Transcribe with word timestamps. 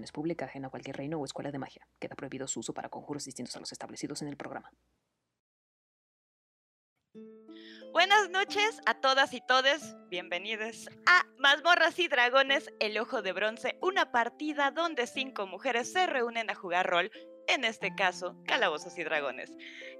Canción 0.00 0.04
es 0.04 0.12
pública, 0.12 0.70
cualquier 0.70 0.96
reino 0.96 1.18
o 1.18 1.24
escuela 1.26 1.50
de 1.50 1.58
magia. 1.58 1.86
Queda 1.98 2.14
prohibido 2.14 2.48
su 2.48 2.60
uso 2.60 2.72
para 2.72 2.88
conjuros 2.88 3.26
distintos 3.26 3.54
a 3.56 3.60
los 3.60 3.70
establecidos 3.70 4.22
en 4.22 4.28
el 4.28 4.36
programa. 4.36 4.72
Buenas 7.92 8.30
noches 8.30 8.80
a 8.86 8.94
todas 8.94 9.34
y 9.34 9.40
todes, 9.46 9.94
bienvenidos 10.08 10.88
a 11.06 11.26
Mazmorras 11.38 11.98
y 11.98 12.08
Dragones, 12.08 12.72
el 12.78 12.96
Ojo 12.98 13.20
de 13.20 13.32
Bronce, 13.32 13.78
una 13.82 14.10
partida 14.10 14.70
donde 14.70 15.06
cinco 15.06 15.46
mujeres 15.46 15.92
se 15.92 16.06
reúnen 16.06 16.48
a 16.48 16.54
jugar 16.54 16.88
rol 16.88 17.10
en 17.54 17.64
este 17.64 17.94
caso, 17.94 18.36
Calabozos 18.46 18.96
y 18.98 19.04
Dragones. 19.04 19.50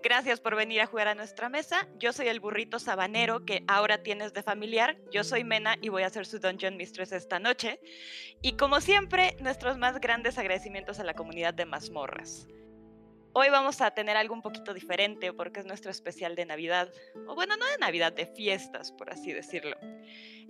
Gracias 0.03 0.41
por 0.41 0.57
venir 0.57 0.81
a 0.81 0.87
jugar 0.87 1.09
a 1.09 1.15
nuestra 1.15 1.49
mesa. 1.49 1.89
Yo 1.99 2.13
soy 2.13 2.29
el 2.29 2.41
burrito 2.41 2.79
sabanero 2.79 3.45
que 3.45 3.65
ahora 3.69 4.03
tienes 4.03 4.33
de 4.33 4.43
familiar. 4.43 4.97
Yo 5.11 5.25
soy 5.25 5.45
Mena 5.45 5.77
y 5.81 5.89
voy 5.89 6.05
a 6.05 6.11
ser 6.11 6.27
su 6.27 6.39
Dungeon 6.39 6.77
Mistress 6.77 7.13
esta 7.13 7.39
noche. 7.39 7.81
Y 8.41 8.53
como 8.57 8.81
siempre, 8.81 9.37
nuestros 9.41 9.79
más 9.79 10.01
grandes 10.01 10.39
agradecimientos 10.39 11.01
a 11.01 11.05
la 11.05 11.15
comunidad 11.15 11.53
de 11.55 11.67
mazmorras. 11.67 12.47
Hoy 13.33 13.49
vamos 13.49 13.81
a 13.81 13.93
tener 13.93 14.17
algo 14.17 14.35
un 14.35 14.43
poquito 14.43 14.75
diferente 14.75 15.33
porque 15.33 15.61
es 15.61 15.67
nuestro 15.67 15.93
especial 15.93 16.35
de 16.35 16.47
Navidad. 16.47 16.93
O 17.29 17.37
bueno, 17.37 17.57
no 17.57 17.65
de 17.67 17.79
Navidad, 17.79 18.13
de 18.13 18.27
fiestas, 18.27 18.91
por 18.91 19.11
así 19.13 19.33
decirlo. 19.33 19.77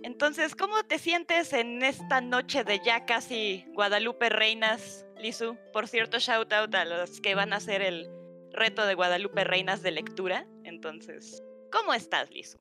Entonces, 0.01 0.55
¿cómo 0.55 0.83
te 0.83 0.97
sientes 0.97 1.53
en 1.53 1.83
esta 1.83 2.21
noche 2.21 2.63
de 2.63 2.79
ya 2.83 3.05
casi 3.05 3.65
Guadalupe 3.73 4.29
Reinas, 4.29 5.05
Lizu? 5.21 5.55
Por 5.71 5.87
cierto, 5.87 6.19
shout 6.19 6.51
out 6.51 6.73
a 6.73 6.85
los 6.85 7.21
que 7.21 7.35
van 7.35 7.53
a 7.53 7.57
hacer 7.57 7.81
el 7.81 8.09
reto 8.51 8.85
de 8.85 8.95
Guadalupe 8.95 9.43
Reinas 9.43 9.81
de 9.81 9.91
lectura. 9.91 10.47
Entonces, 10.63 11.43
¿cómo 11.71 11.93
estás, 11.93 12.29
Lizu? 12.31 12.57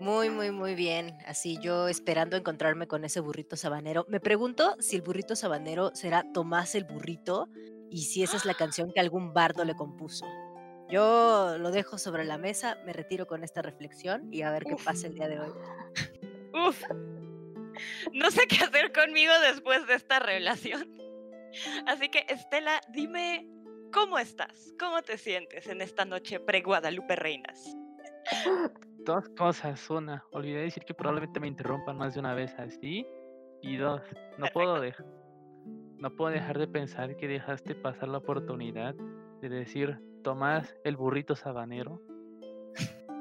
Muy, 0.00 0.30
muy, 0.30 0.50
muy 0.50 0.74
bien. 0.74 1.16
Así 1.26 1.58
yo 1.60 1.88
esperando 1.88 2.36
encontrarme 2.36 2.86
con 2.86 3.04
ese 3.04 3.20
burrito 3.20 3.56
sabanero. 3.56 4.06
Me 4.08 4.20
pregunto 4.20 4.76
si 4.78 4.96
el 4.96 5.02
burrito 5.02 5.34
sabanero 5.36 5.90
será 5.94 6.24
Tomás 6.32 6.74
el 6.74 6.84
burrito 6.84 7.48
y 7.90 8.02
si 8.02 8.22
esa 8.22 8.36
es 8.36 8.44
la 8.44 8.54
canción 8.54 8.92
que 8.92 9.00
algún 9.00 9.32
bardo 9.32 9.64
le 9.64 9.74
compuso. 9.74 10.26
Yo 10.90 11.56
lo 11.58 11.70
dejo 11.70 11.98
sobre 11.98 12.24
la 12.24 12.38
mesa, 12.38 12.78
me 12.84 12.92
retiro 12.92 13.26
con 13.26 13.42
esta 13.42 13.62
reflexión 13.62 14.28
y 14.32 14.42
a 14.42 14.50
ver 14.50 14.64
qué 14.64 14.76
pasa 14.76 15.06
el 15.06 15.14
día 15.14 15.28
de 15.28 15.40
hoy. 15.40 15.50
Uf. 16.68 16.82
No 18.12 18.30
sé 18.30 18.46
qué 18.46 18.64
hacer 18.64 18.92
conmigo 18.92 19.32
después 19.40 19.86
de 19.86 19.94
esta 19.94 20.18
revelación. 20.20 21.03
Así 21.86 22.08
que, 22.08 22.26
Estela, 22.28 22.80
dime 22.88 23.48
cómo 23.92 24.18
estás, 24.18 24.74
cómo 24.78 25.02
te 25.02 25.18
sientes 25.18 25.66
en 25.66 25.80
esta 25.80 26.04
noche 26.04 26.40
pre-Guadalupe 26.40 27.16
Reinas. 27.16 27.76
Dos 28.98 29.28
cosas. 29.30 29.88
Una, 29.90 30.24
olvidé 30.32 30.62
decir 30.62 30.84
que 30.84 30.94
probablemente 30.94 31.40
me 31.40 31.48
interrumpan 31.48 31.96
más 31.96 32.14
de 32.14 32.20
una 32.20 32.34
vez 32.34 32.54
así. 32.58 33.06
Y 33.62 33.76
dos, 33.76 34.02
no 34.38 34.46
puedo 34.52 34.80
dejar 34.80 35.06
no 36.04 36.14
puedo 36.14 36.32
dejar 36.32 36.58
de 36.58 36.68
pensar 36.68 37.16
que 37.16 37.26
dejaste 37.26 37.74
pasar 37.74 38.08
la 38.08 38.18
oportunidad 38.18 38.94
de 39.40 39.48
decir 39.48 39.98
Tomás 40.22 40.76
el 40.84 40.96
burrito 40.96 41.34
sabanero. 41.34 42.02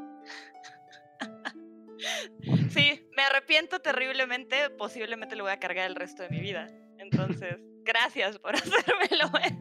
Sí, 2.70 3.08
me 3.16 3.24
arrepiento 3.24 3.80
terriblemente, 3.80 4.70
posiblemente 4.72 5.38
lo 5.38 5.44
voy 5.44 5.54
a 5.54 5.60
cargar 5.60 5.90
el 5.90 5.96
resto 5.96 6.24
de 6.24 6.30
mi 6.30 6.42
vida. 6.42 6.68
Entonces, 6.98 7.58
gracias 7.84 8.38
por 8.40 8.56
hacérmelo 8.56 9.32
ver. 9.32 9.54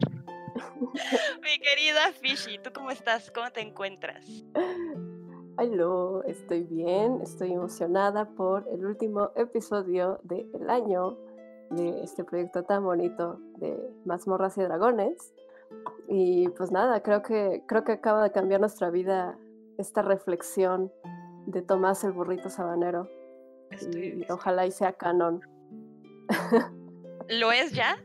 mi 1.41 1.59
querida 1.59 2.11
Fishy, 2.13 2.57
¿tú 2.59 2.71
cómo 2.73 2.91
estás? 2.91 3.31
¿Cómo 3.31 3.51
te 3.51 3.61
encuentras? 3.61 4.25
Hola, 5.57 6.23
estoy 6.27 6.63
bien, 6.63 7.21
estoy 7.21 7.53
emocionada 7.53 8.25
por 8.25 8.67
el 8.71 8.85
último 8.85 9.31
episodio 9.35 10.19
del 10.23 10.69
año 10.69 11.17
de 11.69 12.03
este 12.03 12.23
proyecto 12.23 12.63
tan 12.63 12.83
bonito 12.83 13.39
de 13.57 13.77
Mazmorras 14.05 14.57
y 14.57 14.61
Dragones. 14.61 15.33
Y 16.07 16.49
pues 16.49 16.71
nada, 16.71 17.01
creo 17.01 17.21
que, 17.21 17.63
creo 17.67 17.83
que 17.83 17.93
acaba 17.93 18.23
de 18.23 18.31
cambiar 18.31 18.59
nuestra 18.59 18.89
vida 18.89 19.37
esta 19.77 20.01
reflexión 20.01 20.91
de 21.47 21.61
Tomás 21.61 22.03
el 22.03 22.11
burrito 22.11 22.49
sabanero. 22.49 23.09
y 23.91 24.31
ojalá 24.31 24.65
y 24.65 24.71
sea 24.71 24.93
canon. 24.93 25.41
¿Lo 27.29 27.51
es 27.51 27.71
ya? 27.71 27.97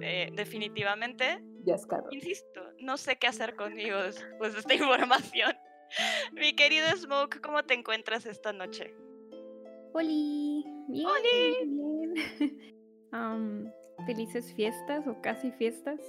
Eh, 0.00 0.30
definitivamente. 0.34 1.42
Ya 1.64 1.74
es 1.74 1.86
canon. 1.86 2.12
Insisto, 2.12 2.60
no 2.80 2.96
sé 2.96 3.16
qué 3.16 3.26
hacer 3.26 3.56
conmigo 3.56 3.98
después 3.98 4.52
de 4.52 4.60
esta 4.60 4.74
información. 4.82 5.56
Mi 6.32 6.54
querido 6.54 6.86
Smoke, 6.96 7.40
¿cómo 7.40 7.62
te 7.64 7.74
encuentras 7.74 8.26
esta 8.26 8.52
noche? 8.52 8.94
¡Holi! 9.92 10.64
Bien, 10.88 11.06
¡Holi! 11.06 12.14
felices 14.06 14.52
fiestas 14.54 15.06
o 15.06 15.20
casi 15.22 15.50
fiestas. 15.52 16.00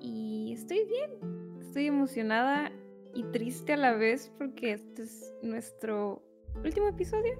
y 0.00 0.52
estoy 0.52 0.84
bien, 0.86 1.58
estoy 1.60 1.86
emocionada 1.86 2.72
y 3.14 3.22
triste 3.24 3.74
a 3.74 3.76
la 3.76 3.94
vez 3.94 4.32
porque 4.38 4.72
este 4.72 5.02
es 5.02 5.34
nuestro 5.42 6.22
último 6.64 6.88
episodio. 6.88 7.38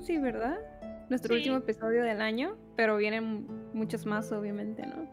Sí, 0.00 0.18
¿verdad? 0.18 0.58
Nuestro 1.08 1.34
último 1.34 1.58
episodio 1.58 2.02
del 2.02 2.20
año, 2.20 2.56
pero 2.76 2.96
vienen 2.96 3.46
muchos 3.72 4.06
más, 4.06 4.30
obviamente, 4.32 4.86
¿no? 4.86 5.08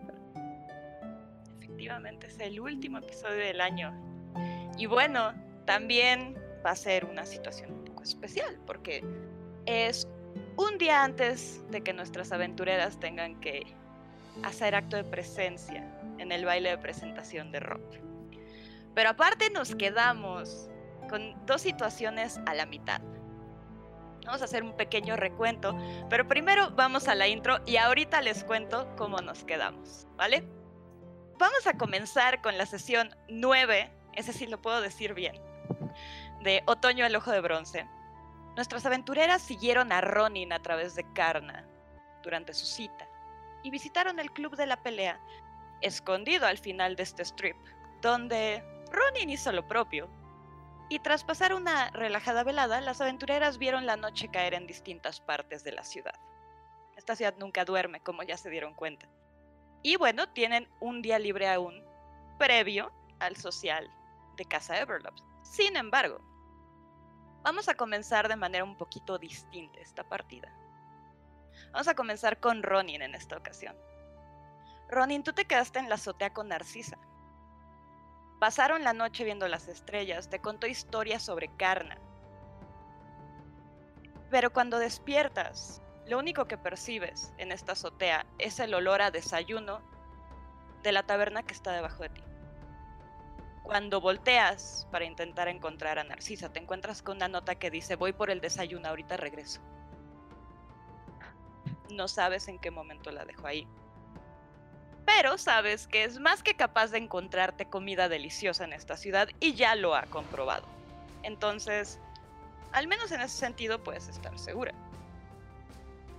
Efectivamente, 1.60 2.28
es 2.28 2.40
el 2.40 2.60
último 2.60 3.00
episodio 3.00 3.38
del 3.38 3.62
año. 3.62 3.94
Y 4.78 4.86
bueno, 4.86 5.34
también 5.66 6.36
va 6.66 6.72
a 6.72 6.76
ser 6.76 7.06
una 7.06 7.26
situación 7.26 7.72
un 7.72 7.86
poco 7.86 8.04
especial 8.04 8.60
porque 8.66 9.04
es 9.66 10.08
un 10.58 10.78
día 10.78 11.04
antes 11.04 11.64
de 11.70 11.82
que 11.82 11.94
nuestras 11.94 12.32
aventureras 12.32 13.00
tengan 13.00 13.40
que 13.40 13.64
hacer 14.44 14.76
acto 14.76 14.98
de 14.98 15.04
presencia 15.04 15.84
en 16.18 16.32
el 16.32 16.46
baile 16.46 16.70
de 16.70 16.78
presentación 16.78 17.52
de 17.52 17.60
rock. 17.60 17.82
Pero 18.94 19.10
aparte 19.10 19.50
nos 19.50 19.76
quedamos 19.76 20.70
con 21.10 21.36
dos 21.46 21.62
situaciones 21.62 22.40
a 22.46 22.54
la 22.54 22.66
mitad. 22.66 23.02
Vamos 24.32 24.44
a 24.44 24.46
hacer 24.46 24.64
un 24.64 24.78
pequeño 24.78 25.18
recuento, 25.18 25.78
pero 26.10 26.26
primero 26.26 26.72
vamos 26.72 27.10
a 27.10 27.16
la 27.16 27.28
intro 27.28 27.60
y 27.66 27.76
ahorita 27.76 28.22
les 28.22 28.46
cuento 28.46 28.88
cómo 28.96 29.18
nos 29.18 29.44
quedamos, 29.44 30.08
¿vale? 30.16 30.48
Vamos 31.38 31.68
a 31.68 31.78
comenzar 31.78 32.42
con 32.42 32.58
la 32.58 32.66
sesión 32.66 33.14
9, 33.28 33.92
ese 34.14 34.32
sí 34.32 34.48
lo 34.48 34.62
puedo 34.62 34.80
decir 34.80 35.14
bien, 35.14 35.36
de 36.44 36.64
Otoño 36.66 37.04
al 37.04 37.14
Ojo 37.14 37.30
de 37.30 37.42
Bronce, 37.42 37.86
Nuestras 38.56 38.86
aventureras 38.86 39.42
siguieron 39.42 39.92
a 39.92 40.00
Ronin 40.00 40.54
a 40.54 40.62
través 40.62 40.96
de 40.96 41.04
Karna 41.12 41.68
durante 42.24 42.54
su 42.54 42.66
cita 42.66 43.10
y 43.64 43.70
visitaron 43.70 44.18
el 44.18 44.32
club 44.32 44.56
de 44.56 44.66
la 44.66 44.82
pelea, 44.82 45.20
escondido 45.82 46.48
al 46.48 46.58
final 46.58 46.96
de 46.96 47.04
este 47.04 47.24
strip, 47.24 47.58
donde 48.02 48.64
Ronin 48.94 49.30
hizo 49.30 49.52
lo 49.52 49.68
propio. 49.68 50.10
Y 50.92 51.00
tras 51.00 51.24
pasar 51.24 51.54
una 51.54 51.90
relajada 51.92 52.44
velada, 52.44 52.82
las 52.82 53.00
aventureras 53.00 53.58
vieron 53.58 53.86
la 53.86 53.96
noche 53.96 54.28
caer 54.28 54.54
en 54.54 54.68
distintas 54.68 55.22
partes 55.22 55.64
de 55.64 55.72
la 55.72 55.86
ciudad. 55.86 56.20
Esta 56.98 57.16
ciudad 57.16 57.34
nunca 57.38 57.64
duerme, 57.64 58.02
como 58.02 58.24
ya 58.24 58.36
se 58.36 58.50
dieron 58.50 58.74
cuenta. 58.74 59.08
Y 59.84 59.96
bueno, 59.96 60.28
tienen 60.28 60.68
un 60.82 61.02
día 61.02 61.18
libre 61.18 61.48
aún, 61.48 61.82
previo 62.38 62.92
al 63.20 63.38
social 63.38 63.90
de 64.36 64.44
Casa 64.44 64.80
Everlove. 64.80 65.16
Sin 65.44 65.78
embargo, 65.78 66.20
Vamos 67.44 67.68
a 67.70 67.74
comenzar 67.74 68.28
de 68.28 68.36
manera 68.36 68.64
un 68.64 68.76
poquito 68.76 69.18
distinta 69.18 69.80
esta 69.80 70.04
partida. 70.04 70.54
Vamos 71.72 71.88
a 71.88 71.96
comenzar 71.96 72.40
con 72.40 72.62
Ronin 72.62 73.02
en 73.02 73.16
esta 73.16 73.38
ocasión. 73.38 73.76
Ronin, 74.90 75.24
tú 75.24 75.34
te 75.34 75.46
quedaste 75.46 75.80
en 75.80 75.90
la 75.90 75.96
azotea 75.96 76.34
con 76.34 76.50
Narcisa. 76.50 76.98
Pasaron 78.42 78.84
la 78.84 78.94
noche 78.94 79.24
viendo 79.24 79.48
las 79.48 79.68
estrellas, 79.68 80.28
te 80.28 80.40
contó 80.40 80.66
historias 80.66 81.22
sobre 81.22 81.56
Karna. 81.58 82.00
Pero 84.32 84.52
cuando 84.52 84.80
despiertas, 84.80 85.80
lo 86.08 86.18
único 86.18 86.46
que 86.46 86.58
percibes 86.58 87.36
en 87.38 87.52
esta 87.52 87.74
azotea 87.74 88.26
es 88.40 88.60
el 88.60 88.74
olor 88.74 89.04
a 89.04 89.12
desayuno 89.12 89.80
de 90.82 90.92
la 90.92 91.04
taberna 91.04 91.44
que 91.44 91.54
está 91.54 91.72
debajo 91.72 92.02
de 92.02 92.10
ti. 92.10 92.24
Cuando 93.62 94.02
volteas 94.02 94.88
para 94.90 95.06
intentar 95.06 95.48
encontrar 95.48 96.00
a 96.00 96.04
Narcisa, 96.04 96.52
te 96.52 96.60
encuentras 96.60 97.04
con 97.04 97.18
una 97.18 97.28
nota 97.28 97.54
que 97.54 97.70
dice, 97.70 97.96
voy 97.96 98.12
por 98.12 98.32
el 98.32 98.42
desayuno, 98.42 98.88
ahorita 98.88 99.18
regreso. 99.18 99.62
No 101.92 102.08
sabes 102.08 102.48
en 102.48 102.58
qué 102.58 102.72
momento 102.72 103.12
la 103.12 103.24
dejó 103.24 103.46
ahí. 103.46 103.68
Pero 105.16 105.38
sabes 105.38 105.88
que 105.88 106.04
es 106.04 106.20
más 106.20 106.42
que 106.42 106.56
capaz 106.56 106.92
de 106.92 106.98
encontrarte 106.98 107.66
comida 107.66 108.08
deliciosa 108.08 108.64
en 108.64 108.74
esta 108.74 108.96
ciudad 108.96 109.28
y 109.40 109.54
ya 109.54 109.76
lo 109.76 109.94
ha 109.94 110.04
comprobado. 110.04 110.66
Entonces, 111.22 112.00
al 112.72 112.88
menos 112.88 113.12
en 113.12 113.22
ese 113.22 113.38
sentido 113.38 113.84
puedes 113.84 114.08
estar 114.08 114.38
segura. 114.40 114.74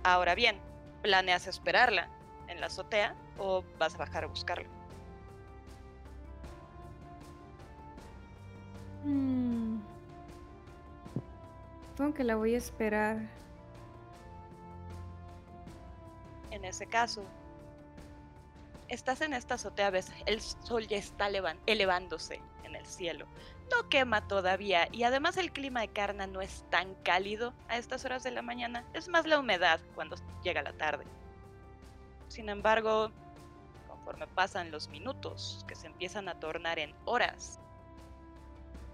Ahora 0.03 0.35
bien, 0.35 0.57
¿planeas 1.01 1.47
esperarla 1.47 2.07
en 2.47 2.61
la 2.61 2.67
azotea 2.67 3.15
o 3.37 3.63
vas 3.79 3.95
a 3.95 3.97
bajar 3.97 4.25
a 4.25 4.27
buscarla? 4.27 4.69
Mm. 9.05 9.79
Supongo 11.89 12.13
que 12.13 12.23
la 12.23 12.35
voy 12.35 12.53
a 12.53 12.57
esperar. 12.57 13.17
En 16.51 16.63
ese 16.63 16.85
caso, 16.85 17.23
estás 18.93 19.21
en 19.21 19.33
esta 19.33 19.55
azotea, 19.55 19.89
ves, 19.89 20.11
el 20.25 20.39
sol 20.41 20.87
ya 20.87 20.97
está 20.97 21.27
elevándose 21.65 22.41
en 22.63 22.75
el 22.75 22.85
cielo. 22.85 23.25
No 23.71 23.89
quema 23.89 24.27
todavía 24.27 24.87
y 24.91 25.03
además 25.03 25.37
el 25.37 25.51
clima 25.51 25.81
de 25.81 25.87
Carna 25.87 26.27
no 26.27 26.41
es 26.41 26.65
tan 26.69 26.93
cálido 27.03 27.53
a 27.67 27.77
estas 27.77 28.05
horas 28.05 28.23
de 28.23 28.31
la 28.31 28.41
mañana, 28.41 28.85
es 28.93 29.07
más 29.07 29.25
la 29.25 29.39
humedad 29.39 29.79
cuando 29.95 30.15
llega 30.43 30.61
la 30.61 30.73
tarde. 30.73 31.05
Sin 32.27 32.49
embargo, 32.49 33.11
conforme 33.87 34.27
pasan 34.27 34.71
los 34.71 34.89
minutos, 34.89 35.65
que 35.67 35.75
se 35.75 35.87
empiezan 35.87 36.27
a 36.29 36.39
tornar 36.39 36.79
en 36.79 36.93
horas, 37.05 37.59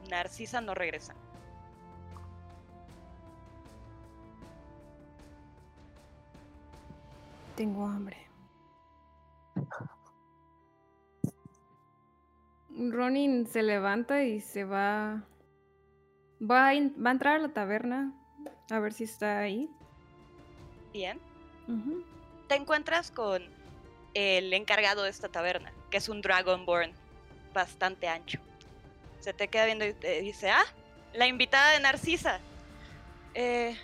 Narcisa 0.09 0.61
no 0.61 0.73
regresa. 0.73 1.13
Tengo 7.55 7.85
hambre. 7.85 8.28
Ronin 12.69 13.47
se 13.47 13.63
levanta 13.63 14.23
y 14.23 14.39
se 14.41 14.63
va. 14.63 15.23
Va 16.41 16.67
a, 16.67 16.73
in- 16.73 16.95
va 17.03 17.09
a 17.09 17.13
entrar 17.13 17.35
a 17.35 17.39
la 17.39 17.49
taberna 17.49 18.13
a 18.69 18.79
ver 18.79 18.93
si 18.93 19.03
está 19.03 19.39
ahí. 19.39 19.69
Bien. 20.93 21.19
Te 22.47 22.55
encuentras 22.55 23.11
con 23.11 23.43
el 24.13 24.53
encargado 24.53 25.03
de 25.03 25.09
esta 25.09 25.29
taberna, 25.29 25.71
que 25.91 25.97
es 25.97 26.09
un 26.09 26.21
Dragonborn 26.21 26.93
bastante 27.53 28.07
ancho. 28.07 28.39
Se 29.19 29.33
te 29.33 29.49
queda 29.49 29.65
viendo 29.65 29.85
y 29.85 29.93
te 29.93 30.21
dice, 30.21 30.49
ah, 30.49 30.63
la 31.13 31.27
invitada 31.27 31.71
de 31.71 31.79
Narcisa. 31.81 32.39
Eh, 33.33 33.77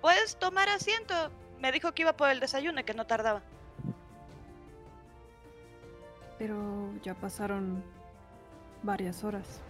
¿Puedes 0.00 0.36
tomar 0.38 0.68
asiento? 0.68 1.14
Me 1.58 1.72
dijo 1.72 1.92
que 1.92 2.02
iba 2.02 2.12
por 2.12 2.28
el 2.28 2.40
desayuno 2.40 2.80
y 2.80 2.84
que 2.84 2.94
no 2.94 3.06
tardaba. 3.06 3.42
Pero 6.44 6.92
ya 7.02 7.14
pasaron 7.14 7.82
varias 8.82 9.24
horas. 9.24 9.62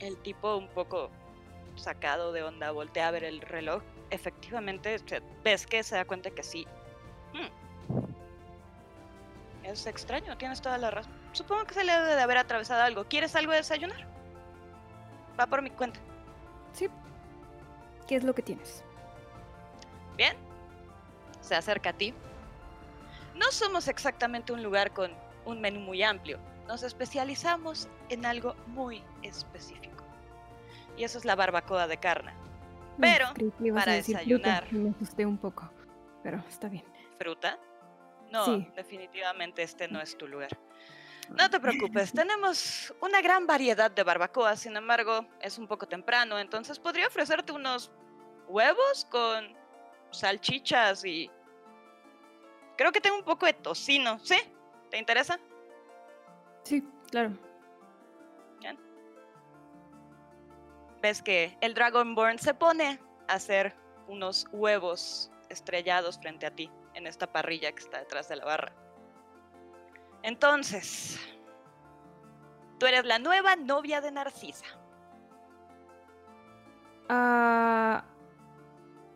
El 0.00 0.16
tipo 0.16 0.56
un 0.56 0.66
poco 0.66 1.10
sacado 1.76 2.32
de 2.32 2.42
onda 2.42 2.72
voltea 2.72 3.06
a 3.06 3.12
ver 3.12 3.22
el 3.22 3.40
reloj. 3.40 3.84
Efectivamente, 4.10 4.96
ves 5.44 5.64
que 5.64 5.84
se 5.84 5.94
da 5.94 6.04
cuenta 6.04 6.32
que 6.32 6.42
sí. 6.42 6.66
Hmm. 7.32 7.46
Es 9.62 9.86
extraño, 9.86 10.36
tienes 10.38 10.60
toda 10.60 10.76
la 10.76 10.90
razón. 10.90 11.12
Supongo 11.30 11.64
que 11.64 11.74
se 11.74 11.84
le 11.84 11.92
debe 11.92 12.16
de 12.16 12.20
haber 12.20 12.38
atravesado 12.38 12.82
algo. 12.82 13.04
¿Quieres 13.04 13.36
algo 13.36 13.52
de 13.52 13.58
desayunar? 13.58 14.08
Va 15.38 15.46
por 15.46 15.62
mi 15.62 15.70
cuenta. 15.70 16.00
Sí. 16.72 16.88
¿Qué 18.08 18.16
es 18.16 18.24
lo 18.24 18.34
que 18.34 18.42
tienes? 18.42 18.82
Bien. 20.16 20.36
Se 21.42 21.54
acerca 21.54 21.90
a 21.90 21.92
ti. 21.92 22.12
No 23.38 23.50
somos 23.52 23.88
exactamente 23.88 24.52
un 24.52 24.62
lugar 24.62 24.92
con 24.92 25.12
un 25.44 25.60
menú 25.60 25.80
muy 25.80 26.02
amplio. 26.02 26.38
Nos 26.66 26.82
especializamos 26.82 27.88
en 28.08 28.26
algo 28.26 28.54
muy 28.66 29.02
específico. 29.22 30.04
Y 30.96 31.04
eso 31.04 31.18
es 31.18 31.24
la 31.24 31.36
barbacoa 31.36 31.86
de 31.86 31.96
carne. 31.98 32.32
Mm, 32.96 33.00
Pero, 33.00 33.26
a 33.26 33.34
para 33.34 33.42
fruta 33.42 33.92
desayunar. 33.92 34.66
y 34.70 34.74
Me 34.74 34.90
asusté 34.90 35.24
un 35.24 35.38
poco. 35.38 35.70
Pero 36.22 36.42
está 36.48 36.68
bien. 36.68 36.84
¿Fruta? 37.18 37.58
No, 38.30 38.44
Sí. 38.44 38.68
definitivamente 38.74 39.62
este 39.62 39.88
no 39.88 40.00
es 40.00 40.18
tu 40.18 40.26
lugar. 40.26 40.50
No 41.30 41.48
te 41.48 41.60
preocupes, 41.60 42.12
tenemos 42.12 42.92
una 43.00 43.20
gran 43.20 43.46
variedad 43.46 43.90
de 43.90 44.02
barbacoa, 44.02 44.56
sin 44.56 44.76
embargo, 44.76 45.26
es 45.40 45.58
un 45.58 45.66
poco 45.68 45.86
temprano, 45.86 46.38
entonces 46.38 46.78
podría 46.78 47.06
ofrecerte 47.06 47.52
unos 47.52 47.90
huevos 48.48 49.06
con 49.10 49.54
salchichas 50.10 51.04
y... 51.04 51.30
Creo 52.78 52.92
que 52.92 53.00
tengo 53.00 53.18
un 53.18 53.24
poco 53.24 53.44
de 53.44 53.52
tocino, 53.52 54.20
¿sí? 54.20 54.36
¿Te 54.88 54.98
interesa? 54.98 55.38
Sí, 56.62 56.82
claro. 57.10 57.36
Ves 61.00 61.22
que 61.22 61.56
el 61.60 61.74
Dragonborn 61.74 62.38
se 62.38 62.54
pone 62.54 62.98
a 63.28 63.34
hacer 63.34 63.74
unos 64.08 64.46
huevos 64.50 65.30
estrellados 65.48 66.18
frente 66.18 66.46
a 66.46 66.50
ti 66.50 66.70
en 66.94 67.06
esta 67.06 67.30
parrilla 67.30 67.70
que 67.72 67.78
está 67.78 67.98
detrás 67.98 68.28
de 68.28 68.36
la 68.36 68.44
barra. 68.44 68.72
Entonces, 70.22 71.20
tú 72.78 72.86
eres 72.86 73.04
la 73.04 73.20
nueva 73.20 73.54
novia 73.54 74.00
de 74.00 74.10
Narcisa. 74.10 74.66
Ah, 77.08 78.04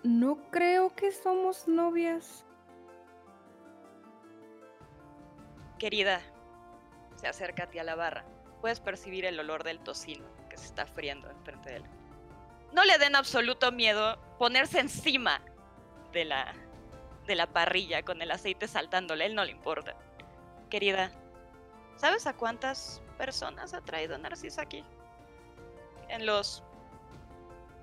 no 0.05 0.51
creo 0.51 0.95
que 0.95 1.11
somos 1.11 1.67
novias. 1.67 2.47
Querida, 5.83 6.21
se 7.17 7.27
acerca 7.27 7.69
a 7.77 7.83
la 7.83 7.97
barra. 7.97 8.25
Puedes 8.61 8.79
percibir 8.79 9.25
el 9.25 9.41
olor 9.41 9.65
del 9.65 9.81
tocino 9.81 10.25
que 10.49 10.57
se 10.57 10.67
está 10.67 10.87
friendo 10.87 11.29
enfrente 11.29 11.71
de 11.71 11.77
él. 11.79 11.85
No 12.73 12.85
le 12.85 12.99
den 12.99 13.17
absoluto 13.17 13.73
miedo 13.73 14.17
ponerse 14.39 14.79
encima 14.79 15.41
de 16.13 16.25
la, 16.25 16.55
de 17.27 17.35
la 17.35 17.49
parrilla 17.49 18.05
con 18.05 18.23
el 18.23 18.31
aceite 18.31 18.69
saltándole. 18.69 19.27
Él 19.27 19.35
no 19.35 19.45
le 19.45 19.51
importa. 19.51 19.97
Querida, 20.71 21.11
¿sabes 21.97 22.29
a 22.29 22.35
cuántas 22.35 23.03
personas 23.19 23.75
ha 23.75 23.81
traído 23.81 24.17
Narcisa 24.19 24.63
aquí? 24.63 24.85
En 26.07 26.27
los 26.27 26.63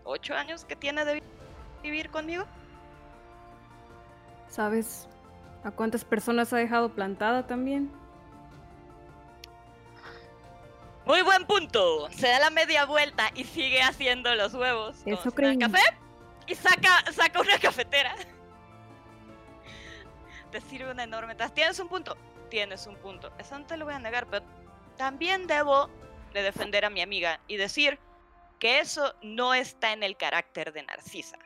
ocho 0.05 0.35
años 0.35 0.63
que 0.63 0.77
tiene 0.77 1.03
de 1.03 1.15
vi- 1.15 1.23
vivir 1.83 2.09
conmigo. 2.11 2.45
¿Sabes 4.47 5.09
a 5.63 5.71
cuántas 5.71 6.05
personas 6.05 6.53
ha 6.53 6.57
dejado 6.57 6.93
plantada 6.93 7.47
también? 7.47 7.91
Muy 11.05 11.21
buen 11.23 11.45
punto. 11.45 12.09
Se 12.11 12.27
da 12.27 12.39
la 12.39 12.49
media 12.51 12.85
vuelta 12.85 13.31
y 13.33 13.43
sigue 13.43 13.81
haciendo 13.81 14.33
los 14.35 14.53
huevos. 14.53 14.97
Eso 15.05 15.31
creí. 15.31 15.57
café 15.57 15.81
y 16.45 16.55
saca, 16.55 17.11
saca 17.11 17.41
una 17.41 17.57
cafetera. 17.57 18.15
Te 20.51 20.61
sirve 20.61 20.91
una 20.91 21.03
enorme 21.03 21.35
taza. 21.35 21.53
¿Tienes 21.53 21.79
un 21.79 21.87
punto? 21.87 22.15
Tienes 22.49 22.85
un 22.85 22.95
punto. 22.95 23.31
Eso 23.37 23.57
no 23.57 23.65
te 23.65 23.77
lo 23.77 23.85
voy 23.85 23.95
a 23.95 23.99
negar, 23.99 24.27
pero 24.27 24.45
también 24.97 25.47
debo 25.47 25.89
de 26.33 26.43
defender 26.43 26.85
a 26.85 26.89
mi 26.89 27.01
amiga 27.01 27.39
y 27.47 27.57
decir 27.57 27.99
que 28.59 28.79
eso 28.79 29.15
no 29.21 29.53
está 29.53 29.93
en 29.93 30.03
el 30.03 30.17
carácter 30.17 30.73
de 30.73 30.83
Narcisa. 30.83 31.37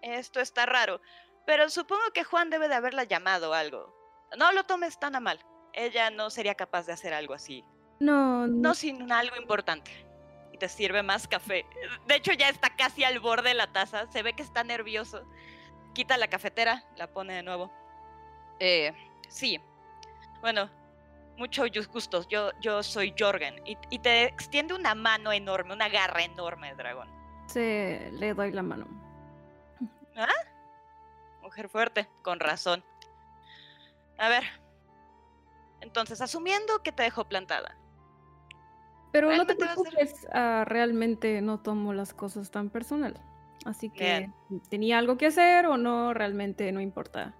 Esto 0.00 0.40
está 0.40 0.66
raro, 0.66 1.00
pero 1.46 1.68
supongo 1.70 2.02
que 2.14 2.24
Juan 2.24 2.50
debe 2.50 2.68
de 2.68 2.74
haberla 2.74 3.04
llamado 3.04 3.54
algo. 3.54 3.94
No 4.38 4.52
lo 4.52 4.64
tomes 4.64 4.98
tan 4.98 5.14
a 5.16 5.20
mal. 5.20 5.40
Ella 5.74 6.10
no 6.10 6.30
sería 6.30 6.54
capaz 6.54 6.86
de 6.86 6.92
hacer 6.92 7.14
algo 7.14 7.32
así 7.34 7.64
No, 7.98 8.46
no. 8.46 8.68
no 8.68 8.74
sin 8.74 9.10
algo 9.10 9.36
importante. 9.36 9.90
Y 10.52 10.58
te 10.58 10.68
sirve 10.68 11.02
más 11.02 11.26
café. 11.26 11.64
De 12.06 12.16
hecho, 12.16 12.32
ya 12.32 12.48
está 12.50 12.74
casi 12.76 13.04
al 13.04 13.20
borde 13.20 13.48
de 13.50 13.54
la 13.54 13.72
taza. 13.72 14.06
Se 14.12 14.22
ve 14.22 14.34
que 14.34 14.42
está 14.42 14.64
nervioso. 14.64 15.26
Quita 15.94 16.16
la 16.18 16.28
cafetera, 16.28 16.84
la 16.96 17.06
pone 17.06 17.34
de 17.34 17.42
nuevo. 17.42 17.72
Eh, 18.60 18.92
sí. 19.28 19.58
Bueno, 20.42 20.68
mucho 21.38 21.64
gus- 21.68 21.88
gustos. 21.88 22.28
Yo, 22.28 22.50
yo 22.60 22.82
soy 22.82 23.14
Jorgen. 23.18 23.66
Y, 23.66 23.76
y 23.90 23.98
te 23.98 24.24
extiende 24.24 24.74
una 24.74 24.94
mano 24.94 25.32
enorme, 25.32 25.72
una 25.72 25.88
garra 25.88 26.22
enorme 26.22 26.74
dragón. 26.74 27.08
Se 27.46 28.10
le 28.12 28.34
doy 28.34 28.52
la 28.52 28.62
mano. 28.62 28.86
Mujer 31.52 31.68
fuerte, 31.68 32.08
con 32.22 32.40
razón. 32.40 32.82
A 34.16 34.30
ver. 34.30 34.42
Entonces, 35.82 36.22
asumiendo 36.22 36.82
que 36.82 36.92
te 36.92 37.02
dejó 37.02 37.26
plantada. 37.26 37.76
Pero 39.12 39.30
no 39.36 39.44
te 39.44 39.54
preocupes, 39.54 40.26
ah, 40.32 40.64
realmente 40.66 41.42
no 41.42 41.60
tomo 41.60 41.92
las 41.92 42.14
cosas 42.14 42.50
tan 42.50 42.70
personal. 42.70 43.20
Así 43.66 43.90
que 43.90 44.30
Bien. 44.48 44.62
tenía 44.70 44.96
algo 44.96 45.18
que 45.18 45.26
hacer 45.26 45.66
o 45.66 45.76
no, 45.76 46.14
realmente 46.14 46.72
no 46.72 46.80
importa. 46.80 47.34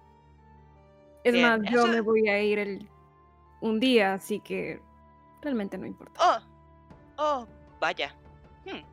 Es 1.23 1.33
Bien, 1.33 1.47
más, 1.47 1.71
yo 1.71 1.79
eso- 1.79 1.87
me 1.87 2.01
voy 2.01 2.29
a 2.29 2.39
ir 2.39 2.59
el, 2.59 2.87
un 3.61 3.79
día, 3.79 4.13
así 4.13 4.39
que 4.41 4.79
realmente 5.41 5.75
no 5.79 5.87
importa. 5.87 6.45
Oh, 7.17 7.23
oh, 7.23 7.47
vaya. 7.79 8.13
Hmm. 8.63 8.83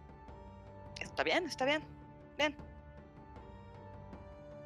Está 0.99 1.23
bien, 1.25 1.45
está 1.45 1.67
bien. 1.67 1.83
Bien. 2.39 2.57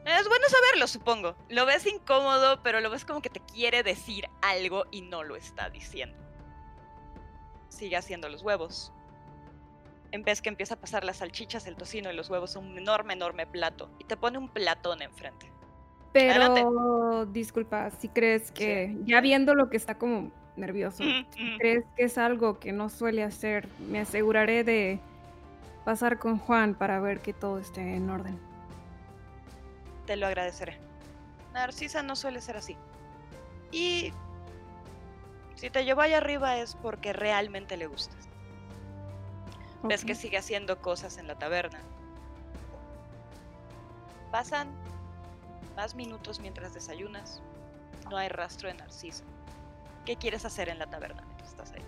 Es 0.05 0.29
bueno 0.29 0.45
saberlo, 0.49 0.87
supongo. 0.87 1.35
Lo 1.49 1.65
ves 1.65 1.87
incómodo, 1.87 2.63
pero 2.63 2.81
lo 2.81 2.91
ves 2.91 3.05
como 3.05 3.23
que 3.23 3.31
te 3.31 3.41
quiere 3.41 3.83
decir 3.83 4.29
algo 4.43 4.85
y 4.91 5.01
no 5.01 5.23
lo 5.23 5.35
está 5.35 5.71
diciendo. 5.71 6.17
Sigue 7.69 7.97
haciendo 7.97 8.29
los 8.29 8.43
huevos. 8.43 8.93
En 10.13 10.23
vez 10.23 10.43
que 10.43 10.51
empieza 10.51 10.75
a 10.75 10.81
pasar 10.81 11.05
las 11.05 11.17
salchichas, 11.19 11.67
el 11.67 11.77
tocino 11.77 12.13
y 12.13 12.15
los 12.15 12.29
huevos 12.29 12.55
un 12.55 12.77
enorme, 12.77 13.15
enorme 13.15 13.47
plato. 13.47 13.91
Y 13.99 14.05
te 14.05 14.17
pone 14.17 14.39
un 14.39 14.49
platón 14.49 15.01
enfrente. 15.01 15.51
adelante. 16.15 16.63
Pero, 16.63 17.27
disculpa, 17.27 17.91
si 17.91 18.09
crees 18.09 18.53
que, 18.53 18.95
ya 19.05 19.21
viendo 19.23 19.55
lo 19.55 19.71
que 19.71 19.79
está 19.79 19.97
como 19.97 20.31
nervioso, 20.57 21.03
ujú. 21.03 21.59
crees 21.59 21.85
que 21.97 22.05
es 22.05 22.19
algo 22.19 22.61
que 22.61 22.73
no 22.73 22.91
suele 22.91 23.25
hacer, 23.25 23.69
me 23.81 24.01
aseguraré 24.01 24.63
de 24.63 25.01
pasar 25.85 26.19
con 26.19 26.39
Juan 26.39 26.75
para 26.75 27.01
ver 27.01 27.21
que 27.21 27.33
todo 27.33 27.59
esté 27.59 27.97
en 27.97 28.09
orden. 28.11 28.54
Te 30.07 30.17
lo 30.17 30.27
agradeceré. 30.27 30.79
Narcisa 31.53 32.03
no 32.03 32.17
suele 32.17 32.41
ser 32.41 32.57
así. 32.57 32.77
Y 33.71 34.13
si 35.55 35.71
te 35.71 35.85
llevó 35.85 36.03
allá 36.03 36.19
arriba 36.19 36.59
es 36.59 36.75
porque 36.77 37.13
realmente 37.13 37.77
le 37.77 37.87
gustas. 37.87 38.29
Ves 39.83 40.05
que 40.05 40.15
sigue 40.15 40.39
haciendo 40.39 40.81
cosas 40.81 41.19
en 41.19 41.27
la 41.27 41.37
taberna. 41.37 41.79
Pasan 44.31 44.69
más 45.77 45.95
minutos 45.95 46.41
mientras 46.41 46.75
desayunas. 46.75 47.43
No 48.11 48.17
hay 48.17 48.29
rastro 48.29 48.69
de 48.69 48.75
Narcisa. 48.75 49.25
¿Qué 50.05 50.17
quieres 50.17 50.45
hacer 50.45 50.69
en 50.69 50.79
la 50.79 50.87
taberna 50.87 51.23
mientras 51.23 51.51
estás 51.51 51.73
ahí? 51.73 51.83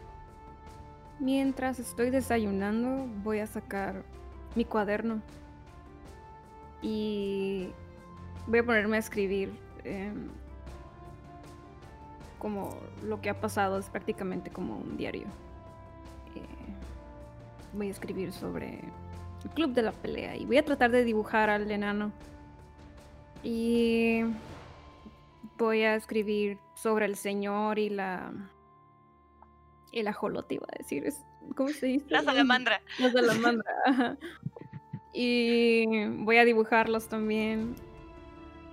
Mientras 1.19 1.79
estoy 1.79 2.11
desayunando, 2.11 3.07
voy 3.23 3.41
a 3.41 3.47
sacar 3.47 4.05
mi 4.55 4.65
cuaderno 4.65 5.23
y 6.83 7.73
voy 8.47 8.61
a 8.61 8.65
ponerme 8.65 8.97
a 8.97 9.01
escribir 9.01 9.51
em, 9.85 10.29
como 12.39 12.79
lo 13.03 13.21
que 13.21 13.31
ha 13.31 13.41
pasado, 13.41 13.79
es 13.79 13.89
prácticamente 13.89 14.51
como 14.51 14.77
un 14.77 14.97
diario. 14.97 15.27
Eh, 16.35 16.43
voy 17.73 17.89
a 17.89 17.91
escribir 17.91 18.33
sobre 18.33 18.81
el 19.45 19.51
club 19.55 19.73
de 19.73 19.83
la 19.83 19.93
pelea 19.93 20.37
y 20.37 20.45
voy 20.45 20.59
a 20.59 20.65
tratar 20.65 20.91
de 20.91 21.05
dibujar 21.05 21.51
al 21.51 21.71
enano. 21.71 22.13
Y 23.43 24.23
voy 25.59 25.83
a 25.83 25.95
escribir 25.95 26.59
sobre 26.75 27.07
el 27.07 27.17
señor 27.17 27.79
y 27.79 27.91
la 27.91 28.33
el 29.93 30.09
ajolote 30.09 30.57
iba 30.57 30.67
a 30.69 30.79
decir, 30.79 31.07
es, 31.07 31.25
¿cómo 31.55 31.71
se 31.71 31.87
dice? 31.87 32.07
La 32.09 32.23
salamandra. 32.23 32.83
La 32.99 33.11
salamandra, 33.11 33.71
ajá. 33.87 34.19
Y 35.15 36.07
voy 36.19 36.37
a 36.37 36.45
dibujarlos 36.45 37.09
también. 37.09 37.75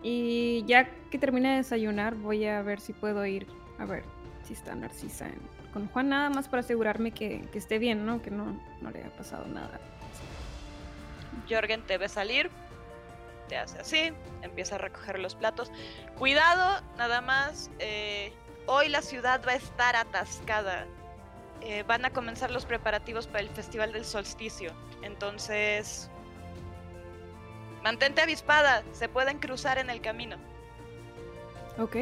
Y 0.03 0.63
ya 0.67 0.89
que 1.10 1.17
termine 1.17 1.51
de 1.51 1.55
desayunar, 1.57 2.15
voy 2.15 2.45
a 2.45 2.62
ver 2.62 2.79
si 2.79 2.93
puedo 2.93 3.25
ir 3.25 3.48
a 3.79 3.86
ver 3.86 4.03
si 4.43 4.53
está 4.53 4.75
Narcisa 4.75 5.27
con 5.72 5.88
Juan, 5.88 6.10
nada 6.10 6.29
más 6.29 6.48
para 6.48 6.60
asegurarme 6.60 7.12
que, 7.12 7.48
que 7.51 7.57
esté 7.57 7.79
bien, 7.79 8.05
¿no? 8.05 8.22
Que 8.22 8.29
no, 8.29 8.60
no 8.81 8.91
le 8.91 9.00
haya 9.00 9.15
pasado 9.15 9.45
nada. 9.48 9.79
Jorgen 11.50 11.81
te 11.81 11.98
ve 11.98 12.07
salir, 12.07 12.51
te 13.50 13.57
hace 13.57 13.79
así, 13.79 14.13
empieza 14.43 14.75
a 14.75 14.77
recoger 14.77 15.17
los 15.19 15.36
platos. 15.36 15.72
Cuidado, 16.17 16.81
nada 16.98 17.22
más, 17.22 17.72
eh, 17.79 18.31
hoy 18.67 18.88
la 18.89 19.01
ciudad 19.01 19.41
va 19.48 19.53
a 19.53 19.55
estar 19.55 19.95
atascada. 19.95 20.86
Eh, 21.62 21.83
van 21.88 22.05
a 22.05 22.12
comenzar 22.12 22.51
los 22.51 22.65
preparativos 22.65 23.25
para 23.25 23.39
el 23.39 23.50
Festival 23.50 23.93
del 23.93 24.05
Solsticio. 24.05 24.74
Entonces, 25.01 26.10
mantente 27.83 28.21
avispada, 28.21 28.83
se 28.93 29.09
pueden 29.09 29.39
cruzar 29.39 29.77
en 29.77 29.89
el 29.89 30.01
camino. 30.01 30.37
Ok. 31.77 31.97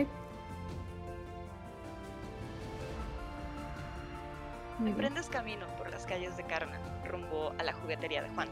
Emprendes 4.80 5.28
camino 5.28 5.66
por 5.78 5.90
las 5.92 6.06
calles 6.06 6.38
de 6.38 6.44
Carna, 6.44 6.80
rumbo 7.06 7.54
a 7.60 7.64
la 7.64 7.74
juguetería 7.74 8.22
de 8.22 8.30
Juan. 8.30 8.50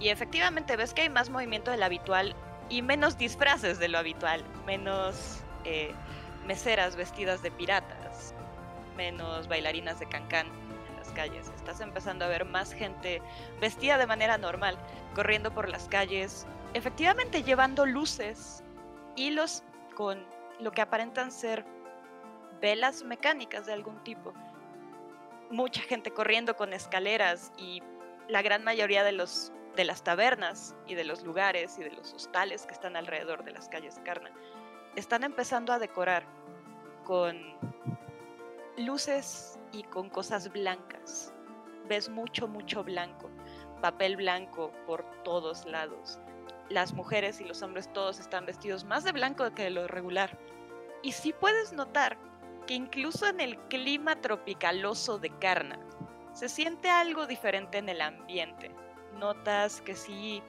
Y 0.00 0.08
efectivamente 0.08 0.76
ves 0.76 0.92
que 0.92 1.02
hay 1.02 1.08
más 1.08 1.30
movimiento 1.30 1.70
del 1.70 1.82
habitual 1.82 2.34
y 2.68 2.82
menos 2.82 3.16
disfraces 3.18 3.78
de 3.78 3.88
lo 3.88 3.98
habitual, 3.98 4.42
menos 4.66 5.40
eh, 5.64 5.92
meseras 6.46 6.96
vestidas 6.96 7.42
de 7.42 7.52
piratas, 7.52 8.34
menos 8.96 9.46
bailarinas 9.46 10.00
de 10.00 10.06
cancán 10.06 10.48
calles. 11.12 11.50
Estás 11.54 11.80
empezando 11.80 12.24
a 12.24 12.28
ver 12.28 12.44
más 12.44 12.72
gente 12.72 13.22
vestida 13.60 13.98
de 13.98 14.06
manera 14.06 14.38
normal, 14.38 14.78
corriendo 15.14 15.52
por 15.52 15.68
las 15.68 15.88
calles, 15.88 16.46
efectivamente 16.74 17.42
llevando 17.42 17.86
luces, 17.86 18.64
hilos 19.16 19.62
con 19.94 20.24
lo 20.60 20.72
que 20.72 20.80
aparentan 20.80 21.30
ser 21.30 21.64
velas 22.60 23.02
mecánicas 23.02 23.66
de 23.66 23.72
algún 23.72 24.02
tipo 24.04 24.32
mucha 25.52 25.82
gente 25.82 26.10
corriendo 26.10 26.56
con 26.56 26.72
escaleras 26.72 27.52
y 27.58 27.82
la 28.28 28.42
gran 28.42 28.64
mayoría 28.64 29.04
de 29.04 29.12
los 29.12 29.52
de 29.76 29.84
las 29.84 30.02
tabernas 30.02 30.74
y 30.86 30.94
de 30.94 31.04
los 31.04 31.22
lugares 31.22 31.78
y 31.78 31.82
de 31.82 31.90
los 31.90 32.12
hostales 32.12 32.66
que 32.66 32.74
están 32.74 32.96
alrededor 32.96 33.44
de 33.44 33.52
las 33.52 33.68
calles 33.68 34.00
Carna 34.04 34.30
están 34.96 35.24
empezando 35.24 35.72
a 35.72 35.78
decorar 35.78 36.24
con 37.04 37.38
luces 38.84 39.58
y 39.72 39.82
con 39.84 40.08
cosas 40.10 40.52
blancas. 40.52 41.32
Ves 41.88 42.08
mucho, 42.08 42.48
mucho 42.48 42.84
blanco, 42.84 43.30
papel 43.80 44.16
blanco 44.16 44.72
por 44.86 45.04
todos 45.24 45.64
lados. 45.66 46.18
Las 46.68 46.92
mujeres 46.92 47.40
y 47.40 47.44
los 47.44 47.62
hombres 47.62 47.92
todos 47.92 48.20
están 48.20 48.46
vestidos 48.46 48.84
más 48.84 49.04
de 49.04 49.12
blanco 49.12 49.52
que 49.54 49.64
de 49.64 49.70
lo 49.70 49.88
regular. 49.88 50.38
Y 51.02 51.12
sí 51.12 51.32
puedes 51.32 51.72
notar 51.72 52.16
que 52.66 52.74
incluso 52.74 53.26
en 53.26 53.40
el 53.40 53.58
clima 53.68 54.20
tropicaloso 54.20 55.18
de 55.18 55.30
Carna 55.38 55.78
se 56.32 56.48
siente 56.48 56.88
algo 56.88 57.26
diferente 57.26 57.78
en 57.78 57.88
el 57.88 58.00
ambiente. 58.00 58.70
Notas 59.18 59.80
que 59.82 59.94
sí 59.94 60.42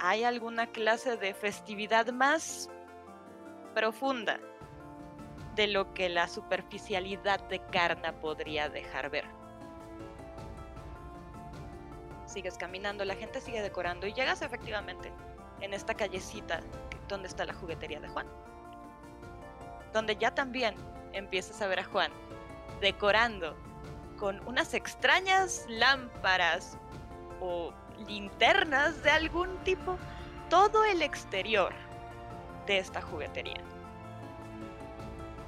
hay 0.00 0.24
alguna 0.24 0.68
clase 0.68 1.16
de 1.16 1.34
festividad 1.34 2.06
más 2.12 2.70
profunda 3.74 4.40
de 5.58 5.66
lo 5.66 5.92
que 5.92 6.08
la 6.08 6.28
superficialidad 6.28 7.40
de 7.48 7.58
Carna 7.58 8.12
podría 8.12 8.68
dejar 8.68 9.10
ver. 9.10 9.24
Sigues 12.26 12.56
caminando, 12.56 13.04
la 13.04 13.16
gente 13.16 13.40
sigue 13.40 13.60
decorando 13.60 14.06
y 14.06 14.12
llegas 14.12 14.40
efectivamente 14.42 15.12
en 15.60 15.74
esta 15.74 15.94
callecita 15.94 16.60
donde 17.08 17.26
está 17.26 17.44
la 17.44 17.54
juguetería 17.54 17.98
de 17.98 18.06
Juan 18.06 18.28
donde 19.92 20.14
ya 20.16 20.32
también 20.32 20.76
empiezas 21.12 21.60
a 21.60 21.66
ver 21.66 21.80
a 21.80 21.84
Juan 21.84 22.12
decorando 22.80 23.56
con 24.16 24.46
unas 24.46 24.74
extrañas 24.74 25.64
lámparas 25.68 26.78
o 27.40 27.72
linternas 28.06 29.02
de 29.02 29.10
algún 29.10 29.56
tipo 29.64 29.96
todo 30.50 30.84
el 30.84 31.02
exterior 31.02 31.72
de 32.66 32.78
esta 32.78 33.02
juguetería. 33.02 33.60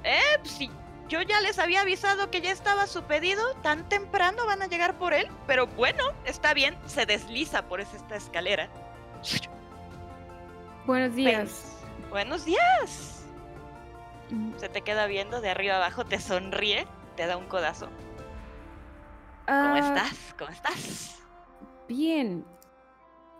Eh, 0.03 0.19
pues 0.39 0.51
sí, 0.51 0.69
yo 1.07 1.21
ya 1.21 1.41
les 1.41 1.59
había 1.59 1.81
avisado 1.81 2.31
que 2.31 2.41
ya 2.41 2.51
estaba 2.51 2.87
su 2.87 3.03
pedido, 3.03 3.53
tan 3.61 3.87
temprano 3.89 4.45
van 4.45 4.61
a 4.61 4.67
llegar 4.67 4.97
por 4.97 5.13
él, 5.13 5.27
pero 5.47 5.67
bueno, 5.67 6.03
está 6.25 6.53
bien, 6.53 6.77
se 6.85 7.05
desliza 7.05 7.67
por 7.67 7.81
esta 7.81 8.15
escalera. 8.15 8.69
Buenos 10.85 11.15
días. 11.15 11.77
Ven- 11.99 12.09
Buenos 12.09 12.45
días. 12.45 13.25
Mm, 14.29 14.57
Se 14.57 14.69
te 14.69 14.81
queda 14.81 15.05
viendo 15.05 15.39
de 15.41 15.49
arriba 15.49 15.77
abajo, 15.77 16.05
te 16.05 16.19
sonríe, 16.19 16.87
te 17.15 17.25
da 17.25 17.37
un 17.37 17.45
codazo. 17.45 17.87
¿Cómo 19.45 19.75
ah, 19.75 19.79
estás? 19.79 20.35
¿Cómo 20.37 20.51
estás? 20.51 21.19
Bien. 21.87 22.45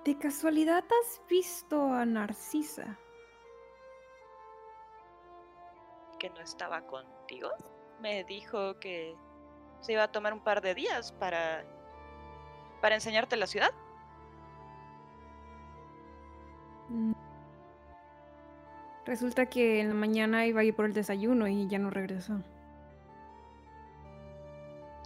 ¿De 0.04 0.18
casualidad 0.18 0.84
has 0.84 1.22
visto 1.30 1.94
a 1.94 2.06
Narcisa? 2.06 2.98
Que 6.22 6.30
no 6.30 6.40
estaba 6.40 6.86
contigo. 6.86 7.50
Me 8.00 8.24
dijo 8.24 8.80
que 8.80 9.16
se 9.80 9.94
iba 9.94 10.04
a 10.04 10.12
tomar 10.12 10.34
un 10.34 10.44
par 10.44 10.62
de 10.62 10.76
días 10.76 11.12
para 11.14 11.66
para 12.80 12.96
enseñarte 12.96 13.38
la 13.38 13.48
ciudad. 13.48 13.72
Mm. 16.90 17.14
Resulta 19.06 19.48
que 19.48 19.80
en 19.80 19.90
la 19.90 19.94
mañana 19.96 20.46
iba 20.46 20.62
a 20.62 20.64
ir 20.64 20.76
por 20.76 20.86
el 20.86 20.94
desayuno 20.94 21.48
y 21.48 21.68
ya 21.68 21.80
no 21.80 21.90
regresó. 21.90 22.40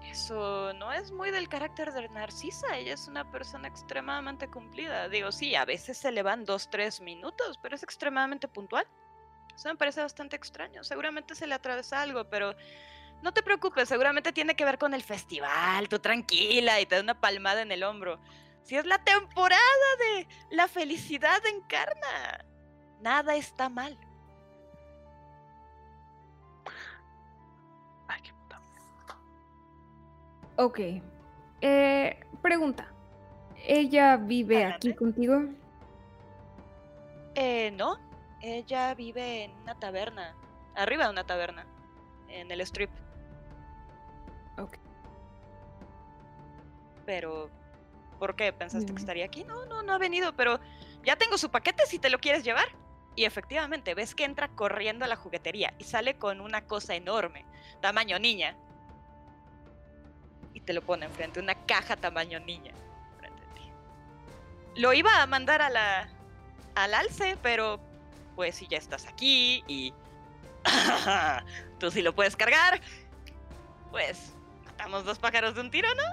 Eso 0.09 0.73
no 0.73 0.91
es 0.91 1.11
muy 1.11 1.31
del 1.31 1.49
carácter 1.49 1.93
de 1.93 2.07
Narcisa. 2.09 2.77
Ella 2.77 2.93
es 2.93 3.07
una 3.07 3.29
persona 3.31 3.67
extremadamente 3.67 4.47
cumplida. 4.49 5.09
Digo, 5.09 5.31
sí, 5.31 5.55
a 5.55 5.65
veces 5.65 5.97
se 5.97 6.11
le 6.11 6.23
van 6.23 6.45
dos, 6.45 6.69
tres 6.69 7.01
minutos, 7.01 7.57
pero 7.61 7.75
es 7.75 7.83
extremadamente 7.83 8.47
puntual. 8.47 8.85
Eso 9.55 9.69
me 9.69 9.75
parece 9.75 10.01
bastante 10.01 10.35
extraño. 10.35 10.83
Seguramente 10.83 11.35
se 11.35 11.47
le 11.47 11.55
atravesa 11.55 12.01
algo, 12.01 12.25
pero 12.25 12.55
no 13.21 13.33
te 13.33 13.41
preocupes. 13.41 13.87
Seguramente 13.87 14.33
tiene 14.33 14.55
que 14.55 14.65
ver 14.65 14.77
con 14.77 14.93
el 14.93 15.01
festival. 15.01 15.87
Tú 15.87 15.99
tranquila 15.99 16.79
y 16.81 16.85
te 16.85 16.95
da 16.95 17.01
una 17.01 17.19
palmada 17.19 17.61
en 17.61 17.71
el 17.71 17.83
hombro. 17.83 18.19
Si 18.63 18.75
es 18.75 18.85
la 18.85 18.97
temporada 18.97 19.61
de 19.99 20.27
la 20.49 20.67
felicidad 20.67 21.39
encarna, 21.45 22.45
nada 22.99 23.35
está 23.35 23.69
mal. 23.69 23.97
Ay, 28.07 28.21
qué 28.21 28.33
puta. 28.33 28.59
Ok. 30.57 30.79
Eh, 31.61 32.19
pregunta. 32.41 32.91
¿Ella 33.67 34.17
vive 34.17 34.65
aquí 34.65 34.93
contigo? 34.93 35.43
Eh, 37.35 37.71
no. 37.71 37.97
Ella 38.41 38.93
vive 38.93 39.45
en 39.45 39.51
una 39.61 39.75
taberna. 39.75 40.35
Arriba 40.75 41.05
de 41.05 41.09
una 41.11 41.25
taberna. 41.25 41.65
En 42.29 42.51
el 42.51 42.61
strip. 42.61 42.89
Ok. 44.57 44.77
Pero, 47.05 47.49
¿por 48.19 48.35
qué? 48.35 48.51
¿Pensaste 48.51 48.93
que 48.93 48.99
estaría 48.99 49.25
aquí? 49.25 49.43
No, 49.43 49.65
no, 49.65 49.83
no 49.83 49.93
ha 49.93 49.97
venido, 49.97 50.33
pero 50.33 50.59
ya 51.03 51.15
tengo 51.15 51.37
su 51.37 51.49
paquete 51.49 51.85
si 51.85 51.99
te 51.99 52.09
lo 52.09 52.19
quieres 52.19 52.43
llevar. 52.43 52.67
Y 53.15 53.23
efectivamente, 53.23 53.93
ves 53.93 54.13
que 54.13 54.25
entra 54.25 54.49
corriendo 54.49 55.05
a 55.05 55.07
la 55.07 55.15
juguetería 55.15 55.73
y 55.79 55.85
sale 55.85 56.17
con 56.17 56.41
una 56.41 56.65
cosa 56.65 56.95
enorme, 56.95 57.45
tamaño 57.79 58.19
niña. 58.19 58.57
Y 60.53 60.59
te 60.59 60.73
lo 60.73 60.81
pone 60.81 61.05
enfrente, 61.05 61.39
una 61.39 61.55
caja 61.65 61.95
tamaño 61.95 62.39
niña. 62.39 62.73
enfrente 63.13 63.41
de 63.41 63.47
ti. 63.53 64.81
Lo 64.81 64.91
iba 64.93 65.21
a 65.21 65.27
mandar 65.27 65.61
a 65.61 65.69
la, 65.69 66.09
al 66.75 66.93
alce, 66.93 67.37
pero 67.41 67.79
pues 68.35 68.55
si 68.55 68.67
ya 68.67 68.77
estás 68.77 69.07
aquí 69.07 69.63
y 69.67 69.93
tú 71.79 71.91
sí 71.91 72.01
lo 72.01 72.13
puedes 72.13 72.35
cargar, 72.35 72.81
pues 73.91 74.33
matamos 74.65 75.05
dos 75.05 75.19
pájaros 75.19 75.55
de 75.55 75.61
un 75.61 75.71
tiro, 75.71 75.87
¿no? 75.95 76.03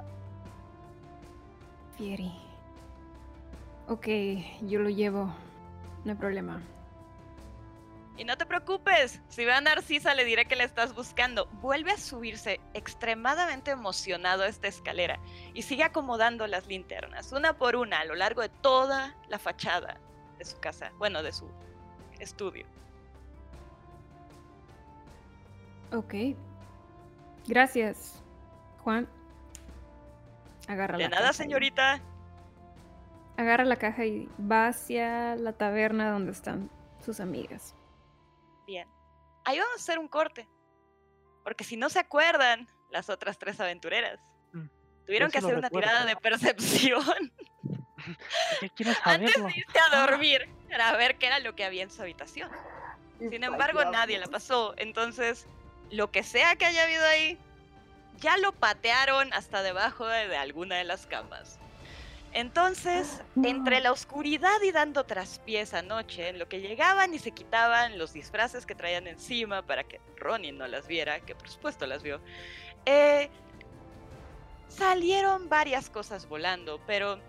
Fieri. 1.96 2.32
Ok, 3.88 4.06
yo 4.62 4.80
lo 4.80 4.88
llevo. 4.88 5.34
No 6.04 6.12
hay 6.12 6.18
problema. 6.18 6.62
Y 8.16 8.24
no 8.24 8.36
te 8.36 8.44
preocupes, 8.44 9.20
si 9.28 9.44
ve 9.44 9.52
a 9.52 9.60
Narcisa 9.60 10.14
le 10.14 10.24
diré 10.24 10.44
que 10.44 10.54
la 10.54 10.64
estás 10.64 10.94
buscando. 10.94 11.46
Vuelve 11.60 11.92
a 11.92 11.96
subirse 11.96 12.60
extremadamente 12.74 13.70
emocionado 13.70 14.42
a 14.42 14.48
esta 14.48 14.68
escalera 14.68 15.18
y 15.54 15.62
sigue 15.62 15.82
acomodando 15.82 16.46
las 16.46 16.66
linternas, 16.66 17.32
una 17.32 17.54
por 17.54 17.74
una, 17.74 18.00
a 18.00 18.04
lo 18.04 18.14
largo 18.14 18.42
de 18.42 18.50
toda 18.50 19.16
la 19.28 19.38
fachada 19.38 19.98
de 20.38 20.44
su 20.44 20.60
casa, 20.60 20.92
bueno, 20.98 21.22
de 21.22 21.32
su 21.32 21.50
estudio. 22.22 22.66
Ok. 25.92 26.14
Gracias, 27.46 28.22
Juan. 28.82 29.08
Agarra 30.68 30.96
De 30.96 31.04
la 31.04 31.10
nada, 31.10 31.22
caja 31.28 31.32
y- 31.34 31.36
señorita. 31.36 32.00
Agarra 33.36 33.64
la 33.64 33.76
caja 33.76 34.04
y 34.04 34.28
va 34.40 34.68
hacia 34.68 35.36
la 35.36 35.52
taberna 35.52 36.10
donde 36.10 36.32
están 36.32 36.70
sus 37.04 37.18
amigas. 37.20 37.74
Bien. 38.66 38.86
Ahí 39.44 39.58
vamos 39.58 39.74
a 39.74 39.80
hacer 39.80 39.98
un 39.98 40.08
corte. 40.08 40.48
Porque 41.42 41.64
si 41.64 41.76
no 41.76 41.88
se 41.90 41.98
acuerdan, 41.98 42.68
las 42.90 43.10
otras 43.10 43.38
tres 43.38 43.58
aventureras 43.60 44.20
Mm, 44.52 44.66
tuvieron 45.06 45.30
que 45.30 45.38
hacer 45.38 45.54
una 45.56 45.68
recuerdo. 45.68 45.88
tirada 45.88 46.06
de 46.06 46.14
percepción 46.16 47.32
¿Qué 48.60 48.70
quieres 48.70 48.96
antes 49.04 49.32
saberlo? 49.32 49.46
de 49.46 49.58
irse 49.58 49.78
a 49.78 50.06
dormir 50.06 50.48
para 50.70 50.96
ver 50.96 51.16
qué 51.16 51.26
era 51.26 51.38
lo 51.38 51.54
que 51.54 51.64
había 51.64 51.82
en 51.82 51.90
su 51.90 52.02
habitación. 52.02 52.50
Sin 53.18 53.44
embargo, 53.44 53.84
nadie 53.84 54.18
la 54.18 54.26
pasó. 54.26 54.74
Entonces, 54.76 55.46
lo 55.90 56.10
que 56.10 56.22
sea 56.22 56.56
que 56.56 56.66
haya 56.66 56.84
habido 56.84 57.04
ahí, 57.04 57.38
ya 58.18 58.36
lo 58.36 58.52
patearon 58.52 59.32
hasta 59.32 59.62
debajo 59.62 60.06
de, 60.06 60.28
de 60.28 60.36
alguna 60.36 60.76
de 60.76 60.84
las 60.84 61.06
camas. 61.06 61.58
Entonces, 62.34 63.20
entre 63.42 63.80
la 63.80 63.92
oscuridad 63.92 64.60
y 64.62 64.72
dando 64.72 65.04
traspiés 65.04 65.74
anoche, 65.74 66.30
en 66.30 66.38
lo 66.38 66.48
que 66.48 66.60
llegaban 66.60 67.12
y 67.12 67.18
se 67.18 67.32
quitaban 67.32 67.98
los 67.98 68.14
disfraces 68.14 68.64
que 68.64 68.74
traían 68.74 69.06
encima 69.06 69.62
para 69.62 69.84
que 69.84 70.00
Ronnie 70.16 70.52
no 70.52 70.66
las 70.66 70.86
viera, 70.86 71.20
que 71.20 71.34
por 71.34 71.48
supuesto 71.50 71.86
las 71.86 72.02
vio, 72.02 72.22
eh, 72.86 73.28
salieron 74.68 75.50
varias 75.50 75.90
cosas 75.90 76.26
volando, 76.26 76.80
pero 76.86 77.20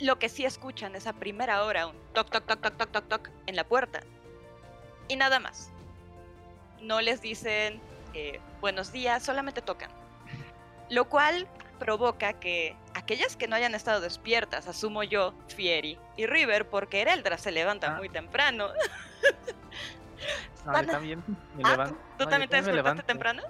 lo 0.00 0.18
que 0.18 0.28
sí 0.28 0.44
escuchan 0.44 0.94
es 0.96 1.06
a 1.06 1.12
primera 1.12 1.62
hora 1.64 1.86
un 1.86 1.96
toc, 2.14 2.30
toc, 2.30 2.44
toc, 2.46 2.60
toc, 2.60 2.76
toc, 2.76 2.90
toc, 2.90 3.08
toc 3.08 3.30
en 3.46 3.56
la 3.56 3.64
puerta. 3.64 4.00
Y 5.08 5.16
nada 5.16 5.38
más. 5.40 5.70
No 6.80 7.00
les 7.00 7.20
dicen 7.20 7.80
eh, 8.14 8.40
buenos 8.60 8.92
días, 8.92 9.22
solamente 9.22 9.60
tocan. 9.62 9.90
Lo 10.88 11.04
cual 11.08 11.46
provoca 11.78 12.32
que 12.34 12.76
aquellas 12.94 13.36
que 13.36 13.46
no 13.48 13.56
hayan 13.56 13.74
estado 13.74 14.00
despiertas, 14.00 14.66
asumo 14.66 15.02
yo, 15.02 15.34
Fieri 15.48 15.98
y 16.16 16.26
River, 16.26 16.68
porque 16.68 17.00
Ereldra 17.02 17.38
se 17.38 17.52
levanta 17.52 17.94
Ah. 17.94 17.96
muy 17.98 18.08
temprano. 18.08 18.68
No, 20.66 20.72
van 20.72 20.84
yo 20.84 20.90
a- 20.90 20.94
también 20.94 21.24
me 21.56 21.62
Ah, 21.64 21.70
levanto. 21.70 21.94
¿tú, 21.94 22.00
tú 22.18 22.24
no, 22.24 22.24
yo 22.24 22.28
también 22.30 22.50
te 22.50 22.56
me 22.56 22.62
despertaste 22.72 23.02
temprano? 23.04 23.42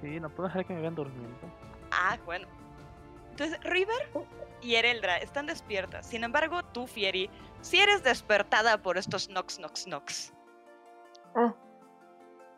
Sí, 0.00 0.20
no 0.20 0.28
puedo 0.30 0.48
dejar 0.48 0.64
que 0.66 0.72
me 0.74 0.80
vean 0.80 0.94
durmiendo. 0.94 1.50
Ah, 1.90 2.16
bueno. 2.24 2.46
Entonces, 3.30 3.58
River 3.64 4.08
y 4.66 4.74
Ereldra 4.74 5.16
están 5.18 5.46
despiertas. 5.46 6.06
Sin 6.06 6.24
embargo, 6.24 6.64
tú, 6.64 6.86
Fieri, 6.88 7.30
si 7.60 7.78
eres 7.80 8.02
despertada 8.02 8.82
por 8.82 8.98
estos 8.98 9.28
knocks, 9.28 9.58
knocks, 9.58 9.84
knocks. 9.86 10.34
Ah. 11.36 11.54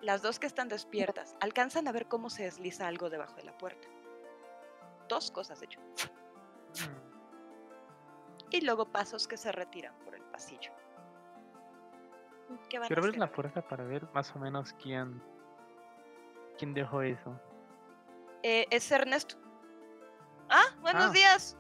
Las 0.00 0.22
dos 0.22 0.38
que 0.38 0.46
están 0.46 0.68
despiertas 0.68 1.36
alcanzan 1.40 1.86
a 1.86 1.92
ver 1.92 2.06
cómo 2.06 2.30
se 2.30 2.44
desliza 2.44 2.86
algo 2.86 3.10
debajo 3.10 3.34
de 3.34 3.42
la 3.44 3.58
puerta. 3.58 3.86
Dos 5.08 5.30
cosas, 5.30 5.60
de 5.60 5.66
hecho. 5.66 5.80
Mm, 5.80 7.08
Y 8.50 8.60
luego 8.62 8.86
pasos 8.90 9.28
que 9.28 9.36
se 9.36 9.52
retiran 9.52 9.94
por 10.04 10.14
el 10.14 10.22
pasillo. 10.22 10.72
¿Qué 12.70 12.78
van 12.78 12.86
Quiero 12.88 13.02
a 13.02 13.04
abrir 13.04 13.18
la 13.18 13.30
puerta 13.30 13.60
para 13.60 13.84
ver 13.84 14.08
más 14.14 14.34
o 14.34 14.38
menos 14.38 14.72
quién. 14.82 15.20
quién 16.56 16.72
dejó 16.72 17.02
eso. 17.02 17.38
Eh, 18.42 18.66
es 18.70 18.90
Ernesto. 18.90 19.36
Ah, 20.48 20.64
buenos 20.80 21.06
Ah. 21.06 21.10
días. 21.10 21.57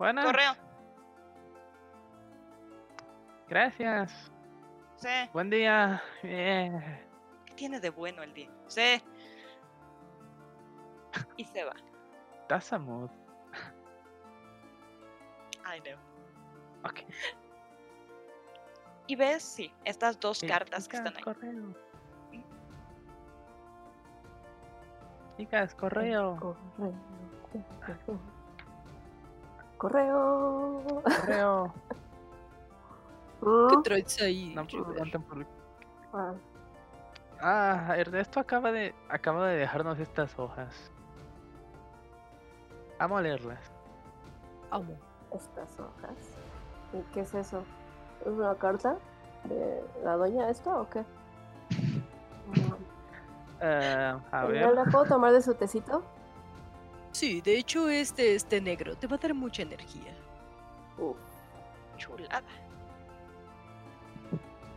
Buenas. 0.00 0.24
Correo. 0.24 0.52
Gracias. 3.50 4.32
Sí. 4.96 5.08
Buen 5.34 5.50
día. 5.50 6.02
Bien. 6.22 6.82
¿Qué 7.44 7.54
tiene 7.54 7.80
de 7.80 7.90
bueno 7.90 8.22
el 8.22 8.32
día? 8.32 8.50
Sí. 8.66 9.02
Y 11.36 11.44
se 11.44 11.64
va. 11.64 11.74
That's 12.48 12.72
a 12.72 12.78
mood. 12.78 13.10
I 15.66 15.82
know. 15.82 15.98
Ok. 16.84 17.00
Y 19.06 19.16
ves, 19.16 19.42
sí, 19.42 19.70
estas 19.84 20.18
dos 20.18 20.40
cartas 20.40 20.88
que 20.88 20.96
están 20.96 21.14
ahí. 21.14 21.22
Correo. 21.22 21.74
Chicas, 25.36 25.74
correo. 25.74 26.38
Correo. 26.40 26.94
Correo. 29.80 30.82
Correo. 31.02 31.72
¿Qué 33.70 33.76
Mm, 33.78 33.82
traes 33.82 34.20
ahí? 34.20 34.52
No, 34.54 34.66
pues, 34.66 34.82
por- 35.22 35.46
ah, 36.12 36.34
Ah, 37.42 37.94
Ernesto 37.96 38.38
acaba 38.38 38.70
de 38.70 38.94
acaba 39.08 39.46
de 39.48 39.56
dejarnos 39.56 39.98
estas 39.98 40.38
hojas. 40.38 40.90
Vamos 42.98 43.18
a 43.18 43.22
leerlas. 43.22 43.72
Amo. 44.70 44.92
Estas 45.32 45.80
hojas. 45.80 46.36
¿Y 46.92 47.00
qué 47.14 47.20
es 47.20 47.34
eso? 47.34 47.62
¿Es 48.20 48.26
una 48.26 48.54
carta 48.56 48.96
de 49.44 49.82
la 50.04 50.16
doña 50.16 50.50
esta 50.50 50.78
o 50.78 50.86
qué? 50.90 51.02
Eh, 53.62 54.14
a 54.32 54.42
¿No 54.42 54.48
ver. 54.48 54.74
la 54.74 54.84
puedo 54.84 55.06
tomar 55.06 55.32
de 55.32 55.40
su 55.40 55.54
tecito? 55.54 56.02
Sí, 57.12 57.40
de 57.40 57.58
hecho 57.58 57.88
este 57.88 58.34
este 58.34 58.60
negro 58.60 58.96
te 58.96 59.06
va 59.06 59.16
a 59.16 59.18
dar 59.18 59.34
mucha 59.34 59.62
energía. 59.62 60.14
Uf. 60.96 61.16
Chulada. 61.96 62.42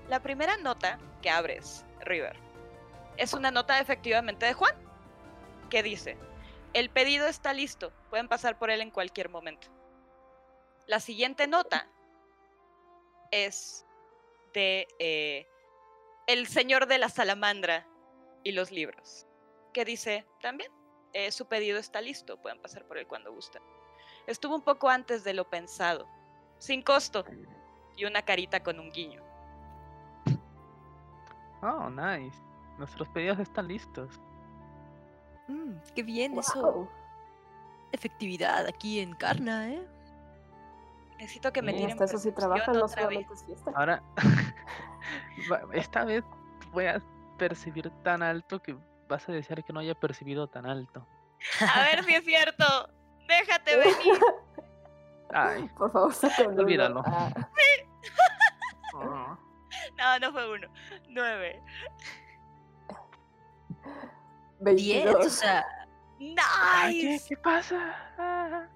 La 0.09 0.21
primera 0.21 0.57
nota 0.57 0.99
que 1.21 1.29
abres, 1.29 1.85
River, 2.01 2.35
es 3.17 3.33
una 3.33 3.51
nota 3.51 3.79
efectivamente 3.79 4.45
de 4.45 4.53
Juan, 4.53 4.75
que 5.69 5.81
dice, 5.81 6.17
el 6.73 6.89
pedido 6.89 7.27
está 7.27 7.53
listo, 7.53 7.93
pueden 8.09 8.27
pasar 8.27 8.59
por 8.59 8.69
él 8.69 8.81
en 8.81 8.91
cualquier 8.91 9.29
momento. 9.29 9.67
La 10.87 10.99
siguiente 10.99 11.47
nota 11.47 11.87
es 13.31 13.85
de 14.53 14.87
eh, 14.99 15.47
el 16.27 16.47
señor 16.47 16.87
de 16.87 16.97
la 16.97 17.09
salamandra 17.09 17.87
y 18.43 18.51
los 18.51 18.71
libros, 18.71 19.25
que 19.71 19.85
dice 19.85 20.25
también, 20.41 20.71
eh, 21.13 21.31
su 21.31 21.45
pedido 21.47 21.77
está 21.79 22.01
listo, 22.01 22.37
pueden 22.41 22.61
pasar 22.61 22.85
por 22.87 22.97
él 22.97 23.07
cuando 23.07 23.31
gusten. 23.31 23.61
Estuvo 24.27 24.55
un 24.55 24.61
poco 24.61 24.89
antes 24.89 25.23
de 25.23 25.33
lo 25.33 25.49
pensado, 25.49 26.07
sin 26.57 26.81
costo, 26.81 27.25
y 27.95 28.05
una 28.05 28.21
carita 28.23 28.61
con 28.63 28.79
un 28.79 28.91
guiño. 28.91 29.21
Oh, 31.61 31.89
nice. 31.89 32.37
Nuestros 32.77 33.07
pedidos 33.09 33.39
están 33.39 33.67
listos. 33.67 34.19
Mm, 35.47 35.75
qué 35.95 36.03
bien 36.03 36.37
eso. 36.37 36.89
Efectividad 37.91 38.65
aquí 38.67 38.99
en 38.99 39.13
Carna, 39.15 39.69
¿eh? 39.69 39.87
Necesito 41.19 41.53
que 41.53 41.61
me 41.61 41.73
Sí, 41.73 41.77
tiren 41.77 41.99
Hasta 41.99 42.05
eso 42.05 42.17
sí 42.17 42.31
percepción 42.31 42.35
trabajan, 42.35 42.77
no 42.79 42.85
otra 42.85 43.07
vez. 43.07 43.27
solamente 43.27 43.33
es 43.33 43.45
fiesta. 43.45 43.71
Ahora, 43.75 44.03
esta 45.73 46.05
vez 46.05 46.23
voy 46.71 46.85
a 46.87 47.01
percibir 47.37 47.89
tan 48.03 48.23
alto 48.23 48.61
que 48.61 48.75
vas 49.13 49.29
a 49.29 49.31
desear 49.31 49.63
que 49.63 49.71
no 49.71 49.79
haya 49.79 49.93
percibido 49.93 50.47
tan 50.47 50.65
alto. 50.65 51.07
A 51.59 51.83
ver 51.83 52.03
si 52.03 52.15
es 52.15 52.25
cierto. 52.25 52.65
Déjate 53.27 53.77
venir. 53.77 54.19
Ay, 55.31 55.69
Por 55.77 55.91
favor, 55.91 56.13
uno. 56.47 56.61
Olvídalo. 56.61 57.03
Ah, 57.05 57.31
oh, 58.95 59.37
No, 59.97 60.19
no 60.19 60.31
fue 60.31 60.51
uno. 60.51 60.67
Nueve. 61.09 61.61
Diez, 64.61 65.05
o 65.05 65.19
22. 65.19 65.33
sea, 65.33 65.65
ay, 66.71 67.01
¿qué, 67.01 67.07
¡Nice! 67.09 67.29
qué 67.29 67.37
pasa? 67.37 67.95
Ah, 68.17 68.67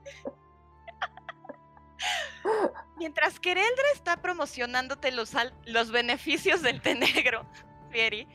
Mientras 2.97 3.39
que 3.39 3.51
Ereldra 3.51 3.85
está 3.93 4.17
promocionándote 4.17 5.11
los, 5.11 5.33
los 5.65 5.91
beneficios 5.91 6.61
del 6.61 6.81
té 6.81 6.95
negro, 6.95 7.45
Fieri, 7.89 8.27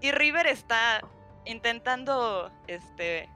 y 0.00 0.12
River 0.12 0.46
está 0.46 1.00
intentando 1.44 2.50
este, 2.66 3.28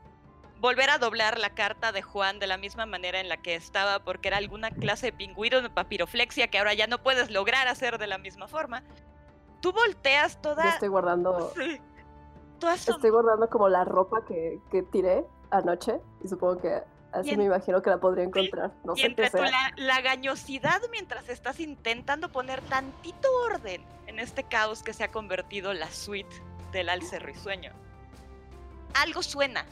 volver 0.61 0.91
a 0.91 0.99
doblar 0.99 1.39
la 1.39 1.51
carta 1.51 1.93
de 1.93 2.03
Juan 2.03 2.39
de 2.39 2.47
la 2.47 2.57
misma 2.57 2.87
manera 2.87 3.21
en 3.21 3.29
la 3.29 3.37
que 3.37 3.55
estaba, 3.55 4.01
porque 4.01 4.29
era 4.29 4.37
alguna 4.37 4.71
clase 4.71 5.07
de 5.07 5.13
pingüino 5.13 5.63
de 5.63 5.71
papiroflexia 5.71 6.49
que 6.49 6.59
ahora 6.59 6.75
ya 6.75 6.87
no 6.87 6.99
puedes 7.03 7.31
lograr 7.31 7.69
hacer 7.69 7.99
de 7.99 8.07
la 8.07 8.19
misma 8.19 8.49
forma. 8.49 8.83
Tú 9.61 9.73
volteas 9.73 10.41
toda. 10.41 10.65
Yo 10.65 10.71
estoy 10.71 10.89
guardando, 10.89 11.53
Sí. 11.57 11.81
Estoy 12.91 13.11
guardando 13.11 13.49
como 13.49 13.69
la 13.69 13.85
ropa 13.85 14.25
que, 14.27 14.61
que 14.71 14.83
tiré 14.83 15.25
anoche 15.51 16.01
y 16.25 16.29
supongo 16.29 16.61
que 16.61 16.83
así 17.13 17.37
me 17.37 17.45
imagino 17.45 17.81
que 17.83 17.91
la 17.91 17.99
podría 17.99 18.25
encontrar. 18.25 18.73
No 18.85 18.95
Y 18.95 18.97
sé 18.97 19.03
qué 19.03 19.07
entre 19.07 19.31
tu 19.31 19.39
sea. 19.39 19.47
la, 19.47 19.73
lagañosidad 19.77 20.81
mientras 20.91 21.29
estás 21.29 21.61
intentando 21.61 22.31
poner 22.31 22.61
tantito 22.63 23.29
orden 23.47 23.85
en 24.07 24.19
este 24.19 24.43
caos 24.43 24.83
que 24.83 24.93
se 24.93 25.05
ha 25.05 25.13
convertido 25.13 25.73
la 25.73 25.91
suite 25.91 26.35
del 26.73 26.89
alce 26.89 27.19
risueño. 27.19 27.73
Algo 28.95 29.23
suena, 29.23 29.65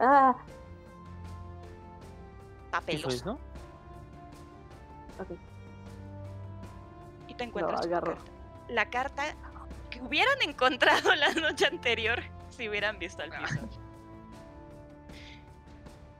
Ah, 0.00 0.34
¿Qué 0.36 0.42
fue 2.62 2.70
papeloso, 2.70 3.08
eso? 3.16 3.38
ok. 5.20 5.38
y 7.28 7.34
te 7.34 7.44
encuentras 7.44 7.86
carta. 7.86 8.14
La 8.68 8.88
carta 8.90 9.34
que 9.90 10.00
hubieran 10.02 10.40
encontrado 10.42 11.14
la 11.16 11.32
noche 11.32 11.66
anterior 11.66 12.22
si 12.50 12.68
hubieran 12.68 12.98
visto 12.98 13.22
al 13.22 13.30
piso. 13.30 13.60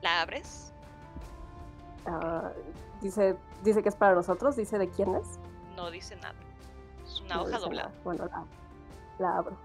La 0.01 0.21
abres, 0.21 0.73
Ah, 2.05 2.51
dice, 3.01 3.35
dice 3.63 3.83
que 3.83 3.89
es 3.89 3.95
para 3.95 4.15
nosotros, 4.15 4.55
dice 4.55 4.77
de 4.77 4.89
quién 4.89 5.13
es. 5.15 5.39
no 5.75 5.91
dice 5.91 6.15
nada. 6.17 6.35
Es 7.05 7.21
una 7.21 7.35
No 7.35 7.41
hoja 7.43 7.59
doblada. 7.59 7.89
nada. 7.89 8.01
Bueno, 8.03 8.25
la, 8.25 8.45
la 9.19 9.37
abro. 9.37 9.57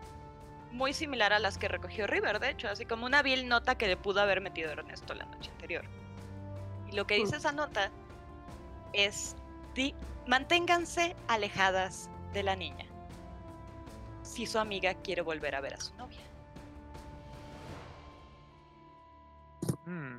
Muy 0.75 0.93
similar 0.93 1.33
a 1.33 1.39
las 1.39 1.57
que 1.57 1.69
recogió 1.69 2.07
River, 2.07 2.41
de 2.41 2.51
hecho, 2.51 2.69
así 2.69 2.85
como 2.85 3.07
una 3.07 3.23
vil 3.23 3.49
nota 3.49 3.77
que 3.77 3.87
le 3.87 3.97
pudo 3.97 4.21
haber 4.21 4.41
metido 4.41 4.71
Ernesto 4.73 5.15
la 5.15 5.25
noche 5.27 5.51
anterior. 5.53 5.85
Y 6.91 6.97
lo 6.97 7.07
que 7.07 7.15
dice 7.15 7.37
Mm. 7.37 7.39
esa 7.39 7.53
nota 7.53 7.91
es, 8.93 9.37
di- 9.75 9.95
manténganse 10.27 11.15
alejadas 11.29 12.11
de 12.33 12.43
la 12.43 12.57
niña 12.57 12.87
si 14.23 14.47
su 14.47 14.59
amiga 14.59 14.95
quiere 14.95 15.23
volver 15.23 15.55
a 15.55 15.61
ver 15.61 15.75
a 15.75 15.81
su 15.81 15.95
novia. 15.97 16.19
Mm, 19.87 20.17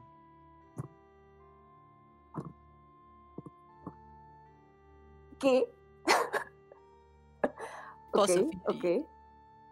¿Qué? 5.39 5.65
ok, 8.13 8.29
ok. 8.67 8.85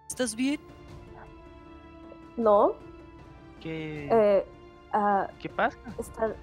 ¿Estás 0.09 0.35
bien? 0.35 0.59
No, 2.37 2.75
¿Qué, 3.61 4.07
eh, 4.11 4.45
ah, 4.91 5.27
¿Qué 5.39 5.49
pasa? 5.49 5.77
esta- 5.99 6.35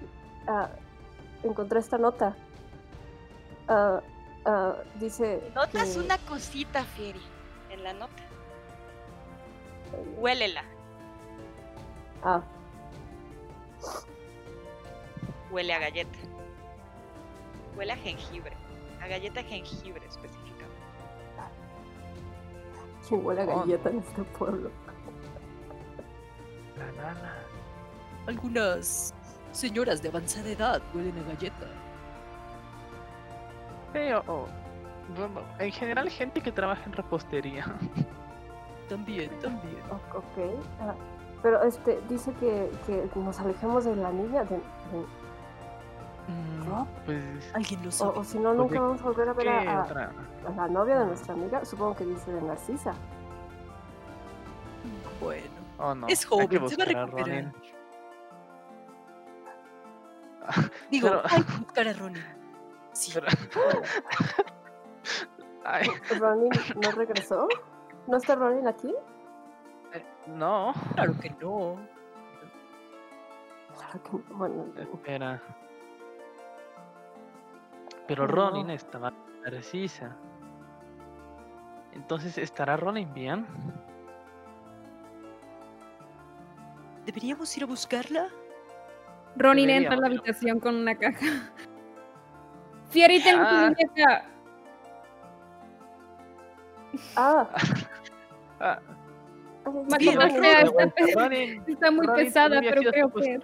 ah, 0.47 0.69
encontré 1.43 1.79
esta 1.79 1.97
nota. 1.97 2.35
Ah, 3.67 4.01
dice. 4.99 5.41
Notas 5.53 5.93
que- 5.93 5.99
una 5.99 6.17
cosita, 6.17 6.83
Fieri, 6.83 7.21
en 7.69 7.83
la 7.83 7.93
nota. 7.93 8.23
Huélela, 10.17 10.63
Ah, 12.23 12.41
huele 15.51 15.73
a 15.73 15.79
galleta. 15.79 16.17
Huele 17.75 17.93
a 17.93 17.97
jengibre, 17.97 18.55
a 19.01 19.07
galleta 19.07 19.43
jengibre 19.43 20.05
específicamente. 20.07 20.51
¿quién 23.07 23.25
huele 23.25 23.41
a 23.41 23.45
Oh. 23.45 23.59
galleta 23.59 23.89
en 23.89 23.97
este 23.99 24.23
pueblo? 24.23 24.69
La 26.77 26.85
nana. 27.03 27.33
Algunas 28.27 29.13
señoras 29.51 30.01
de 30.01 30.09
avanzada 30.09 30.49
edad 30.49 30.81
huelen 30.93 31.17
a 31.19 31.23
galleta. 31.33 31.67
Sí, 33.93 33.99
o- 34.13 34.31
o- 34.31 34.47
bueno, 35.17 35.41
en 35.59 35.71
general 35.71 36.09
gente 36.09 36.41
que 36.41 36.51
trabaja 36.51 36.83
en 36.85 36.93
repostería. 36.93 37.65
También, 38.87 39.29
también. 39.39 39.77
O- 39.89 40.17
ok. 40.17 40.55
ah, 40.81 40.93
pero 41.41 41.61
este, 41.63 41.99
dice 42.09 42.31
que, 42.39 42.69
que 42.85 43.09
nos 43.19 43.39
alejemos 43.39 43.85
de 43.85 43.95
la 43.95 44.11
niña. 44.11 44.43
de- 44.45 44.55
de- 44.57 45.21
Mm, 46.27 46.69
¿no? 46.69 46.87
Pues, 47.05 47.51
Alguien 47.55 47.81
lo 47.81 47.89
O, 47.89 47.91
sabe. 47.91 48.11
o 48.19 48.23
si 48.23 48.37
no, 48.37 48.53
nunca 48.53 48.73
¿de 48.75 48.79
vamos 48.79 49.01
a 49.01 49.05
volver 49.05 49.27
a 49.29 49.33
ver 49.33 49.45
¿qué 49.47 49.67
a, 49.67 49.81
a 49.81 50.51
la 50.55 50.67
novia 50.67 50.99
de 50.99 51.05
nuestra 51.07 51.33
amiga. 51.33 51.65
Supongo 51.65 51.95
que 51.95 52.05
dice 52.05 52.31
de 52.31 52.41
Narcisa. 52.43 52.93
Bueno, 55.19 55.47
Oh, 55.81 55.95
no. 55.95 56.07
es 56.07 56.25
joven, 56.25 56.69
se 56.69 56.75
va 56.77 56.83
a 56.83 56.85
recuperar. 56.85 57.09
Ronin. 57.11 57.53
Digo, 60.89 61.07
Pero- 61.09 61.21
hay 61.29 61.43
que 61.43 61.57
buscar 61.59 61.87
a 61.87 61.93
Ronin. 61.93 62.23
Sí. 62.93 63.11
Pero- 63.13 63.27
Ay, 65.65 65.87
¿Ronin 66.19 66.49
no 66.81 66.91
regresó? 66.91 67.47
¿No 68.07 68.17
está 68.17 68.35
Ronin 68.35 68.67
aquí? 68.67 68.93
eh, 69.93 70.05
no. 70.27 70.73
Claro 70.95 71.13
que 71.19 71.29
no. 71.31 71.77
Claro 73.77 74.03
que 74.03 74.11
no. 74.11 74.37
Bueno, 74.37 74.65
Espera. 74.77 75.41
Pero 78.07 78.27
Ronin 78.27 78.67
no. 78.67 78.73
estaba 78.73 79.13
precisa. 79.43 80.15
Entonces, 81.93 82.37
¿estará 82.37 82.75
Ronin 82.77 83.13
bien? 83.13 83.45
¿Deberíamos 87.05 87.55
ir 87.57 87.63
a 87.63 87.65
buscarla? 87.65 88.27
Ronin 89.35 89.69
entra 89.69 89.93
a 89.93 89.97
la 89.97 90.07
habitación 90.07 90.59
con 90.59 90.75
una 90.75 90.95
caja. 90.97 91.25
Fieri, 92.89 93.21
tengo 93.23 93.43
tu 93.43 93.55
Ah. 93.55 93.69
muñeca. 93.69 94.25
ah, 97.15 97.49
Ah, 98.63 98.79
ay, 99.99 100.05
sea, 100.29 100.61
está, 100.61 100.91
Ronin, 101.15 101.63
está 101.67 101.89
muy 101.91 102.05
Ronin 102.05 102.25
pesada, 102.25 102.59
pero 102.61 102.81
creo 102.91 103.11
que... 103.13 103.39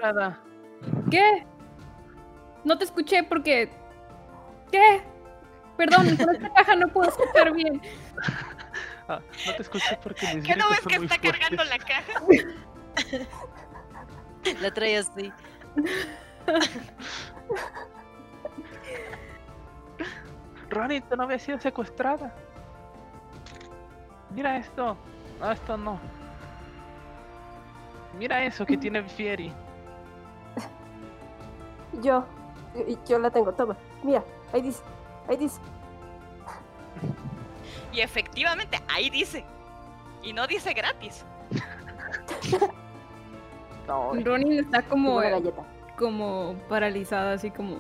¿Qué? 1.10 1.46
No 2.64 2.78
te 2.78 2.84
escuché 2.84 3.24
porque... 3.24 3.70
¿Qué? 4.72 5.02
Perdón, 5.78 6.16
con 6.18 6.36
esta 6.36 6.54
caja 6.54 6.76
no 6.76 6.88
puedo 6.90 7.10
escuchar 7.10 7.52
bien. 7.54 7.82
Ah, 9.08 9.22
no 9.46 9.54
te 9.56 9.62
escuché 9.62 9.98
porque 10.04 10.28
mis 10.36 10.46
¿Qué 10.46 10.56
no 10.56 10.70
ves 10.70 10.80
que 10.82 10.96
está 10.96 11.18
cargando 11.18 11.64
fuertes. 11.64 11.70
la 11.70 11.78
caja? 11.86 12.22
La 14.62 14.72
trae 14.74 14.98
así. 14.98 15.32
Ronin, 20.70 21.02
tu 21.04 21.16
novia 21.16 21.36
ha 21.38 21.40
sido 21.40 21.60
secuestrada. 21.60 22.34
Mira 24.32 24.58
esto. 24.58 24.98
No, 25.40 25.52
esto 25.52 25.78
no. 25.78 26.00
Mira 28.18 28.44
eso 28.44 28.66
que 28.66 28.78
tiene 28.78 29.04
Fieri. 29.04 29.54
Yo, 32.02 32.26
y- 32.88 32.98
yo 33.08 33.20
la 33.20 33.30
tengo, 33.30 33.54
toma. 33.54 33.78
Mira, 34.04 34.24
ahí 34.54 34.62
dice, 34.62 34.84
ahí 35.28 35.38
dice. 35.38 35.60
Y 37.92 38.02
efectivamente, 38.02 38.80
ahí 38.90 39.10
dice. 39.10 39.46
Y 40.24 40.34
no 40.34 40.46
dice 40.48 40.74
gratis. 40.74 41.24
No, 43.88 44.14
Ronin 44.14 44.60
está 44.60 44.82
como, 44.84 45.08
Tengo 45.08 45.18
una 45.20 45.30
galleta. 45.30 45.64
como 45.98 46.56
paralizada, 46.68 47.34
así 47.34 47.50
como... 47.52 47.78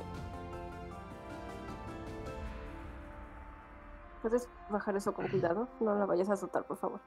¿Puedes 4.21 4.49
bajar 4.69 4.95
eso 4.95 5.13
con 5.13 5.27
cuidado? 5.27 5.67
No 5.79 5.95
la 5.95 6.05
vayas 6.05 6.29
a 6.29 6.33
azotar, 6.33 6.63
por 6.65 6.77
favor. 6.77 6.99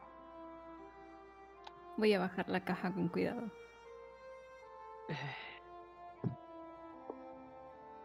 Voy 1.96 2.14
a 2.14 2.20
bajar 2.20 2.48
la 2.48 2.60
caja 2.64 2.92
con 2.92 3.08
cuidado. 3.08 3.42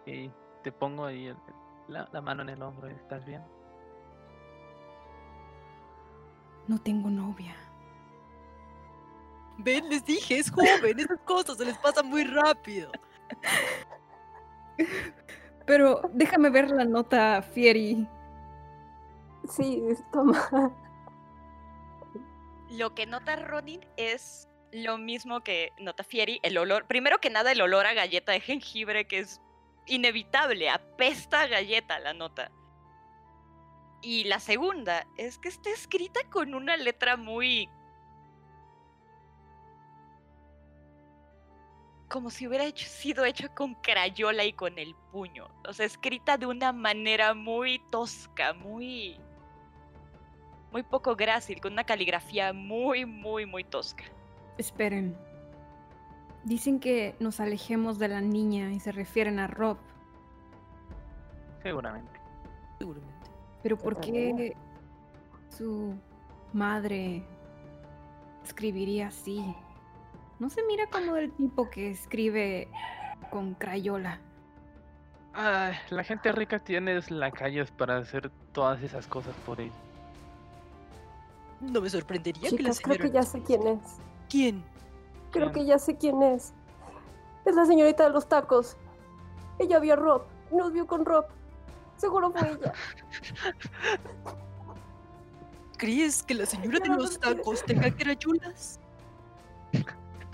Y 0.06 0.32
te 0.64 0.72
pongo 0.72 1.06
ahí 1.06 1.28
el- 1.28 1.38
la, 1.88 2.08
la 2.12 2.22
mano 2.22 2.42
en 2.42 2.50
el 2.50 2.62
hombro. 2.62 2.88
¿Estás 2.90 3.26
bien? 3.26 3.44
No 6.68 6.80
tengo 6.80 7.10
novia. 7.10 7.56
Ven, 9.58 9.90
les 9.90 10.06
dije, 10.06 10.38
es 10.38 10.52
joven, 10.52 11.00
esas 11.00 11.20
cosas 11.22 11.58
se 11.58 11.66
les 11.66 11.78
pasan 11.78 12.08
muy 12.08 12.24
rápido. 12.24 12.92
Pero 15.66 16.02
déjame 16.14 16.50
ver 16.50 16.70
la 16.70 16.86
nota, 16.86 17.42
Fieri. 17.42 18.08
Sí, 19.50 19.82
toma. 20.12 20.76
Lo 22.70 22.94
que 22.94 23.06
nota 23.06 23.36
Ronin 23.36 23.86
es 23.98 24.50
lo 24.72 24.98
mismo 24.98 25.42
que 25.42 25.72
nota 25.80 26.04
Fieri, 26.04 26.40
el 26.44 26.58
olor. 26.58 26.86
Primero 26.88 27.20
que 27.20 27.30
nada, 27.30 27.52
el 27.52 27.62
olor 27.62 27.86
a 27.86 27.94
galleta 27.94 28.34
de 28.34 28.42
jengibre, 28.42 29.08
que 29.08 29.20
es 29.20 29.42
inevitable, 29.86 30.70
apesta 30.70 31.42
a 31.42 31.48
galleta 31.48 32.00
la 32.00 32.14
nota. 32.14 32.52
Y 34.02 34.26
la 34.26 34.40
segunda 34.40 35.08
es 35.18 35.38
que 35.40 35.50
está 35.50 35.70
escrita 35.70 36.20
con 36.30 36.54
una 36.54 36.78
letra 36.78 37.18
muy... 37.18 37.70
como 42.10 42.30
si 42.30 42.48
hubiera 42.48 42.66
hecho- 42.66 42.88
sido 42.88 43.26
hecha 43.26 43.50
con 43.50 43.76
crayola 43.76 44.44
y 44.46 44.54
con 44.54 44.78
el 44.78 44.96
puño. 45.12 45.48
O 45.68 45.74
sea, 45.74 45.86
escrita 45.86 46.38
de 46.38 46.46
una 46.46 46.72
manera 46.72 47.34
muy 47.34 47.80
tosca, 47.90 48.54
muy... 48.54 49.20
muy 50.72 50.84
poco 50.84 51.16
grácil, 51.16 51.60
con 51.62 51.74
una 51.74 51.84
caligrafía 51.84 52.54
muy, 52.54 53.06
muy, 53.06 53.46
muy 53.46 53.64
tosca. 53.64 54.04
Esperen. 54.58 55.18
Dicen 56.44 56.80
que 56.80 57.16
nos 57.20 57.40
alejemos 57.40 57.98
de 57.98 58.08
la 58.08 58.22
niña 58.22 58.72
y 58.72 58.80
se 58.80 58.92
refieren 58.92 59.40
a 59.40 59.48
Rob. 59.48 59.78
Seguramente. 61.64 62.20
Seguramente. 62.78 63.30
Pero 63.64 63.78
¿por 63.78 64.00
qué 64.00 64.56
su 65.50 65.96
madre 66.54 67.24
escribiría 68.44 69.08
así? 69.08 69.56
No 70.40 70.50
se 70.50 70.64
mira 70.64 70.88
como 70.88 71.14
del 71.14 71.32
tipo 71.32 71.70
que 71.70 71.92
escribe 71.92 72.68
con 73.32 73.54
crayola. 73.56 74.20
Ay, 75.34 75.74
la 75.90 76.04
gente 76.04 76.32
rica 76.32 76.60
tiene 76.60 77.00
las 77.10 77.34
calles 77.34 77.72
para 77.72 77.98
hacer 77.98 78.32
todas 78.52 78.82
esas 78.82 79.08
cosas 79.08 79.36
por 79.46 79.60
él. 79.60 79.72
No 81.62 81.82
me 81.82 81.90
sorprendería 81.90 82.50
que 82.50 82.64
la 82.64 82.72
Chicos, 82.72 82.80
creo 82.82 82.96
señora... 82.96 83.12
que 83.12 83.12
ya 83.12 83.24
sé 83.24 83.44
quién 83.44 83.68
es. 83.68 83.80
¿Quién? 84.30 84.64
Creo 85.32 85.52
¿Quién? 85.52 85.66
que 85.66 85.70
ya 85.70 85.80
sé 85.80 85.98
quién 85.98 86.22
es. 86.22 86.54
Es 87.46 87.56
la 87.56 87.66
señorita 87.66 88.06
de 88.06 88.10
los 88.12 88.28
tacos. 88.28 88.78
Ella 89.60 89.80
vio 89.80 89.94
a 89.94 89.96
Rob. 89.98 90.24
Nos 90.52 90.72
vio 90.74 90.86
con 90.88 91.06
Rob. 91.06 91.26
Seguro 91.98 92.32
fue 92.32 92.52
ella. 92.52 92.74
¿Crees 95.78 96.24
que 96.24 96.34
la 96.34 96.46
señora 96.46 96.80
de 96.80 96.90
los 96.90 97.20
tacos 97.20 97.64
tenga 97.66 97.92
crayolas? 97.92 98.80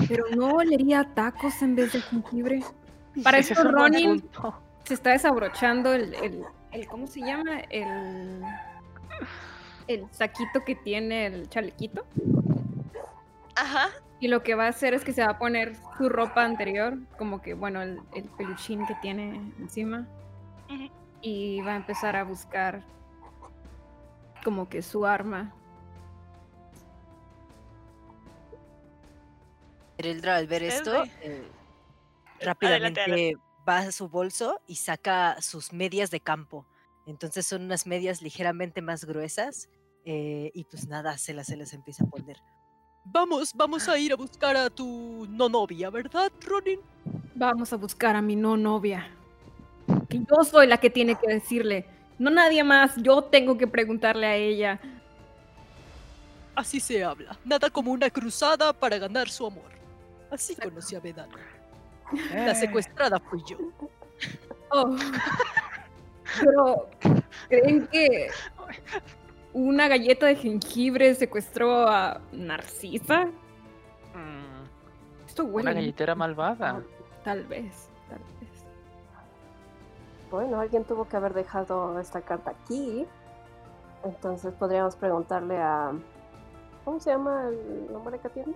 Pero 0.08 0.26
no 0.36 0.56
olería 0.56 1.02
a 1.02 1.14
tacos 1.14 1.62
en 1.62 1.76
vez 1.76 1.94
de 1.94 2.02
jengibre. 2.02 2.64
Para 3.24 3.38
Ese 3.40 3.54
esto, 3.54 3.68
es 3.68 3.74
un 3.74 3.80
buen 3.80 3.94
Ronin 3.94 4.30
se 4.84 4.94
está 4.94 5.12
desabrochando 5.12 5.94
el, 5.94 6.14
el, 6.16 6.44
el- 6.72 6.88
¿cómo 6.88 7.08
se 7.08 7.20
llama? 7.22 7.60
El, 7.70 8.42
el 9.88 10.08
saquito 10.12 10.64
que 10.66 10.76
tiene 10.76 11.28
el 11.28 11.50
chalequito. 11.50 12.06
Ajá. 13.56 13.90
Y 14.20 14.28
lo 14.28 14.44
que 14.44 14.56
va 14.56 14.66
a 14.66 14.70
hacer 14.70 14.94
es 14.94 15.04
que 15.04 15.14
se 15.14 15.24
va 15.24 15.32
a 15.32 15.38
poner 15.38 15.76
su 15.98 16.08
ropa 16.10 16.44
anterior, 16.44 16.98
como 17.18 17.42
que, 17.42 17.54
bueno, 17.54 17.82
el, 17.82 18.00
el 18.14 18.24
peluchín 18.24 18.86
que 18.86 18.96
tiene 19.02 19.36
encima. 19.60 20.08
Ujú. 20.70 20.90
Y 21.22 21.62
va 21.62 21.74
a 21.74 21.76
empezar 21.76 22.16
a 22.16 22.24
buscar 22.24 22.84
como 24.44 24.70
que 24.70 24.82
su 24.82 25.06
arma. 25.06 25.54
Ereldra, 30.02 30.36
al 30.38 30.48
ver 30.48 30.64
Es 30.64 30.76
esto, 30.76 31.04
eh, 31.22 31.44
rápidamente 32.42 33.02
adelante. 33.02 33.38
va 33.68 33.78
a 33.80 33.92
su 33.92 34.10
bolso 34.10 34.60
y 34.68 34.76
saca 34.76 35.42
sus 35.42 35.72
medias 35.74 36.12
de 36.12 36.20
campo. 36.20 36.66
Entonces 37.06 37.48
son 37.48 37.64
unas 37.64 37.88
medias 37.88 38.22
ligeramente 38.22 38.82
más 38.82 39.06
gruesas 39.06 39.70
eh, 40.06 40.52
y 40.54 40.64
pues 40.66 40.88
nada, 40.88 41.18
se 41.18 41.34
las, 41.34 41.48
se 41.48 41.58
las 41.58 41.74
empieza 41.74 42.04
a 42.04 42.08
poner. 42.08 42.38
Vamos, 43.04 43.52
vamos 43.56 43.88
a 43.90 43.98
ir 43.98 44.14
a 44.14 44.16
buscar 44.16 44.56
a 44.56 44.70
tu 44.70 45.26
no 45.30 45.50
novia, 45.50 45.90
¿verdad, 45.90 46.32
Ronin? 46.42 46.80
Vamos 47.34 47.74
a 47.74 47.78
buscar 47.78 48.16
a 48.16 48.22
mi 48.22 48.36
no 48.36 48.58
novia. 48.58 49.08
Que 50.08 50.20
yo 50.20 50.44
soy 50.44 50.68
la 50.68 50.78
que 50.78 50.90
tiene 50.90 51.16
que 51.16 51.34
decirle. 51.34 51.86
No 52.20 52.30
nadie 52.30 52.64
más, 52.64 52.96
yo 52.98 53.24
tengo 53.24 53.58
que 53.58 53.66
preguntarle 53.68 54.28
a 54.28 54.36
ella. 54.36 54.80
Así 56.54 56.80
se 56.80 57.04
habla. 57.04 57.38
Nada 57.44 57.70
como 57.70 57.92
una 57.92 58.10
cruzada 58.10 58.74
para 58.74 59.00
ganar 59.00 59.30
su 59.30 59.48
amor. 59.48 59.81
Así 60.32 60.56
conocí 60.56 60.96
a 60.96 61.00
Vedana. 61.00 61.36
La 62.34 62.52
Eh, 62.52 62.56
secuestrada 62.56 63.20
fui 63.20 63.42
yo. 63.46 63.58
Oh. 64.70 64.96
Pero, 66.40 66.88
¿creen 67.50 67.88
que 67.88 68.30
una 69.54 69.88
galleta 69.88 70.28
de 70.28 70.36
jengibre 70.36 71.14
secuestró 71.16 71.88
a 71.88 72.22
Narcisa? 72.32 73.26
mm, 73.26 75.26
Esto 75.28 75.44
una 75.44 75.54
huele. 75.54 75.74
galletera 75.74 76.16
malvada. 76.16 76.82
Tal 77.24 77.44
vez, 77.46 77.90
tal 78.10 78.20
vez. 78.40 78.50
Bueno, 80.30 80.60
alguien 80.62 80.86
tuvo 80.86 81.08
que 81.08 81.18
haber 81.18 81.34
dejado 81.34 82.00
esta 82.00 82.22
carta 82.22 82.52
aquí. 82.52 83.06
Entonces 84.04 84.54
podríamos 84.54 84.96
preguntarle 84.96 85.58
a. 85.58 85.92
¿Cómo 86.86 87.00
se 87.00 87.12
llama 87.12 87.48
el 87.50 87.92
nombre 87.92 88.18
que 88.20 88.30
tiene? 88.30 88.54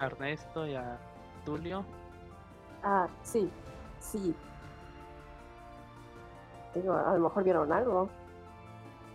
Ernesto 0.00 0.66
y 0.66 0.74
a 0.74 0.98
Tulio. 1.44 1.84
Ah, 2.82 3.08
sí, 3.22 3.50
sí. 4.00 4.34
Digo, 6.74 6.92
a 6.92 7.14
lo 7.14 7.20
mejor 7.20 7.44
vieron 7.44 7.72
algo. 7.72 8.08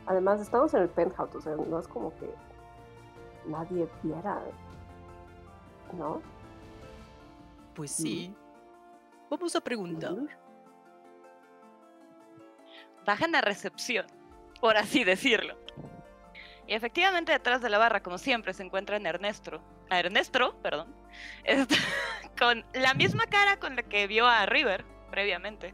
Además, 0.06 0.42
estamos 0.42 0.74
en 0.74 0.82
el 0.84 0.90
penthouse, 0.90 1.36
o 1.36 1.42
sea, 1.42 1.56
no 1.56 1.80
es 1.80 1.88
como 1.88 2.14
que 2.18 2.34
nadie 3.46 3.88
viera. 4.02 4.42
¿No? 5.98 6.22
Pues 7.76 7.92
sí. 7.92 8.36
Vamos 9.30 9.56
a 9.56 9.62
preguntar. 9.62 10.16
bajan 13.06 13.36
a 13.36 13.42
recepción, 13.42 14.06
por 14.62 14.78
así 14.78 15.04
decirlo. 15.04 15.58
Y 16.68 16.74
efectivamente 16.74 17.32
detrás 17.32 17.62
de 17.62 17.70
la 17.70 17.78
barra, 17.78 18.02
como 18.02 18.18
siempre, 18.18 18.54
se 18.54 18.64
encuentran 18.64 19.06
Ernesto, 19.06 19.62
a 19.94 20.00
Ernesto, 20.00 20.56
perdón, 20.62 20.94
con 22.40 22.66
la 22.74 22.94
misma 22.94 23.26
cara 23.28 23.58
con 23.58 23.76
la 23.76 23.84
que 23.84 24.08
vio 24.08 24.28
a 24.28 24.46
River 24.46 24.86
previamente. 25.10 25.74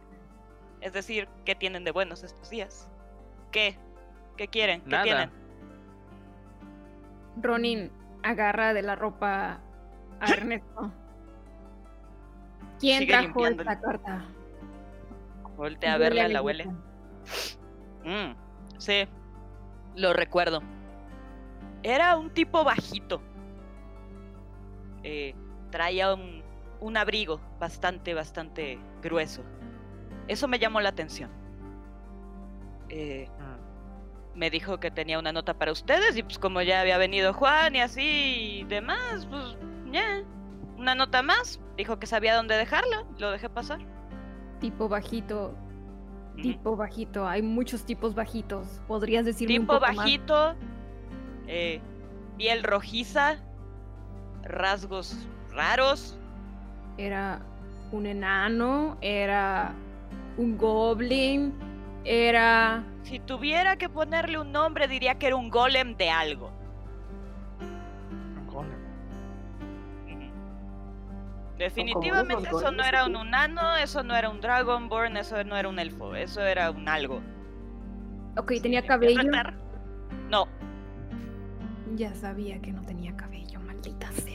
Es 0.81 0.93
decir, 0.93 1.27
¿qué 1.45 1.55
tienen 1.55 1.83
de 1.83 1.91
buenos 1.91 2.23
estos 2.23 2.49
días? 2.49 2.89
¿Qué? 3.51 3.77
¿Qué 4.37 4.47
quieren? 4.47 4.81
¿Qué 4.81 4.89
Nada. 4.89 5.03
tienen? 5.03 5.31
Ronin 7.41 7.91
agarra 8.23 8.73
de 8.73 8.81
la 8.81 8.95
ropa 8.95 9.59
a 10.19 10.31
Ernesto. 10.31 10.91
¿Quién 12.79 12.99
Sigue 12.99 13.11
trajo 13.11 13.47
esta 13.47 13.79
carta? 13.79 14.25
Voltea 15.57 15.93
a 15.95 15.97
verla, 15.97 16.25
a 16.25 16.27
la 16.29 16.41
huele. 16.41 16.65
Mm, 18.05 18.33
sí, 18.77 19.07
lo 19.95 20.13
recuerdo. 20.13 20.61
Era 21.83 22.17
un 22.17 22.29
tipo 22.29 22.63
bajito. 22.63 23.21
Eh, 25.03 25.33
traía 25.71 26.13
un, 26.13 26.43
un 26.79 26.97
abrigo 26.97 27.39
bastante, 27.59 28.13
bastante 28.13 28.79
grueso. 29.01 29.43
Eso 30.27 30.47
me 30.47 30.59
llamó 30.59 30.81
la 30.81 30.89
atención. 30.89 31.29
Eh, 32.89 33.27
me 34.35 34.49
dijo 34.49 34.79
que 34.79 34.89
tenía 34.89 35.19
una 35.19 35.31
nota 35.31 35.53
para 35.53 35.71
ustedes 35.71 36.15
y 36.15 36.23
pues 36.23 36.39
como 36.39 36.61
ya 36.61 36.81
había 36.81 36.97
venido 36.97 37.33
Juan 37.33 37.75
y 37.75 37.81
así 37.81 38.59
y 38.61 38.63
demás, 38.65 39.27
pues 39.29 39.57
ya. 39.91 40.23
Una 40.77 40.95
nota 40.95 41.21
más. 41.21 41.59
Dijo 41.75 41.99
que 41.99 42.07
sabía 42.07 42.35
dónde 42.35 42.55
dejarla. 42.55 43.05
Lo 43.17 43.31
dejé 43.31 43.49
pasar. 43.49 43.79
Tipo 44.61 44.87
bajito, 44.87 45.53
tipo 46.41 46.77
bajito. 46.77 47.27
Hay 47.27 47.41
muchos 47.41 47.83
tipos 47.85 48.15
bajitos. 48.15 48.79
¿Podrías 48.87 49.25
decirme 49.25 49.55
un 49.55 49.61
Tipo 49.63 49.73
poco 49.73 49.87
más? 49.87 49.95
bajito, 49.97 50.55
eh, 51.47 51.81
piel 52.37 52.63
rojiza, 52.63 53.39
rasgos 54.49 55.27
raros. 55.51 56.17
Era 56.97 57.39
un 57.91 58.05
enano, 58.05 58.97
era 59.01 59.73
un 60.37 60.57
goblin, 60.57 61.53
era... 62.03 62.83
Si 63.03 63.19
tuviera 63.19 63.77
que 63.77 63.89
ponerle 63.89 64.37
un 64.37 64.51
nombre, 64.51 64.87
diría 64.87 65.15
que 65.15 65.27
era 65.27 65.35
un 65.35 65.49
golem 65.49 65.95
de 65.95 66.09
algo. 66.09 66.51
un 67.59 68.47
golem. 68.47 68.79
Definitivamente 71.57 72.49
eso 72.49 72.71
no 72.71 72.83
era 72.83 73.05
un 73.05 73.15
unano, 73.15 73.75
eso 73.77 74.03
no 74.03 74.15
era 74.15 74.29
un 74.29 74.39
dragonborn, 74.39 75.17
eso 75.17 75.43
no 75.43 75.57
era 75.57 75.67
un 75.67 75.79
elfo, 75.79 76.15
eso 76.15 76.41
era 76.41 76.71
un 76.71 76.87
algo. 76.87 77.21
Ok, 78.37 78.53
tenía 78.61 78.85
cabello. 78.85 79.21
No, 80.29 80.47
Ya 81.95 82.13
sabía 82.13 82.61
que 82.61 82.71
no 82.71 82.81
tenía 82.83 83.15
cabello, 83.15 83.59
maldita 83.59 84.11
sea. 84.11 84.28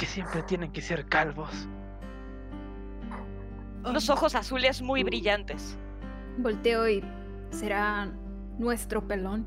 ¿Por 0.00 0.06
qué 0.08 0.14
siempre 0.14 0.42
tienen 0.44 0.72
que 0.72 0.80
ser 0.80 1.04
calvos? 1.06 1.68
unos 3.84 4.08
ojos 4.08 4.34
azules 4.34 4.80
muy 4.80 5.04
brillantes. 5.04 5.76
Volteo 6.38 6.88
y 6.88 7.04
será 7.50 8.08
nuestro 8.58 9.06
pelón. 9.06 9.44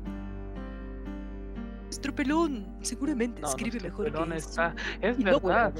Nuestro 1.86 2.14
pelón 2.14 2.68
seguramente 2.82 3.40
No, 3.40 3.48
escribe 3.48 3.80
mejor 3.80 4.04
pelón 4.04 4.30
que 4.30 4.36
está- 4.36 4.76
Es 5.00 5.18
Y 5.18 5.24
no 5.24 5.40
verdad. 5.40 5.74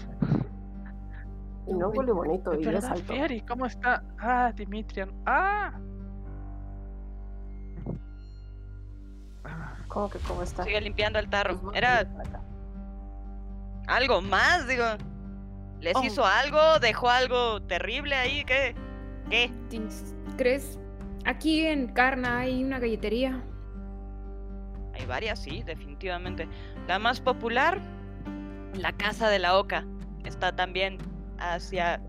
Y 1.69 1.75
no 1.75 1.89
huele 1.91 2.11
bonito 2.11 2.53
y 2.55 2.61
es 2.63 2.67
¿Verdad, 2.67 2.93
alto. 2.95 3.13
Fieri? 3.13 3.41
¿Cómo 3.43 3.67
está? 3.67 4.03
Ah, 4.19 4.51
Dimitrian. 4.57 5.13
Ah. 5.25 5.73
Ah, 9.45 9.77
¿Cómo 9.87 10.11
que 10.11 10.19
cómo 10.19 10.43
está? 10.43 10.65
Sigue 10.65 10.81
limpiando 10.81 11.21
el 11.21 11.29
tarro. 11.31 11.61
Pues, 11.61 11.77
Era 11.77 12.03
bueno, 12.03 12.21
acá. 12.29 12.41
Algo 13.87 14.21
más, 14.23 14.67
digo. 14.67 14.85
¿Les 15.81 15.95
Oh. 15.97 16.05
hizo 16.05 16.25
algo? 16.25 16.79
¿Dejó 16.81 17.11
algo 17.11 17.61
terrible 17.63 18.15
ahí? 18.15 18.45
¿Qué? 18.45 18.75
¿Qué? 19.31 19.51
¿Crees? 20.37 20.79
Aquí 21.27 21.67
en 21.67 21.89
Carna 21.89 22.39
hay 22.41 22.63
una 22.65 22.79
galletería. 22.79 23.43
Hay 24.95 25.07
varias, 25.07 25.41
sí, 25.43 25.63
definitivamente. 25.65 26.49
La 26.87 26.99
más 26.99 27.21
popular, 27.21 27.81
la 28.75 28.93
Casa 28.93 29.29
de 29.29 29.39
la 29.39 29.59
Oca. 29.59 29.85
Está 30.25 30.55
también 30.55 30.99
hacia... 31.39 32.01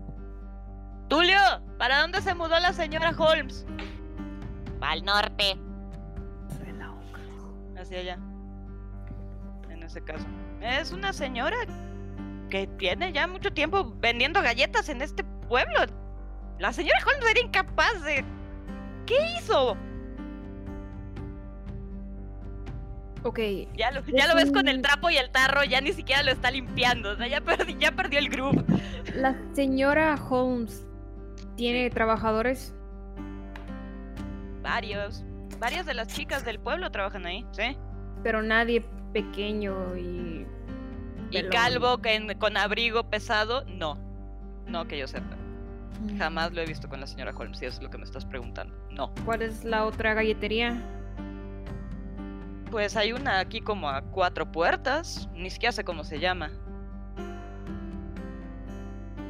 Tulio, 1.08 1.38
¿para 1.78 2.00
dónde 2.00 2.20
se 2.20 2.34
mudó 2.34 2.58
la 2.58 2.72
señora 2.72 3.10
Holmes? 3.16 3.66
Al 4.80 5.04
norte. 5.04 5.58
Hacia 7.78 7.98
allá. 7.98 8.18
En 9.70 9.82
ese 9.82 10.02
caso. 10.02 10.26
Es 10.60 10.92
una 10.92 11.12
señora 11.12 11.56
que 12.50 12.66
tiene 12.78 13.12
ya 13.12 13.26
mucho 13.26 13.52
tiempo 13.52 13.92
vendiendo 14.00 14.40
galletas 14.42 14.88
en 14.88 15.02
este 15.02 15.24
pueblo. 15.48 15.80
La 16.58 16.72
señora 16.72 16.98
Holmes 17.06 17.30
era 17.30 17.40
incapaz 17.40 18.02
de... 18.04 18.24
¿Qué 19.06 19.16
hizo? 19.38 19.76
Ok, 23.22 23.38
Ya 23.76 23.90
lo, 23.90 24.02
ya 24.06 24.28
lo 24.28 24.34
ves 24.36 24.52
con 24.52 24.68
el 24.68 24.82
trapo 24.82 25.10
y 25.10 25.16
el 25.16 25.30
tarro, 25.30 25.64
ya 25.64 25.80
ni 25.80 25.92
siquiera 25.92 26.22
lo 26.22 26.30
está 26.30 26.50
limpiando. 26.50 27.10
O 27.10 27.16
sea, 27.16 27.26
ya, 27.26 27.40
perdi- 27.42 27.76
ya 27.78 27.90
perdió 27.92 28.18
el 28.20 28.28
groove. 28.28 28.64
la 29.16 29.36
señora 29.52 30.14
Holmes 30.28 30.86
tiene 31.56 31.90
trabajadores. 31.90 32.72
Varios. 34.62 35.24
Varias 35.58 35.86
de 35.86 35.94
las 35.94 36.08
chicas 36.08 36.44
del 36.44 36.58
pueblo 36.60 36.90
trabajan 36.90 37.26
ahí, 37.26 37.44
¿sí? 37.52 37.76
Pero 38.22 38.42
nadie 38.42 38.84
pequeño 39.12 39.96
y. 39.96 40.46
Y 41.30 41.38
pelón. 41.38 41.52
calvo 41.52 41.98
que 41.98 42.36
con 42.38 42.56
abrigo 42.56 43.04
pesado, 43.10 43.64
no. 43.64 43.98
No 44.66 44.86
que 44.86 44.98
yo 44.98 45.08
sepa. 45.08 45.36
Mm. 46.02 46.18
Jamás 46.18 46.52
lo 46.52 46.60
he 46.60 46.66
visto 46.66 46.88
con 46.88 47.00
la 47.00 47.06
señora 47.06 47.32
Holmes, 47.36 47.58
si 47.58 47.66
eso 47.66 47.78
es 47.78 47.82
lo 47.82 47.90
que 47.90 47.98
me 47.98 48.04
estás 48.04 48.24
preguntando. 48.24 48.74
No. 48.90 49.12
¿Cuál 49.24 49.42
es 49.42 49.64
la 49.64 49.84
otra 49.84 50.14
galletería? 50.14 50.80
Pues 52.70 52.96
hay 52.96 53.12
una 53.12 53.38
aquí 53.38 53.60
como 53.60 53.88
a 53.88 54.02
cuatro 54.02 54.50
puertas. 54.50 55.28
Ni 55.34 55.50
siquiera 55.50 55.72
sé 55.72 55.84
cómo 55.84 56.04
se 56.04 56.18
llama. 56.18 56.50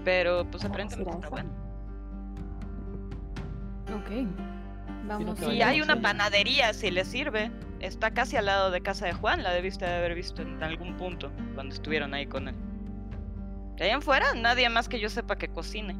Pero 0.05 0.49
pues 0.51 0.64
aparentemente 0.64 1.11
está 1.11 1.29
bueno. 1.29 1.51
Ok. 3.94 4.27
Vamos. 5.07 5.40
Y 5.42 5.62
hay 5.62 5.81
una 5.81 6.01
panadería 6.01 6.72
si 6.72 6.90
le 6.90 7.05
sirve. 7.05 7.51
Está 7.80 8.10
casi 8.12 8.36
al 8.36 8.46
lado 8.46 8.70
de 8.70 8.80
casa 8.80 9.06
de 9.06 9.12
Juan, 9.12 9.42
la 9.42 9.52
debiste 9.52 9.84
de 9.84 9.94
haber 9.94 10.14
visto 10.14 10.42
en 10.42 10.62
algún 10.62 10.96
punto 10.96 11.30
cuando 11.54 11.74
estuvieron 11.74 12.14
ahí 12.14 12.26
con 12.26 12.48
él. 12.48 12.54
De 13.76 13.84
ahí 13.84 13.90
en 13.90 14.00
fuera, 14.02 14.32
nadie 14.34 14.68
más 14.70 14.88
que 14.88 14.98
yo 14.98 15.10
sepa 15.10 15.36
que 15.36 15.48
cocine. 15.48 15.92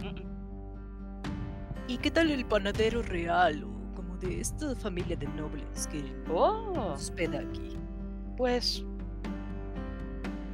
Mm, 0.00 0.06
mm. 0.06 1.22
¿Y 1.88 1.98
qué 1.98 2.10
tal 2.10 2.30
el 2.30 2.46
panadero 2.46 3.02
real 3.02 3.64
o 3.64 3.94
como 3.94 4.16
de 4.16 4.40
esta 4.40 4.74
familia 4.76 5.16
de 5.16 5.26
nobles 5.28 5.86
que 5.88 6.02
Oh, 6.30 6.92
hospeda 6.94 7.40
aquí? 7.40 7.76
pues. 8.36 8.84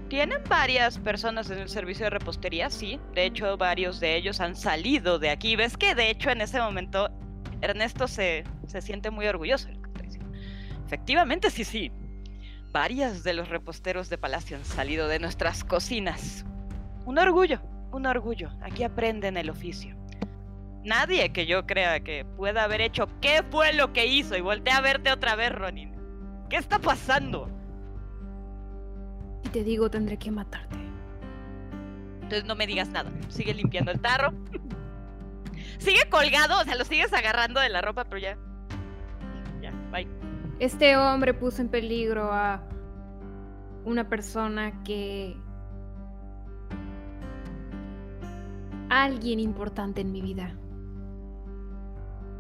Tienen 0.09 0.43
varias 0.49 0.99
personas 0.99 1.49
en 1.51 1.59
el 1.59 1.69
servicio 1.69 2.07
de 2.07 2.11
repostería, 2.11 2.69
sí. 2.69 2.99
De 3.15 3.27
hecho, 3.27 3.57
varios 3.57 4.01
de 4.01 4.17
ellos 4.17 4.41
han 4.41 4.57
salido 4.57 5.21
de 5.21 5.31
aquí. 5.31 5.55
¿Ves 5.55 5.77
que 5.77 5.95
de 5.95 6.11
hecho 6.11 6.31
en 6.31 6.41
ese 6.41 6.59
momento 6.61 7.09
Ernesto 7.61 8.09
se, 8.09 8.43
se 8.67 8.83
siente 8.83 9.13
muy 9.13 9.29
orgulloso 9.29 9.69
Efectivamente, 10.91 11.51
sí, 11.51 11.63
sí. 11.63 11.93
Varias 12.73 13.23
de 13.23 13.33
los 13.33 13.49
reposteros 13.49 14.09
de 14.09 14.19
Palacio 14.19 14.57
han 14.57 14.65
salido 14.65 15.07
de 15.07 15.21
nuestras 15.21 15.63
cocinas. 15.63 16.45
Un 17.05 17.17
orgullo, 17.17 17.61
un 17.93 18.07
orgullo. 18.07 18.51
Aquí 18.61 18.83
aprenden 18.83 19.37
el 19.37 19.51
oficio. 19.51 19.97
Nadie 20.83 21.33
que 21.33 21.47
yo 21.47 21.65
crea 21.65 22.01
que 22.01 22.25
pueda 22.25 22.65
haber 22.65 22.81
hecho 22.81 23.09
qué 23.21 23.45
fue 23.53 23.73
lo 23.73 23.93
que 23.93 24.07
hizo 24.07 24.37
y 24.37 24.41
voltea 24.41 24.79
a 24.79 24.81
verte 24.81 25.13
otra 25.13 25.37
vez, 25.37 25.53
Ronin. 25.53 25.95
¿Qué 26.49 26.57
está 26.57 26.81
pasando? 26.81 27.49
Y 29.45 29.49
te 29.51 29.63
digo, 29.63 29.89
tendré 29.89 30.19
que 30.19 30.33
matarte. 30.33 30.77
Entonces 32.15 32.47
no 32.47 32.57
me 32.57 32.67
digas 32.67 32.89
nada. 32.89 33.13
Sigue 33.29 33.55
limpiando 33.55 33.93
el 33.93 34.01
tarro. 34.01 34.33
Sigue 35.79 36.11
colgado, 36.11 36.59
o 36.61 36.65
sea, 36.65 36.75
lo 36.75 36.85
sigues 36.85 37.13
agarrando 37.13 37.61
de 37.61 37.69
la 37.69 37.81
ropa, 37.81 38.03
pero 38.07 38.19
ya. 38.19 38.37
Este 40.61 40.95
hombre 40.95 41.33
puso 41.33 41.63
en 41.63 41.69
peligro 41.71 42.31
a 42.33 42.63
una 43.85 44.09
persona 44.09 44.83
que... 44.85 45.35
Alguien 48.91 49.41
importante 49.41 50.03
en 50.03 50.13
mi 50.13 50.21
vida. 50.21 50.55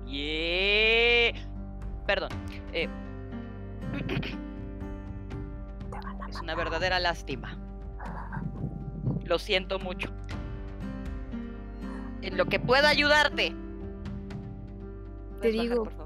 Yeah. 0.04 1.32
Perdón. 2.06 2.30
eh, 2.72 2.88
es 6.28 6.40
una 6.40 6.54
verdadera 6.54 6.98
lástima. 6.98 7.56
Lo 9.24 9.38
siento 9.38 9.78
mucho. 9.78 10.10
En 12.20 12.36
lo 12.36 12.46
que 12.46 12.60
pueda 12.60 12.88
ayudarte. 12.90 13.54
Te 15.40 15.52
¿Puedes 15.52 15.56
bajar, 15.56 15.78
digo-? 15.78 15.99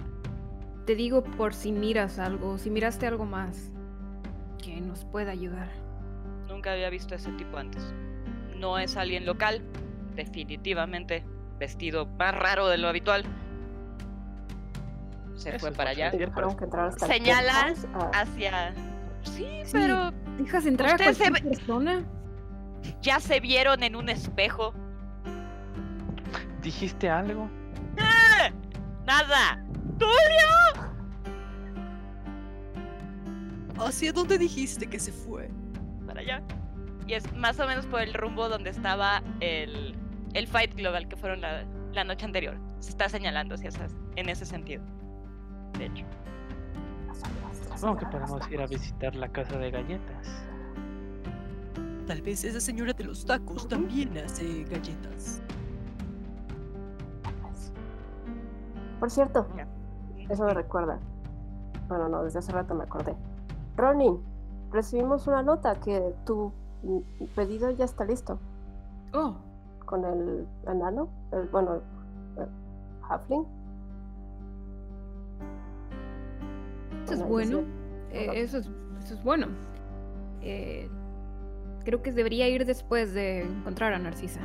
Te 0.86 0.94
digo 0.94 1.22
por 1.24 1.54
si 1.54 1.72
miras 1.72 2.18
algo, 2.18 2.58
si 2.58 2.70
miraste 2.70 3.06
algo 3.06 3.24
más 3.24 3.70
que 4.62 4.80
nos 4.80 5.04
pueda 5.04 5.30
ayudar. 5.32 5.68
Nunca 6.48 6.72
había 6.72 6.90
visto 6.90 7.14
ese 7.14 7.32
tipo 7.32 7.56
antes. 7.56 7.82
No 8.56 8.78
es 8.78 8.96
alguien 8.96 9.24
local, 9.26 9.62
definitivamente 10.14 11.24
vestido 11.58 12.06
más 12.06 12.34
raro 12.34 12.68
de 12.68 12.78
lo 12.78 12.88
habitual. 12.88 13.24
Se 15.36 15.50
Eso 15.50 15.58
fue 15.58 15.72
para 15.72 15.90
allá 15.90 16.10
que 16.10 16.22
entrar 16.22 16.86
hasta 16.86 17.06
el 17.06 17.12
Señala 17.12 17.64
penthouse, 17.66 17.88
ah, 17.94 18.10
hacia. 18.14 18.74
Sí, 19.22 19.46
Sí. 19.64 19.72
pero 19.72 20.12
¿Dejas 20.38 20.66
entrar 20.66 20.94
a 20.94 20.98
se 20.98 21.04
cualquier 21.04 21.32
ve- 21.32 21.40
persona? 21.56 22.04
ya 23.02 23.20
se 23.20 23.40
vieron 23.40 23.82
en 23.82 23.96
un 23.96 24.08
espejo. 24.10 24.74
¿Dijiste 26.62 27.08
algo? 27.10 27.48
¡Eh! 27.96 28.52
¡Nada! 29.06 29.64
¿Hacia 33.78 34.12
dónde 34.12 34.38
dijiste 34.38 34.86
que 34.86 34.98
se 34.98 35.12
fue? 35.12 35.50
Para 36.06 36.20
allá. 36.20 36.42
Y 37.06 37.14
es 37.14 37.32
más 37.34 37.58
o 37.60 37.66
menos 37.66 37.86
por 37.86 38.00
el 38.00 38.14
rumbo 38.14 38.48
donde 38.48 38.70
estaba 38.70 39.22
el, 39.40 39.94
el 40.32 40.46
Fight 40.46 40.74
Global 40.74 41.08
que 41.08 41.16
fueron 41.16 41.40
la, 41.40 41.64
la 41.92 42.04
noche 42.04 42.24
anterior. 42.24 42.56
Se 42.78 42.90
está 42.90 43.08
señalando 43.08 43.54
hacia 43.54 43.68
esas, 43.68 43.94
en 44.16 44.28
ese 44.28 44.46
sentido. 44.46 44.82
De 45.78 45.86
hecho. 45.86 46.04
Supongo 47.74 47.98
que 47.98 48.06
podemos 48.06 48.50
ir 48.50 48.60
a 48.60 48.66
visitar 48.66 49.14
la 49.16 49.28
casa 49.28 49.58
de 49.58 49.70
galletas. 49.70 50.44
Tal 52.06 52.22
vez 52.22 52.44
esa 52.44 52.60
señora 52.60 52.92
de 52.92 53.04
los 53.04 53.24
tacos 53.24 53.66
también 53.66 54.16
hace 54.18 54.64
galletas. 54.64 55.42
Por 59.00 59.10
cierto, 59.10 59.46
eso 60.30 60.44
me 60.44 60.54
recuerda. 60.54 60.98
Bueno, 61.88 62.08
no, 62.08 62.24
desde 62.24 62.38
hace 62.38 62.52
rato 62.52 62.74
me 62.74 62.84
acordé. 62.84 63.14
Ronin, 63.76 64.20
recibimos 64.72 65.26
una 65.26 65.42
nota 65.42 65.74
que 65.80 66.14
tu 66.24 66.52
pedido 67.34 67.70
ya 67.70 67.84
está 67.84 68.04
listo. 68.04 68.38
Oh, 69.12 69.36
Con 69.86 70.04
el 70.04 70.46
enano, 70.66 71.08
el, 71.32 71.48
bueno, 71.48 71.80
el 72.36 72.46
halfling. 73.08 73.46
eso 77.04 77.14
es 77.14 77.28
Bueno, 77.28 77.58
Eh, 78.10 78.30
eso, 78.34 78.58
es, 78.58 78.70
eso 79.02 79.14
es 79.14 79.24
bueno. 79.24 79.48
Eh, 80.40 80.88
creo 81.84 82.02
que 82.02 82.12
debería 82.12 82.48
ir 82.48 82.64
después 82.64 83.12
de 83.12 83.42
encontrar 83.42 83.92
a 83.92 83.98
Narcisa. 83.98 84.40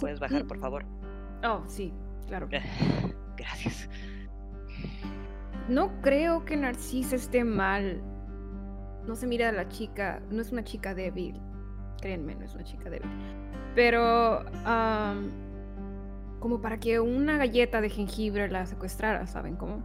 Puedes 0.00 0.20
bajar, 0.20 0.46
por 0.46 0.58
favor. 0.58 0.84
Oh, 1.44 1.62
sí, 1.66 1.92
claro. 2.26 2.48
Gracias. 3.36 3.88
No 5.68 6.00
creo 6.02 6.44
que 6.44 6.56
Narcisa 6.56 7.16
esté 7.16 7.44
mal. 7.44 8.00
No 9.06 9.14
se 9.16 9.26
mira 9.26 9.48
a 9.48 9.52
la 9.52 9.68
chica, 9.68 10.20
no 10.30 10.40
es 10.42 10.52
una 10.52 10.62
chica 10.64 10.94
débil. 10.94 11.40
Créanme, 12.00 12.34
no 12.34 12.44
es 12.44 12.54
una 12.54 12.64
chica 12.64 12.88
débil. 12.90 13.08
Pero, 13.74 14.44
am, 14.64 15.28
como 16.40 16.60
para 16.60 16.78
que 16.78 17.00
una 17.00 17.36
galleta 17.36 17.80
de 17.80 17.90
jengibre 17.90 18.48
la 18.48 18.66
secuestrara, 18.66 19.26
¿saben 19.26 19.56
cómo? 19.56 19.82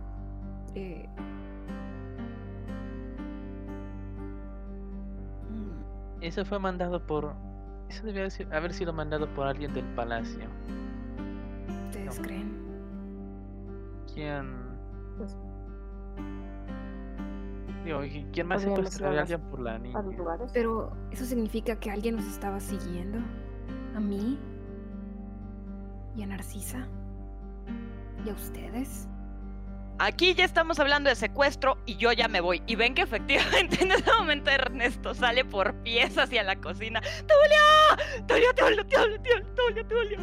Eh, 0.75 1.07
mm, 5.49 6.21
Eso 6.23 6.45
fue 6.45 6.59
mandado 6.59 7.05
por 7.05 7.33
Eso 7.89 8.05
debe 8.05 8.19
haber 8.19 8.31
si- 8.31 8.43
haber 8.51 8.73
sido 8.73 8.93
mandado 8.93 9.27
por 9.33 9.47
alguien 9.47 9.73
del 9.73 9.83
palacio. 9.95 10.45
¿Ustedes 11.87 12.17
No. 12.17 12.23
creen? 12.23 12.51
¿Quién? 14.13 14.60
Digo, 17.83 18.03
¿y 18.03 18.25
¿quién 18.31 18.47
más 18.47 18.63
Podríamos 18.63 18.79
ir 18.79 18.85
a 18.85 18.89
secuestraría 18.91 19.09
a 19.09 19.21
las- 19.23 19.31
alguien 19.31 19.49
por 19.49 19.59
la 19.61 19.71
a 19.71 19.77
los 19.79 19.83
niña? 19.83 20.17
lugares. 20.17 20.51
Pero 20.53 20.91
eso 21.11 21.25
significa 21.25 21.79
que 21.79 21.89
alguien 21.91 22.15
nos 22.17 22.25
estaba 22.25 22.59
siguiendo. 22.59 23.17
¿A 23.95 23.99
mí? 23.99 24.37
¿Y 26.15 26.23
a 26.23 26.27
Narcisa? 26.27 26.87
¿Y 28.25 28.29
a 28.29 28.33
ustedes? 28.33 29.07
Aquí 29.97 30.33
ya 30.33 30.45
estamos 30.45 30.79
hablando 30.79 31.09
de 31.09 31.15
secuestro 31.15 31.77
y 31.85 31.95
yo 31.97 32.11
ya 32.11 32.27
me 32.27 32.41
voy. 32.41 32.61
Y 32.67 32.75
ven 32.75 32.93
que 32.95 33.01
efectivamente 33.03 33.77
en 33.83 33.91
ese 33.91 34.11
momento 34.17 34.49
Ernesto 34.51 35.13
sale 35.13 35.45
por 35.45 35.73
pies 35.83 36.17
hacia 36.17 36.43
la 36.43 36.55
cocina. 36.57 37.01
¡Tulia! 37.01 38.25
¡Tulia, 38.27 38.53
Tulia, 38.55 38.83
Tulia, 38.83 39.21
Tulia, 39.21 39.87
Tulia, 39.87 39.87
Tulia! 39.87 40.19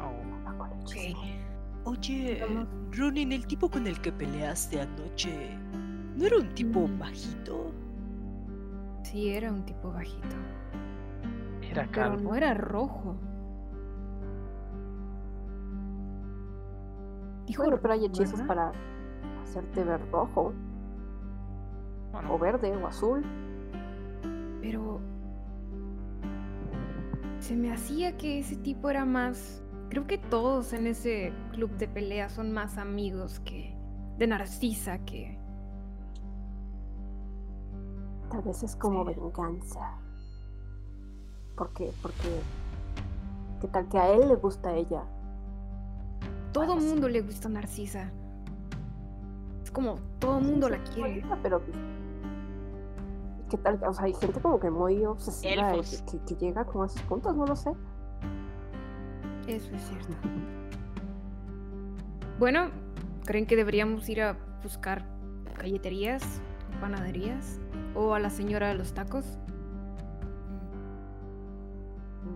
Oh, 0.00 0.84
chisme. 0.86 1.35
Oye. 1.86 2.44
Ronin, 2.92 3.32
el 3.32 3.46
tipo 3.46 3.70
con 3.70 3.86
el 3.86 4.00
que 4.00 4.10
peleaste 4.12 4.80
anoche, 4.80 5.56
¿no 6.16 6.24
era 6.26 6.36
un 6.38 6.52
tipo 6.54 6.86
Mm. 6.86 6.98
bajito? 6.98 7.70
Sí, 9.04 9.28
era 9.30 9.52
un 9.52 9.64
tipo 9.64 9.92
bajito. 9.92 10.34
Era 11.62 11.82
Pero 11.82 11.92
calvo. 11.92 12.20
no 12.30 12.34
era 12.34 12.54
rojo. 12.54 13.16
Dijo 17.46 17.62
Bueno, 17.62 17.78
pero 17.80 17.94
hay 17.94 18.04
hechizos 18.06 18.32
¿verdad? 18.40 18.46
para 18.46 18.72
hacerte 19.42 19.84
ver 19.84 20.00
rojo, 20.10 20.52
Bueno, 22.12 22.34
o 22.34 22.38
verde, 22.38 22.74
o 22.76 22.86
azul. 22.86 23.22
Pero 24.60 25.00
se 27.38 27.54
me 27.54 27.72
hacía 27.72 28.16
que 28.16 28.40
ese 28.40 28.56
tipo 28.56 28.90
era 28.90 29.04
más. 29.04 29.62
Creo 29.88 30.06
que 30.06 30.18
todos 30.18 30.72
en 30.72 30.86
ese 30.86 31.32
club 31.52 31.70
de 31.78 31.88
pelea 31.88 32.28
son 32.28 32.52
más 32.52 32.76
amigos 32.78 33.40
que 33.40 33.74
de 34.18 34.26
Narcisa 34.26 34.98
que. 35.04 35.38
Tal 38.30 38.42
vez 38.42 38.62
es 38.62 38.74
como 38.76 39.04
Sí. 39.06 39.14
venganza. 39.18 39.98
¿Por 41.56 41.72
qué? 41.72 41.92
Porque. 42.02 42.40
¿Qué 43.60 43.68
tal 43.68 43.88
que 43.88 43.98
a 43.98 44.10
él 44.12 44.28
le 44.28 44.34
gusta 44.34 44.74
ella? 44.74 45.02
Todo 46.52 46.78
sí. 46.80 46.86
mundo 46.88 47.08
le 47.08 47.22
gusta 47.22 47.48
Narcisa. 47.48 48.10
Es 49.62 49.70
como 49.70 49.94
todo 50.18 50.40
mundo 50.40 50.68
la 50.68 50.82
quiere. 50.84 51.20
bonita, 51.20 51.38
Pero. 51.42 51.62
¿Qué 53.48 53.56
tal? 53.58 53.80
O 53.86 53.92
sea, 53.94 54.06
hay 54.06 54.14
gente 54.14 54.40
como 54.40 54.58
que 54.58 54.70
muy 54.70 55.04
obsesiva 55.06 55.76
y 55.76 55.78
Elfos. 55.78 56.02
que, 56.10 56.18
que 56.18 56.34
llega 56.34 56.64
como 56.64 56.82
a 56.82 56.86
esos 56.86 57.00
puntos, 57.02 57.36
no 57.36 57.46
lo 57.46 57.54
sé. 57.54 57.70
Eso 59.46 59.74
es 59.74 59.82
cierto. 59.82 60.14
Bueno, 62.38 62.68
¿creen 63.24 63.46
que 63.46 63.56
deberíamos 63.56 64.08
ir 64.08 64.20
a 64.22 64.36
buscar 64.62 65.04
galleterías, 65.58 66.40
panaderías 66.80 67.58
o 67.94 68.14
a 68.14 68.18
la 68.20 68.30
señora 68.30 68.68
de 68.68 68.74
los 68.74 68.92
tacos? 68.92 69.38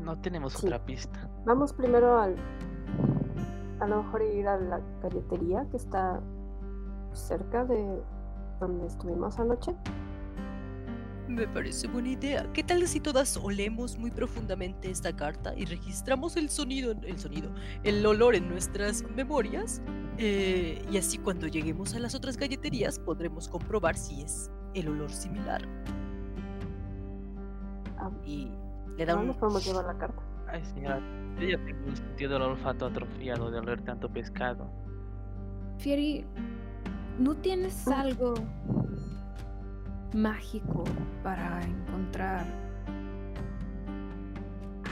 no 0.04 0.16
tenemos 0.18 0.54
Sí. 0.54 0.66
otra 0.66 0.84
pista. 0.84 1.28
Vamos 1.44 1.72
primero 1.72 2.18
al. 2.18 2.34
A 3.80 3.86
lo 3.86 4.02
mejor 4.02 4.22
ir 4.22 4.48
a 4.48 4.56
la 4.56 4.80
galletería 5.02 5.66
que 5.70 5.76
está 5.76 6.20
cerca 7.12 7.64
de 7.64 8.02
donde 8.60 8.86
estuvimos 8.86 9.38
anoche. 9.38 9.74
Me 11.30 11.46
parece 11.46 11.86
buena 11.86 12.08
idea. 12.08 12.52
¿Qué 12.52 12.64
tal 12.64 12.86
si 12.88 12.98
todas 12.98 13.36
olemos 13.36 13.96
muy 13.96 14.10
profundamente 14.10 14.90
esta 14.90 15.14
carta 15.14 15.54
y 15.56 15.64
registramos 15.64 16.36
el 16.36 16.50
sonido, 16.50 16.90
el 16.90 17.18
sonido, 17.20 17.50
el 17.84 18.04
olor 18.04 18.34
en 18.34 18.48
nuestras 18.48 19.04
memorias? 19.14 19.80
Eh, 20.18 20.84
y 20.90 20.96
así 20.98 21.18
cuando 21.18 21.46
lleguemos 21.46 21.94
a 21.94 22.00
las 22.00 22.14
otras 22.16 22.36
galleterías 22.36 22.98
podremos 22.98 23.48
comprobar 23.48 23.96
si 23.96 24.22
es 24.22 24.50
el 24.74 24.88
olor 24.88 25.10
similar. 25.10 25.62
Ah, 27.96 28.10
Y 28.26 28.50
le 28.96 29.06
da 29.06 29.14
no 29.14 29.20
un... 29.20 29.26
nos 29.28 29.36
podemos 29.36 29.64
llevar 29.64 29.84
la 29.84 29.96
carta. 29.98 30.20
Ay, 30.48 30.64
señora, 30.64 31.00
yo 31.40 31.48
ya 31.48 31.64
tengo 31.64 31.86
un 31.86 31.96
sentido 31.96 32.32
del 32.32 32.42
olfato 32.42 32.86
atrofiado 32.86 33.50
de 33.52 33.58
oler 33.60 33.80
tanto 33.82 34.12
pescado. 34.12 34.68
Fieri, 35.78 36.24
¿no 37.20 37.36
tienes 37.36 37.86
Mm. 37.86 37.92
algo 37.92 38.34
mágico 40.14 40.84
para 41.22 41.60
encontrar 41.62 42.44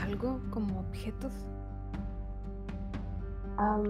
algo 0.04 0.40
como 0.50 0.80
objetos? 0.80 1.32
Am, 3.56 3.82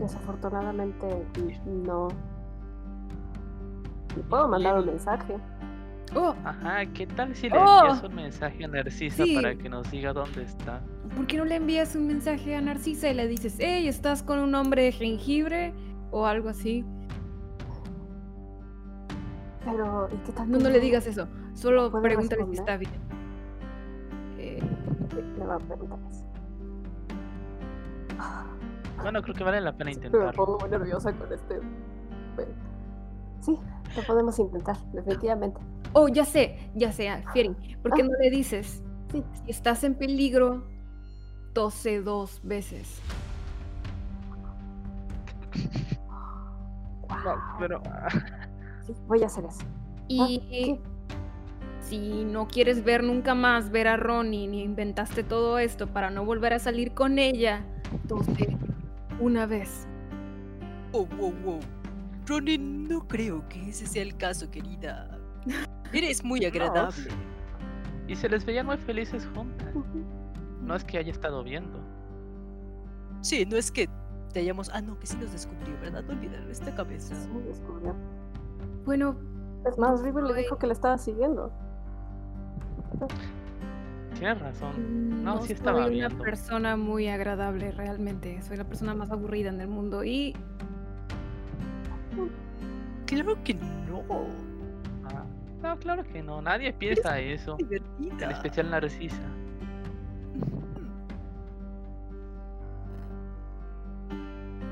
desafortunadamente 0.00 1.26
no. 1.66 2.08
Le 4.16 4.22
puedo 4.24 4.48
mandar 4.48 4.78
un 4.78 4.86
mensaje. 4.86 5.36
Oh, 6.16 6.34
Ajá, 6.44 6.86
¿qué 6.94 7.06
tal 7.08 7.34
si 7.34 7.48
le 7.48 7.58
¡Oh! 7.58 7.80
envías 7.80 8.02
un 8.04 8.14
mensaje 8.14 8.64
a 8.64 8.68
Narcisa 8.68 9.24
Sí. 9.24 9.34
para 9.34 9.56
que 9.56 9.68
nos 9.68 9.90
diga 9.90 10.12
dónde 10.12 10.44
está? 10.44 10.80
¿por 11.16 11.26
qué 11.26 11.36
no 11.38 11.44
le 11.44 11.56
envías 11.56 11.94
un 11.96 12.06
mensaje 12.06 12.54
a 12.56 12.60
Narcisa 12.60 13.08
y 13.08 13.14
le 13.14 13.26
dices, 13.28 13.56
hey, 13.60 13.86
estás 13.88 14.22
con 14.22 14.38
un 14.38 14.54
hombre 14.54 14.82
de 14.84 14.92
jengibre? 14.92 15.72
O 16.10 16.26
algo 16.26 16.48
así. 16.48 16.84
Pero, 19.64 20.08
¿y 20.12 20.16
qué 20.26 20.32
tal? 20.32 20.50
No, 20.50 20.58
no 20.58 20.68
le 20.68 20.80
digas 20.80 21.06
eso. 21.06 21.26
Solo 21.54 21.90
¿Puede 21.90 22.02
pregúntale 22.04 22.44
si 22.46 22.52
está 22.52 22.76
bien. 22.76 22.92
Eh, 24.38 24.60
Le 25.38 25.46
va 25.46 25.54
a 25.56 25.58
preguntar 25.58 25.98
eso. 26.10 26.24
Bueno, 29.02 29.22
creo 29.22 29.34
que 29.34 29.44
vale 29.44 29.60
la 29.60 29.76
pena 29.76 29.92
Sí, 29.92 30.00
Me 30.10 30.32
pongo 30.32 30.58
muy 30.60 30.68
nerviosa 30.70 31.12
con 31.12 31.32
este. 31.32 31.60
Sí, 33.40 33.58
lo 33.96 34.02
podemos 34.06 34.38
intentar, 34.38 34.76
definitivamente. 34.92 35.60
Oh, 35.92 36.08
ya 36.08 36.24
sé, 36.24 36.70
ya 36.74 36.90
sé, 36.92 37.08
ah, 37.10 37.22
Fieri. 37.32 37.54
¿Por 37.82 37.92
qué 37.92 38.02
Ah. 38.02 38.06
no 38.06 38.12
le 38.20 38.30
dices? 38.30 38.82
Sí. 39.12 39.22
Si 39.44 39.50
estás 39.50 39.84
en 39.84 39.94
peligro, 39.94 40.64
tose 41.52 42.00
dos 42.02 42.40
veces. 42.42 43.00
No, 47.24 47.34
pero 47.58 47.80
ah, 47.86 48.08
Sí, 48.86 48.94
voy 49.06 49.22
a 49.22 49.26
hacer 49.26 49.44
eso. 49.44 49.64
Y 50.08 50.40
¿qué? 50.40 50.80
si 51.80 52.24
no 52.24 52.48
quieres 52.48 52.82
ver 52.84 53.02
nunca 53.02 53.34
más 53.34 53.70
ver 53.70 53.88
a 53.88 53.96
Ronnie 53.96 54.48
ni 54.48 54.62
inventaste 54.62 55.22
todo 55.22 55.58
esto 55.58 55.86
para 55.86 56.10
no 56.10 56.24
volver 56.24 56.54
a 56.54 56.58
salir 56.58 56.92
con 56.92 57.18
ella, 57.18 57.64
tose 58.08 58.56
una 59.20 59.46
vez. 59.46 59.86
Oh, 60.92 61.06
wow, 61.18 61.32
wow. 61.44 61.60
Ronin, 62.26 62.88
no 62.88 63.06
creo 63.06 63.46
que 63.48 63.68
ese 63.68 63.86
sea 63.86 64.02
el 64.02 64.16
caso, 64.16 64.50
querida. 64.50 65.18
Eres 65.92 66.24
muy 66.24 66.44
agradable. 66.46 67.10
y 68.08 68.14
se 68.16 68.28
les 68.28 68.44
veían 68.44 68.66
muy 68.66 68.78
felices 68.78 69.28
juntas. 69.34 69.74
No 70.62 70.74
es 70.74 70.84
que 70.84 70.98
haya 70.98 71.12
estado 71.12 71.44
viendo. 71.44 71.78
Sí, 73.20 73.44
no 73.44 73.56
es 73.56 73.70
que 73.70 73.88
te 74.32 74.40
hayamos... 74.40 74.70
Ah, 74.70 74.80
no, 74.80 74.98
que 74.98 75.06
sí 75.06 75.16
nos 75.16 75.32
descubrió, 75.32 75.78
¿verdad? 75.80 76.02
No 76.04 76.12
olvidarlo, 76.12 76.50
esta 76.50 76.74
cabeza. 76.74 77.14
Sí, 77.14 77.28
descubrió. 77.46 77.94
Bueno, 78.84 79.16
Es 79.66 79.78
más, 79.78 80.02
River 80.02 80.24
le 80.24 80.30
soy- 80.34 80.42
dijo 80.42 80.58
que 80.58 80.66
le 80.66 80.72
estaba 80.74 80.98
siguiendo. 80.98 81.50
Tienes 84.18 84.38
razón. 84.40 85.24
no, 85.24 85.40
sí 85.42 85.52
estaba 85.54 85.84
soy 85.84 85.96
una 85.98 86.08
viendo. 86.08 86.22
persona 86.24 86.76
muy 86.76 87.08
agradable 87.08 87.72
realmente. 87.72 88.40
Soy 88.42 88.56
la 88.58 88.64
persona 88.64 88.94
más 88.94 89.10
aburrida 89.10 89.48
en 89.48 89.60
el 89.60 89.68
mundo 89.68 90.04
y 90.04 90.34
Claro 93.06 93.36
que 93.42 93.54
no. 93.54 94.02
Ah, 95.04 95.24
no, 95.62 95.76
claro 95.78 96.04
que 96.04 96.22
no. 96.22 96.40
Nadie 96.42 96.72
piensa 96.72 97.18
eso. 97.18 97.56
Divertida. 97.56 98.24
En 98.26 98.30
especial 98.30 98.70
Narcisa. 98.70 99.22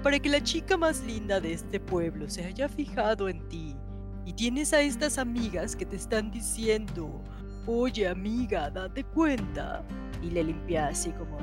Para 0.03 0.19
que 0.19 0.29
la 0.29 0.41
chica 0.43 0.77
más 0.77 1.05
linda 1.05 1.41
de 1.41 1.53
este 1.53 1.79
pueblo 1.79 2.29
se 2.29 2.45
haya 2.45 2.69
fijado 2.69 3.29
en 3.29 3.49
ti 3.49 3.77
y 4.25 4.33
tienes 4.33 4.73
a 4.73 4.81
estas 4.81 5.19
amigas 5.19 5.75
que 5.75 5.85
te 5.85 5.97
están 5.97 6.31
diciendo, 6.31 7.23
oye 7.67 8.09
amiga, 8.09 8.71
date 8.71 9.05
cuenta. 9.05 9.85
Y 10.23 10.31
le 10.31 10.45
limpia 10.45 10.87
así 10.87 11.11
como 11.13 11.37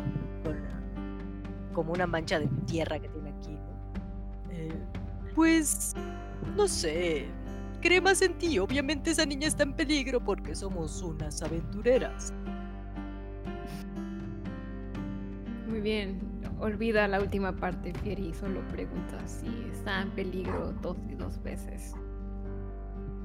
con 0.44 0.58
como 1.74 1.94
una 1.94 2.08
mancha 2.08 2.40
de 2.40 2.48
tierra 2.66 3.00
que 3.00 3.10
tiene 3.10 3.30
aquí. 3.30 3.58
Eh, 4.52 4.84
pues, 5.36 5.94
no 6.56 6.68
sé, 6.68 7.28
cree 7.82 8.02
más 8.02 8.22
en 8.22 8.38
ti. 8.38 8.60
Obviamente 8.60 9.12
esa 9.12 9.26
niña 9.26 9.48
está 9.48 9.64
en 9.64 9.74
peligro 9.74 10.24
porque 10.24 10.56
somos 10.56 11.02
unas 11.02 11.42
aventureras. 11.42 12.34
muy 15.80 15.82
bien. 15.82 16.20
Olvida 16.60 17.08
la 17.08 17.22
última 17.22 17.56
parte, 17.56 17.94
Fieri. 18.04 18.34
Solo 18.34 18.68
pregunta 18.68 19.26
si 19.26 19.48
está 19.72 20.02
en 20.02 20.10
peligro 20.12 20.74
dos 20.82 20.98
y 21.08 21.16
dos 21.16 21.42
veces. 21.42 21.94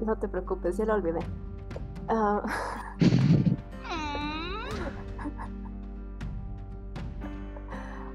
No 0.01 0.17
te 0.17 0.27
preocupes, 0.27 0.77
ya 0.77 0.85
lo 0.85 0.95
olvidé. 0.95 1.19
Ah, 2.09 2.41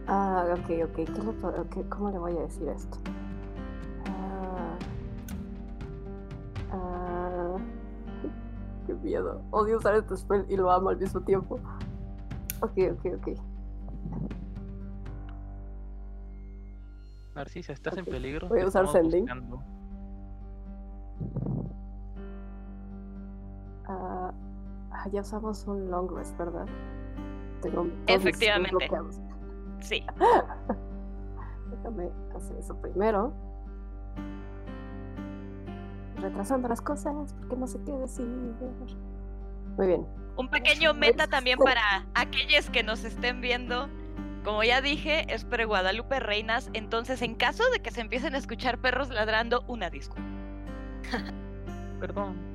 ah 0.06 0.44
ok, 0.52 0.70
ok. 0.84 0.94
¿Qué 0.94 1.06
le 1.06 1.32
puedo, 1.32 1.62
okay. 1.62 1.82
¿Cómo 1.84 2.10
le 2.10 2.18
voy 2.18 2.36
a 2.36 2.42
decir 2.42 2.68
esto? 2.68 2.98
Uh... 6.72 6.76
Uh... 6.76 7.58
Qué 8.86 8.92
miedo. 8.94 9.42
Odio 9.50 9.78
usar 9.78 9.94
este 9.94 10.16
spell 10.16 10.44
y 10.48 10.56
lo 10.56 10.70
amo 10.70 10.90
al 10.90 10.98
mismo 10.98 11.20
tiempo. 11.22 11.58
Ok, 12.60 12.78
ok, 12.92 13.06
ok. 13.16 13.28
Narcisa, 17.34 17.72
estás 17.72 17.96
en 17.96 18.04
peligro. 18.04 18.48
Voy 18.48 18.60
a 18.60 18.66
usar 18.66 18.86
sending. 18.88 19.26
Ah, 23.90 24.32
ah, 24.92 25.08
ya 25.10 25.20
usamos 25.20 25.66
un 25.66 25.90
long 25.90 26.08
rest, 26.16 26.38
¿verdad? 26.38 26.66
Tengo 27.60 27.88
Efectivamente. 28.06 28.88
Sí. 29.80 30.06
Déjame 31.70 32.10
hacer 32.36 32.56
eso 32.58 32.76
primero. 32.80 33.32
Retrasando 36.16 36.68
las 36.68 36.80
cosas 36.80 37.34
porque 37.34 37.56
no 37.56 37.66
sé 37.66 37.80
qué 37.84 37.92
decir. 37.92 38.26
Muy 39.76 39.86
bien. 39.86 40.06
Un 40.36 40.48
pequeño 40.48 40.94
meta 40.94 41.26
también 41.26 41.58
para 41.58 42.06
aquellos 42.14 42.70
que 42.70 42.84
nos 42.84 43.04
estén 43.04 43.40
viendo. 43.40 43.88
Como 44.44 44.62
ya 44.62 44.80
dije, 44.80 45.26
es 45.32 45.44
pre 45.44 45.64
Guadalupe 45.64 46.20
Reinas, 46.20 46.70
entonces 46.72 47.20
en 47.22 47.34
caso 47.34 47.68
de 47.70 47.80
que 47.80 47.90
se 47.90 48.00
empiecen 48.00 48.34
a 48.34 48.38
escuchar 48.38 48.78
perros 48.78 49.10
ladrando, 49.10 49.64
una 49.66 49.90
disculpa. 49.90 50.22
Perdón. 52.00 52.50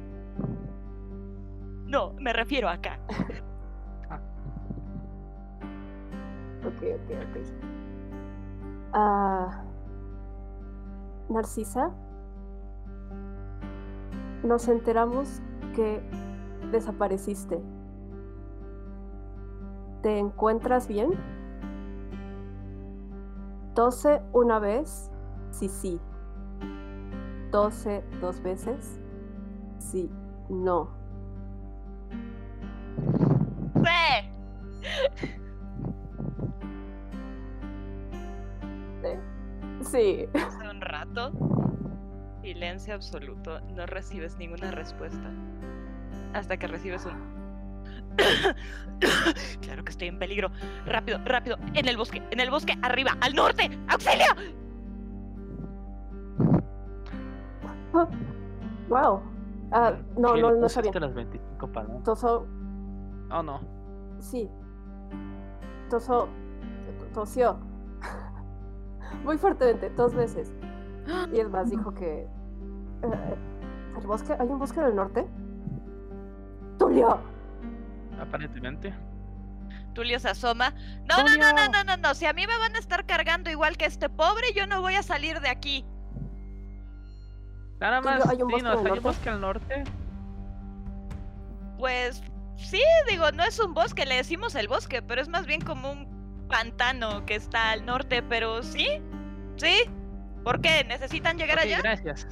No, 1.85 2.13
me 2.13 2.33
refiero 2.33 2.67
acá. 2.67 2.99
Ok, 6.65 6.81
ok, 6.81 7.11
ok. 7.11 7.37
Ah, 8.93 9.63
Narcisa, 11.29 11.91
nos 14.43 14.67
enteramos 14.67 15.41
que 15.75 16.01
desapareciste. 16.71 17.61
¿Te 20.01 20.17
encuentras 20.17 20.87
bien? 20.87 21.11
Tose 23.75 24.21
una 24.33 24.59
vez, 24.59 25.11
sí, 25.51 25.67
sí. 25.67 25.99
Tose 27.51 28.03
dos 28.21 28.41
veces, 28.41 28.99
sí, 29.79 30.09
no. 30.49 31.04
¡Sí! 33.83 34.29
Sí. 39.81 40.25
Hace 40.33 40.69
un 40.69 40.81
rato, 40.81 41.31
silencio 42.41 42.95
absoluto, 42.95 43.61
no 43.75 43.85
recibes 43.85 44.37
ninguna 44.37 44.71
respuesta. 44.71 45.31
Hasta 46.33 46.57
que 46.57 46.67
recibes 46.67 47.05
un... 47.05 47.35
claro 49.61 49.83
que 49.83 49.91
estoy 49.91 50.07
en 50.07 50.19
peligro. 50.19 50.51
Rápido, 50.85 51.19
rápido. 51.25 51.57
En 51.73 51.87
el 51.87 51.97
bosque, 51.97 52.21
en 52.31 52.39
el 52.39 52.49
bosque, 52.49 52.77
arriba, 52.81 53.17
al 53.21 53.35
norte. 53.35 53.69
¡Auxilio! 53.87 54.25
Wow. 58.89 59.21
Ah, 59.71 59.93
no, 60.17 60.33
¿Qué 60.33 60.41
no, 60.41 60.51
no 60.51 60.61
pusiste 60.61 60.89
bien. 60.89 61.01
las 61.01 61.13
25 61.13 61.67
palabras? 61.71 62.03
Oh, 63.31 63.41
no. 63.43 63.59
sí. 64.19 64.49
Toso, 65.89 66.27
to- 66.99 67.05
tosió. 67.13 67.57
Muy 69.23 69.37
fuertemente, 69.37 69.89
dos 69.91 70.13
veces. 70.15 70.53
Y 71.31 71.39
es 71.39 71.49
más, 71.49 71.69
dijo 71.69 71.93
que... 71.93 72.21
eh, 73.03 73.35
¿El 73.99 74.07
bosque? 74.07 74.35
¿Hay 74.39 74.47
un 74.47 74.57
bosque 74.59 74.79
en 74.79 74.85
el 74.87 74.95
norte? 74.95 75.27
¡Tulio! 76.79 77.19
Aparentemente. 78.19 78.93
Tulio 79.93 80.19
se 80.19 80.29
asoma. 80.29 80.71
No, 81.07 81.17
no, 81.23 81.37
no, 81.37 81.53
no, 81.53 81.67
no, 81.71 81.83
no, 81.83 81.97
no. 81.97 82.13
Si 82.15 82.25
a 82.25 82.33
mí 82.33 82.45
me 82.47 82.57
van 82.57 82.75
a 82.75 82.79
estar 82.79 83.05
cargando 83.05 83.49
igual 83.49 83.77
que 83.77 83.85
este 83.85 84.09
pobre, 84.09 84.47
yo 84.55 84.67
no 84.67 84.81
voy 84.81 84.95
a 84.95 85.03
salir 85.03 85.39
de 85.39 85.49
aquí. 85.49 85.85
Nada 87.79 88.01
más, 88.01 88.27
¿hay 88.27 88.41
un 88.41 88.49
bosque 88.49 88.55
dinos, 88.57 88.79
en 88.81 88.85
el 88.87 88.91
¿hay 88.93 88.97
un 88.97 89.03
bosque 89.03 89.29
al 89.29 89.41
norte? 89.41 89.83
Pues 91.77 92.21
sí, 92.57 92.81
digo, 93.09 93.31
no 93.31 93.43
es 93.43 93.59
un 93.59 93.73
bosque, 93.73 94.05
le 94.05 94.15
decimos 94.15 94.55
el 94.55 94.67
bosque, 94.67 95.01
pero 95.01 95.21
es 95.21 95.27
más 95.29 95.45
bien 95.45 95.61
como 95.61 95.91
un 95.91 96.47
pantano 96.47 97.25
que 97.25 97.35
está 97.35 97.71
al 97.71 97.85
norte, 97.85 98.21
pero 98.23 98.61
sí, 98.63 98.87
sí. 99.57 99.75
¿Por 100.43 100.61
qué? 100.61 100.83
¿Necesitan 100.87 101.37
llegar 101.37 101.57
Ok, 101.57 101.63
allá? 101.65 101.79
gracias. 101.81 102.27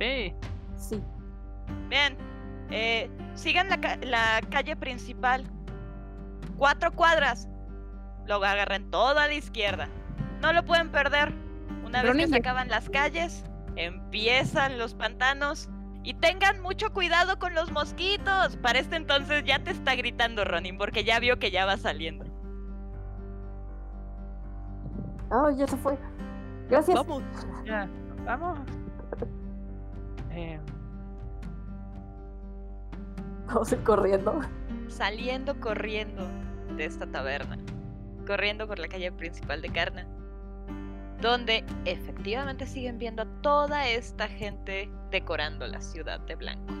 Sí. 0.00 0.32
Sí. 0.76 1.02
Bien, 1.88 2.16
eh, 2.70 3.10
sigan 3.34 3.68
la, 3.68 3.80
ca- 3.80 3.98
la 4.02 4.40
calle 4.50 4.76
principal. 4.76 5.44
Cuatro 6.56 6.92
cuadras. 6.92 7.48
Lo 8.26 8.36
agarran 8.44 8.88
todo 8.90 9.18
a 9.18 9.26
la 9.26 9.34
izquierda. 9.34 9.88
No 10.40 10.52
lo 10.52 10.64
pueden 10.64 10.90
perder. 10.90 11.32
Una 11.84 12.02
vez 12.02 12.16
que 12.16 12.28
se 12.28 12.36
acaban 12.36 12.68
las 12.68 12.88
calles, 12.88 13.44
empiezan 13.76 14.78
los 14.78 14.94
pantanos. 14.94 15.68
Y 16.04 16.14
tengan 16.14 16.60
mucho 16.60 16.92
cuidado 16.92 17.38
con 17.38 17.54
los 17.54 17.70
mosquitos. 17.70 18.56
Para 18.56 18.78
este 18.80 18.96
entonces 18.96 19.44
ya 19.44 19.62
te 19.62 19.70
está 19.70 19.94
gritando 19.94 20.44
Ronin, 20.44 20.76
porque 20.78 21.04
ya 21.04 21.20
vio 21.20 21.38
que 21.38 21.50
ya 21.50 21.64
va 21.64 21.76
saliendo. 21.76 22.24
Ah, 25.30 25.50
ya 25.56 25.66
se 25.66 25.76
fue. 25.76 25.96
Gracias. 26.68 26.96
Vamos. 26.96 27.22
Ya, 27.64 27.88
vamos. 28.24 28.58
Eh, 30.30 30.58
Vamos 33.46 33.70
a 33.70 33.74
ir 33.74 33.82
corriendo. 33.84 34.40
Saliendo 34.88 35.60
corriendo 35.60 36.26
de 36.76 36.84
esta 36.84 37.06
taberna. 37.06 37.58
Corriendo 38.26 38.66
por 38.66 38.78
la 38.78 38.88
calle 38.88 39.12
principal 39.12 39.60
de 39.62 39.68
Carna. 39.68 40.06
Donde 41.22 41.64
efectivamente 41.84 42.66
siguen 42.66 42.98
viendo 42.98 43.22
a 43.22 43.26
toda 43.42 43.88
esta 43.88 44.26
gente 44.26 44.90
decorando 45.12 45.64
la 45.68 45.80
ciudad 45.80 46.18
de 46.18 46.34
blanco. 46.34 46.74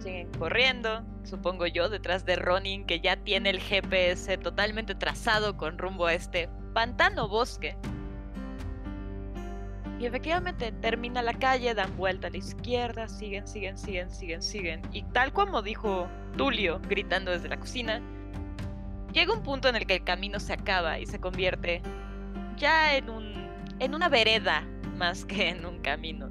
Siguen 0.00 0.30
corriendo, 0.38 1.04
supongo 1.24 1.66
yo, 1.66 1.88
detrás 1.88 2.24
de 2.24 2.36
Ronin, 2.36 2.86
que 2.86 3.00
ya 3.00 3.16
tiene 3.16 3.50
el 3.50 3.58
GPS 3.58 4.38
totalmente 4.38 4.94
trazado 4.94 5.56
con 5.56 5.78
rumbo 5.78 6.06
a 6.06 6.14
este 6.14 6.48
pantano 6.74 7.28
bosque. 7.28 7.76
Y 9.98 10.06
efectivamente 10.06 10.70
termina 10.70 11.22
la 11.22 11.34
calle, 11.34 11.74
dan 11.74 11.96
vuelta 11.96 12.28
a 12.28 12.30
la 12.30 12.36
izquierda, 12.36 13.08
siguen, 13.08 13.48
siguen, 13.48 13.76
siguen, 13.76 14.10
siguen, 14.12 14.42
siguen. 14.42 14.82
Y 14.92 15.02
tal 15.02 15.32
como 15.32 15.60
dijo 15.60 16.06
Tulio, 16.36 16.80
gritando 16.88 17.32
desde 17.32 17.48
la 17.48 17.58
cocina, 17.58 18.00
llega 19.12 19.32
un 19.32 19.42
punto 19.42 19.68
en 19.68 19.74
el 19.74 19.88
que 19.88 19.96
el 19.96 20.04
camino 20.04 20.38
se 20.38 20.52
acaba 20.52 21.00
y 21.00 21.06
se 21.06 21.18
convierte 21.18 21.82
ya 22.58 22.96
en 22.96 23.10
un 23.10 23.48
en 23.80 23.94
una 23.94 24.08
vereda 24.08 24.66
más 24.96 25.24
que 25.24 25.48
en 25.48 25.64
un 25.64 25.80
camino. 25.80 26.30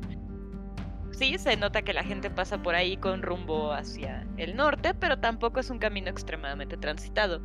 Sí, 1.11 1.37
se 1.39 1.57
nota 1.57 1.81
que 1.81 1.93
la 1.93 2.03
gente 2.03 2.29
pasa 2.29 2.61
por 2.61 2.75
ahí 2.75 2.97
con 2.97 3.23
rumbo 3.23 3.71
hacia 3.71 4.27
el 4.37 4.55
norte, 4.55 4.93
pero 4.93 5.17
tampoco 5.17 5.59
es 5.59 5.69
un 5.69 5.79
camino 5.79 6.09
extremadamente 6.09 6.77
transitado. 6.77 7.41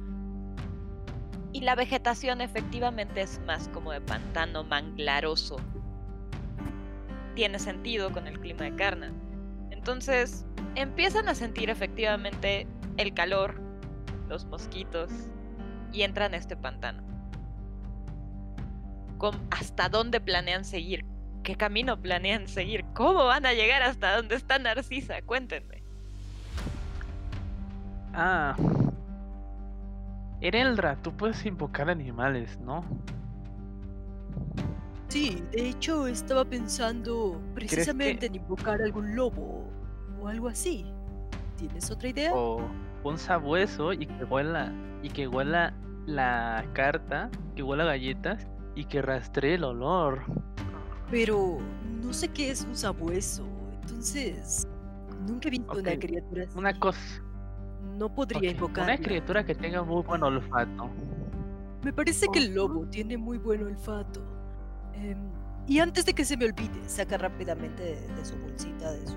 Y 1.53 1.61
la 1.63 1.75
vegetación 1.75 2.41
efectivamente 2.41 3.23
es 3.23 3.41
más 3.47 3.69
como 3.69 3.93
de 3.93 4.01
pantano 4.01 4.65
manglaroso. 4.65 5.57
Tiene 7.35 7.59
sentido 7.59 8.11
con 8.13 8.27
el 8.27 8.39
clima 8.41 8.65
de 8.65 8.77
Karna. 8.77 9.13
Entonces, 9.71 10.45
empiezan 10.75 11.29
a 11.29 11.35
sentir 11.35 11.71
efectivamente 11.71 12.67
el 12.99 13.15
calor, 13.15 13.61
los 14.29 14.45
mosquitos, 14.47 15.11
y 15.93 16.03
entran 16.03 16.35
a 16.35 16.37
este 16.37 16.57
pantano. 16.57 17.12
¿Cómo- 19.23 19.39
¿Hasta 19.53 19.89
dónde 19.89 20.21
planean 20.21 20.65
seguir? 20.65 21.05
¿Qué 21.45 21.55
camino 21.55 21.97
planean 21.97 22.49
seguir? 22.49 22.85
¿Cómo 22.93 23.25
van 23.27 23.47
a 23.47 23.53
llegar 23.53 23.81
hasta 23.85 24.17
donde 24.17 24.35
está 24.35 24.59
Narcisa? 24.59 25.23
Cuéntenme. 25.23 25.81
ah. 28.15 28.57
Ereldra, 30.41 30.97
tú 31.03 31.13
puedes 31.17 31.47
invocar 31.47 31.89
animales, 31.89 32.59
¿no? 32.59 32.85
Sí, 35.07 35.41
de 35.53 35.69
hecho 35.69 36.09
estaba 36.09 36.45
pensando 36.45 37.41
precisamente 37.55 38.27
en 38.27 38.35
invocar 38.35 38.83
algún 38.83 39.15
lobo 39.15 39.71
o 40.21 40.27
algo 40.27 40.49
así. 40.49 40.85
¿Tienes 41.57 41.89
otra 41.93 42.09
idea? 42.09 42.35
O 42.35 42.61
un 43.05 43.19
sabueso 43.19 43.93
y 43.93 44.05
que 44.07 44.25
huela 44.25 44.73
y 45.01 45.11
que 45.11 45.29
huela 45.29 45.75
la 46.07 46.65
carta, 46.73 47.31
que 47.55 47.63
huela 47.63 47.85
galletas 47.85 48.49
y 48.75 48.85
que 48.85 49.03
rastree 49.03 49.55
el 49.55 49.65
olor. 49.65 50.23
Pero 51.11 51.59
no 52.03 52.13
sé 52.13 52.29
qué 52.29 52.51
es 52.51 52.63
un 52.65 52.75
sabueso, 52.75 53.45
entonces 53.83 54.67
nunca 55.27 55.49
he 55.49 55.51
visto 55.51 55.79
una 55.79 55.93
Ok, 55.93 55.99
criatura 56.01 56.45
así. 56.45 56.59
Una 56.59 56.79
cosa. 56.79 57.23
No 57.99 58.15
podría 58.15 58.51
invocar. 58.51 58.85
Una 58.85 58.99
criatura 58.99 59.45
que 59.45 59.55
tenga 59.55 59.83
muy 59.83 60.03
buen 60.03 60.23
olfato. 60.23 60.91
Me 61.83 61.93
parece 61.93 62.27
que 62.33 62.39
el 62.39 62.55
lobo 62.55 62.87
tiene 62.87 63.17
muy 63.17 63.39
buen 63.39 63.63
olfato. 63.65 64.23
Em, 64.95 65.19
y 65.67 65.79
antes 65.81 66.05
de 66.07 66.15
que 66.15 66.25
se 66.25 66.37
me 66.37 66.47
olvide, 66.47 66.89
saca 66.89 67.19
rápidamente 67.19 67.83
de, 67.83 68.09
de 68.15 68.25
su 68.25 68.37
bolsita, 68.39 68.93
de 68.93 69.07
su 69.07 69.17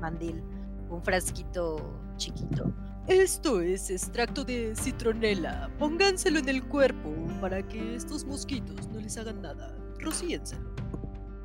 mandil, 0.00 0.42
un 0.90 1.02
frasquito 1.02 1.76
chiquito. 2.16 2.70
Esto 3.08 3.60
es 3.60 3.90
extracto 3.90 4.44
de 4.44 4.74
citronela. 4.76 5.70
Pónganselo 5.78 6.38
en 6.38 6.48
el 6.48 6.62
cuerpo 6.64 7.10
para 7.40 7.62
que 7.66 7.96
estos 7.96 8.24
mosquitos 8.24 8.88
no 8.88 9.00
les 9.00 9.18
hagan 9.18 9.42
nada. 9.42 9.74
Rocíenselo. 9.98 10.72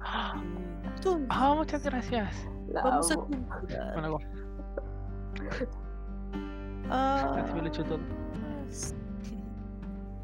Ah, 0.02 0.42
ah, 1.30 1.56
muchas 1.56 1.84
gracias. 1.84 2.36
La 2.68 2.84
vamos 2.84 3.12
a 3.12 3.16
amo. 3.16 3.28
Bueno. 3.94 4.20
Ah, 6.90 7.42
Así 7.44 7.54
me 7.54 7.62
lo 7.64 7.68
echo 7.68 7.84
todo. 7.84 8.00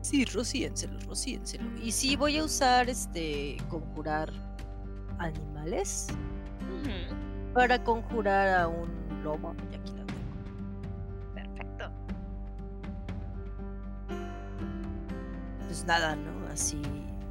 Sí, 0.01 0.25
rocíenselo, 0.25 0.99
rocíenselo. 1.07 1.65
Y 1.81 1.91
sí, 1.91 2.15
voy 2.15 2.37
a 2.37 2.43
usar 2.43 2.89
este 2.89 3.57
conjurar 3.69 4.31
animales 5.17 6.07
para 7.53 7.81
conjurar 7.83 8.61
a 8.61 8.67
un 8.67 8.89
lobo. 9.23 9.55
Y 9.71 9.75
aquí 9.75 9.92
Pues 15.73 15.85
nada, 15.85 16.15
¿no? 16.15 16.47
Así 16.51 16.79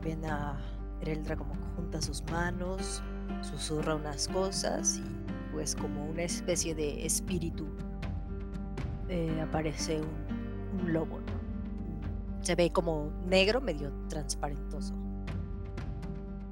ven 0.02 0.24
a 0.24 0.58
Ereldra 1.00 1.36
como 1.36 1.54
junta 1.76 2.02
sus 2.02 2.24
manos, 2.24 3.00
susurra 3.40 3.94
unas 3.94 4.26
cosas 4.26 4.98
y 4.98 5.52
pues 5.52 5.76
como 5.76 6.06
una 6.06 6.24
especie 6.24 6.74
de 6.74 7.06
espíritu 7.06 7.68
eh, 9.08 9.40
aparece 9.40 10.00
un, 10.00 10.92
lobo, 10.92 11.20
¿no? 11.20 12.44
Se 12.44 12.56
ve 12.56 12.72
como 12.72 13.12
negro, 13.28 13.60
medio 13.60 13.92
transparentoso. 14.08 14.92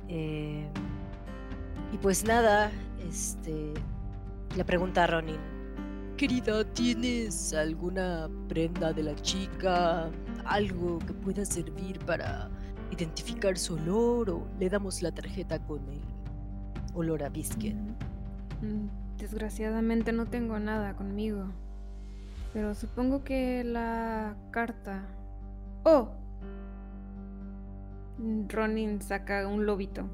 Eh, 0.07 0.71
y 1.93 1.99
pues 1.99 2.23
nada, 2.25 2.71
este 3.05 3.75
le 4.57 4.65
pregunta 4.65 5.03
a 5.03 5.07
Ronin. 5.09 5.41
Querida, 6.17 6.63
¿tienes 6.73 7.53
alguna 7.53 8.31
prenda 8.49 8.93
de 8.93 9.03
la 9.03 9.17
chica? 9.17 10.09
¿Algo 10.47 10.99
que 11.01 11.13
pueda 11.13 11.45
servir 11.45 11.99
para 12.01 12.49
identificar 12.91 13.57
su 13.57 13.75
olor? 13.75 14.31
¿O 14.31 14.47
le 14.59 14.69
damos 14.69 15.03
la 15.03 15.13
tarjeta 15.13 15.59
con 15.59 15.81
el 15.89 16.01
olor 16.95 17.23
a 17.23 17.29
Bisken? 17.29 17.97
Mm, 18.63 18.89
Desgraciadamente 19.21 20.13
no 20.13 20.25
tengo 20.25 20.59
nada 20.59 20.97
conmigo. 20.97 21.45
Pero 22.55 22.75
supongo 22.75 23.23
que 23.23 23.63
la 23.65 24.35
carta. 24.51 25.03
¡Oh! 25.85 26.09
Mm, 28.19 28.49
Ronin 28.49 29.03
saca 29.03 29.47
un 29.47 29.67
lobito. 29.67 30.09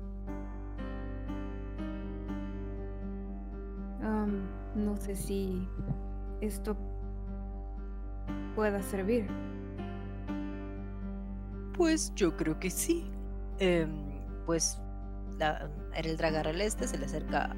Am, 4.03 4.43
no 4.74 4.97
sé 4.97 5.14
si 5.14 5.66
esto 6.41 6.77
pueda 8.57 8.83
servir. 8.83 9.29
Pues 11.77 12.12
yo 12.14 12.37
creo 12.37 12.59
que 12.59 12.70
sí. 12.70 13.05
Em, 13.59 13.91
pues 14.47 14.79
la, 15.39 15.70
el 15.95 16.16
dragar 16.16 16.47
este 16.61 16.89
se 16.89 16.99
le 16.99 17.07
acerca 17.07 17.55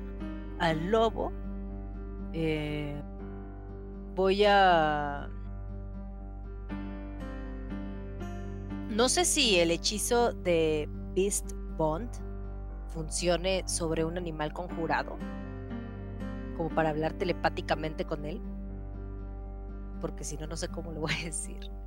al 0.58 0.90
lobo. 0.90 1.32
Eh, 2.32 3.00
voy 4.14 4.44
a... 4.44 5.28
No 8.90 9.08
sé 9.08 9.24
si 9.24 9.60
el 9.60 9.70
hechizo 9.70 10.32
de 10.32 10.88
Beast 11.14 11.52
Bond 11.76 12.10
funcione 12.92 13.62
sobre 13.68 14.04
un 14.04 14.16
animal 14.16 14.52
conjurado. 14.52 15.16
Como 16.56 16.70
para 16.70 16.90
hablar 16.90 17.12
telepáticamente 17.12 18.04
con 18.04 18.24
él. 18.24 18.40
Porque 20.00 20.24
si 20.24 20.36
no, 20.36 20.46
no 20.46 20.56
sé 20.56 20.68
cómo 20.68 20.90
le 20.90 20.98
voy 20.98 21.12
a 21.12 21.24
decir. 21.26 21.77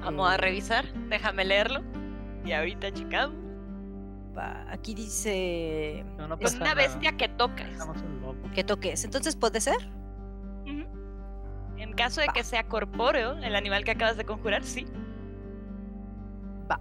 Vamos 0.00 0.28
a 0.30 0.34
Eh, 0.34 0.38
revisar. 0.38 0.84
Déjame 1.08 1.44
leerlo. 1.44 1.82
Y 2.44 2.52
ahorita 2.52 2.90
checamos. 2.92 3.36
Aquí 4.70 4.94
dice 4.94 6.04
No, 6.16 6.26
no 6.26 6.36
Es 6.40 6.54
una 6.54 6.64
nada. 6.70 6.74
bestia 6.76 7.12
que 7.16 7.28
lobo. 7.28 8.34
que 8.54 8.64
toques. 8.64 9.04
Entonces 9.04 9.36
puede 9.36 9.60
ser. 9.60 9.76
Ujú. 10.64 10.86
En 11.76 11.92
caso 11.92 12.20
de 12.22 12.28
que 12.28 12.42
sea 12.42 12.66
corpóreo, 12.66 13.34
el 13.38 13.54
animal 13.54 13.84
que 13.84 13.90
acabas 13.90 14.16
de 14.16 14.24
conjurar, 14.24 14.64
sí. 14.64 14.86
Va. 16.70 16.78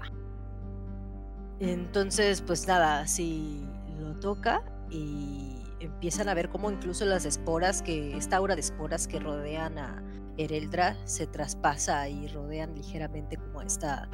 Entonces, 1.59 2.41
pues 2.41 2.68
nada, 2.68 3.05
si 3.07 3.68
lo 3.99 4.16
toca 4.20 4.64
y 4.89 5.62
empiezan 5.80 6.30
a 6.30 6.34
ver 6.34 6.49
cómo 6.49 6.72
incluso 6.72 7.05
las 7.05 7.26
esporas 7.26 7.82
que, 7.82 8.16
esta 8.16 8.38
aura 8.38 8.55
de 8.55 8.62
esporas 8.62 9.07
que 9.07 9.20
rodean 9.20 9.78
a 9.78 10.01
Ereldra 10.38 10.95
se 11.05 11.27
traspasa 11.27 12.07
y 12.09 12.27
rodean 12.27 12.73
ligeramente 12.75 13.38
como 13.38 13.59
a 13.59 13.65
esta, 13.65 14.09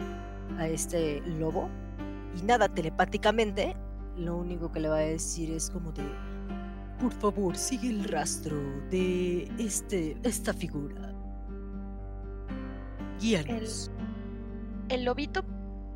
a 0.58 0.68
este 0.68 1.22
lobo. 1.22 1.70
Y 2.36 2.44
nada, 2.44 2.68
telepáticamente, 2.70 3.76
lo 4.18 4.38
único 4.38 4.72
que 4.72 4.80
le 4.80 4.90
va 4.90 4.98
a 4.98 5.02
decir 5.02 5.52
es 5.52 5.70
como 5.70 5.92
de, 5.92 6.04
por 7.00 7.12
favor, 7.14 7.56
sigue 7.56 7.90
el 7.90 8.04
rastro 8.06 8.58
de 8.90 9.52
este, 9.58 10.18
esta 10.24 10.54
figura. 10.54 11.14
Guíanos. 13.20 13.92
El 14.90 15.04
lobito 15.04 15.44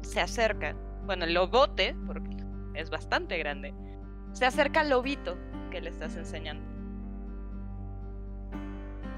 se 0.01 0.19
acerca. 0.19 0.75
Bueno, 1.05 1.25
el 1.25 1.33
lobote, 1.33 1.95
porque 2.07 2.37
es 2.73 2.89
bastante 2.89 3.37
grande, 3.37 3.73
se 4.33 4.45
acerca 4.45 4.81
al 4.81 4.89
lobito 4.89 5.37
que 5.71 5.81
le 5.81 5.89
estás 5.89 6.15
enseñando. 6.15 6.70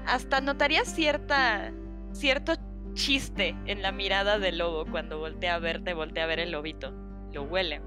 Hasta 0.06 0.40
notaría 0.40 0.84
cierta, 0.84 1.72
cierto 2.12 2.54
chiste 2.92 3.56
en 3.66 3.82
la 3.82 3.92
mirada 3.92 4.38
del 4.38 4.58
lobo 4.58 4.84
cuando 4.90 5.18
voltea 5.18 5.56
a 5.56 5.58
verte, 5.58 5.94
voltea 5.94 6.24
a 6.24 6.26
ver 6.26 6.40
el 6.40 6.52
lobito. 6.52 6.92
Lo 7.32 7.44
huele. 7.44 7.80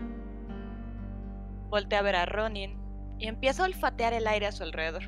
Voltea 1.70 1.99
a 1.99 2.01
ver 2.01 2.15
a 2.15 2.26
Ronin 2.26 2.78
y 3.20 3.28
empieza 3.28 3.63
a 3.63 3.65
olfatear 3.68 4.13
el 4.13 4.28
aire 4.28 4.47
a 4.47 4.51
su 4.51 4.63
alrededor. 4.63 5.03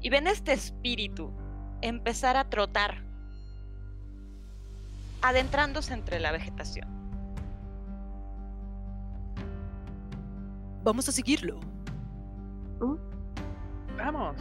Y 0.00 0.10
ven 0.10 0.26
este 0.26 0.52
espíritu 0.52 1.32
empezar 1.82 2.36
a 2.36 2.48
trotar, 2.48 3.02
adentrándose 5.22 5.92
entre 5.94 6.20
la 6.20 6.32
vegetación. 6.32 6.88
Vamos 10.84 11.08
a 11.08 11.12
seguirlo. 11.12 11.58
Vamos. 13.96 14.36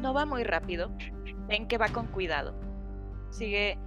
No 0.00 0.12
va 0.12 0.26
muy 0.26 0.44
rápido. 0.44 0.90
Ven 1.48 1.68
que 1.68 1.78
va 1.78 1.88
con 1.88 2.06
cuidado. 2.08 2.54
Sigue 3.30 3.78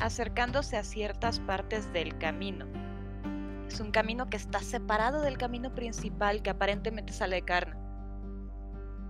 acercándose 0.00 0.76
a 0.76 0.84
ciertas 0.84 1.40
partes 1.40 1.92
del 1.92 2.16
camino. 2.18 2.66
Es 3.66 3.80
un 3.80 3.90
camino 3.90 4.28
que 4.28 4.36
está 4.36 4.60
separado 4.60 5.22
del 5.22 5.38
camino 5.38 5.74
principal 5.74 6.42
que 6.42 6.50
aparentemente 6.50 7.12
sale 7.12 7.36
de 7.36 7.42
carne. 7.42 7.80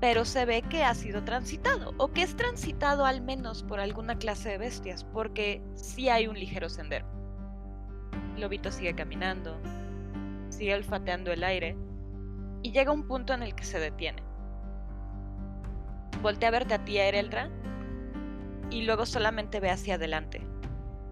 Pero 0.00 0.24
se 0.24 0.44
ve 0.44 0.62
que 0.62 0.84
ha 0.84 0.94
sido 0.94 1.22
transitado, 1.24 1.94
o 1.96 2.08
que 2.08 2.22
es 2.22 2.36
transitado 2.36 3.06
al 3.06 3.22
menos 3.22 3.62
por 3.62 3.78
alguna 3.78 4.16
clase 4.16 4.50
de 4.50 4.58
bestias, 4.58 5.04
porque 5.04 5.62
sí 5.74 6.08
hay 6.08 6.26
un 6.26 6.38
ligero 6.38 6.68
sendero. 6.68 7.06
Lobito 8.36 8.72
sigue 8.72 8.94
caminando, 8.94 9.60
sigue 10.48 10.74
olfateando 10.74 11.32
el 11.32 11.44
aire, 11.44 11.76
y 12.62 12.72
llega 12.72 12.92
un 12.92 13.06
punto 13.06 13.32
en 13.32 13.44
el 13.44 13.54
que 13.54 13.64
se 13.64 13.78
detiene 13.78 14.22
voltea 16.20 16.48
a 16.48 16.52
verte 16.52 16.74
a 16.74 16.84
ti, 16.84 16.98
Ereldra, 16.98 17.48
y 18.70 18.82
luego 18.82 19.06
solamente 19.06 19.60
ve 19.60 19.70
hacia 19.70 19.94
adelante. 19.94 20.46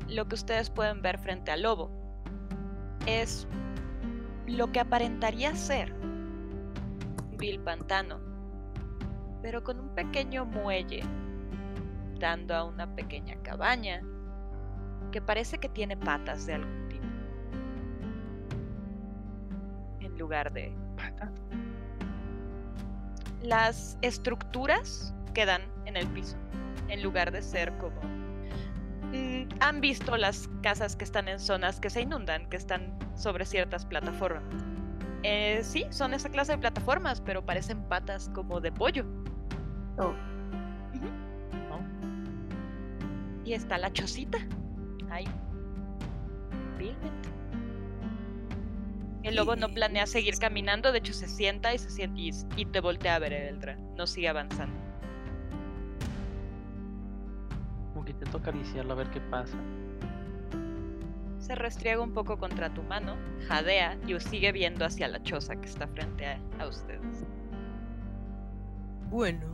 Lo 0.09 0.27
que 0.27 0.35
ustedes 0.35 0.71
pueden 0.71 1.03
ver 1.03 1.19
frente 1.19 1.51
al 1.51 1.63
lobo 1.63 1.91
es 3.07 3.47
lo 4.47 4.73
que 4.73 4.81
aparentaría 4.81 5.55
ser 5.55 5.95
vil 7.39 7.61
pantano, 7.61 8.21
pero 9.43 9.63
con 9.63 9.81
un 9.81 9.95
pequeño 9.95 10.45
muelle 10.45 11.03
dando 12.19 12.55
a 12.55 12.65
una 12.65 12.95
pequeña 12.95 13.35
cabaña 13.43 14.03
que 15.11 15.23
parece 15.23 15.59
que 15.59 15.69
tiene 15.69 15.97
patas 15.97 16.47
de 16.47 16.55
algún 16.55 16.89
tipo. 16.89 17.07
En 20.01 20.19
lugar 20.19 20.53
de 20.53 20.73
Pata. 20.97 21.33
Las 23.43 23.99
estructuras 24.03 25.15
quedan 25.35 25.63
en 25.87 25.97
el 25.97 26.07
piso, 26.09 26.37
en 26.89 27.03
lugar 27.03 27.31
de 27.31 27.43
ser 27.43 27.73
como... 27.79 28.01
Mm, 29.13 29.49
Han 29.61 29.81
visto 29.81 30.17
las 30.17 30.49
casas 30.63 30.97
que 30.97 31.05
están 31.05 31.29
en 31.29 31.39
zonas 31.39 31.81
que 31.81 31.91
se 31.91 32.03
inundan, 32.03 32.49
que 32.49 32.57
están 32.57 32.97
sobre 33.17 33.45
ciertas 33.45 33.85
plataformas. 33.85 34.43
Eh, 35.23 35.61
sí, 35.63 35.87
son 35.91 36.15
esa 36.15 36.31
clase 36.31 36.53
de 36.53 36.59
plataformas, 36.59 37.21
pero 37.21 37.45
parecen 37.45 37.83
patas 37.89 38.31
como 38.35 38.61
de 38.61 38.73
pollo. 38.73 39.05
Oh. 39.99 40.13
¿no? 41.69 41.81
Y 43.45 43.53
está 43.53 43.77
la 43.79 43.93
chocita. 43.93 44.39
Ahí. 45.11 45.27
El 49.23 49.37
lobo 49.37 49.55
no 49.55 49.69
planea 49.69 50.07
seguir 50.07 50.39
caminando, 50.39 50.93
de 50.93 50.99
hecho 50.99 51.13
se 51.13 51.29
sienta 51.29 51.75
y 51.75 51.79
se 51.79 51.91
sienta 51.91 52.19
y, 52.19 52.31
y 52.57 52.65
te 52.65 52.81
voltea 52.81 53.17
a 53.17 53.19
ver 53.19 53.33
Eldra. 53.33 53.77
No 53.97 54.07
sigue 54.07 54.29
avanzando. 54.29 54.75
Como 57.93 58.05
que 58.05 58.13
intento 58.13 58.39
acariciarlo 58.39 58.93
a 58.93 58.97
ver 58.97 59.11
qué 59.11 59.21
pasa. 59.21 59.59
Se 61.39 61.55
restriega 61.55 62.01
un 62.01 62.15
poco 62.15 62.39
contra 62.39 62.73
tu 62.73 62.83
mano, 62.83 63.17
jadea 63.49 63.99
y 64.07 64.15
os 64.15 64.25
sigue 64.25 64.53
viendo 64.53 64.85
hacia 64.85 65.09
la 65.09 65.23
choza 65.23 65.57
que 65.57 65.67
está 65.67 65.87
frente 65.89 66.25
a, 66.27 66.41
a 66.59 66.69
ustedes. 66.69 67.25
Bueno, 69.11 69.47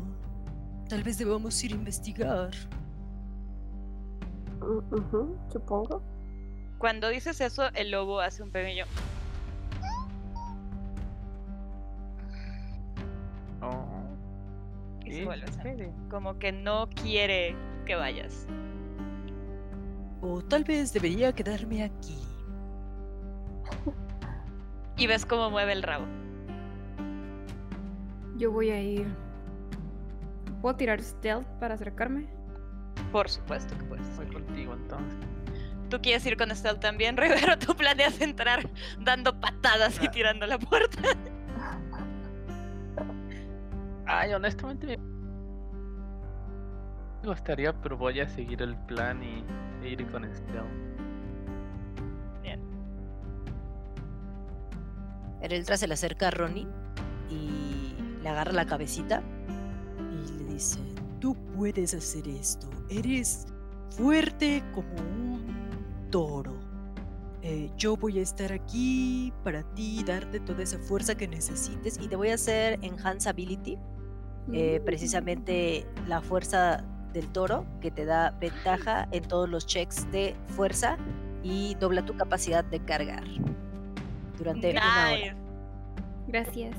tal 0.89 1.03
vez 1.03 1.19
debamos 1.19 1.63
ir 1.65 1.73
a 1.73 1.77
investigar. 1.77 2.51
Mm, 4.61 5.51
supongo. 5.51 6.03
Cuando 6.79 7.09
dices 7.09 7.41
eso, 7.41 7.71
el 7.75 7.91
lobo 7.91 8.21
hace 8.21 8.43
un 8.43 8.51
pequeño 8.51 8.85
Oh, 13.67 15.05
y 15.05 15.11
se 15.13 15.19
¿qué 15.21 15.25
vuelve 15.25 15.45
a 15.47 15.49
hacer. 15.51 15.63
sucede? 15.73 15.93
como 16.11 16.39
que 16.39 16.53
no 16.53 16.89
quiere 16.91 17.55
que 17.85 17.95
vayas. 17.95 18.47
O 20.23 20.41
tal 20.43 20.65
vez 20.65 20.93
debería 20.93 21.33
quedarme 21.33 21.83
aquí. 21.85 22.17
Y 24.97 25.07
ves 25.07 25.27
cómo 25.27 25.51
mueve 25.51 25.73
el 25.73 25.83
rabo. 25.83 26.07
Yo 28.39 28.51
voy 28.51 28.71
a 28.71 28.81
ir. 28.81 29.07
¿Puedo 30.63 30.75
tirar 30.77 31.03
stealth 31.03 31.47
para 31.61 31.75
acercarme? 31.75 32.27
Por 33.13 33.29
supuesto 33.29 33.77
que 33.77 33.85
puedes. 33.85 34.17
Voy 34.17 34.27
contigo 34.27 34.73
entonces. 34.75 35.19
¿Tú 35.91 36.01
quieres 36.01 36.25
ir 36.27 36.37
con 36.37 36.51
Estelle 36.51 36.79
también, 36.79 37.17
Rivero? 37.19 37.59
¿Tú 37.59 37.77
planeas 37.77 38.21
entrar 38.21 38.69
dando 38.99 39.39
patadas 39.39 40.01
y 40.03 40.07
Ah. 40.07 40.11
tirando 40.11 40.47
la 40.47 40.59
puerta? 40.59 41.03
Ay, 44.19 44.33
honestamente 44.33 44.99
me 47.27 47.33
gustaría, 47.33 47.73
pero 47.83 47.97
voy 47.97 48.21
a 48.21 48.29
seguir 48.29 48.63
el 48.63 48.77
plan 48.87 49.21
y 49.23 49.45
ir 49.85 50.07
con 50.11 50.25
Estelle. 50.25 50.87
Ereldra 55.43 55.77
se 55.77 55.87
le 55.87 55.95
acerca 55.95 56.29
a 56.29 56.31
Ronnie 56.31 56.67
y 57.29 57.95
le 58.23 58.29
agarra 58.29 58.53
la 58.53 58.65
cabecita 58.65 59.23
y 60.11 60.39
le 60.39 60.53
dice, 60.55 60.81
tú 61.21 61.37
puedes 61.57 61.95
hacer 61.95 62.27
esto, 62.27 62.69
eres 62.89 63.47
fuerte 63.91 64.63
como 64.75 64.89
un 64.95 66.09
toro. 66.11 66.55
Eh, 67.43 67.71
yo 67.77 67.97
voy 67.97 68.19
a 68.19 68.23
estar 68.23 68.53
aquí 68.53 69.33
para 69.45 69.63
ti, 69.75 70.03
darte 70.05 70.41
toda 70.41 70.63
esa 70.63 70.79
fuerza 70.79 71.15
que 71.17 71.29
necesites 71.29 71.99
y 72.01 72.09
te 72.09 72.17
voy 72.17 72.31
a 72.31 72.35
hacer 72.35 72.79
Enhance 72.83 73.29
Ability, 73.29 73.79
eh, 74.53 74.81
precisamente 74.85 75.87
la 76.07 76.21
fuerza 76.21 76.85
del 77.13 77.29
toro 77.29 77.67
que 77.81 77.91
te 77.91 78.05
da 78.05 78.31
ventaja 78.41 79.09
en 79.11 79.25
todos 79.25 79.49
los 79.49 79.67
checks 79.67 80.11
de 80.13 80.37
fuerza 80.49 80.97
y 81.43 81.75
dobla 81.77 82.05
tu 82.05 82.17
capacidad 82.17 82.65
de 82.65 82.81
cargar 82.81 83.25
durante 84.37 84.73
una 84.73 85.13
hora. 85.13 85.37
Gracias. 86.29 86.77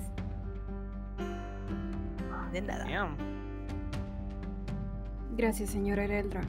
De 2.52 2.62
nada. 2.62 2.86
Damn. 2.86 3.18
Gracias, 5.36 5.70
señora 5.70 6.04
Ereldra. 6.04 6.42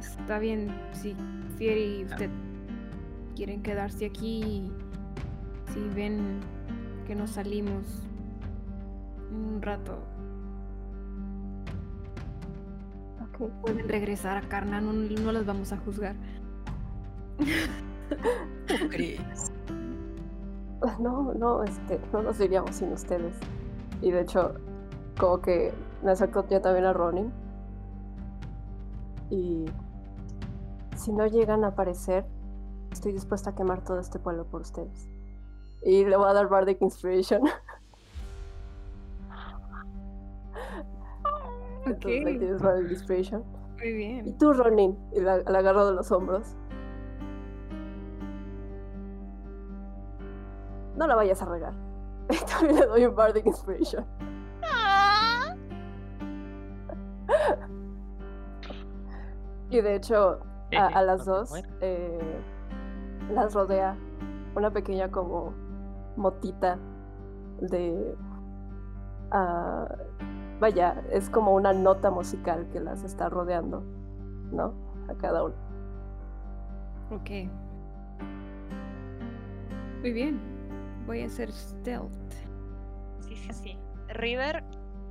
Está 0.00 0.38
bien 0.38 0.74
si 0.92 1.14
Fieri 1.56 2.00
y 2.00 2.04
usted 2.04 2.30
quieren 3.34 3.62
quedarse 3.62 4.06
aquí. 4.06 4.70
Si 5.72 5.80
ven 5.94 6.40
que 7.06 7.14
nos 7.14 7.30
salimos 7.30 8.05
un 9.36 9.62
rato, 9.62 9.98
pueden 13.62 13.88
regresar 13.88 14.36
a 14.36 14.48
Karna. 14.48 14.80
No, 14.80 14.92
no 14.92 15.32
las 15.32 15.46
vamos 15.46 15.72
a 15.72 15.78
juzgar. 15.78 16.14
¿Tú 18.66 18.88
crees? 18.88 19.52
No, 21.00 21.32
no, 21.34 21.62
este, 21.64 22.00
no 22.12 22.22
nos 22.22 22.40
iríamos 22.40 22.76
sin 22.76 22.92
ustedes. 22.92 23.34
Y 24.02 24.10
de 24.10 24.22
hecho, 24.22 24.54
como 25.18 25.40
que 25.40 25.72
me 26.02 26.12
acerco 26.12 26.46
yo 26.48 26.60
también 26.60 26.84
a 26.84 26.92
Ronin. 26.92 27.32
Y 29.30 29.66
si 30.96 31.12
no 31.12 31.26
llegan 31.26 31.64
a 31.64 31.68
aparecer, 31.68 32.24
estoy 32.92 33.12
dispuesta 33.12 33.50
a 33.50 33.54
quemar 33.54 33.82
todo 33.82 33.98
este 33.98 34.18
pueblo 34.18 34.44
por 34.44 34.62
ustedes. 34.62 35.08
Y 35.82 36.04
le 36.04 36.16
voy 36.16 36.28
a 36.28 36.32
dar 36.32 36.48
Bardic 36.48 36.80
Inspiration. 36.80 37.42
Entonces 41.86 42.26
ahí 42.26 42.34
Ok. 42.34 42.38
tienes 42.40 42.62
Bardic 42.62 42.90
Inspiration. 42.90 43.44
Muy 43.78 43.88
Y 43.88 43.92
bien. 43.92 44.38
tú, 44.38 44.52
Ronin. 44.52 44.96
Y 45.12 45.20
la, 45.20 45.38
la 45.38 45.58
agarro 45.58 45.86
de 45.86 45.94
los 45.94 46.10
hombros. 46.12 46.56
No 50.96 51.06
la 51.06 51.14
vayas 51.14 51.40
a 51.42 51.46
regar. 51.46 51.72
Y 52.30 52.36
también 52.46 52.80
le 52.80 52.86
doy 52.86 53.04
un 53.06 53.14
Bardic 53.14 53.46
Inspiration. 53.46 54.04
Ah. 54.64 55.54
Y 59.70 59.80
de 59.80 59.94
hecho, 59.96 60.40
a, 60.76 61.02
las 61.02 61.24
dos 61.24 61.52
eh, 61.80 62.40
las 63.32 63.54
rodea 63.54 63.96
una 64.54 64.70
pequeña 64.70 65.10
como 65.10 65.52
motita 66.16 66.78
de... 67.60 68.16
ah, 69.32 69.86
vaya, 70.60 71.02
es 71.10 71.30
como 71.30 71.54
una 71.54 71.72
nota 71.72 72.10
musical 72.10 72.68
que 72.72 72.80
las 72.80 73.04
está 73.04 73.28
rodeando, 73.28 73.82
¿no? 74.52 74.74
A 75.08 75.14
cada 75.14 75.44
una. 75.44 75.54
Ok. 77.10 77.30
Muy 80.00 80.12
bien. 80.12 80.40
Voy 81.06 81.22
a 81.22 81.26
hacer 81.26 81.52
stealth. 81.52 82.32
Sí, 83.20 83.36
sí, 83.36 83.52
sí. 83.52 83.78
River 84.08 84.64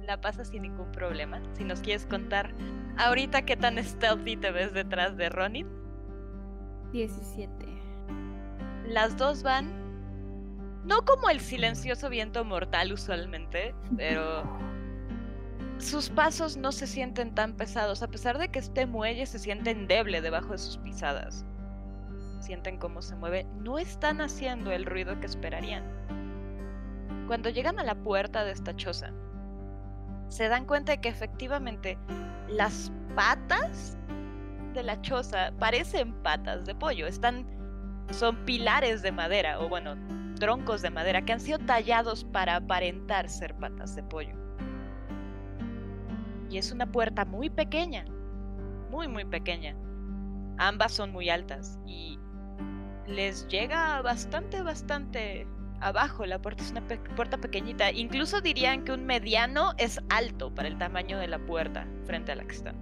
la 0.06 0.20
pasa 0.20 0.46
sin 0.46 0.64
ningún 0.64 0.92
problema. 0.92 1.42
Si 1.54 1.64
nos 1.64 1.82
quieres 1.82 2.06
contar 2.06 2.54
ahorita 2.98 3.44
qué 3.44 3.56
tan 3.56 3.82
stealthy 3.84 4.38
te 4.38 4.52
ves 4.52 4.74
detrás 4.74 5.18
de 5.18 5.30
Ronin. 5.30 5.68
17. 6.92 7.66
Las 8.88 9.18
dos 9.18 9.44
van, 9.44 9.72
no 10.86 11.04
como 11.04 11.30
el 11.30 11.40
silencioso 11.40 12.10
viento 12.10 12.46
mortal 12.46 12.94
usualmente, 12.94 13.74
pero 13.98 14.44
sus 15.78 16.10
pasos 16.10 16.58
no 16.58 16.72
se 16.72 16.88
sienten 16.88 17.34
tan 17.36 17.54
pesados, 17.54 18.02
a 18.02 18.08
pesar 18.08 18.38
de 18.38 18.50
que 18.50 18.60
este 18.60 18.86
muelle 18.86 19.26
se 19.26 19.40
siente 19.40 19.72
endeble 19.72 20.22
debajo 20.22 20.52
de 20.54 20.58
sus 20.58 20.78
pisadas. 20.78 21.46
Sienten 22.40 22.78
cómo 22.78 23.02
se 23.02 23.16
mueve, 23.16 23.46
no 23.60 23.80
están 23.80 24.22
haciendo 24.22 24.72
el 24.72 24.86
ruido 24.86 25.20
que 25.20 25.26
esperarían. 25.26 25.84
Cuando 27.28 27.50
llegan 27.50 27.80
a 27.80 27.84
la 27.84 27.96
puerta 27.96 28.44
de 28.44 28.52
esta 28.52 28.76
choza, 28.76 29.12
se 30.30 30.48
dan 30.48 30.66
cuenta 30.66 30.94
de 30.94 31.02
que 31.02 31.10
efectivamente 31.10 31.98
las 32.48 32.92
patas 33.16 33.98
de 34.74 34.84
la 34.84 35.02
choza 35.02 35.52
parecen 35.60 36.14
patas 36.22 36.66
de 36.66 36.76
pollo, 36.76 37.08
están 37.08 37.46
son 38.12 38.46
pilares 38.46 39.02
de 39.02 39.12
madera, 39.12 39.60
o 39.60 39.68
bueno, 39.68 39.96
troncos 40.36 40.82
de 40.82 40.92
madera 40.92 41.24
que 41.24 41.34
han 41.34 41.40
sido 41.40 41.60
tallados 41.60 42.24
para 42.24 42.58
aparentar 42.58 43.30
ser 43.30 43.56
patas 43.56 43.96
de 43.96 44.04
pollo. 44.04 44.45
Y 46.50 46.58
es 46.58 46.72
una 46.72 46.92
puerta 46.92 47.26
muy 47.26 47.50
pequeña, 47.50 48.06
muy, 48.92 49.08
muy 49.08 49.26
pequeña. 49.26 49.76
Ambas 50.58 50.94
son 50.94 51.12
muy 51.12 51.30
altas 51.30 51.80
y 51.86 52.18
les 53.08 53.48
llega 53.48 54.02
bastante, 54.02 54.62
bastante 54.62 55.48
abajo. 55.82 56.26
La 56.26 56.42
puerta 56.42 56.64
es 56.64 56.72
una 56.72 56.88
pe- 56.88 56.98
puerta 57.16 57.38
pequeñita. 57.38 57.92
Incluso 57.92 58.42
dirían 58.42 58.84
que 58.86 58.92
un 58.94 59.06
mediano 59.06 59.74
es 59.78 60.00
alto 60.10 60.54
para 60.54 60.68
el 60.68 60.78
tamaño 60.78 61.18
de 61.18 61.28
la 61.28 61.40
puerta 61.40 61.88
frente 62.06 62.32
a 62.32 62.36
la 62.36 62.44
que 62.46 62.56
están. 62.56 62.76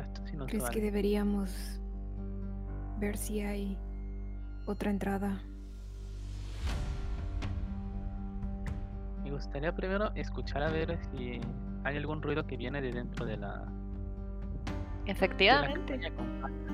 Esto 0.00 0.22
sí 0.26 0.36
no 0.36 0.44
se 0.44 0.50
¿Crees 0.50 0.70
que 0.70 0.80
deberíamos 0.80 1.80
ver 2.98 3.16
si 3.16 3.40
hay 3.40 3.78
otra 4.66 4.90
entrada? 4.90 5.42
Gustaría 9.34 9.74
primero 9.74 10.10
escuchar 10.14 10.62
a 10.62 10.70
ver 10.70 10.98
si 11.10 11.40
hay 11.84 11.96
algún 11.96 12.22
ruido 12.22 12.46
que 12.46 12.56
viene 12.56 12.80
de 12.80 12.92
dentro 12.92 13.26
de 13.26 13.36
la, 13.36 13.58
de 13.58 13.62
la 15.06 15.12
Efectivamente. 15.12 15.92
cabaña 15.94 16.14
compacta. 16.14 16.72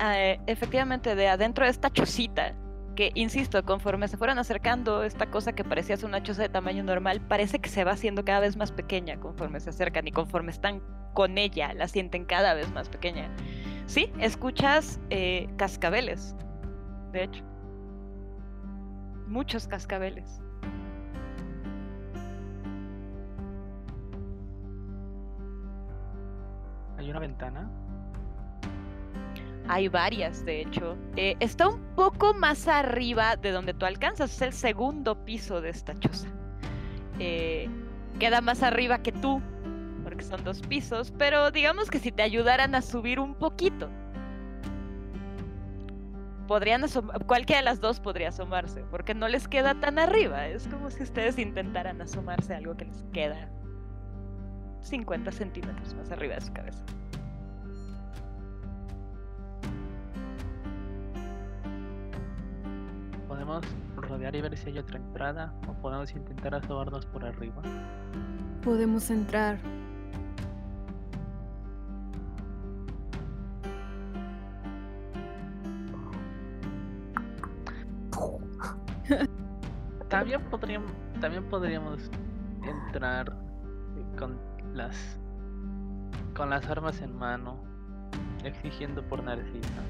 Ah, 0.00 0.18
eh, 0.18 0.40
efectivamente, 0.46 1.14
de 1.14 1.28
adentro 1.28 1.64
de 1.64 1.70
esta 1.70 1.90
chocita 1.90 2.54
que, 2.96 3.12
insisto, 3.14 3.62
conforme 3.64 4.08
se 4.08 4.16
fueron 4.16 4.38
acercando, 4.38 5.04
esta 5.04 5.30
cosa 5.30 5.52
que 5.52 5.62
parecía 5.64 5.96
ser 5.96 6.06
una 6.08 6.22
choza 6.22 6.42
de 6.42 6.48
tamaño 6.48 6.82
normal, 6.82 7.20
parece 7.20 7.58
que 7.58 7.68
se 7.68 7.84
va 7.84 7.92
haciendo 7.92 8.24
cada 8.24 8.40
vez 8.40 8.56
más 8.56 8.72
pequeña 8.72 9.18
conforme 9.20 9.60
se 9.60 9.70
acercan 9.70 10.08
y 10.08 10.12
conforme 10.12 10.50
están 10.50 10.82
con 11.14 11.38
ella, 11.38 11.72
la 11.74 11.86
sienten 11.88 12.24
cada 12.24 12.54
vez 12.54 12.70
más 12.72 12.88
pequeña. 12.88 13.30
Sí, 13.86 14.12
escuchas 14.18 15.00
eh, 15.10 15.48
cascabeles, 15.56 16.34
de 17.12 17.24
hecho. 17.24 17.44
Muchos 19.26 19.68
cascabeles. 19.68 20.40
¿Hay 27.00 27.10
una 27.10 27.20
ventana? 27.20 27.66
Hay 29.68 29.88
varias, 29.88 30.44
de 30.44 30.60
hecho. 30.60 30.98
Eh, 31.16 31.34
está 31.40 31.68
un 31.68 31.80
poco 31.96 32.34
más 32.34 32.68
arriba 32.68 33.36
de 33.36 33.52
donde 33.52 33.72
tú 33.72 33.86
alcanzas. 33.86 34.34
Es 34.34 34.42
el 34.42 34.52
segundo 34.52 35.24
piso 35.24 35.62
de 35.62 35.70
esta 35.70 35.98
choza. 35.98 36.28
Eh, 37.18 37.70
queda 38.18 38.42
más 38.42 38.62
arriba 38.62 38.98
que 38.98 39.12
tú, 39.12 39.40
porque 40.04 40.22
son 40.22 40.44
dos 40.44 40.60
pisos, 40.60 41.10
pero 41.16 41.50
digamos 41.50 41.90
que 41.90 41.98
si 41.98 42.12
te 42.12 42.22
ayudaran 42.22 42.74
a 42.74 42.82
subir 42.82 43.18
un 43.18 43.34
poquito. 43.34 43.88
Podrían 46.48 46.84
cualquiera 47.26 47.60
de 47.60 47.64
las 47.64 47.80
dos 47.80 47.98
podría 47.98 48.28
asomarse, 48.28 48.84
porque 48.90 49.14
no 49.14 49.26
les 49.26 49.48
queda 49.48 49.74
tan 49.80 49.98
arriba. 49.98 50.48
Es 50.48 50.68
como 50.68 50.90
si 50.90 51.02
ustedes 51.02 51.38
intentaran 51.38 52.02
asomarse 52.02 52.52
a 52.52 52.58
algo 52.58 52.76
que 52.76 52.84
les 52.84 53.02
queda 53.14 53.48
50 54.82 55.30
centímetros 55.32 55.94
más 55.94 56.10
arriba 56.10 56.34
de 56.34 56.40
su 56.40 56.52
cabeza. 56.52 56.84
¿Podemos 63.28 63.64
rodear 63.96 64.34
y 64.34 64.40
ver 64.40 64.56
si 64.56 64.70
hay 64.70 64.78
otra 64.78 64.98
entrada? 64.98 65.54
¿O 65.68 65.72
podemos 65.74 66.12
intentar 66.12 66.54
asomarnos 66.54 67.06
por 67.06 67.24
arriba? 67.24 67.62
Podemos 68.62 69.10
entrar. 69.10 69.58
También 80.08 80.42
podríamos, 80.50 80.92
también 81.20 81.48
podríamos 81.48 82.10
entrar 82.62 83.32
con 84.18 84.49
las 84.74 85.18
con 86.36 86.50
las 86.50 86.66
armas 86.68 87.00
en 87.02 87.14
mano, 87.16 87.58
exigiendo 88.44 89.02
por 89.06 89.22
Narcisa. 89.22 89.82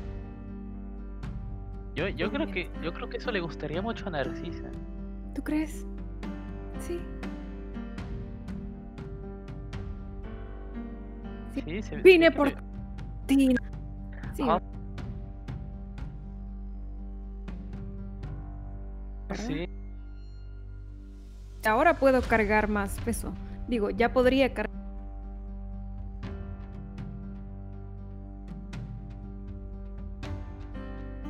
Yo, 1.94 2.08
yo 2.08 2.30
creo 2.32 2.46
que 2.46 2.70
yo 2.82 2.92
creo 2.92 3.08
que 3.08 3.18
eso 3.18 3.30
le 3.30 3.40
gustaría 3.40 3.82
mucho 3.82 4.08
a 4.08 4.10
Narcisa. 4.10 4.70
¿Tú 5.34 5.42
crees? 5.42 5.86
Sí. 6.78 7.00
Sí, 11.54 11.62
Sí, 11.66 11.82
se- 11.82 11.96
Vine 11.96 12.26
se 12.30 12.32
por 12.36 12.48
ti. 13.26 13.56
Sí. 14.34 14.44
Ah, 14.48 14.60
sí, 19.34 19.66
Ahora 21.66 21.94
puedo 21.98 22.22
cargar 22.22 22.68
más 22.68 22.98
peso. 23.00 23.32
Digo, 23.70 23.88
ya 23.90 24.12
podría 24.12 24.52
cargar. 24.52 24.68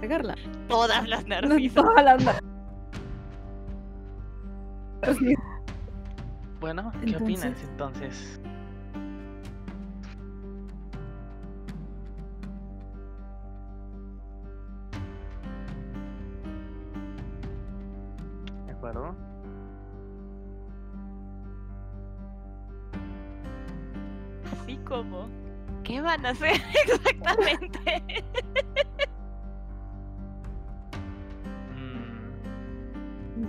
Cargarla. 0.00 0.34
Todas 0.68 1.06
las 1.06 1.26
No, 1.26 1.40
narcisas. 1.40 1.74
todas 1.84 2.04
las 2.04 2.40
bueno, 6.60 6.92
¿qué 7.04 7.16
opinas 7.16 7.62
Entonces- 7.70 8.40
van 26.10 26.26
a 26.26 26.30
hacer 26.30 26.52
exactamente? 26.86 28.02
Mm, 33.36 33.46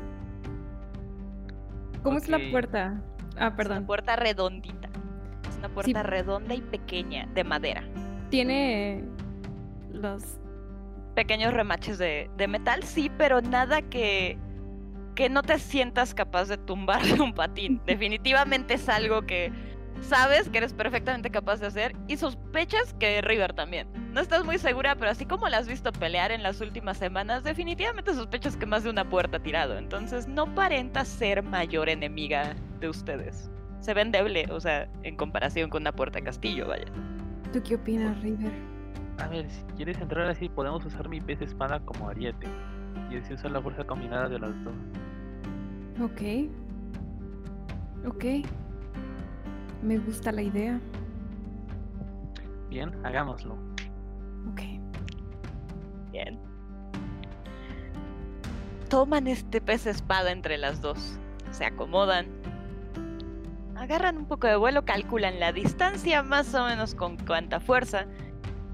¿Cómo 2.04 2.18
es 2.18 2.28
la 2.28 2.40
puerta? 2.52 3.02
Ah, 3.22 3.32
Es 3.32 3.38
una 3.38 3.56
perdón. 3.56 3.86
puerta 3.86 4.16
redondita. 4.16 4.90
Es 5.50 5.58
una 5.58 5.70
puerta 5.70 6.04
redonda 6.04 6.54
y 6.54 6.62
pequeña, 6.62 7.28
de 7.34 7.44
madera. 7.44 7.84
Tiene 8.30 9.04
los. 9.92 10.38
Pequeños 11.16 11.54
remaches 11.54 11.98
de, 11.98 12.30
de 12.38 12.48
metal, 12.48 12.84
sí, 12.84 13.12
pero 13.18 13.42
nada 13.42 13.82
que, 13.82 14.38
que 15.14 15.30
no 15.30 15.44
te 15.44 15.60
sientas 15.60 16.14
capaz 16.14 16.46
de 16.48 16.58
tumbar 16.58 17.02
de 17.04 17.14
un 17.22 17.34
patín. 17.34 17.82
Definitivamente 17.86 18.76
es 18.76 18.88
algo 18.88 19.24
que 19.24 19.52
sabes 20.02 20.50
que 20.50 20.58
eres 20.58 20.74
perfectamente 20.74 21.30
capaz 21.30 21.60
de 21.60 21.68
hacer 21.68 21.96
y 22.08 22.18
sospechas 22.18 22.94
que 22.96 23.22
River 23.22 23.54
también. 23.54 23.88
No 24.14 24.22
estás 24.22 24.44
muy 24.44 24.58
segura, 24.58 24.96
pero 24.96 25.12
así 25.12 25.26
como 25.26 25.48
la 25.48 25.58
has 25.58 25.68
visto 25.68 25.92
pelear 25.92 26.32
en 26.32 26.44
las 26.44 26.60
últimas 26.60 26.98
semanas, 26.98 27.44
definitivamente 27.44 28.14
sospechas 28.14 28.58
que 28.58 28.66
más 28.66 28.84
de 28.84 28.90
una 28.90 29.10
puerta 29.10 29.38
ha 29.38 29.44
tirado. 29.44 29.78
Entonces 29.78 30.28
no 30.28 30.54
parenta 30.54 31.06
ser 31.06 31.44
mayor 31.44 31.88
enemiga 31.90 32.56
de 32.80 32.90
ustedes. 32.90 33.50
Se 33.80 33.94
ven 33.94 34.12
débil, 34.12 34.52
o 34.52 34.60
sea, 34.60 34.90
en 35.04 35.16
comparación 35.16 35.70
con 35.70 35.84
una 35.84 35.92
puerta 35.92 36.20
de 36.20 36.26
castillo, 36.26 36.68
vaya. 36.68 36.86
¿Tú 37.54 37.62
qué 37.64 37.76
opinas, 37.76 38.22
River? 38.22 38.52
A 39.18 39.28
ver, 39.28 39.50
si 39.50 39.62
quieres 39.76 40.00
entrar 40.00 40.28
así, 40.30 40.50
podemos 40.50 40.86
usar 40.86 41.08
mi 41.10 41.22
pez 41.22 41.42
espada 41.42 41.80
como 41.80 42.10
ariete. 42.10 42.48
Y 43.10 43.18
así 43.18 43.34
usar 43.34 43.52
la 43.52 43.62
fuerza 43.62 43.84
combinada 43.84 44.30
de 44.30 44.40
las 44.40 44.52
dos. 44.64 44.74
Ok. 46.02 46.22
Ok. 48.06 48.26
Me 49.82 49.98
gusta 49.98 50.32
la 50.32 50.44
idea. 50.44 50.80
Bien, 52.70 52.94
hagámoslo. 53.04 53.56
Ok. 54.52 54.62
Bien. 56.12 56.40
Toman 58.90 59.28
este 59.28 59.60
pez 59.60 59.88
espada 59.88 60.32
entre 60.32 60.58
las 60.58 60.82
dos. 60.82 61.18
Se 61.52 61.66
acomodan. 61.66 62.28
Agarran 63.76 64.18
un 64.18 64.26
poco 64.26 64.48
de 64.48 64.56
vuelo, 64.56 64.86
calculan 64.86 65.40
la 65.40 65.52
distancia 65.52 66.22
más 66.22 66.54
o 66.54 66.66
menos 66.66 66.94
con 66.94 67.18
cuánta 67.18 67.60
fuerza. 67.60 68.06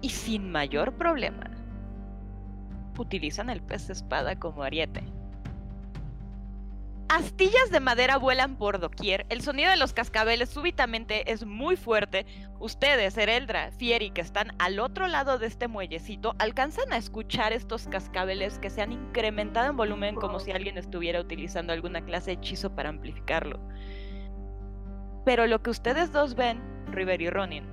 Y 0.02 0.10
sin 0.10 0.52
mayor 0.52 0.94
problema. 0.94 1.50
Utilizan 2.98 3.50
el 3.50 3.62
pez 3.62 3.90
espada 3.90 4.38
como 4.38 4.64
ariete. 4.64 5.04
Astillas 7.10 7.72
de 7.72 7.80
madera 7.80 8.18
vuelan 8.18 8.58
por 8.58 8.80
doquier. 8.80 9.26
El 9.30 9.42
sonido 9.42 9.70
de 9.70 9.78
los 9.78 9.94
cascabeles 9.94 10.50
súbitamente 10.50 11.32
es 11.32 11.46
muy 11.46 11.78
fuerte. 11.78 12.26
Ustedes, 12.60 13.18
Ereldra, 13.18 13.72
Fieri, 13.72 14.10
que 14.10 14.20
están 14.20 14.52
al 14.60 14.78
otro 14.80 15.08
lado 15.08 15.40
de 15.40 15.48
este 15.48 15.70
muellecito, 15.70 16.36
alcanzan 16.38 16.92
a 16.92 16.98
escuchar 16.98 17.54
estos 17.54 17.88
cascabeles 17.88 18.60
que 18.60 18.70
se 18.70 18.82
han 18.82 18.92
incrementado 18.92 19.70
en 19.70 19.78
volumen 19.78 20.16
como 20.16 20.42
si 20.42 20.52
alguien 20.52 20.78
estuviera 20.78 21.22
utilizando 21.22 21.72
alguna 21.72 22.04
clase 22.04 22.32
de 22.32 22.38
hechizo 22.38 22.76
para 22.76 22.90
amplificarlo. 22.90 23.58
Pero 25.24 25.48
lo 25.48 25.64
que 25.64 25.70
ustedes 25.70 26.12
dos 26.12 26.36
ven, 26.36 26.62
River 26.92 27.22
y 27.22 27.30
Ronin, 27.30 27.64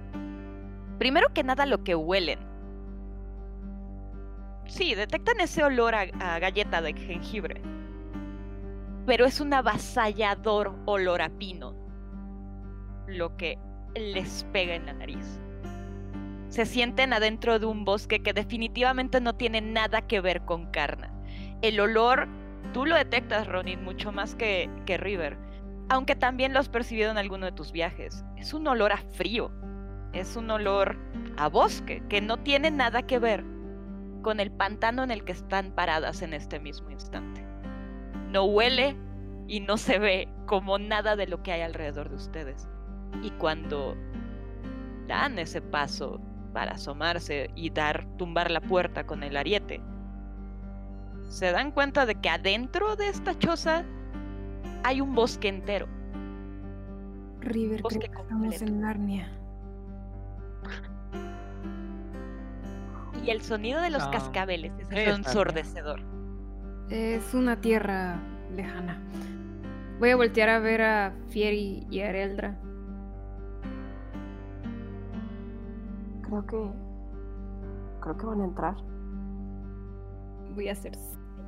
primero 0.99 1.33
que 1.35 1.43
nada 1.43 1.67
lo 1.67 1.83
que 1.83 1.97
huelen. 1.97 2.39
Sí, 4.67 4.95
detectan 4.95 5.41
ese 5.41 5.65
olor 5.65 5.97
a, 5.97 6.03
a 6.21 6.39
galleta 6.39 6.81
de 6.81 6.95
jengibre. 6.95 7.74
Pero 9.07 9.27
es 9.27 9.41
un 9.41 9.53
avasallador 9.53 10.75
olor 10.87 11.21
a 11.21 11.29
pino. 11.29 11.75
Lo 13.07 13.37
que 13.37 13.59
les 13.95 14.45
pega 14.53 14.75
en 14.75 14.87
la 14.87 14.95
nariz. 14.95 15.41
Se 16.49 16.67
sienten 16.67 17.13
adentro 17.13 17.59
de 17.59 17.67
un 17.67 17.85
bosque 17.85 18.23
que 18.23 18.33
definitivamente 18.33 19.21
no 19.21 19.35
tiene 19.35 19.61
nada 19.61 20.03
que 20.03 20.21
ver 20.21 20.43
con 20.45 20.71
Karna. 20.71 21.13
El 21.63 21.81
olor, 21.81 22.29
tú 22.73 22.87
lo 22.87 22.97
detectas, 22.97 23.47
Ronin, 23.47 23.83
mucho 23.85 24.13
más 24.13 24.35
que, 24.35 24.71
que 24.87 24.97
River. 24.97 25.37
Aunque 25.89 26.17
también 26.17 26.55
lo 26.55 26.61
has 26.61 26.69
percibido 26.69 27.11
en 27.11 27.19
alguno 27.19 27.47
de 27.47 27.53
tus 27.53 27.73
viajes. 27.73 28.25
Es 28.37 28.55
un 28.55 28.67
olor 28.67 28.93
a 28.93 28.99
frío. 28.99 29.51
Es 30.13 30.37
un 30.37 30.51
olor 30.51 30.97
a 31.37 31.49
bosque 31.49 32.03
que 32.09 32.21
no 32.21 32.39
tiene 32.39 32.71
nada 32.71 33.03
que 33.03 33.19
ver 33.19 33.45
con 34.23 34.41
el 34.41 34.51
pantano 34.51 35.03
en 35.03 35.11
el 35.11 35.25
que 35.25 35.33
están 35.33 35.73
paradas 35.73 36.23
en 36.23 36.33
este 36.33 36.59
mismo 36.59 36.91
instante. 36.91 37.54
No 38.35 38.47
huele 38.47 38.97
y 39.47 39.61
no 39.61 39.77
se 39.77 40.01
ve 40.01 40.29
como 40.47 40.77
nada 40.77 41.15
de 41.15 41.29
lo 41.29 41.45
que 41.45 41.53
hay 41.53 41.61
alrededor 41.61 42.11
de 42.11 42.17
ustedes. 42.17 42.69
Y 43.23 43.31
cuando 43.31 43.97
dan 45.07 45.39
ese 45.39 45.63
paso 45.63 46.21
para 46.53 46.73
asomarse 46.73 47.53
y 47.55 47.71
dar 47.71 48.05
tumbar 48.17 48.51
la 48.51 48.61
puerta 48.61 49.07
con 49.07 49.23
el 49.23 49.37
ariete, 49.37 49.81
se 51.29 51.53
dan 51.53 51.71
cuenta 51.71 52.07
de 52.07 52.17
que 52.17 52.29
adentro 52.29 52.97
de 52.97 53.09
esta 53.09 53.39
choza 53.39 53.85
hay 54.83 55.01
un 55.01 55.15
bosque 55.15 55.47
entero. 55.47 55.87
River, 57.39 57.83
creo 57.83 57.83
Bosque 57.83 57.99
que 58.01 58.07
estamos 58.07 58.31
completo. 58.31 58.65
en 58.65 58.81
Narnia. 58.81 59.33
Y 63.25 63.31
el 63.31 63.43
sonido 63.43 63.81
de 63.81 63.91
los 63.91 64.05
cascabeles 64.09 64.73
es 64.91 65.09
ensordecedor. 65.09 66.14
Es 66.91 67.33
una 67.33 67.61
tierra 67.61 68.21
lejana. 68.55 69.01
Voy 69.99 70.11
a 70.11 70.17
voltear 70.17 70.51
a 70.51 70.59
ver 70.59 70.83
a 70.83 71.15
Fieri 71.29 71.87
y 71.91 72.01
a 72.01 72.11
Ereldra. 72.11 72.59
Creo 76.23 76.47
que. 76.47 76.71
Creo 78.01 78.17
que 78.19 78.27
van 78.27 78.41
a 78.43 78.45
entrar. 78.45 78.77
Voy 80.55 80.69
a 80.69 80.73
hacer. 80.73 80.93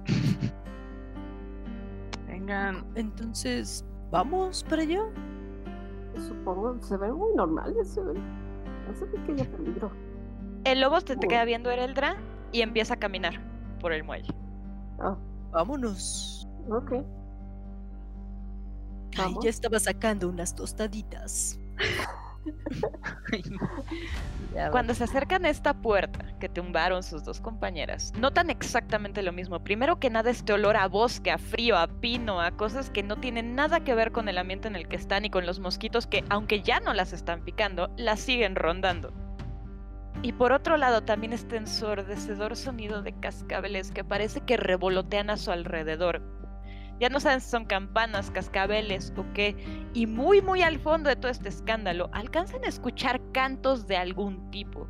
Vengan. 2.27 2.87
Entonces, 2.95 3.85
¿vamos 4.11 4.65
para 4.65 4.83
allá? 4.83 5.03
Supongo, 6.29 6.81
se 6.81 6.97
ven 6.97 7.13
muy 7.13 7.35
normales. 7.35 7.89
Se 7.89 8.01
ven. 8.01 8.23
No 8.89 8.95
se 8.95 9.05
ve 9.05 9.23
que 9.27 9.33
haya 9.33 9.51
peligro. 9.51 9.91
El 10.65 10.81
lobo 10.81 11.03
te, 11.03 11.17
te 11.17 11.29
queda 11.29 11.45
viendo 11.45 11.71
Ereldra 11.71 12.17
y 12.53 12.63
empieza 12.63 12.95
a 12.95 12.97
caminar 12.97 13.35
por 13.81 13.93
el 13.93 14.03
muelle. 14.03 14.46
Ah, 14.99 15.17
Vámonos. 15.53 16.49
ok. 16.69 16.93
Ay, 19.19 19.35
ya 19.43 19.51
estaba 19.51 19.79
sacando 19.81 20.29
unas 20.29 20.55
tostaditas. 20.55 21.59
Cuando 24.71 24.95
se 24.95 25.05
acercan 25.05 25.45
a 25.45 25.51
esta 25.51 25.75
puerta 25.75 26.39
que 26.39 26.49
tumbaron 26.49 27.03
sus 27.03 27.25
dos 27.25 27.41
compañeras, 27.41 28.13
notan 28.19 28.51
exactamente 28.51 29.23
lo 29.23 29.33
mismo. 29.33 29.63
Primero 29.63 29.99
que 29.99 30.11
nada 30.11 30.31
este 30.31 30.53
olor 30.53 30.77
a 30.77 30.87
bosque, 30.89 31.31
a 31.31 31.39
frío, 31.39 31.77
a 31.77 31.87
pino, 31.89 32.41
a 32.41 32.53
cosas 32.53 32.91
que 32.91 33.03
no 33.03 33.17
tienen 33.17 33.55
nada 33.55 33.81
que 33.81 33.95
ver 33.95 34.13
con 34.13 34.29
el 34.29 34.39
ambiente 34.39 34.69
en 34.69 34.77
el 34.77 34.89
que 34.89 34.97
están 34.97 35.25
y 35.25 35.31
con 35.31 35.45
los 35.47 35.61
mosquitos 35.61 36.07
que, 36.07 36.25
aunque 36.31 36.63
ya 36.63 36.81
no 36.81 36.95
las 36.95 37.13
están 37.13 37.43
picando, 37.45 37.91
las 37.97 38.21
siguen 38.21 38.55
rondando. 38.55 39.13
Y 40.23 40.33
por 40.33 40.53
otro 40.53 40.77
lado 40.77 41.03
también 41.03 41.33
este 41.33 41.57
ensordecedor 41.57 42.57
sonido 42.57 43.03
de 43.03 43.13
cascabeles 43.13 43.91
que 43.93 44.05
parece 44.05 44.41
que 44.41 44.57
revolotean 44.57 45.31
a 45.31 45.37
su 45.37 45.51
alrededor. 45.53 46.23
Ya 46.99 47.11
no 47.11 47.21
saben 47.21 47.41
si 47.41 47.51
son 47.51 47.67
campanas, 47.67 48.31
cascabeles 48.31 49.13
o 49.17 49.25
qué. 49.35 49.55
Y 49.93 50.07
muy 50.07 50.41
muy 50.41 50.63
al 50.63 50.79
fondo 50.79 51.11
de 51.11 51.17
todo 51.17 51.31
este 51.31 51.51
escándalo 51.51 52.09
alcanzan 52.13 52.65
a 52.65 52.69
escuchar 52.69 53.21
cantos 53.33 53.87
de 53.87 53.99
algún 53.99 54.51
tipo. 54.51 54.89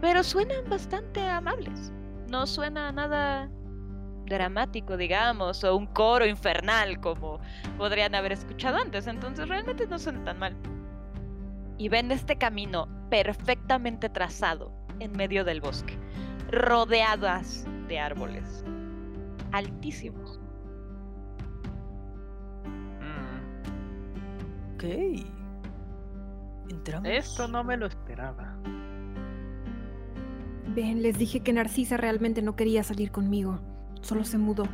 Pero 0.00 0.22
suenan 0.22 0.68
bastante 0.68 1.20
amables. 1.20 1.92
No 2.30 2.46
suena 2.46 2.92
nada 2.92 3.50
dramático, 4.26 4.96
digamos, 4.96 5.64
o 5.64 5.76
un 5.76 5.86
coro 5.86 6.26
infernal 6.26 7.00
como 7.00 7.40
podrían 7.76 8.14
haber 8.14 8.32
escuchado 8.32 8.76
antes. 8.76 9.08
Entonces 9.08 9.48
realmente 9.48 9.86
no 9.88 9.98
suena 9.98 10.22
tan 10.24 10.38
mal. 10.38 10.56
Y 11.78 11.88
ven 11.88 12.12
este 12.12 12.38
camino 12.38 12.88
perfectamente 13.10 14.08
trazado 14.08 14.72
en 15.00 15.12
medio 15.12 15.44
del 15.44 15.60
bosque, 15.60 15.96
rodeadas 16.50 17.66
de 17.88 17.98
árboles 17.98 18.64
altísimos. 19.52 20.40
Mm, 23.00 24.74
Ok. 24.74 24.84
Entramos. 26.68 27.08
Esto 27.08 27.48
no 27.48 27.62
me 27.64 27.76
lo 27.76 27.86
esperaba. 27.86 28.56
Ven, 30.74 31.02
les 31.02 31.16
dije 31.16 31.40
que 31.40 31.52
Narcisa 31.52 31.96
realmente 31.96 32.42
no 32.42 32.56
quería 32.56 32.82
salir 32.82 33.10
conmigo. 33.10 33.60
Solo 34.02 34.24
se 34.24 34.36
mudó. 34.36 34.64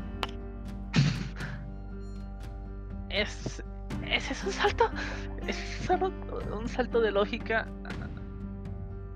Es. 3.08 3.62
Ese 4.06 4.32
es 4.32 4.44
un 4.44 4.52
salto. 4.52 4.90
Es 5.46 5.56
solo 5.86 6.10
un 6.58 6.68
salto 6.68 7.00
de 7.00 7.12
lógica 7.12 7.66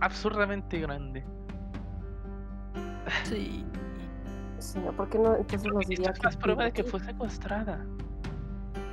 absurdamente 0.01 0.78
grande. 0.80 1.24
Sí. 3.24 3.64
Señor, 4.59 4.94
¿por 4.97 5.09
qué 5.09 5.18
no? 5.18 5.36
Entonces 5.36 5.64
nos 5.64 5.74
Porque 5.74 5.86
diría 5.88 6.11
esto 6.11 6.18
es 6.20 6.24
más 6.24 6.36
prueba 6.36 6.64
de 6.64 6.72
que 6.72 6.84
fue 6.84 7.01
secuestrada. 7.01 7.84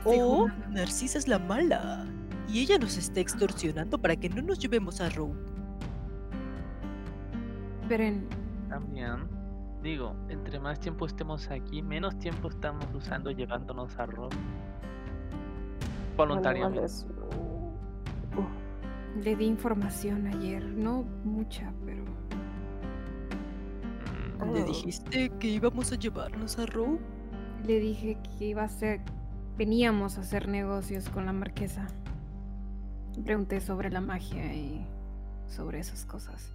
O 0.06 0.48
Narcisa 0.70 1.18
es 1.18 1.28
la 1.28 1.40
mala. 1.40 2.06
Y 2.48 2.62
ella 2.62 2.78
nos 2.78 2.98
está 2.98 3.20
extorsionando 3.22 3.98
para 3.98 4.16
que 4.16 4.30
no 4.30 4.42
nos 4.42 4.60
llevemos 4.60 5.00
a 5.02 5.10
Row. 5.10 5.34
Esperen, 7.82 8.28
También. 8.70 9.28
Digo, 9.82 10.16
entre 10.30 10.60
más 10.60 10.80
tiempo 10.80 11.06
estemos 11.06 11.50
aquí, 11.50 11.82
menos 11.82 12.18
tiempo 12.20 12.48
estamos 12.50 12.86
usando 12.94 13.32
llevándonos 13.32 13.98
a 14.00 14.06
igual 14.06 14.30
Voluntariamente. 16.16 16.86
Le 19.22 19.36
di 19.36 19.46
información 19.46 20.28
ayer. 20.28 20.64
No 20.64 21.04
mucha, 21.24 21.72
pero. 21.86 22.04
Mm, 24.40 24.54
¿Le 24.54 24.62
Oh. 24.64 24.66
dijiste 24.66 25.30
que 25.40 25.48
íbamos 25.48 25.92
a 25.92 25.96
llevarnos 25.96 26.58
a 26.60 26.66
Row? 26.66 27.00
Le 27.66 27.80
dije 27.80 28.18
que 28.38 28.46
iba 28.48 28.64
a 28.64 28.70
ser. 28.70 29.02
Veníamos 29.58 30.18
a 30.18 30.22
hacer 30.22 30.48
negocios 30.50 31.10
con 31.10 31.26
la 31.26 31.34
marquesa. 31.34 31.88
Pregunté 33.24 33.62
sobre 33.62 33.92
la 33.92 34.02
magia 34.02 34.54
y 34.54 34.86
sobre 35.48 35.80
esas 35.80 36.06
cosas. 36.06 36.52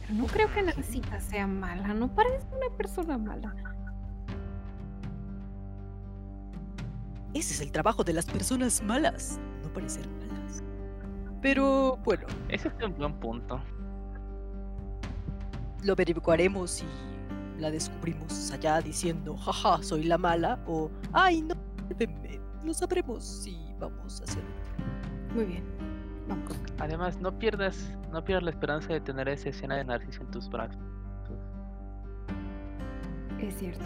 Pero 0.00 0.14
no 0.14 0.26
creo 0.26 0.48
que 0.54 0.62
Narcita 0.62 1.20
sea 1.20 1.46
mala. 1.48 1.92
No 1.94 2.14
parece 2.14 2.46
una 2.56 2.74
persona 2.76 3.18
mala. 3.18 3.52
Ese 7.34 7.54
es 7.54 7.60
el 7.60 7.70
trabajo 7.72 8.02
de 8.04 8.12
las 8.12 8.26
personas 8.26 8.82
malas, 8.82 9.38
no 9.62 9.72
parecer 9.72 10.08
malas. 10.08 10.29
Pero 11.42 11.96
bueno, 12.04 12.26
Ese 12.48 12.68
es 12.68 12.84
un 12.84 12.96
buen 12.96 13.14
punto. 13.14 13.60
lo 15.82 15.94
averiguaremos 15.94 16.82
y 16.82 17.60
la 17.60 17.70
descubrimos 17.70 18.50
allá 18.52 18.80
diciendo, 18.80 19.36
jaja, 19.36 19.82
soy 19.82 20.04
la 20.04 20.18
mala, 20.18 20.58
o, 20.66 20.90
ay, 21.12 21.42
no, 21.42 21.54
llévenme". 21.88 22.38
Lo 22.64 22.74
sabremos 22.74 23.24
si 23.24 23.56
vamos 23.78 24.20
a 24.20 24.24
hacer. 24.24 24.42
Muy 25.34 25.44
bien. 25.46 25.64
Vamos. 26.28 26.52
Además, 26.78 27.18
no 27.18 27.36
pierdas, 27.38 27.96
no 28.12 28.22
pierdas 28.22 28.44
la 28.44 28.50
esperanza 28.50 28.92
de 28.92 29.00
tener 29.00 29.28
esa 29.28 29.48
escena 29.48 29.76
de 29.76 29.84
Narciso 29.84 30.22
en 30.22 30.30
tus 30.30 30.48
brazos. 30.50 30.76
Es 33.40 33.54
cierto. 33.56 33.84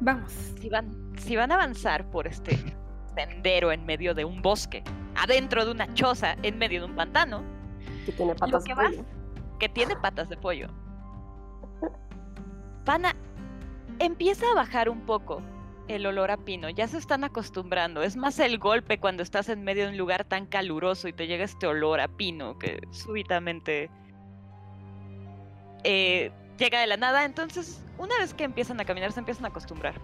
Vamos. 0.00 0.32
Si 0.32 0.68
van, 0.68 0.90
si 1.18 1.34
van 1.34 1.50
a 1.50 1.56
avanzar 1.56 2.08
por 2.10 2.28
este 2.28 2.56
sendero 3.18 3.72
en 3.72 3.84
medio 3.84 4.14
de 4.14 4.24
un 4.24 4.40
bosque, 4.42 4.82
adentro 5.16 5.64
de 5.64 5.72
una 5.72 5.92
choza, 5.94 6.36
en 6.42 6.56
medio 6.58 6.80
de 6.80 6.86
un 6.86 6.94
pantano, 6.94 7.42
que 8.06 8.12
tiene 8.12 8.34
patas 8.34 8.64
que 8.64 8.74
de 8.74 8.74
vas- 8.80 8.90
pollo. 8.92 9.04
que 9.58 9.68
tiene 9.68 9.96
patas 9.96 10.28
de 10.28 10.36
pollo. 10.36 10.68
Van 12.84 13.06
a... 13.06 13.14
Empieza 13.98 14.46
a 14.52 14.54
bajar 14.54 14.88
un 14.88 15.00
poco 15.00 15.42
el 15.88 16.06
olor 16.06 16.30
a 16.30 16.36
pino. 16.36 16.70
Ya 16.70 16.86
se 16.86 16.98
están 16.98 17.24
acostumbrando. 17.24 18.02
Es 18.02 18.16
más 18.16 18.38
el 18.38 18.58
golpe 18.58 18.98
cuando 19.00 19.22
estás 19.24 19.48
en 19.48 19.64
medio 19.64 19.84
de 19.86 19.90
un 19.90 19.98
lugar 19.98 20.24
tan 20.24 20.46
caluroso 20.46 21.08
y 21.08 21.12
te 21.12 21.26
llega 21.26 21.44
este 21.44 21.66
olor 21.66 22.00
a 22.00 22.06
pino 22.08 22.56
que 22.58 22.80
súbitamente 22.92 23.90
eh, 25.84 26.30
llega 26.58 26.80
de 26.80 26.86
la 26.86 26.96
nada. 26.96 27.24
Entonces, 27.24 27.84
una 27.98 28.16
vez 28.18 28.32
que 28.34 28.44
empiezan 28.44 28.80
a 28.80 28.84
caminar, 28.84 29.10
se 29.12 29.18
empiezan 29.20 29.44
a 29.46 29.48
acostumbrar. 29.48 29.94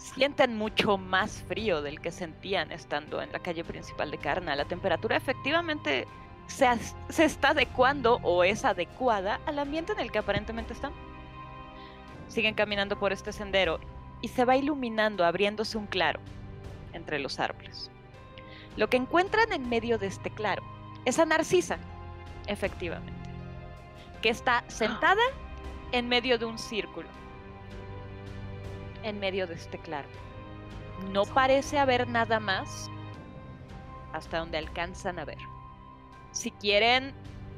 Sienten 0.00 0.56
mucho 0.56 0.96
más 0.96 1.42
frío 1.42 1.82
del 1.82 2.00
que 2.00 2.10
sentían 2.10 2.72
estando 2.72 3.20
en 3.20 3.30
la 3.32 3.38
calle 3.38 3.64
principal 3.64 4.10
de 4.10 4.16
Carna. 4.16 4.56
La 4.56 4.64
temperatura 4.64 5.16
efectivamente 5.16 6.06
se, 6.46 6.66
se 7.10 7.24
está 7.24 7.50
adecuando 7.50 8.18
o 8.22 8.42
es 8.42 8.64
adecuada 8.64 9.40
al 9.44 9.58
ambiente 9.58 9.92
en 9.92 10.00
el 10.00 10.10
que 10.10 10.18
aparentemente 10.18 10.72
están. 10.72 10.92
Siguen 12.28 12.54
caminando 12.54 12.98
por 12.98 13.12
este 13.12 13.30
sendero 13.30 13.78
y 14.22 14.28
se 14.28 14.46
va 14.46 14.56
iluminando, 14.56 15.24
abriéndose 15.24 15.76
un 15.76 15.86
claro 15.86 16.18
entre 16.94 17.18
los 17.18 17.38
árboles. 17.38 17.90
Lo 18.76 18.88
que 18.88 18.96
encuentran 18.96 19.52
en 19.52 19.68
medio 19.68 19.98
de 19.98 20.06
este 20.06 20.30
claro 20.30 20.62
es 21.04 21.18
a 21.18 21.26
Narcisa, 21.26 21.78
efectivamente, 22.46 23.12
que 24.22 24.30
está 24.30 24.64
sentada 24.68 25.22
en 25.92 26.08
medio 26.08 26.38
de 26.38 26.46
un 26.46 26.58
círculo, 26.58 27.06
en 29.02 29.20
medio 29.20 29.46
de 29.46 29.54
este 29.54 29.78
claro. 29.78 30.08
No 31.12 31.24
parece 31.24 31.78
haber 31.78 32.08
nada 32.08 32.40
más 32.40 32.90
hasta 34.12 34.38
donde 34.38 34.58
alcanzan 34.58 35.18
a 35.18 35.24
ver. 35.24 35.38
Si 36.32 36.50
quieren 36.50 37.12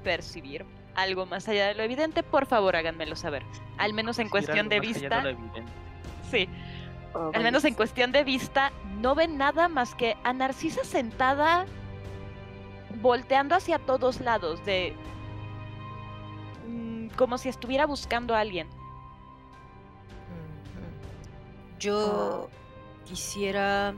percibir 0.04 0.64
algo 0.94 1.26
más 1.26 1.48
allá 1.48 1.68
de 1.68 1.74
lo 1.74 1.82
evidente, 1.82 2.22
por 2.22 2.46
favor 2.46 2.76
háganmelo 2.76 3.16
saber. 3.16 3.42
Al 3.78 3.94
menos 3.94 4.18
en 4.18 4.28
cuestión 4.28 4.68
de 4.68 4.80
vista, 4.80 5.22
sí. 6.30 6.48
Oh, 7.14 7.30
Al 7.34 7.42
menos 7.42 7.64
en 7.64 7.74
cuestión 7.74 8.10
de 8.12 8.24
vista, 8.24 8.72
no 9.00 9.14
ven 9.14 9.36
nada 9.36 9.68
más 9.68 9.94
que 9.94 10.16
a 10.24 10.32
Narcisa 10.32 10.82
sentada, 10.82 11.66
volteando 13.02 13.54
hacia 13.54 13.78
todos 13.78 14.20
lados, 14.20 14.64
de 14.64 14.94
mm, 16.66 17.08
como 17.08 17.36
si 17.36 17.50
estuviera 17.50 17.84
buscando 17.84 18.34
a 18.34 18.40
alguien. 18.40 18.68
Yo 21.82 22.48
quisiera, 23.04 23.94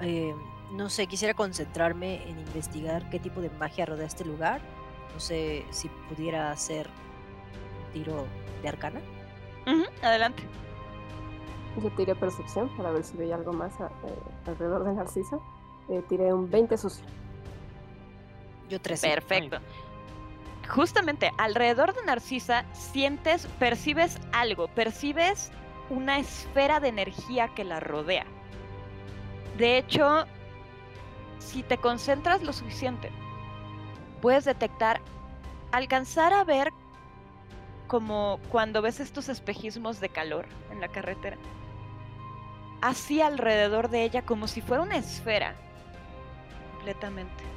eh, 0.00 0.34
no 0.72 0.88
sé, 0.88 1.06
quisiera 1.06 1.34
concentrarme 1.34 2.22
en 2.28 2.38
investigar 2.38 3.08
qué 3.10 3.18
tipo 3.18 3.40
de 3.40 3.50
magia 3.50 3.84
rodea 3.86 4.06
este 4.06 4.24
lugar. 4.24 4.60
No 5.12 5.20
sé 5.20 5.64
si 5.70 5.88
pudiera 6.08 6.50
hacer 6.52 6.88
un 7.86 7.92
tiro 7.92 8.26
de 8.62 8.68
arcana. 8.68 9.00
Adelante. 10.02 10.42
Yo 11.82 11.90
tiré 11.90 12.14
percepción 12.14 12.74
para 12.76 12.90
ver 12.90 13.02
si 13.04 13.16
veía 13.16 13.34
algo 13.34 13.52
más 13.52 13.78
a- 13.80 13.86
eh, 14.06 14.14
alrededor 14.46 14.84
de 14.84 14.94
Narcisa. 14.94 15.38
Eh, 15.88 16.02
tiré 16.08 16.32
un 16.32 16.48
20 16.50 16.78
sucio. 16.78 17.04
Yo 18.68 18.80
13. 18.80 19.08
Perfecto. 19.08 19.58
Justamente 20.68 21.30
alrededor 21.38 21.94
de 21.94 22.02
Narcisa 22.04 22.64
sientes, 22.72 23.46
percibes 23.58 24.18
algo, 24.32 24.68
percibes 24.68 25.50
una 25.90 26.18
esfera 26.18 26.80
de 26.80 26.88
energía 26.88 27.48
que 27.48 27.64
la 27.64 27.80
rodea. 27.80 28.26
De 29.56 29.78
hecho, 29.78 30.26
si 31.38 31.62
te 31.62 31.78
concentras 31.78 32.42
lo 32.42 32.52
suficiente, 32.52 33.10
puedes 34.20 34.44
detectar, 34.44 35.00
alcanzar 35.72 36.32
a 36.32 36.44
ver 36.44 36.72
como 37.86 38.40
cuando 38.50 38.82
ves 38.82 39.00
estos 39.00 39.28
espejismos 39.28 40.00
de 40.00 40.08
calor 40.08 40.46
en 40.70 40.80
la 40.80 40.88
carretera. 40.88 41.36
Así 42.82 43.22
alrededor 43.22 43.88
de 43.88 44.02
ella 44.02 44.22
como 44.22 44.48
si 44.48 44.60
fuera 44.60 44.82
una 44.82 44.96
esfera. 44.96 45.54
Completamente 46.76 47.56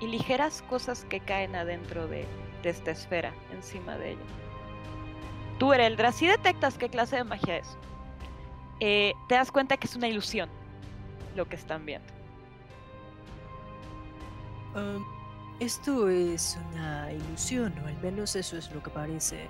y 0.00 0.06
ligeras 0.06 0.62
cosas 0.62 1.04
que 1.04 1.20
caen 1.20 1.54
adentro 1.56 2.06
de, 2.06 2.26
de 2.62 2.70
esta 2.70 2.90
esfera, 2.90 3.32
encima 3.52 3.96
de 3.96 4.12
ella. 4.12 4.43
Tú, 5.58 5.72
Ereldra, 5.72 6.12
si 6.12 6.26
detectas 6.26 6.78
qué 6.78 6.88
clase 6.88 7.16
de 7.16 7.24
magia 7.24 7.58
es, 7.58 7.78
eh, 8.80 9.14
te 9.28 9.36
das 9.36 9.52
cuenta 9.52 9.76
que 9.76 9.86
es 9.86 9.94
una 9.94 10.08
ilusión 10.08 10.50
lo 11.36 11.48
que 11.48 11.56
están 11.56 11.86
viendo. 11.86 12.12
Am, 14.74 15.04
esto 15.60 16.08
es 16.08 16.58
una 16.72 17.12
ilusión, 17.12 17.72
o 17.84 17.86
al 17.86 17.96
menos 17.98 18.34
eso 18.34 18.56
es 18.56 18.70
lo 18.72 18.82
que 18.82 18.90
parece. 18.90 19.46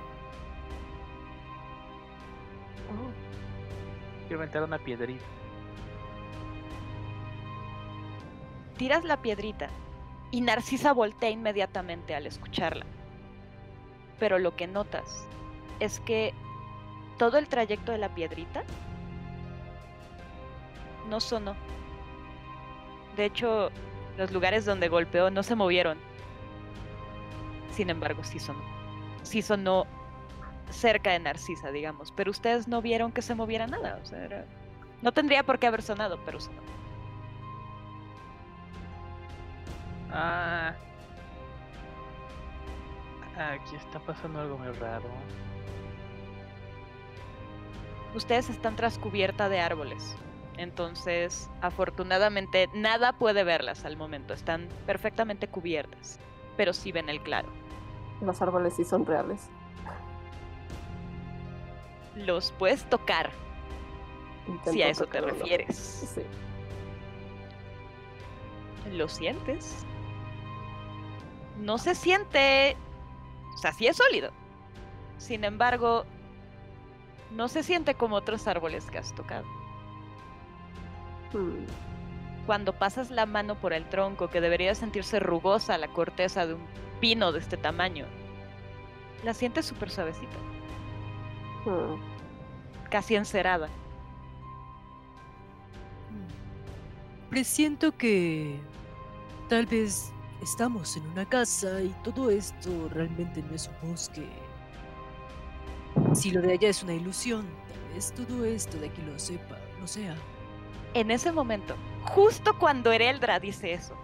Oh, 2.91 4.29
Quiero 4.29 4.41
meter 4.41 4.63
una 4.63 4.79
piedrita. 4.79 5.25
Tiras 8.77 9.05
la 9.05 9.23
piedrita 9.23 9.69
y 10.31 10.41
Narcisa 10.41 10.93
voltea 10.93 11.31
inmediatamente 11.31 12.15
al 12.15 12.27
escucharla. 12.27 12.85
Pero 14.19 14.39
lo 14.39 14.57
que 14.57 14.67
notas 14.67 15.27
es 15.81 16.01
que 16.01 16.33
todo 17.19 17.39
el 17.39 17.49
trayecto 17.49 17.93
de 17.93 17.99
la 17.99 18.09
piedrita 18.15 18.65
no 21.09 21.21
sonó. 21.21 21.55
De 23.17 23.27
hecho, 23.27 23.71
los 24.17 24.33
lugares 24.33 24.65
donde 24.65 24.89
golpeó 24.89 25.31
no 25.31 25.43
se 25.43 25.55
movieron. 25.55 25.99
Sin 27.71 27.91
embargo, 27.91 28.25
sí 28.25 28.39
sonó. 28.39 28.63
Sí 29.23 29.43
sonó 29.43 29.87
cerca 30.71 31.11
de 31.13 31.19
Narcisa, 31.21 31.71
digamos. 31.71 32.13
Pero 32.13 32.31
ustedes 32.31 32.67
no 32.69 32.81
vieron 32.83 33.13
que 33.13 33.23
se 33.23 33.35
moviera 33.35 33.67
nada. 33.67 33.99
O 34.03 34.07
sea, 34.07 34.25
era- 34.25 34.45
no 35.03 35.13
tendría 35.13 35.43
por 35.45 35.59
qué 35.59 35.67
haber 35.67 35.83
sonado, 35.83 36.19
pero 36.25 36.41
sonó. 36.41 36.63
Ah. 40.13 40.75
Aquí 43.37 43.75
está 43.77 43.99
pasando 44.01 44.41
algo 44.41 44.59
muy 44.59 44.71
raro. 44.73 45.09
Ustedes 48.15 48.49
están 48.49 48.77
tras 48.77 48.99
cubierta 48.99 49.49
de 49.49 49.61
árboles. 49.61 50.17
Entonces, 50.57 51.51
afortunadamente, 51.61 52.69
nada 52.75 53.13
puede 53.13 53.43
verlas 53.43 53.85
al 53.85 53.97
momento. 53.97 54.35
Están 54.35 54.69
perfectamente 54.87 55.49
cubiertas. 55.49 56.21
Pero 56.57 56.73
sí 56.73 56.93
ven 56.93 57.09
el 57.09 57.21
claro. 57.21 57.49
los 58.21 58.41
árboles 58.41 58.75
sí 58.75 58.85
son 58.85 59.05
reales. 59.05 59.49
Los 62.15 62.53
puedes 62.53 62.89
tocar, 62.89 63.31
Intento 64.47 64.71
si 64.71 64.83
a 64.83 64.89
eso 64.89 65.07
te 65.07 65.21
refieres. 65.21 65.77
Sí. 66.15 66.23
¿Lo 68.93 69.09
sientes? 69.09 69.85
No 71.59 71.79
se 71.79 71.97
siente... 71.97 72.77
O 73.55 73.59
sea, 73.59 73.73
sí 73.73 73.89
es 73.89 73.97
sólido. 73.97 74.31
Sin 75.19 75.45
embargo, 75.45 76.05
no 77.35 77.49
se 77.49 77.63
siente 77.65 77.97
como 77.97 78.17
otros 78.17 78.47
árboles 78.47 78.91
que 78.91 78.99
has 78.99 79.15
tocado. 79.15 79.53
Hmm, 81.33 81.67
Cuando 82.47 82.79
pasas 82.79 83.11
la 83.11 83.27
mano 83.27 83.61
por 83.61 83.73
el 83.73 83.89
tronco, 83.89 84.31
que 84.31 84.41
debería 84.41 84.75
sentirse 84.75 85.21
rugosa 85.21 85.79
la 85.79 85.89
corteza 85.93 86.47
de 86.47 86.55
un 86.55 86.71
pino 87.01 87.33
de 87.33 87.41
este 87.41 87.57
tamaño, 87.59 88.07
la 89.23 89.35
sientes 89.35 89.67
súper 89.67 89.91
suavecita, 89.91 90.45
hmm. 91.67 92.01
casi 92.91 93.17
encerada. 93.17 93.79
Presiento 97.31 97.97
que 97.97 98.69
tal 99.49 99.67
vez 99.67 100.15
estamos 100.41 100.97
en 100.97 101.07
una 101.09 101.27
casa 101.29 101.83
y 101.83 101.95
todo 102.05 102.31
esto 102.31 102.89
realmente 102.91 103.43
no 103.43 103.55
es 103.55 103.69
un 103.69 103.91
bosque. 103.91 104.44
Si 106.15 106.31
lo 106.31 106.41
de 106.41 106.53
allá 106.53 106.69
es 106.69 106.83
una 106.83 106.95
ilusión, 106.95 107.47
tal 107.69 107.95
vez 107.95 108.13
todo 108.13 108.45
esto 108.45 108.79
de 108.79 108.89
aquí 108.89 109.03
lo 109.03 109.19
sepa, 109.19 109.59
lo 109.81 109.87
sea. 109.87 110.15
En 110.95 111.11
ese 111.11 111.33
momento, 111.33 111.77
justo 112.03 112.57
cuando 112.59 112.93
Ereldra 112.93 113.41
dice 113.41 113.73
eso, 113.73 113.95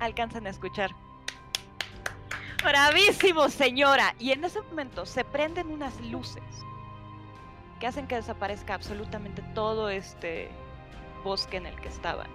alcanzan 0.00 0.46
a 0.46 0.50
escuchar. 0.50 0.94
¡Bravísimo, 2.62 3.48
señora! 3.48 4.14
Y 4.18 4.32
en 4.32 4.44
ese 4.44 4.62
momento 4.62 5.04
se 5.06 5.24
prenden 5.24 5.70
unas 5.70 6.00
luces 6.00 6.42
que 7.78 7.86
hacen 7.86 8.06
que 8.06 8.14
desaparezca 8.14 8.74
absolutamente 8.74 9.42
todo 9.54 9.90
este 9.90 10.50
bosque 11.22 11.56
en 11.56 11.66
el 11.66 11.78
que 11.80 11.88
estaban. 11.88 12.28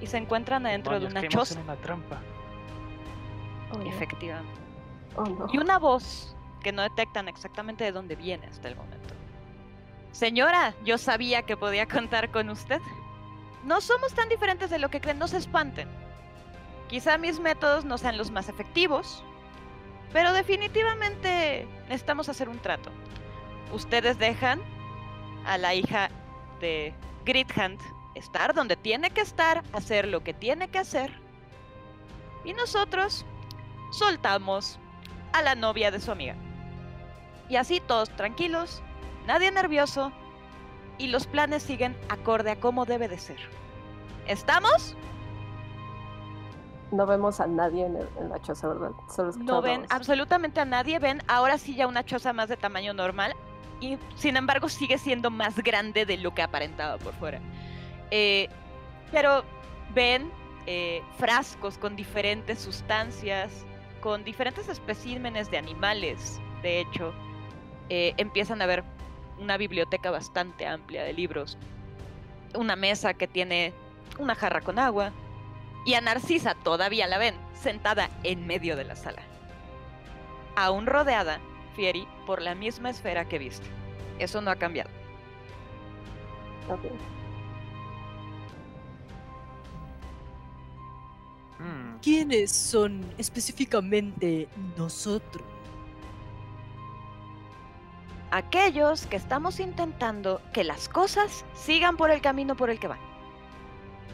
Y 0.00 0.06
se 0.06 0.18
encuentran 0.18 0.66
adentro 0.66 0.98
de 0.98 1.06
una 1.06 1.28
choza. 1.28 1.54
en 1.54 1.64
una 1.64 1.76
trampa. 1.76 2.20
Oh. 3.72 3.80
Efectivamente. 3.82 4.63
Oh. 5.16 5.46
Y 5.52 5.58
una 5.58 5.78
voz 5.78 6.34
que 6.62 6.72
no 6.72 6.82
detectan 6.82 7.28
exactamente 7.28 7.84
de 7.84 7.92
dónde 7.92 8.16
viene 8.16 8.46
hasta 8.46 8.68
el 8.68 8.76
momento. 8.76 9.14
Señora, 10.12 10.74
yo 10.84 10.96
sabía 10.98 11.42
que 11.42 11.56
podía 11.56 11.86
contar 11.86 12.30
con 12.30 12.48
usted. 12.48 12.80
No 13.64 13.80
somos 13.80 14.14
tan 14.14 14.28
diferentes 14.28 14.70
de 14.70 14.78
lo 14.78 14.88
que 14.88 15.00
creen, 15.00 15.18
no 15.18 15.28
se 15.28 15.38
espanten. 15.38 15.88
Quizá 16.88 17.18
mis 17.18 17.40
métodos 17.40 17.84
no 17.84 17.98
sean 17.98 18.16
los 18.16 18.30
más 18.30 18.48
efectivos, 18.48 19.24
pero 20.12 20.32
definitivamente 20.32 21.66
necesitamos 21.88 22.28
hacer 22.28 22.48
un 22.48 22.58
trato. 22.58 22.90
Ustedes 23.72 24.18
dejan 24.18 24.60
a 25.44 25.58
la 25.58 25.74
hija 25.74 26.10
de 26.60 26.94
Grithand 27.24 27.80
estar 28.14 28.54
donde 28.54 28.76
tiene 28.76 29.10
que 29.10 29.22
estar, 29.22 29.64
hacer 29.72 30.06
lo 30.06 30.22
que 30.22 30.34
tiene 30.34 30.68
que 30.68 30.78
hacer, 30.78 31.10
y 32.44 32.52
nosotros 32.52 33.24
soltamos 33.90 34.78
a 35.34 35.42
la 35.42 35.54
novia 35.54 35.90
de 35.90 36.00
su 36.00 36.10
amiga. 36.10 36.34
Y 37.48 37.56
así 37.56 37.80
todos 37.80 38.08
tranquilos, 38.10 38.82
nadie 39.26 39.50
nervioso, 39.50 40.12
y 40.96 41.08
los 41.08 41.26
planes 41.26 41.62
siguen 41.62 41.96
acorde 42.08 42.52
a 42.52 42.56
cómo 42.60 42.84
debe 42.86 43.08
de 43.08 43.18
ser. 43.18 43.36
¿Estamos? 44.26 44.96
No 46.92 47.06
vemos 47.06 47.40
a 47.40 47.46
nadie 47.46 47.86
en, 47.86 47.96
el- 47.96 48.08
en 48.20 48.28
la 48.28 48.40
choza, 48.40 48.68
¿verdad? 48.68 48.90
Solo 49.14 49.32
No 49.38 49.60
ven 49.60 49.86
absolutamente 49.90 50.60
a 50.60 50.64
nadie, 50.64 50.98
ven 50.98 51.20
ahora 51.26 51.58
sí 51.58 51.74
ya 51.74 51.86
una 51.88 52.04
choza 52.04 52.32
más 52.32 52.48
de 52.48 52.56
tamaño 52.56 52.94
normal 52.94 53.34
y 53.80 53.98
sin 54.14 54.36
embargo 54.36 54.68
sigue 54.68 54.98
siendo 54.98 55.30
más 55.30 55.56
grande 55.56 56.06
de 56.06 56.16
lo 56.16 56.32
que 56.34 56.42
aparentaba 56.42 56.96
por 56.98 57.12
fuera. 57.14 57.40
Eh, 58.12 58.48
pero 59.10 59.42
ven 59.94 60.30
eh, 60.66 61.02
frascos 61.18 61.76
con 61.78 61.96
diferentes 61.96 62.60
sustancias, 62.60 63.50
con 64.04 64.22
diferentes 64.22 64.68
especímenes 64.68 65.50
de 65.50 65.56
animales, 65.56 66.38
de 66.60 66.80
hecho. 66.80 67.14
Eh, 67.88 68.12
empiezan 68.18 68.60
a 68.60 68.66
ver 68.66 68.84
una 69.38 69.56
biblioteca 69.56 70.10
bastante 70.10 70.66
amplia 70.66 71.02
de 71.02 71.14
libros, 71.14 71.56
una 72.54 72.76
mesa 72.76 73.14
que 73.14 73.26
tiene 73.26 73.72
una 74.18 74.34
jarra 74.34 74.60
con 74.60 74.78
agua, 74.78 75.10
y 75.86 75.94
a 75.94 76.02
Narcisa 76.02 76.54
todavía 76.54 77.06
la 77.06 77.16
ven, 77.16 77.34
sentada 77.54 78.10
en 78.24 78.46
medio 78.46 78.76
de 78.76 78.84
la 78.84 78.94
sala. 78.94 79.22
Aún 80.54 80.84
rodeada, 80.84 81.40
Fieri, 81.74 82.06
por 82.26 82.42
la 82.42 82.54
misma 82.54 82.90
esfera 82.90 83.24
que 83.26 83.38
viste. 83.38 83.66
Eso 84.18 84.42
no 84.42 84.50
ha 84.50 84.56
cambiado. 84.56 84.90
Ok. 86.68 87.13
Mm. 91.64 91.98
¿Quiénes 92.02 92.52
son 92.52 93.04
específicamente 93.16 94.48
nosotros? 94.76 95.44
Aquellos 98.30 99.06
que 99.06 99.16
estamos 99.16 99.60
intentando 99.60 100.42
que 100.52 100.64
las 100.64 100.88
cosas 100.88 101.44
sigan 101.54 101.96
por 101.96 102.10
el 102.10 102.20
camino 102.20 102.54
por 102.54 102.68
el 102.68 102.78
que 102.78 102.88
van. 102.88 102.98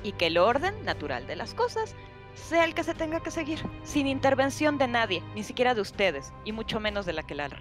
Y 0.04 0.12
que 0.12 0.28
el 0.28 0.38
orden 0.38 0.84
natural 0.84 1.26
de 1.26 1.36
las 1.36 1.54
cosas 1.54 1.96
sea 2.34 2.64
el 2.64 2.74
que 2.74 2.84
se 2.84 2.94
tenga 2.94 3.20
que 3.20 3.30
seguir, 3.30 3.60
sin 3.82 4.06
intervención 4.06 4.78
de 4.78 4.88
nadie, 4.88 5.22
ni 5.34 5.42
siquiera 5.42 5.74
de 5.74 5.80
ustedes, 5.80 6.32
y 6.44 6.52
mucho 6.52 6.80
menos 6.80 7.04
de 7.04 7.14
la 7.14 7.22
que 7.22 7.34
ladra. 7.34 7.60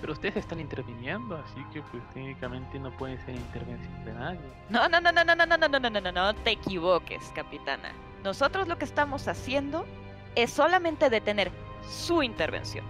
Pero 0.00 0.12
ustedes 0.14 0.36
están 0.36 0.60
interviniendo, 0.60 1.36
así 1.36 1.62
que 1.72 1.82
pues 1.82 2.02
técnicamente 2.14 2.78
no 2.78 2.90
puede 2.92 3.18
ser 3.24 3.34
intervención 3.34 4.04
de 4.04 4.12
nadie. 4.14 4.40
No, 4.70 4.88
no, 4.88 5.00
no, 5.00 5.12
no, 5.12 5.24
no, 5.24 5.34
no, 5.36 5.46
no, 5.46 5.56
no, 5.58 5.68
no, 5.68 5.78
no, 5.78 5.90
no, 5.90 6.00
no, 6.00 6.12
no 6.12 6.34
te 6.36 6.52
equivoques, 6.52 7.22
capitana. 7.34 7.92
Nosotros 8.24 8.66
lo 8.68 8.78
que 8.78 8.84
estamos 8.86 9.28
haciendo 9.28 9.84
es 10.36 10.50
solamente 10.52 11.10
detener 11.10 11.50
su 11.88 12.22
intervención. 12.22 12.84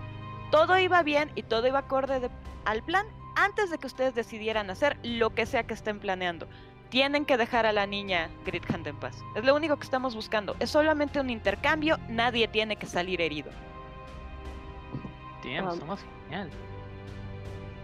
Todo 0.53 0.79
iba 0.79 1.03
bien 1.03 1.31
y 1.35 1.43
todo 1.43 1.67
iba 1.67 1.81
acorde 1.81 2.21
de- 2.21 2.31
al 2.65 2.83
plan 2.83 3.07
antes 3.37 3.71
de 3.71 3.79
que 3.79 3.87
ustedes 3.87 4.15
decidieran 4.15 4.71
hacer 4.71 4.99
lo 5.03 5.31
que 5.31 5.47
sea 5.47 5.65
que 5.65 5.75
estén 5.75 5.99
planeando. 6.01 6.47
Tienen 6.91 7.25
que 7.25 7.37
dejar 7.37 7.67
a 7.67 7.73
la 7.73 7.87
niña 7.87 8.29
Grithand 8.45 8.87
en 8.87 8.97
paz. 8.97 9.17
Es 9.37 9.45
lo 9.45 9.55
único 9.55 9.77
que 9.77 9.85
estamos 9.85 10.15
buscando. 10.17 10.57
Es 10.59 10.71
solamente 10.71 11.21
un 11.21 11.31
intercambio. 11.31 11.99
Nadie 12.09 12.49
tiene 12.49 12.77
que 12.77 12.87
salir 12.87 13.21
herido. 13.21 13.51
Ah. 15.43 15.75
somos 15.79 16.01
genial. 16.25 16.51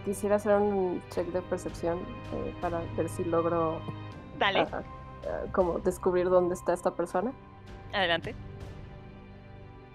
Quisiera 0.07 0.37
hacer 0.37 0.55
un 0.55 1.03
check 1.09 1.27
de 1.33 1.41
percepción 1.41 1.99
eh, 2.31 2.55
para 2.61 2.79
ver 2.95 3.09
si 3.09 3.25
logro 3.25 3.81
Dale, 4.39 4.61
ah, 4.61 4.81
ah, 5.25 5.51
como 5.51 5.79
descubrir 5.79 6.29
dónde 6.29 6.55
está 6.55 6.71
esta 6.71 6.91
persona. 6.91 7.33
adelante. 7.91 8.33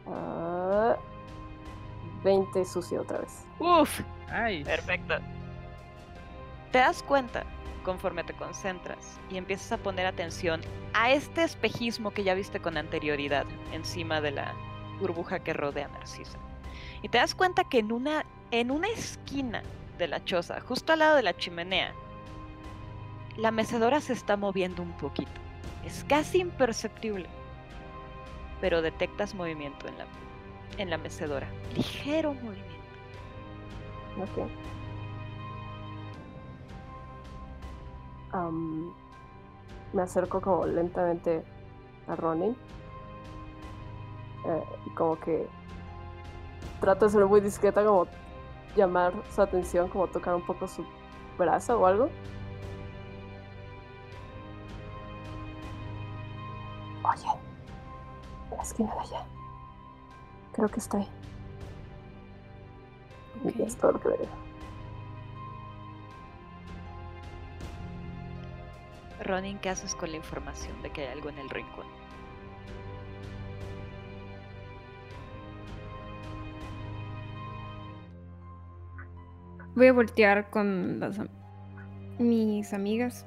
Ah, 0.07 0.97
20 2.25 2.63
sucio 2.67 3.01
otra 3.01 3.21
vez. 3.21 3.47
Uf, 3.59 4.03
Ay, 4.29 4.63
Perfecto. 4.65 5.15
Te 6.73 6.79
das 6.81 7.03
cuenta, 7.03 7.45
conforme 7.83 8.23
te 8.23 8.35
concentras 8.35 9.19
y 9.31 9.39
empiezas 9.39 9.73
a 9.73 9.79
poner 9.79 10.05
atención 10.05 10.61
a 10.93 11.11
este 11.11 11.43
espejismo 11.43 12.11
que 12.11 12.23
ya 12.23 12.35
viste 12.35 12.61
con 12.61 12.77
anterioridad 12.77 13.47
encima 13.73 14.21
de 14.21 14.33
la 14.33 14.53
burbuja 15.01 15.39
que 15.39 15.55
rodea 15.55 15.87
a 15.87 15.89
Narcisa. 15.89 16.37
Y 17.01 17.09
te 17.09 17.17
das 17.17 17.35
cuenta 17.35 17.65
que 17.65 17.79
en 17.79 17.93
una, 17.93 18.27
en 18.51 18.71
una 18.71 18.89
esquina 18.89 19.63
de 20.03 20.09
la 20.09 20.25
choza, 20.25 20.61
justo 20.61 20.93
al 20.93 20.99
lado 20.99 21.15
de 21.15 21.23
la 21.23 21.37
chimenea, 21.37 21.95
la 23.37 23.53
mecedora 23.53 24.01
se 24.01 24.13
está 24.13 24.37
moviendo 24.37 24.83
un 24.83 24.93
poquito. 24.97 25.31
Es 25.85 26.05
casi 26.09 26.41
imperceptible, 26.41 27.29
pero 28.61 28.83
detectas 28.83 29.33
movimiento 29.35 29.87
en 29.87 29.99
la, 29.99 30.07
en 30.79 30.91
la 30.91 30.99
mecedora. 30.99 31.47
Ligero 31.77 32.35
movimiento. 32.35 32.73
Ok. 34.21 34.51
Am, 38.33 38.93
me 39.93 40.03
acerco 40.03 40.41
como 40.41 40.67
lentamente 40.67 41.45
a 42.09 42.17
Ronin. 42.17 42.57
Eh, 44.47 44.65
y 44.87 44.91
como 44.91 45.17
que 45.21 45.47
trato 46.81 47.05
de 47.05 47.13
ser 47.13 47.25
muy 47.25 47.41
discreta, 47.41 47.85
como 47.85 48.09
llamar 48.77 49.13
su 49.35 49.43
atención, 49.43 49.89
como 49.89 50.07
tocar 50.09 50.35
un 50.35 50.45
poco 50.45 50.67
su 50.67 50.85
brazo 51.39 51.79
o 51.79 51.87
algo. 51.87 52.11
Oye, 57.05 57.29
en 58.51 58.57
la 58.57 58.63
esquina 58.63 58.95
de 58.95 59.01
allá. 59.01 59.27
Creo 60.53 60.69
que 60.69 60.81
está 60.81 60.99
ahí. 60.99 61.09
Ok. 63.45 63.57
Y 63.57 63.63
es 63.63 63.77
todo 63.77 63.93
lo 63.93 64.01
que 64.01 64.09
veo. 64.09 64.43
Ronin, 69.25 69.59
¿qué 69.59 69.71
haces 69.71 69.95
con 69.95 70.11
la 70.11 70.17
información 70.17 70.81
de 70.83 70.91
que 70.91 71.03
hay 71.03 71.13
algo 71.13 71.29
en 71.29 71.39
el 71.39 71.49
rincón? 71.49 72.02
Voy 79.75 79.87
a 79.87 79.93
voltear 79.93 80.51
con 80.51 81.01
las 81.01 81.19
mis 82.19 82.75
amigas 82.75 83.27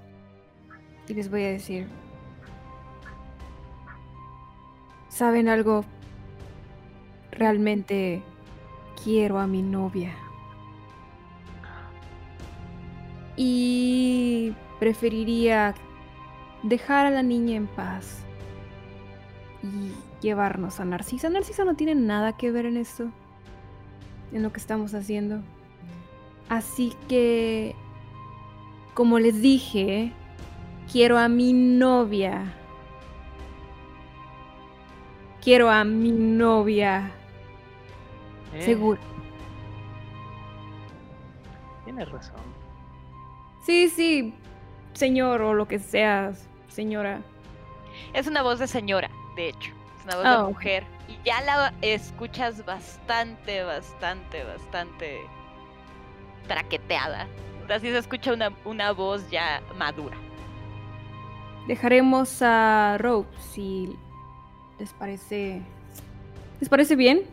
y 1.08 1.14
les 1.16 1.30
voy 1.30 1.44
a 1.44 1.50
decir, 1.50 1.88
¿saben 5.10 5.50
algo? 5.50 5.84
Realmente 7.32 8.22
quiero 9.04 9.40
a 9.40 9.48
mi 9.48 9.64
novia. 9.64 10.14
Y 13.36 14.54
preferiría 14.80 15.74
dejar 16.62 17.08
a 17.08 17.12
la 17.12 17.24
niña 17.24 17.56
en 17.56 17.68
paz 17.68 18.24
y 19.64 19.92
llevarnos 20.22 20.80
a 20.80 20.86
Narcisa. 20.86 21.30
Narcisa 21.30 21.66
no 21.66 21.76
tiene 21.76 21.96
nada 21.96 22.38
que 22.38 22.52
ver 22.52 22.68
en 22.68 22.78
esto, 22.78 23.10
en 24.32 24.44
lo 24.44 24.54
que 24.54 24.60
estamos 24.60 24.94
haciendo. 24.94 25.42
Así 26.50 26.96
que, 27.08 27.76
como 28.94 29.20
les 29.20 29.42
dije, 29.42 30.12
quiero 30.92 31.18
a 31.18 31.28
mi 31.28 31.54
novia. 31.54 32.54
Quiero 35.42 35.70
a 35.70 35.84
mi 35.84 36.12
novia. 36.12 37.12
eh, 38.54 38.62
Seguro. 38.62 39.00
Tienes 41.84 42.10
razón. 42.12 42.42
Sí, 43.64 43.90
sí, 43.90 44.34
señor 44.94 45.42
o 45.42 45.54
lo 45.54 45.68
que 45.68 45.80
sea, 45.80 46.34
señora. 46.68 47.22
Es 48.14 48.28
una 48.28 48.42
voz 48.42 48.60
de 48.60 48.68
señora, 48.68 49.10
de 49.36 49.50
hecho. 49.50 49.72
Es 50.00 50.06
una 50.06 50.16
voz 50.16 50.26
Ah, 50.26 50.38
de 50.38 50.44
ok. 50.44 50.50
mujer. 50.50 50.84
Y 51.08 51.18
ya 51.24 51.42
la 51.42 51.74
escuchas 51.82 52.66
bastante, 52.66 53.64
bastante, 53.64 54.44
bastante 54.44 55.22
traqueteada. 56.48 57.28
Así 57.70 57.90
se 57.90 57.98
escucha 57.98 58.34
una, 58.34 58.52
una 58.64 58.92
voz 58.92 59.30
ya 59.30 59.62
madura. 59.78 60.18
Dejaremos 61.68 62.42
a 62.42 62.98
Rope 63.00 63.36
si 63.40 63.98
les 64.78 64.94
parece. 64.94 65.62
¿Les 66.60 66.70
parece 66.70 66.96
bien? 66.96 67.24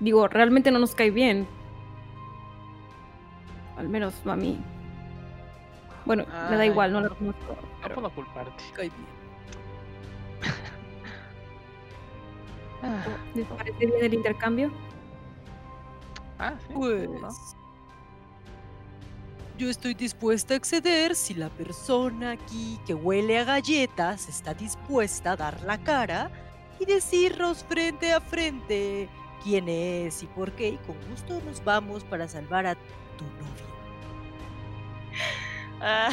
Digo, 0.00 0.26
realmente 0.28 0.70
no 0.70 0.78
nos 0.80 0.94
cae 0.94 1.10
bien. 1.10 1.46
Al 3.76 3.88
menos 3.88 4.14
no 4.24 4.32
a 4.32 4.36
mí. 4.36 4.58
Bueno, 6.04 6.24
me 6.50 6.56
da 6.56 6.66
igual, 6.66 6.92
no 6.92 7.00
la 7.00 7.08
no. 7.08 7.14
conozco. 7.14 7.52
No 7.52 7.56
pero- 7.82 7.94
puedo 7.94 8.10
culparte. 8.10 8.64
Cae 8.74 8.90
bien. 8.90 9.06
¿Les 13.34 13.46
parece 13.46 13.86
bien 13.86 14.04
el 14.04 14.14
intercambio? 14.14 14.70
ah, 16.38 16.54
sí. 16.66 16.72
Pues. 16.74 17.08
Yo 19.60 19.68
estoy 19.68 19.92
dispuesta 19.92 20.54
a 20.54 20.56
acceder 20.56 21.14
si 21.14 21.34
la 21.34 21.50
persona 21.50 22.30
aquí 22.30 22.80
que 22.86 22.94
huele 22.94 23.38
a 23.38 23.44
galletas 23.44 24.26
está 24.30 24.54
dispuesta 24.54 25.32
a 25.32 25.36
dar 25.36 25.60
la 25.64 25.76
cara 25.76 26.30
y 26.78 26.86
decirnos 26.86 27.62
frente 27.64 28.10
a 28.14 28.22
frente 28.22 29.06
quién 29.44 29.68
es 29.68 30.22
y 30.22 30.26
por 30.28 30.52
qué. 30.52 30.68
Y 30.68 30.76
con 30.78 30.96
gusto 31.10 31.42
nos 31.44 31.62
vamos 31.62 32.04
para 32.04 32.26
salvar 32.26 32.64
a 32.64 32.74
tu 32.74 33.24
novia. 33.24 33.66
Ah, 35.82 36.08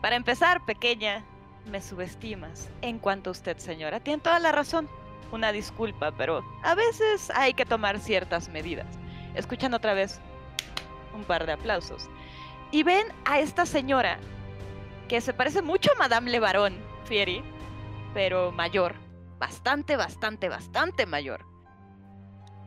Para 0.00 0.14
empezar, 0.14 0.64
pequeña, 0.64 1.24
me 1.66 1.82
subestimas. 1.82 2.68
En 2.80 3.00
cuanto 3.00 3.30
a 3.30 3.32
usted, 3.32 3.58
señora, 3.58 3.98
tiene 3.98 4.22
toda 4.22 4.38
la 4.38 4.52
razón. 4.52 4.88
Una 5.32 5.50
disculpa, 5.50 6.12
pero 6.12 6.44
a 6.62 6.76
veces 6.76 7.28
hay 7.34 7.54
que 7.54 7.66
tomar 7.66 7.98
ciertas 7.98 8.48
medidas. 8.50 8.86
Escuchan 9.34 9.74
otra 9.74 9.94
vez 9.94 10.20
un 11.14 11.24
par 11.24 11.46
de 11.46 11.52
aplausos. 11.52 12.08
Y 12.70 12.82
ven 12.82 13.06
a 13.24 13.38
esta 13.38 13.66
señora 13.66 14.18
que 15.08 15.20
se 15.20 15.34
parece 15.34 15.62
mucho 15.62 15.92
a 15.92 15.98
Madame 15.98 16.30
Le 16.30 16.40
Baron, 16.40 16.74
Fieri, 17.04 17.42
pero 18.14 18.52
mayor. 18.52 18.94
Bastante, 19.38 19.96
bastante, 19.96 20.48
bastante 20.48 21.04
mayor. 21.04 21.44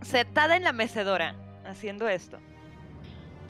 Sentada 0.01 0.55
en 0.55 0.63
la 0.63 0.73
mecedora, 0.73 1.35
haciendo 1.65 2.07
esto. 2.07 2.38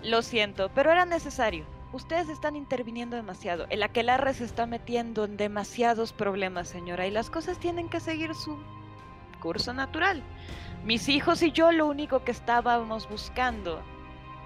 Lo 0.04 0.22
siento, 0.22 0.70
pero 0.74 0.92
era 0.92 1.06
necesario. 1.06 1.66
Ustedes 1.92 2.30
están 2.30 2.56
interviniendo 2.56 3.16
demasiado. 3.16 3.66
El 3.70 3.82
aquelarre 3.82 4.34
se 4.34 4.46
está 4.46 4.66
metiendo 4.66 5.26
en 5.26 5.38
demasiados 5.38 6.14
problemas, 6.14 6.68
señora, 6.68 7.08
y 7.08 7.12
las 7.12 7.30
cosas 7.30 7.60
tienen 7.60 7.90
que 7.90 8.00
seguir 8.00 8.36
su 8.36 8.58
curso 9.42 9.74
natural. 9.74 10.22
Mis 10.84 11.10
hijos 11.10 11.42
y 11.42 11.52
yo 11.52 11.72
lo 11.72 11.88
único 11.88 12.24
que 12.24 12.32
estábamos 12.32 13.10
buscando 13.10 13.82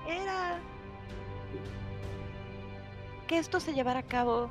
era 0.10 0.60
que 3.28 3.38
esto 3.38 3.60
se 3.60 3.74
llevara 3.74 4.00
a 4.00 4.04
cabo 4.04 4.50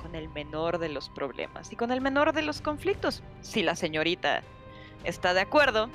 con 0.00 0.14
el 0.14 0.28
menor 0.28 0.78
de 0.78 0.88
los 0.88 1.08
problemas 1.08 1.72
y 1.72 1.76
con 1.76 1.90
el 1.90 2.00
menor 2.00 2.32
de 2.32 2.42
los 2.42 2.60
conflictos, 2.60 3.22
si 3.40 3.62
la 3.62 3.76
señorita 3.76 4.42
está 5.04 5.34
de 5.34 5.40
acuerdo. 5.40 5.88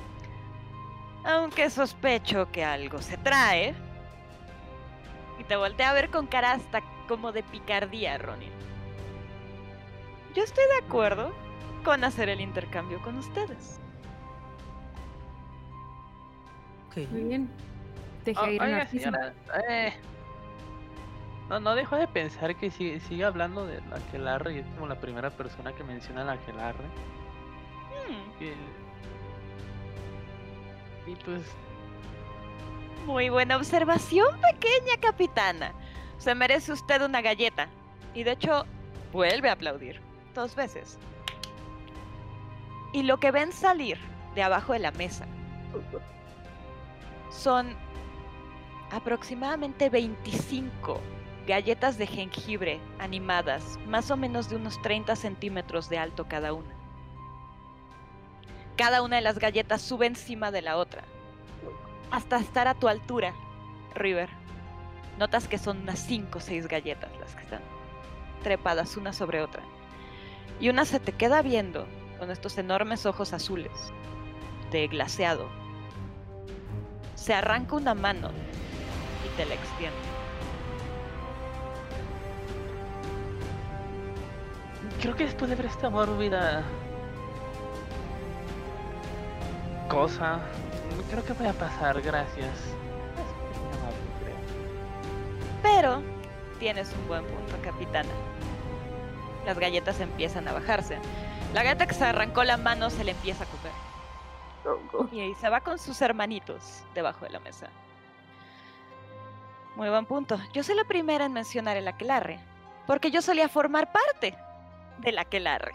Aunque 1.24 1.70
sospecho 1.70 2.52
que 2.52 2.64
algo 2.64 3.02
se 3.02 3.18
trae. 3.18 3.74
Y 5.40 5.44
te 5.44 5.56
voltea 5.56 5.90
a 5.90 5.94
ver 5.94 6.10
con 6.10 6.28
cara 6.28 6.54
hasta 6.54 6.82
como 7.08 7.32
de 7.32 7.44
picardía, 7.44 8.18
Ronin. 8.18 8.52
Yo 10.36 10.44
estoy 10.44 10.66
de 10.66 10.86
acuerdo 10.86 11.34
con 11.84 12.04
hacer 12.04 12.30
el 12.30 12.42
intercambio 12.42 13.02
con 13.02 13.18
ustedes. 13.18 13.80
Ok. 16.88 17.10
Muy 17.12 17.24
bien. 17.24 17.50
Ir 18.32 18.62
oiga, 18.62 18.88
señora, 18.88 19.34
eh, 19.70 19.94
no, 21.50 21.60
no 21.60 21.76
dejo 21.76 21.96
de 21.96 22.08
pensar 22.08 22.56
que 22.56 22.72
sigue, 22.72 23.00
sigue 23.02 23.24
hablando 23.24 23.66
de 23.66 23.82
la 23.82 23.98
Aquelarre 23.98 24.56
y 24.56 24.60
es 24.60 24.66
como 24.76 24.88
la 24.88 25.00
primera 25.00 25.30
persona 25.30 25.74
que 25.74 25.84
menciona 25.84 26.24
la 26.24 26.34
Aquelarre. 26.34 26.86
Hmm, 28.08 28.44
Y, 28.44 28.48
y 31.12 31.16
pues, 31.24 31.44
muy 33.06 33.30
buena 33.30 33.58
observación, 33.58 34.28
pequeña 34.42 34.98
capitana. 35.00 35.72
Se 36.18 36.34
merece 36.34 36.72
usted 36.72 37.02
una 37.04 37.22
galleta. 37.22 37.68
Y 38.16 38.24
de 38.24 38.32
hecho, 38.32 38.66
vuelve 39.12 39.50
a 39.50 39.54
aplaudir. 39.54 40.02
Dos 40.34 40.56
veces. 40.56 40.98
Y 42.94 43.04
lo 43.04 43.20
que 43.20 43.32
ven 43.32 43.52
salir 43.52 43.98
de 44.34 44.42
abajo 44.44 44.74
de 44.74 44.80
la 44.80 44.92
mesa 44.92 45.26
son 47.30 47.76
aproximadamente 48.96 49.90
25 49.90 51.02
galletas 51.46 51.98
de 51.98 52.08
jengibre 52.08 52.80
animadas, 52.98 53.78
más 53.88 54.10
o 54.10 54.16
menos 54.16 54.50
de 54.50 54.56
unos 54.56 54.82
30 54.82 55.18
centímetros 55.18 55.90
de 55.90 55.98
alto 55.98 56.28
cada 56.30 56.54
una. 56.54 56.74
Cada 58.78 59.02
una 59.02 59.18
de 59.18 59.22
las 59.22 59.38
galletas 59.38 59.82
sube 59.82 60.06
encima 60.06 60.50
de 60.50 60.62
la 60.62 60.78
otra, 60.78 61.04
hasta 62.10 62.38
estar 62.38 62.70
a 62.70 62.74
tu 62.74 62.88
altura, 62.88 63.34
River. 63.94 64.30
Notas 65.20 65.50
que 65.50 65.58
son 65.58 65.82
unas 65.82 66.00
5 66.00 66.38
o 66.38 66.42
6 66.42 66.68
galletas 66.68 67.10
las 67.20 67.36
que 67.36 67.44
están 67.44 67.62
trepadas 68.44 68.96
una 68.96 69.12
sobre 69.12 69.42
otra. 69.42 69.64
Y 70.62 70.70
una 70.70 70.86
se 70.86 71.02
te 71.02 71.12
queda 71.12 71.42
viendo 71.42 71.86
con 72.18 72.32
estos 72.32 72.58
enormes 72.58 73.06
ojos 73.06 73.34
azules, 73.34 73.92
de 74.72 74.88
glaseado. 74.88 75.50
Se 77.16 77.34
arranca 77.34 77.76
una 77.76 77.94
mano 77.94 78.32
y 79.26 79.38
te 79.38 79.46
la 79.46 79.56
extiende. 79.56 80.16
creo 85.06 85.16
que 85.16 85.26
después 85.26 85.50
de 85.52 85.56
ver 85.56 85.68
esta 85.68 85.88
mórbida 85.88 86.64
cosa, 89.88 90.40
creo 91.12 91.24
que 91.24 91.34
voy 91.34 91.46
a 91.46 91.54
pasar, 91.54 92.02
gracias. 92.02 92.50
Pero 95.62 96.02
tienes 96.58 96.92
un 96.94 97.08
buen 97.08 97.24
punto, 97.24 97.56
capitana. 97.62 98.10
Las 99.46 99.60
galletas 99.60 100.00
empiezan 100.00 100.48
a 100.48 100.54
bajarse. 100.54 100.98
La 101.54 101.62
galleta 101.62 101.86
que 101.86 101.94
se 101.94 102.04
arrancó 102.04 102.44
la 102.44 102.58
mano 102.58 102.90
se 102.90 103.04
le 103.04 103.12
empieza 103.12 103.44
a 103.44 103.48
comer. 103.48 103.74
Tronco. 104.64 105.08
Y 105.12 105.20
ahí 105.20 105.36
se 105.36 105.50
va 105.50 105.62
con 105.62 105.78
sus 105.78 106.02
hermanitos 106.02 106.84
debajo 106.96 107.26
de 107.26 107.32
la 107.32 107.40
mesa. 107.40 107.70
Muy 109.76 109.90
buen 109.90 110.06
punto. 110.06 110.40
Yo 110.54 110.64
soy 110.64 110.76
la 110.76 110.86
primera 110.86 111.26
en 111.26 111.34
mencionar 111.34 111.76
el 111.76 111.88
aquelarre, 111.88 112.40
porque 112.88 113.12
yo 113.12 113.22
solía 113.22 113.50
formar 113.50 113.92
parte 113.92 114.36
del 115.00 115.18
aquelarre. 115.18 115.74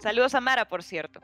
Saludos 0.00 0.34
a 0.34 0.40
Mara, 0.40 0.66
por 0.66 0.82
cierto. 0.82 1.20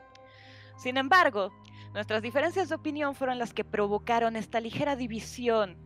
Sin 0.77 0.97
embargo, 0.97 1.51
nuestras 1.93 2.21
diferencias 2.21 2.69
de 2.69 2.75
opinión 2.75 3.15
fueron 3.15 3.37
las 3.37 3.53
que 3.53 3.65
provocaron 3.65 4.35
esta 4.35 4.59
ligera 4.59 4.95
división 4.95 5.77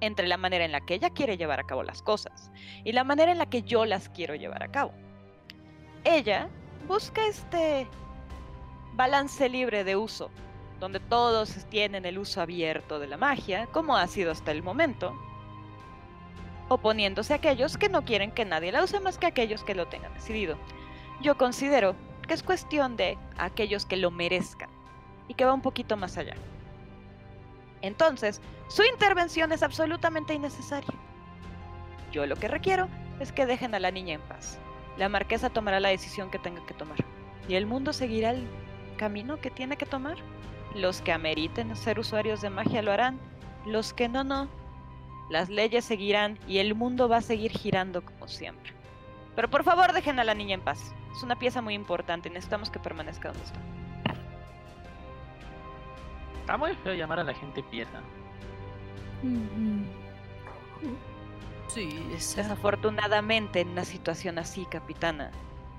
entre 0.00 0.26
la 0.26 0.36
manera 0.36 0.64
en 0.64 0.72
la 0.72 0.80
que 0.80 0.94
ella 0.94 1.10
quiere 1.10 1.36
llevar 1.36 1.60
a 1.60 1.64
cabo 1.64 1.82
las 1.82 2.02
cosas 2.02 2.50
y 2.84 2.92
la 2.92 3.04
manera 3.04 3.32
en 3.32 3.38
la 3.38 3.46
que 3.46 3.62
yo 3.62 3.86
las 3.86 4.08
quiero 4.08 4.34
llevar 4.34 4.62
a 4.62 4.70
cabo. 4.70 4.92
Ella 6.02 6.48
busca 6.86 7.24
este 7.26 7.88
balance 8.94 9.48
libre 9.48 9.84
de 9.84 9.96
uso, 9.96 10.30
donde 10.84 11.00
todos 11.00 11.64
tienen 11.70 12.04
el 12.04 12.18
uso 12.18 12.42
abierto 12.42 12.98
de 12.98 13.06
la 13.06 13.16
magia, 13.16 13.66
como 13.72 13.96
ha 13.96 14.06
sido 14.06 14.30
hasta 14.30 14.50
el 14.50 14.62
momento, 14.62 15.18
oponiéndose 16.68 17.32
a 17.32 17.36
aquellos 17.36 17.78
que 17.78 17.88
no 17.88 18.04
quieren 18.04 18.30
que 18.30 18.44
nadie 18.44 18.70
la 18.70 18.84
use 18.84 19.00
más 19.00 19.16
que 19.16 19.24
aquellos 19.24 19.64
que 19.64 19.74
lo 19.74 19.86
tengan 19.86 20.12
decidido. 20.12 20.58
Yo 21.22 21.38
considero 21.38 21.96
que 22.28 22.34
es 22.34 22.42
cuestión 22.42 22.98
de 22.98 23.16
aquellos 23.38 23.86
que 23.86 23.96
lo 23.96 24.10
merezcan 24.10 24.68
y 25.26 25.32
que 25.32 25.46
va 25.46 25.54
un 25.54 25.62
poquito 25.62 25.96
más 25.96 26.18
allá. 26.18 26.34
Entonces, 27.80 28.42
su 28.68 28.82
intervención 28.82 29.52
es 29.52 29.62
absolutamente 29.62 30.34
innecesaria. 30.34 30.92
Yo 32.12 32.26
lo 32.26 32.36
que 32.36 32.48
requiero 32.48 32.90
es 33.20 33.32
que 33.32 33.46
dejen 33.46 33.74
a 33.74 33.80
la 33.80 33.90
niña 33.90 34.16
en 34.16 34.20
paz. 34.20 34.58
La 34.98 35.08
marquesa 35.08 35.48
tomará 35.48 35.80
la 35.80 35.88
decisión 35.88 36.30
que 36.30 36.38
tenga 36.38 36.64
que 36.66 36.74
tomar. 36.74 36.98
Y 37.48 37.54
el 37.54 37.64
mundo 37.64 37.94
seguirá 37.94 38.32
el 38.32 38.46
camino 38.98 39.40
que 39.40 39.50
tiene 39.50 39.78
que 39.78 39.86
tomar. 39.86 40.18
Los 40.74 41.00
que 41.00 41.12
ameriten 41.12 41.74
ser 41.76 41.98
usuarios 41.98 42.40
de 42.40 42.50
magia 42.50 42.82
lo 42.82 42.92
harán. 42.92 43.18
Los 43.66 43.92
que 43.92 44.08
no, 44.08 44.24
no. 44.24 44.48
Las 45.30 45.48
leyes 45.48 45.84
seguirán 45.84 46.38
y 46.46 46.58
el 46.58 46.74
mundo 46.74 47.08
va 47.08 47.18
a 47.18 47.22
seguir 47.22 47.52
girando 47.52 48.04
como 48.04 48.28
siempre. 48.28 48.72
Pero 49.36 49.48
por 49.48 49.64
favor 49.64 49.92
dejen 49.92 50.18
a 50.18 50.24
la 50.24 50.34
niña 50.34 50.54
en 50.54 50.60
paz. 50.60 50.94
Es 51.16 51.22
una 51.22 51.38
pieza 51.38 51.62
muy 51.62 51.74
importante 51.74 52.28
y 52.28 52.32
necesitamos 52.32 52.70
que 52.70 52.78
permanezca 52.78 53.28
donde 53.28 53.44
está. 53.44 53.60
Está 56.40 56.56
muy 56.58 56.74
feo 56.76 56.92
llamar 56.92 57.20
a 57.20 57.24
la 57.24 57.34
gente 57.34 57.62
pieza. 57.62 58.00
Sí, 61.68 62.06
esa. 62.12 62.42
Desafortunadamente, 62.42 63.60
en 63.60 63.70
una 63.70 63.84
situación 63.84 64.38
así, 64.38 64.66
capitana, 64.66 65.30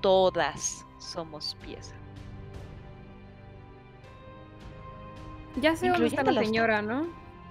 todas 0.01 0.85
somos 0.97 1.55
pieza. 1.61 1.95
Ya 5.57 5.75
sé 5.75 5.89
dónde 5.89 6.07
está 6.07 6.23
la 6.23 6.43
señora, 6.43 6.81
¿no? 6.81 7.07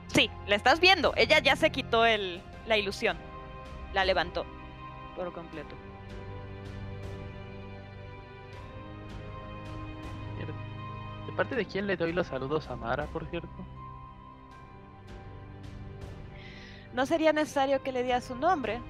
Sí, 0.08 0.30
la 0.46 0.56
estás 0.56 0.80
viendo. 0.80 1.14
Ella 1.16 1.38
ya 1.38 1.56
se 1.56 1.70
quitó 1.70 2.04
el, 2.04 2.42
la 2.66 2.76
ilusión. 2.76 3.16
La 3.92 4.04
levantó 4.04 4.44
por 5.16 5.32
completo. 5.32 5.74
¿De 11.26 11.32
parte 11.32 11.54
de 11.54 11.64
quién 11.64 11.86
le 11.86 11.96
doy 11.96 12.12
los 12.12 12.26
saludos 12.26 12.68
a 12.68 12.76
Mara, 12.76 13.06
por 13.06 13.26
cierto? 13.26 13.48
No 16.92 17.06
sería 17.06 17.32
necesario 17.32 17.82
que 17.82 17.90
le 17.90 18.04
dieras 18.04 18.24
su 18.24 18.36
nombre, 18.36 18.80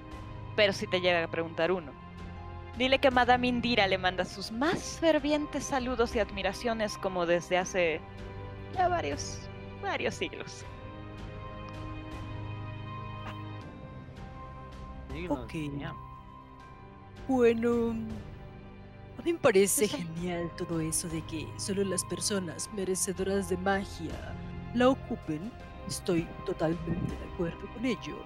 pero 0.56 0.72
si 0.72 0.86
te 0.86 1.00
llega 1.00 1.24
a 1.24 1.28
preguntar 1.28 1.72
uno. 1.72 1.92
Dile 2.76 2.98
que 2.98 3.10
Madame 3.10 3.46
Indira 3.46 3.86
le 3.86 3.98
manda 3.98 4.24
sus 4.24 4.50
más 4.50 4.98
fervientes 4.98 5.64
saludos 5.64 6.14
y 6.16 6.18
admiraciones 6.18 6.98
como 6.98 7.24
desde 7.24 7.56
hace 7.56 8.00
ya 8.74 8.88
varios, 8.88 9.38
varios 9.82 10.14
siglos. 10.14 10.64
Ok. 15.28 15.54
Bueno, 17.28 17.94
a 19.18 19.22
mí 19.22 19.32
me 19.32 19.38
parece 19.38 19.86
genial 19.88 20.50
todo 20.56 20.80
eso 20.80 21.08
de 21.08 21.22
que 21.22 21.46
solo 21.56 21.84
las 21.84 22.04
personas 22.04 22.68
merecedoras 22.74 23.48
de 23.48 23.56
magia 23.58 24.34
la 24.74 24.88
ocupen. 24.88 25.52
Estoy 25.86 26.26
totalmente 26.46 27.14
de 27.14 27.32
acuerdo 27.32 27.66
con 27.74 27.84
ello. 27.84 28.18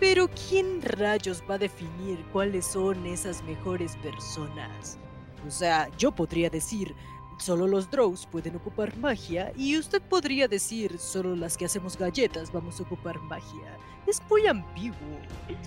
Pero 0.00 0.28
¿quién 0.48 0.82
rayos 0.82 1.42
va 1.48 1.54
a 1.54 1.58
definir 1.58 2.24
cuáles 2.32 2.66
son 2.66 3.06
esas 3.06 3.42
mejores 3.44 3.96
personas? 3.96 4.98
O 5.46 5.50
sea, 5.50 5.88
yo 5.96 6.12
podría 6.12 6.50
decir, 6.50 6.94
solo 7.38 7.66
los 7.66 7.90
drows 7.90 8.26
pueden 8.26 8.56
ocupar 8.56 8.96
magia 8.96 9.52
y 9.56 9.78
usted 9.78 10.02
podría 10.02 10.48
decir, 10.48 10.98
solo 10.98 11.36
las 11.36 11.56
que 11.56 11.66
hacemos 11.66 11.96
galletas 11.96 12.52
vamos 12.52 12.80
a 12.80 12.82
ocupar 12.82 13.20
magia. 13.20 13.76
Es 14.06 14.22
muy 14.30 14.46
ambiguo, 14.46 15.18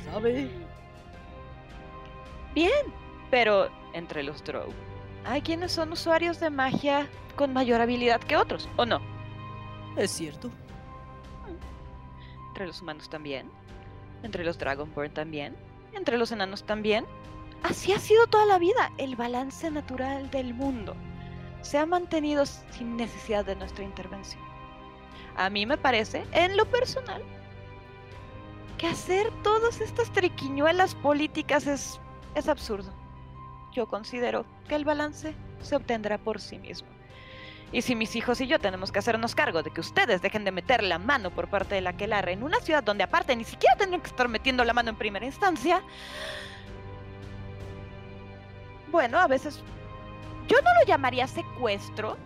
¿sabe? 0.05 0.49
Bien, 2.55 2.71
pero 3.29 3.69
entre 3.93 4.23
los 4.23 4.43
Drow, 4.43 4.69
hay 5.25 5.41
quienes 5.41 5.71
son 5.71 5.91
usuarios 5.91 6.39
de 6.39 6.49
magia 6.49 7.07
con 7.35 7.53
mayor 7.53 7.81
habilidad 7.81 8.21
que 8.21 8.37
otros, 8.37 8.67
¿o 8.77 8.85
no? 8.85 8.99
Es 9.97 10.11
cierto. 10.11 10.49
Entre 12.49 12.67
los 12.67 12.81
humanos 12.81 13.09
también, 13.09 13.49
entre 14.23 14.43
los 14.43 14.57
Dragonborn 14.57 15.13
también, 15.13 15.55
entre 15.93 16.17
los 16.17 16.31
enanos 16.31 16.63
también. 16.65 17.05
Así 17.63 17.91
ha 17.91 17.99
sido 17.99 18.25
toda 18.27 18.45
la 18.45 18.57
vida, 18.57 18.91
el 18.97 19.15
balance 19.15 19.69
natural 19.69 20.31
del 20.31 20.53
mundo. 20.53 20.95
Se 21.61 21.77
ha 21.77 21.85
mantenido 21.85 22.45
sin 22.45 22.97
necesidad 22.97 23.45
de 23.45 23.55
nuestra 23.55 23.83
intervención. 23.83 24.41
A 25.35 25.49
mí 25.49 25.65
me 25.65 25.77
parece, 25.77 26.25
en 26.31 26.57
lo 26.57 26.65
personal, 26.65 27.23
que 28.77 28.87
hacer 28.87 29.31
todas 29.43 29.81
estas 29.81 30.11
triquiñuelas 30.11 30.95
políticas 30.95 31.67
es, 31.67 31.99
es 32.35 32.47
absurdo. 32.47 32.91
Yo 33.73 33.87
considero 33.87 34.45
que 34.67 34.75
el 34.75 34.85
balance 34.85 35.35
se 35.61 35.75
obtendrá 35.75 36.17
por 36.17 36.41
sí 36.41 36.57
mismo. 36.57 36.87
Y 37.71 37.83
si 37.83 37.93
mis 37.93 38.15
hijos 38.15 38.41
y 38.41 38.47
yo 38.47 38.59
tenemos 38.59 38.91
que 38.91 38.99
hacernos 38.99 39.35
cargo 39.35 39.61
de 39.61 39.69
que 39.69 39.81
ustedes 39.81 40.21
dejen 40.21 40.43
de 40.43 40.51
meter 40.51 40.83
la 40.83 40.97
mano 40.97 41.29
por 41.29 41.49
parte 41.49 41.75
de 41.75 41.81
la 41.81 41.93
Quelarre 41.93 42.31
en 42.31 42.41
una 42.41 42.59
ciudad 42.61 42.83
donde 42.83 43.03
aparte 43.03 43.35
ni 43.35 43.43
siquiera 43.43 43.75
tendrían 43.75 44.01
que 44.01 44.09
estar 44.09 44.27
metiendo 44.27 44.63
la 44.63 44.73
mano 44.73 44.89
en 44.89 44.95
primera 44.95 45.25
instancia, 45.25 45.83
bueno, 48.91 49.19
a 49.19 49.27
veces 49.27 49.61
yo 50.49 50.57
no 50.61 50.73
lo 50.79 50.85
llamaría 50.85 51.27
secuestro. 51.27 52.17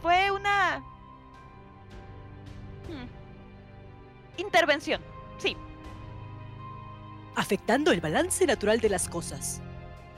Fue 0.00 0.30
una 0.30 0.78
hmm, 2.88 4.40
intervención, 4.40 5.02
sí. 5.36 5.56
afectando 7.36 7.92
el 7.92 8.00
balance 8.00 8.46
natural 8.46 8.80
de 8.80 8.88
las 8.88 9.08
cosas, 9.08 9.60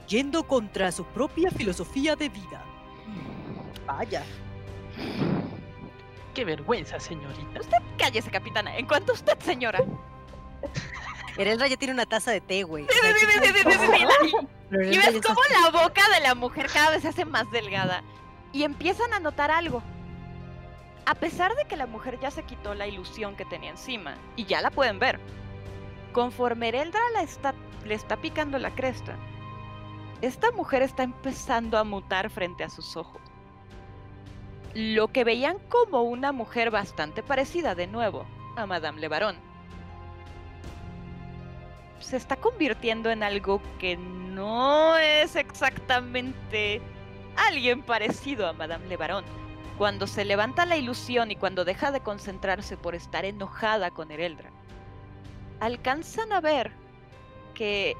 yendo 0.07 0.47
contra 0.47 0.91
su 0.91 1.03
propia 1.03 1.51
filosofía 1.51 2.15
de 2.15 2.29
vida. 2.29 2.63
Vaya. 3.85 4.23
Qué 6.33 6.45
vergüenza, 6.45 6.99
señorita. 6.99 7.59
Cállese, 7.97 8.31
capitana. 8.31 8.77
En 8.77 8.87
cuanto 8.87 9.11
a 9.11 9.15
usted, 9.15 9.37
señora. 9.39 9.83
Ereldra 11.37 11.67
ya 11.67 11.77
tiene 11.77 11.93
una 11.93 12.05
taza 12.05 12.31
de 12.31 12.41
té, 12.41 12.63
güey. 12.63 12.85
Sí, 12.89 12.99
sí, 13.01 13.25
sí, 13.25 13.25
sí, 13.41 13.53
sí, 13.53 13.71
sí, 13.71 14.29
sí. 14.29 14.47
Pero 14.69 14.83
Y 14.83 14.97
ves 14.97 15.21
cómo 15.25 15.39
la 15.49 15.69
boca 15.71 16.01
de 16.13 16.21
la 16.21 16.35
mujer 16.35 16.67
cada 16.71 16.91
vez 16.91 17.01
se 17.01 17.07
hace 17.09 17.25
más 17.25 17.49
delgada. 17.51 18.03
Y 18.51 18.63
empiezan 18.63 19.13
a 19.13 19.19
notar 19.19 19.51
algo. 19.51 19.81
A 21.05 21.15
pesar 21.15 21.55
de 21.55 21.65
que 21.65 21.75
la 21.75 21.87
mujer 21.87 22.19
ya 22.19 22.31
se 22.31 22.43
quitó 22.43 22.73
la 22.75 22.87
ilusión 22.87 23.35
que 23.35 23.45
tenía 23.45 23.71
encima, 23.71 24.15
y 24.35 24.45
ya 24.45 24.61
la 24.61 24.71
pueden 24.71 24.99
ver, 24.99 25.19
conforme 26.13 26.69
Ereldra 26.69 27.01
la 27.13 27.23
está, 27.23 27.53
le 27.83 27.93
está 27.93 28.17
picando 28.17 28.57
la 28.57 28.73
cresta, 28.73 29.17
esta 30.21 30.51
mujer 30.51 30.81
está 30.81 31.03
empezando 31.03 31.77
a 31.77 31.83
mutar 31.83 32.29
frente 32.29 32.63
a 32.63 32.69
sus 32.69 32.95
ojos. 32.95 33.21
Lo 34.73 35.09
que 35.09 35.25
veían 35.25 35.59
como 35.67 36.03
una 36.03 36.31
mujer 36.31 36.71
bastante 36.71 37.21
parecida 37.21 37.75
de 37.75 37.87
nuevo 37.87 38.25
a 38.55 38.65
Madame 38.65 39.01
Levarón 39.01 39.52
se 42.03 42.17
está 42.17 42.35
convirtiendo 42.35 43.09
en 43.09 43.23
algo 43.23 43.61
que 43.79 43.97
no 43.97 44.97
es 44.97 45.35
exactamente 45.35 46.81
alguien 47.35 47.81
parecido 47.81 48.47
a 48.47 48.53
Madame 48.53 48.87
Levarón. 48.87 49.23
Cuando 49.77 50.05
se 50.05 50.25
levanta 50.25 50.65
la 50.65 50.77
ilusión 50.77 51.31
y 51.31 51.35
cuando 51.35 51.65
deja 51.65 51.91
de 51.91 52.01
concentrarse 52.01 52.77
por 52.77 52.93
estar 52.93 53.25
enojada 53.25 53.89
con 53.89 54.11
Ereldra, 54.11 54.51
alcanzan 55.59 56.31
a 56.31 56.41
ver 56.41 56.71
que 57.55 57.95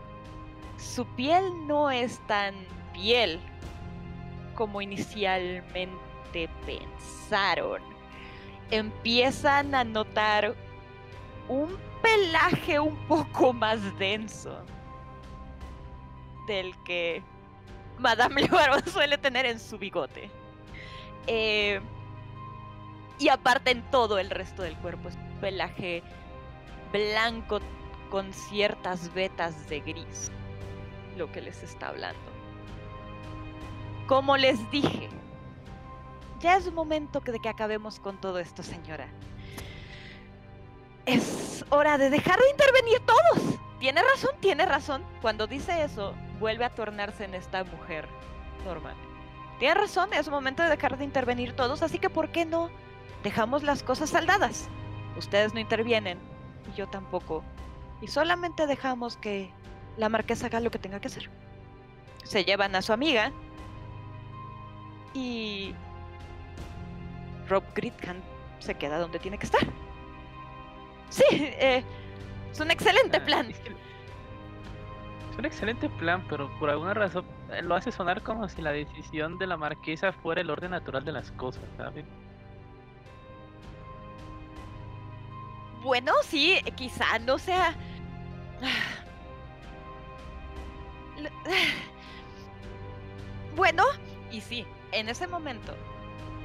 su 0.78 1.06
piel 1.16 1.46
no 1.66 1.90
es 1.90 2.20
tan 2.28 2.54
piel 2.94 3.40
como 4.56 4.82
inicialmente 4.82 6.50
pensaron. 6.66 7.82
Empiezan 8.70 9.74
a 9.74 9.84
notar 9.84 10.56
un 11.48 11.76
pelaje 12.04 12.80
un 12.80 12.96
poco 13.08 13.54
más 13.54 13.98
denso 13.98 14.64
del 16.46 16.76
que 16.84 17.24
Madame 17.98 18.42
Levarón 18.44 18.86
suele 18.86 19.18
tener 19.18 19.46
en 19.46 19.60
su 19.60 19.80
bigote. 19.80 20.30
Eh, 21.28 21.80
y 23.18 23.30
aparte 23.30 23.72
en 23.72 23.82
todo 23.90 24.20
el 24.20 24.30
resto 24.30 24.62
del 24.62 24.76
cuerpo 24.78 25.08
es 25.08 25.16
un 25.16 25.40
pelaje 25.40 26.04
blanco 26.92 27.60
con 28.10 28.34
ciertas 28.34 29.14
vetas 29.14 29.68
de 29.70 29.80
gris, 29.80 30.32
lo 31.18 31.32
que 31.32 31.42
les 31.42 31.64
está 31.64 31.88
hablando. 31.88 32.22
Como 34.08 34.36
les 34.36 34.70
dije, 34.70 35.10
ya 36.42 36.58
es 36.58 36.72
momento 36.72 37.22
de 37.22 37.40
que 37.40 37.48
acabemos 37.48 38.00
con 38.00 38.20
todo 38.20 38.40
esto, 38.40 38.62
señora. 38.62 39.08
Es 41.06 41.53
hora 41.74 41.98
de 41.98 42.10
dejar 42.10 42.40
de 42.40 42.50
intervenir 42.50 43.00
todos. 43.06 43.60
Tiene 43.80 44.02
razón, 44.02 44.32
tiene 44.40 44.66
razón. 44.66 45.04
Cuando 45.22 45.48
dice 45.48 45.84
eso, 45.84 46.14
vuelve 46.40 46.66
a 46.66 46.74
tornarse 46.74 47.26
en 47.26 47.34
esta 47.34 47.64
mujer 47.64 48.08
normal. 48.66 48.96
Tiene 49.60 49.76
razón, 49.76 50.14
es 50.14 50.30
momento 50.30 50.64
de 50.64 50.70
dejar 50.70 50.98
de 50.98 51.04
intervenir 51.04 51.56
todos, 51.56 51.82
así 51.82 52.00
que 52.00 52.10
¿por 52.10 52.30
qué 52.30 52.46
no 52.46 52.70
dejamos 53.24 53.64
las 53.64 53.84
cosas 53.84 54.10
saldadas? 54.10 54.68
Ustedes 55.18 55.54
no 55.54 55.60
intervienen 55.60 56.18
y 56.72 56.78
yo 56.78 56.88
tampoco. 56.88 57.44
Y 58.02 58.08
solamente 58.08 58.68
dejamos 58.68 59.18
que 59.18 59.52
la 59.98 60.10
marquesa 60.10 60.48
haga 60.48 60.60
lo 60.60 60.72
que 60.72 60.80
tenga 60.80 61.00
que 61.00 61.08
hacer. 61.08 61.30
Se 62.24 62.44
llevan 62.44 62.76
a 62.76 62.82
su 62.82 62.94
amiga 62.94 63.32
y 65.14 65.74
Rob 67.48 67.64
Gritkan 67.76 68.22
se 68.60 68.76
queda 68.76 68.98
donde 69.00 69.20
tiene 69.20 69.38
que 69.38 69.46
estar. 69.46 69.68
Sí, 71.14 71.24
eh, 71.32 71.84
es 72.52 72.60
un 72.60 72.72
excelente 72.72 73.18
Ah, 73.18 73.26
plan. 73.26 73.50
es 73.52 73.60
que- 73.60 73.70
Es 75.32 75.38
un 75.38 75.46
excelente 75.46 75.90
plan, 75.90 76.26
pero 76.28 76.50
por 76.60 76.70
alguna 76.72 76.94
razón 76.96 77.26
eh, 77.52 77.62
lo 77.62 77.76
hace 77.76 77.92
sonar 77.92 78.22
como 78.24 78.48
si 78.50 78.62
la 78.64 78.72
decisión 78.72 79.38
de 79.38 79.46
la 79.48 79.58
marquesa 79.58 80.12
fuera 80.12 80.42
el 80.42 80.50
orden 80.50 80.72
natural 80.72 81.06
de 81.06 81.12
las 81.12 81.32
cosas, 81.34 81.64
¿sabes? 81.78 82.06
Bueno, 85.84 86.14
sí, 86.24 86.60
quizá 86.76 87.20
no 87.20 87.38
sea. 87.38 87.76
Bueno, 93.56 93.84
y 94.32 94.42
sí, 94.42 94.66
en 94.92 95.10
ese 95.10 95.28
momento, 95.28 95.76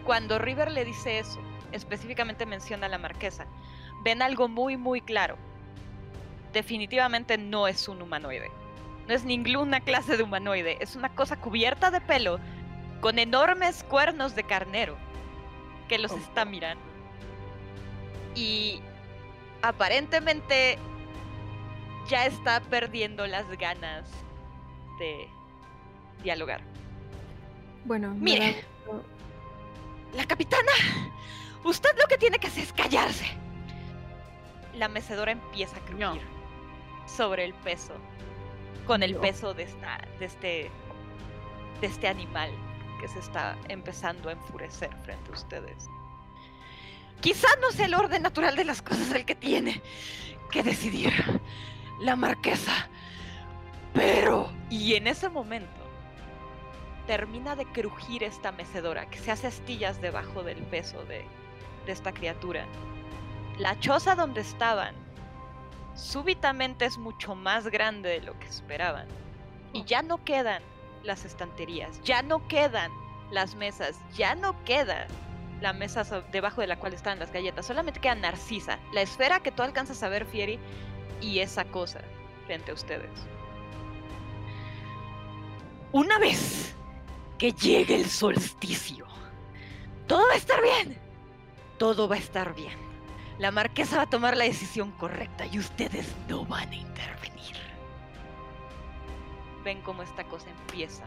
cuando 0.04 0.38
River 0.38 0.70
le 0.70 0.84
dice 0.84 1.18
eso, 1.20 1.40
específicamente 1.72 2.44
menciona 2.46 2.86
a 2.86 2.90
la 2.90 2.98
marquesa, 2.98 3.46
ven 4.02 4.22
algo 4.22 4.48
muy, 4.48 4.76
muy 4.76 5.00
claro. 5.00 5.36
Definitivamente 6.52 7.38
no 7.38 7.68
es 7.68 7.88
un 7.88 8.02
humanoide. 8.02 8.50
No 9.06 9.14
es 9.14 9.24
ninguna 9.24 9.80
clase 9.80 10.16
de 10.16 10.22
humanoide. 10.22 10.78
Es 10.80 10.96
una 10.96 11.14
cosa 11.14 11.36
cubierta 11.40 11.90
de 11.90 12.00
pelo, 12.00 12.38
con 13.00 13.18
enormes 13.18 13.84
cuernos 13.84 14.34
de 14.34 14.44
carnero, 14.44 14.96
que 15.88 15.98
los 15.98 16.12
está 16.12 16.44
mirando. 16.44 16.84
Y 18.34 18.80
aparentemente 19.62 20.78
ya 22.08 22.26
está 22.26 22.60
perdiendo 22.60 23.26
las 23.26 23.48
ganas 23.58 24.08
de 24.98 25.28
dialogar. 26.22 26.60
Bueno, 27.84 28.14
Mire. 28.14 28.64
La 30.14 30.24
capitana, 30.24 30.72
usted 31.64 31.90
lo 32.00 32.06
que 32.08 32.16
tiene 32.16 32.38
que 32.38 32.46
hacer 32.46 32.64
es 32.64 32.72
callarse. 32.72 33.26
La 34.78 34.88
mecedora 34.88 35.32
empieza 35.32 35.76
a 35.76 35.80
crujir 35.80 35.98
No. 36.06 36.16
sobre 37.06 37.44
el 37.44 37.52
peso, 37.54 37.92
con 38.86 39.02
el 39.02 39.14
No. 39.14 39.20
peso 39.20 39.52
de, 39.54 39.64
esta, 39.64 39.98
de, 40.18 40.24
este, 40.24 40.70
de 41.80 41.86
este 41.86 42.08
animal 42.08 42.50
que 43.00 43.08
se 43.08 43.18
está 43.18 43.56
empezando 43.68 44.28
a 44.28 44.32
enfurecer 44.32 44.90
frente 45.04 45.30
a 45.30 45.34
ustedes. 45.34 45.88
Quizá 47.20 47.48
no 47.60 47.72
sea 47.72 47.86
el 47.86 47.94
orden 47.94 48.22
natural 48.22 48.54
de 48.54 48.64
las 48.64 48.80
cosas 48.82 49.10
el 49.12 49.24
que 49.24 49.34
tiene 49.34 49.82
que 50.50 50.62
decidir 50.62 51.12
la 52.00 52.14
marquesa, 52.14 52.88
pero... 53.92 54.50
Y 54.70 54.94
en 54.94 55.06
ese 55.08 55.28
momento 55.28 55.68
termina 57.08 57.56
de 57.56 57.64
crujir 57.66 58.22
esta 58.22 58.52
mecedora, 58.52 59.08
que 59.10 59.18
se 59.18 59.30
hace 59.32 59.46
astillas 59.48 60.00
debajo 60.00 60.42
del 60.44 60.58
peso 60.58 61.02
de, 61.04 61.24
de 61.86 61.92
esta 61.92 62.12
criatura. 62.12 62.66
La 63.58 63.78
choza 63.80 64.14
donde 64.14 64.40
estaban 64.40 64.94
súbitamente 65.94 66.84
es 66.84 66.96
mucho 66.96 67.34
más 67.34 67.66
grande 67.66 68.08
de 68.08 68.20
lo 68.20 68.38
que 68.38 68.46
esperaban. 68.46 69.06
Y 69.72 69.84
ya 69.84 70.02
no 70.02 70.22
quedan 70.24 70.62
las 71.02 71.24
estanterías, 71.24 72.00
ya 72.02 72.22
no 72.22 72.46
quedan 72.46 72.92
las 73.30 73.56
mesas, 73.56 73.98
ya 74.14 74.34
no 74.34 74.62
queda 74.64 75.08
la 75.60 75.72
mesa 75.72 76.04
debajo 76.30 76.60
de 76.60 76.68
la 76.68 76.78
cual 76.78 76.94
estaban 76.94 77.18
las 77.18 77.32
galletas, 77.32 77.66
solamente 77.66 78.00
queda 78.00 78.14
Narcisa, 78.14 78.78
la 78.92 79.02
esfera 79.02 79.40
que 79.40 79.50
tú 79.50 79.62
alcanzas 79.62 80.02
a 80.04 80.08
ver, 80.08 80.24
Fieri, 80.24 80.58
y 81.20 81.40
esa 81.40 81.64
cosa 81.64 82.00
frente 82.46 82.70
a 82.70 82.74
ustedes. 82.74 83.10
Una 85.90 86.18
vez 86.18 86.74
que 87.38 87.52
llegue 87.52 87.96
el 87.96 88.06
solsticio, 88.06 89.06
todo 90.06 90.26
va 90.28 90.34
a 90.34 90.36
estar 90.36 90.62
bien. 90.62 90.98
Todo 91.78 92.08
va 92.08 92.16
a 92.16 92.18
estar 92.18 92.54
bien. 92.54 92.87
La 93.38 93.50
marquesa 93.52 93.96
va 93.98 94.02
a 94.02 94.10
tomar 94.10 94.36
la 94.36 94.44
decisión 94.44 94.90
correcta 94.92 95.46
y 95.46 95.58
ustedes 95.58 96.12
no 96.28 96.44
van 96.44 96.70
a 96.70 96.74
intervenir. 96.74 97.56
Ven 99.64 99.80
cómo 99.82 100.02
esta 100.02 100.24
cosa 100.24 100.48
empieza 100.50 101.04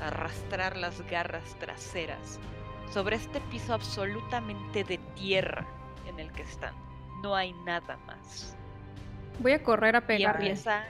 a 0.00 0.08
arrastrar 0.08 0.76
las 0.76 1.00
garras 1.10 1.56
traseras 1.58 2.38
sobre 2.92 3.16
este 3.16 3.40
piso 3.42 3.74
absolutamente 3.74 4.84
de 4.84 4.98
tierra 5.16 5.66
en 6.06 6.20
el 6.20 6.30
que 6.32 6.42
están. 6.42 6.74
no 7.22 7.34
hay 7.34 7.52
nada 7.64 7.96
más. 8.06 8.54
Voy 9.40 9.52
a 9.52 9.62
correr 9.62 9.96
a 9.96 10.00
Y 10.00 10.02
pegarle. 10.02 10.48
empieza. 10.50 10.84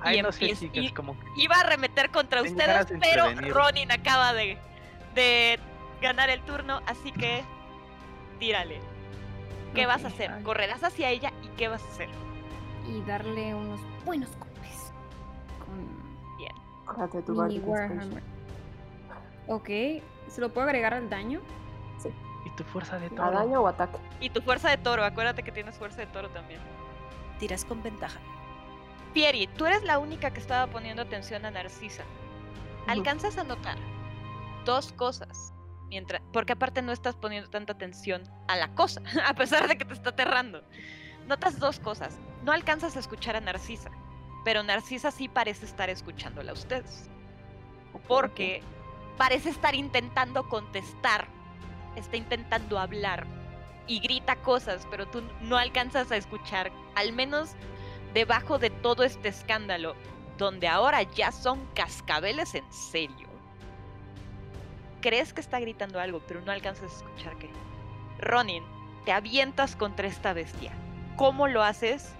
Ay, 0.00 0.18
y 0.18 0.22
no 0.22 0.30
sé, 0.30 0.54
chicas, 0.56 0.84
y- 0.84 0.90
como 0.92 1.18
que 1.18 1.26
Iba 1.38 1.56
a 1.56 1.60
arremeter 1.60 2.10
contra 2.10 2.42
ustedes, 2.42 2.86
pero 3.00 3.30
intervenir. 3.30 3.52
Ronin 3.54 3.90
acaba 3.92 4.32
de, 4.34 4.58
de 5.14 5.58
ganar 6.02 6.28
el 6.30 6.42
turno, 6.42 6.82
así 6.86 7.10
que 7.12 7.42
tírale. 8.38 8.80
¿Qué 9.74 9.86
vas 9.86 10.04
a 10.04 10.08
hacer? 10.08 10.42
Correrás 10.42 10.84
hacia 10.84 11.10
ella 11.10 11.32
y 11.42 11.48
¿qué 11.56 11.68
vas 11.68 11.82
a 11.82 11.88
hacer? 11.88 12.08
Y 12.88 13.00
darle 13.02 13.54
unos 13.54 13.80
buenos 14.04 14.30
golpes. 14.36 14.92
Con 15.58 16.02
Acuérdate 16.88 17.18
de 17.18 17.22
tu 17.22 17.34
mini. 17.34 17.58
Warhammer. 17.60 18.22
Ok. 19.46 19.68
¿Se 20.28 20.40
lo 20.40 20.48
puedo 20.52 20.66
agregar 20.66 20.94
al 20.94 21.08
daño? 21.08 21.40
¿Y 22.44 22.50
tu 22.56 22.64
fuerza 22.64 22.98
de 22.98 23.06
¿A 23.06 23.10
toro? 23.10 23.30
daño 23.30 23.60
o 23.62 23.68
ataque? 23.68 23.98
Y 24.20 24.30
tu 24.30 24.42
fuerza 24.42 24.68
de 24.68 24.76
toro, 24.76 25.04
acuérdate 25.04 25.42
que 25.42 25.52
tienes 25.52 25.78
fuerza 25.78 26.00
de 26.00 26.06
toro 26.08 26.28
también. 26.30 26.60
Tiras 27.38 27.64
con 27.64 27.82
ventaja. 27.82 28.18
Pieri, 29.14 29.46
tú 29.46 29.66
eres 29.66 29.84
la 29.84 29.98
única 29.98 30.32
que 30.32 30.40
estaba 30.40 30.66
poniendo 30.70 31.02
atención 31.02 31.44
a 31.44 31.50
Narcisa. 31.50 32.02
Alcanzas 32.88 33.38
a 33.38 33.44
notar 33.44 33.78
dos 34.64 34.92
cosas. 34.92 35.52
Mientras, 35.92 36.22
porque 36.32 36.54
aparte 36.54 36.80
no 36.80 36.90
estás 36.90 37.16
poniendo 37.16 37.50
tanta 37.50 37.74
atención 37.74 38.22
a 38.48 38.56
la 38.56 38.74
cosa, 38.74 39.02
a 39.26 39.34
pesar 39.34 39.68
de 39.68 39.76
que 39.76 39.84
te 39.84 39.92
está 39.92 40.08
aterrando. 40.08 40.64
Notas 41.26 41.58
dos 41.58 41.78
cosas. 41.78 42.18
No 42.44 42.52
alcanzas 42.52 42.96
a 42.96 43.00
escuchar 43.00 43.36
a 43.36 43.42
Narcisa, 43.42 43.90
pero 44.42 44.62
Narcisa 44.62 45.10
sí 45.10 45.28
parece 45.28 45.66
estar 45.66 45.90
escuchándola 45.90 46.52
a 46.52 46.54
ustedes. 46.54 47.10
Porque 48.08 48.62
parece 49.18 49.50
estar 49.50 49.74
intentando 49.74 50.48
contestar, 50.48 51.28
está 51.94 52.16
intentando 52.16 52.78
hablar 52.78 53.26
y 53.86 54.00
grita 54.00 54.36
cosas, 54.36 54.88
pero 54.90 55.06
tú 55.06 55.22
no 55.42 55.58
alcanzas 55.58 56.10
a 56.10 56.16
escuchar, 56.16 56.72
al 56.94 57.12
menos 57.12 57.50
debajo 58.14 58.58
de 58.58 58.70
todo 58.70 59.04
este 59.04 59.28
escándalo, 59.28 59.94
donde 60.38 60.68
ahora 60.68 61.02
ya 61.02 61.32
son 61.32 61.66
cascabeles 61.74 62.54
en 62.54 62.72
serio. 62.72 63.31
Crees 65.02 65.32
que 65.32 65.40
está 65.40 65.60
gritando 65.60 66.00
algo, 66.00 66.20
pero 66.26 66.40
no 66.40 66.52
alcanzas 66.52 66.92
a 66.92 66.96
escuchar 66.96 67.36
qué. 67.36 67.50
Ronin, 68.18 68.62
te 69.04 69.12
avientas 69.12 69.76
contra 69.76 70.06
esta 70.06 70.32
bestia. 70.32 70.72
¿Cómo 71.16 71.48
lo 71.48 71.62
haces 71.62 72.14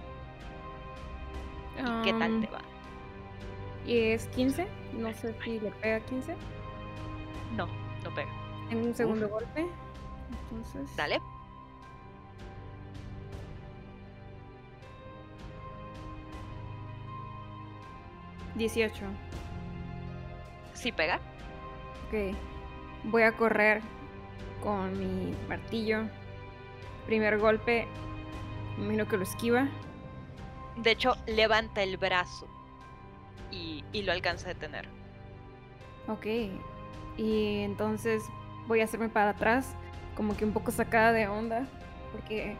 y 1.78 2.04
qué 2.04 2.12
tal 2.12 2.40
te 2.40 2.48
va? 2.48 2.60
Y 3.86 3.98
es 3.98 4.26
15. 4.26 4.66
No 4.94 5.12
sé 5.14 5.34
si 5.42 5.60
le 5.60 5.70
pega 5.70 6.00
15. 6.00 6.36
No, 7.56 7.66
no 7.66 8.14
pega. 8.14 8.30
En 8.70 8.86
un 8.86 8.94
segundo 8.94 9.28
golpe. 9.28 9.66
Entonces. 10.50 10.96
Dale. 10.96 11.20
18. 18.56 19.04
Sí 20.74 20.92
pega. 20.92 21.20
Ok. 22.08 22.36
Voy 23.04 23.22
a 23.22 23.32
correr 23.32 23.82
con 24.62 24.98
mi 24.98 25.34
martillo. 25.48 26.04
Primer 27.06 27.38
golpe. 27.38 27.86
Imagino 28.78 29.06
que 29.06 29.16
lo 29.16 29.22
esquiva. 29.22 29.68
De 30.76 30.92
hecho, 30.92 31.16
levanta 31.26 31.82
el 31.82 31.96
brazo 31.96 32.46
y, 33.50 33.84
y 33.92 34.02
lo 34.02 34.12
alcanza 34.12 34.46
a 34.50 34.54
detener. 34.54 34.88
Ok. 36.08 36.26
Y 37.16 37.60
entonces 37.60 38.24
voy 38.66 38.80
a 38.80 38.84
hacerme 38.84 39.08
para 39.08 39.30
atrás, 39.30 39.74
como 40.16 40.36
que 40.36 40.44
un 40.44 40.52
poco 40.52 40.70
sacada 40.70 41.12
de 41.12 41.28
onda, 41.28 41.66
porque 42.12 42.56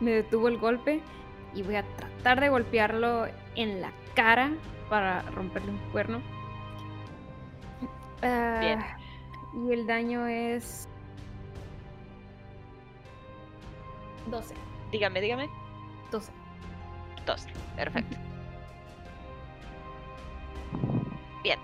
me 0.00 0.10
detuvo 0.10 0.48
el 0.48 0.58
golpe 0.58 1.00
y 1.54 1.62
voy 1.62 1.76
a 1.76 1.84
tratar 1.96 2.40
de 2.40 2.48
golpearlo 2.48 3.26
en 3.54 3.80
la 3.80 3.92
cara 4.14 4.50
para 4.88 5.22
romperle 5.30 5.70
un 5.70 5.78
cuerno. 5.90 6.20
Bien. 8.20 8.80
Y 9.54 9.72
el 9.72 9.86
daño 9.86 10.26
es 10.26 10.88
12. 14.26 14.54
Dígame, 14.92 15.20
dígame. 15.20 15.48
12. 16.10 16.30
12. 17.26 17.48
Perfecto. 17.76 18.16
Bien. 21.42 21.58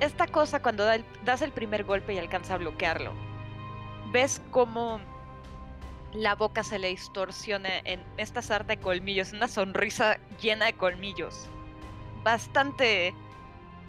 Esta 0.00 0.26
cosa 0.26 0.60
cuando 0.60 0.84
da 0.84 0.94
el- 0.96 1.04
das 1.24 1.42
el 1.42 1.52
primer 1.52 1.84
golpe 1.84 2.14
y 2.14 2.18
alcanza 2.18 2.54
a 2.54 2.58
bloquearlo, 2.58 3.12
ves 4.12 4.42
cómo 4.50 5.00
la 6.12 6.34
boca 6.34 6.62
se 6.62 6.78
le 6.78 6.88
distorsiona 6.88 7.68
en 7.84 8.02
esta 8.16 8.40
sarta 8.42 8.74
de 8.74 8.80
colmillos, 8.80 9.32
una 9.32 9.48
sonrisa 9.48 10.18
llena 10.40 10.66
de 10.66 10.72
colmillos, 10.74 11.48
bastante 12.22 13.14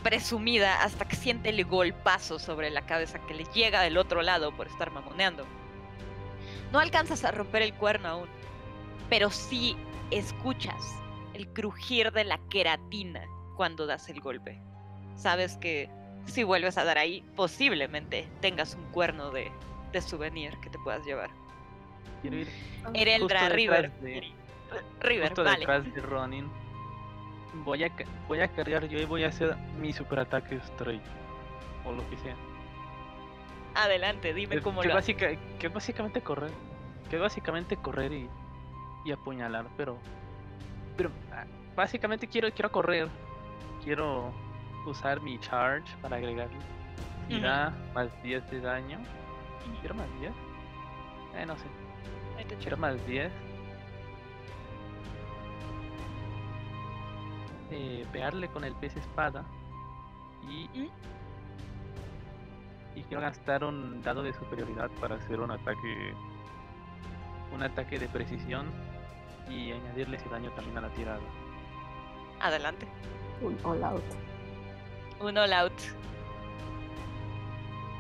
presumida 0.04 0.84
hasta 0.84 1.08
que 1.08 1.16
siente 1.16 1.50
el 1.50 1.66
golpazo 1.66 2.40
sobre 2.40 2.70
la 2.70 2.86
cabeza 2.86 3.20
que 3.28 3.34
le 3.34 3.44
llega 3.54 3.82
del 3.82 3.98
otro 3.98 4.22
lado 4.22 4.56
por 4.56 4.68
estar 4.68 4.92
mamoneando. 4.92 5.46
No 6.72 6.80
alcanzas 6.80 7.24
a 7.24 7.32
romper 7.32 7.62
el 7.62 7.74
cuerno 7.74 8.08
aún, 8.10 8.30
pero 9.10 9.30
sí 9.30 9.76
escuchas 10.12 10.82
el 11.34 11.48
crujir 11.50 12.12
de 12.12 12.24
la 12.24 12.38
queratina 12.50 13.26
cuando 13.56 13.86
das 13.86 14.10
el 14.10 14.20
golpe. 14.22 14.60
Sabes 15.16 15.58
que 15.58 15.90
si 16.26 16.44
vuelves 16.44 16.78
a 16.78 16.84
dar 16.84 16.98
ahí, 16.98 17.24
posiblemente 17.36 18.28
tengas 18.42 18.76
un 18.76 18.84
cuerno 18.92 19.32
de, 19.32 19.52
de 19.92 20.02
souvenir 20.02 20.58
que 20.60 20.70
te 20.70 20.78
puedas 20.80 21.06
llevar. 21.06 21.30
Quiero 22.22 22.38
ir 22.38 22.50
Ereldra, 22.94 23.50
River. 23.50 23.92
de- 24.02 24.34
River, 25.00 25.30
justo 25.30 25.44
vale. 25.44 25.60
detrás 25.60 25.94
de 25.94 26.02
Ronin. 26.02 26.50
Voy 27.64 27.84
a, 27.84 27.92
voy 28.28 28.40
a 28.42 28.48
cargar 28.48 28.88
yo 28.88 29.00
y 29.00 29.06
voy 29.06 29.24
a 29.24 29.28
hacer 29.30 29.56
mi 29.80 29.92
superataque 29.94 30.60
Stray. 30.62 31.02
O 31.86 31.92
lo 31.92 32.08
que 32.10 32.18
sea. 32.18 32.36
Adelante, 33.76 34.34
dime 34.34 34.62
cómo 34.62 34.82
que, 34.82 34.88
lo 34.88 34.96
básica- 34.96 35.36
que 35.60 35.68
básicamente 35.68 36.22
correr. 36.22 36.52
Que 37.10 37.18
básicamente 37.18 37.78
correr 37.78 38.12
y, 38.12 38.30
y 39.06 39.12
apuñalar, 39.12 39.66
pero. 39.78 39.98
Pero 40.98 41.12
ah, 41.32 41.46
básicamente 41.76 42.28
quiero, 42.28 42.52
quiero 42.52 42.72
correr. 42.72 43.08
Quiero 43.84 44.34
usar 44.86 45.22
mi 45.22 45.40
charge 45.40 45.96
para 46.02 46.18
agregarle. 46.18 46.58
Y 47.30 47.40
da 47.40 47.74
más 47.94 48.08
10 48.24 48.50
de 48.52 48.62
daño. 48.62 49.00
¿Quiero 49.82 49.96
más 49.96 50.08
10? 50.20 50.32
Eh, 51.36 51.46
no 51.46 51.56
sé. 51.58 51.66
Quiero 52.62 52.78
más 52.78 53.06
10. 53.06 53.32
Eh, 57.72 58.06
pegarle 58.12 58.48
con 58.50 58.64
el 58.64 58.74
pez 58.76 58.96
espada. 58.96 59.44
Y. 60.50 60.90
Y 62.96 63.04
quiero 63.04 63.22
gastar 63.22 63.64
un 63.64 64.02
dado 64.02 64.24
de 64.24 64.34
superioridad 64.34 64.90
para 65.00 65.16
hacer 65.16 65.40
un 65.40 65.52
ataque. 65.52 66.14
Un 67.54 67.64
ataque 67.64 68.00
de 68.00 68.08
precisión. 68.08 68.68
Y 69.50 69.72
añadirle 69.72 70.18
ese 70.18 70.30
daño 70.30 70.52
también 70.52 70.78
a 70.78 70.82
la 70.82 70.90
tirada. 70.90 71.22
Adelante. 72.42 72.88
Un 73.42 73.58
all 73.64 73.84
out. 73.84 74.04
Un 75.20 75.38
all 75.38 75.54
out. 75.54 75.74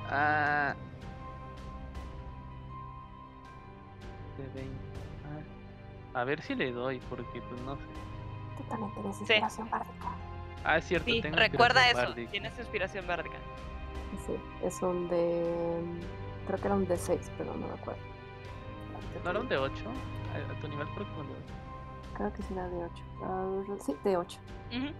Ah. 0.09 0.75
De 4.37 4.43
20. 4.61 4.71
Ah, 6.13 6.21
A 6.21 6.23
ver 6.23 6.41
si 6.41 6.55
le 6.55 6.71
doy, 6.71 6.99
porque 7.09 7.41
pues 7.41 7.61
no 7.61 7.75
sé. 7.75 8.06
Tú 8.57 8.63
también 8.63 8.91
tienes 8.93 9.15
Sí. 9.15 9.21
inspiración 9.23 9.69
bárdica. 9.69 10.07
Ah, 10.63 10.77
es 10.77 10.85
cierto, 10.85 11.05
Sí, 11.05 11.21
tengo 11.21 11.37
recuerda 11.37 11.89
eso. 11.89 12.13
Tienes 12.31 12.57
inspiración 12.57 13.07
bárdica. 13.07 13.37
Sí, 14.25 14.33
es 14.63 14.81
un 14.81 15.07
de. 15.09 15.83
Creo 16.47 16.59
que 16.59 16.65
era 16.67 16.75
un 16.75 16.87
de 16.87 16.97
6, 16.97 17.31
pero 17.37 17.53
no 17.55 17.67
me 17.67 17.73
acuerdo. 17.73 17.99
¿No 19.23 19.29
era 19.31 19.39
un 19.39 19.49
de 19.49 19.57
8? 19.57 19.83
A, 20.33 20.61
tu 20.61 20.67
nivel 20.67 20.87
creo 20.89 21.05
que 21.05 21.19
un 21.21 21.27
de 21.27 21.33
8. 21.33 21.53
Creo 22.15 22.33
que 22.33 22.41
sí 22.43 22.53
era 22.53 22.67
de 22.67 22.85
8. 22.85 23.83
sí, 23.85 23.95
de 24.03 24.17
8. 24.17 24.39
Ujú. 24.71 24.93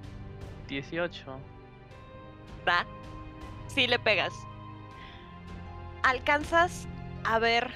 18. 0.67 1.39
Va. 2.67 2.85
Sí 3.67 3.87
le 3.87 3.97
pegas. 3.99 4.33
Alcanzas 6.03 6.87
a 7.25 7.39
ver 7.39 7.69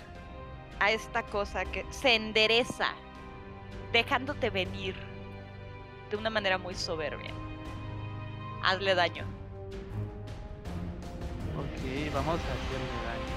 a 0.79 0.91
esta 0.91 1.23
cosa 1.23 1.65
que 1.65 1.85
se 1.91 2.15
endereza, 2.15 2.89
dejándote 3.91 4.49
venir 4.49 4.95
de 6.11 6.17
una 6.17 6.29
manera 6.29 6.57
muy 6.57 6.75
soberbia. 6.75 7.31
Hazle 8.61 8.93
daño. 8.93 9.23
Ok, 11.57 12.13
vamos 12.13 12.35
a 12.35 12.51
hacerle 12.53 12.91
daño. 13.07 13.31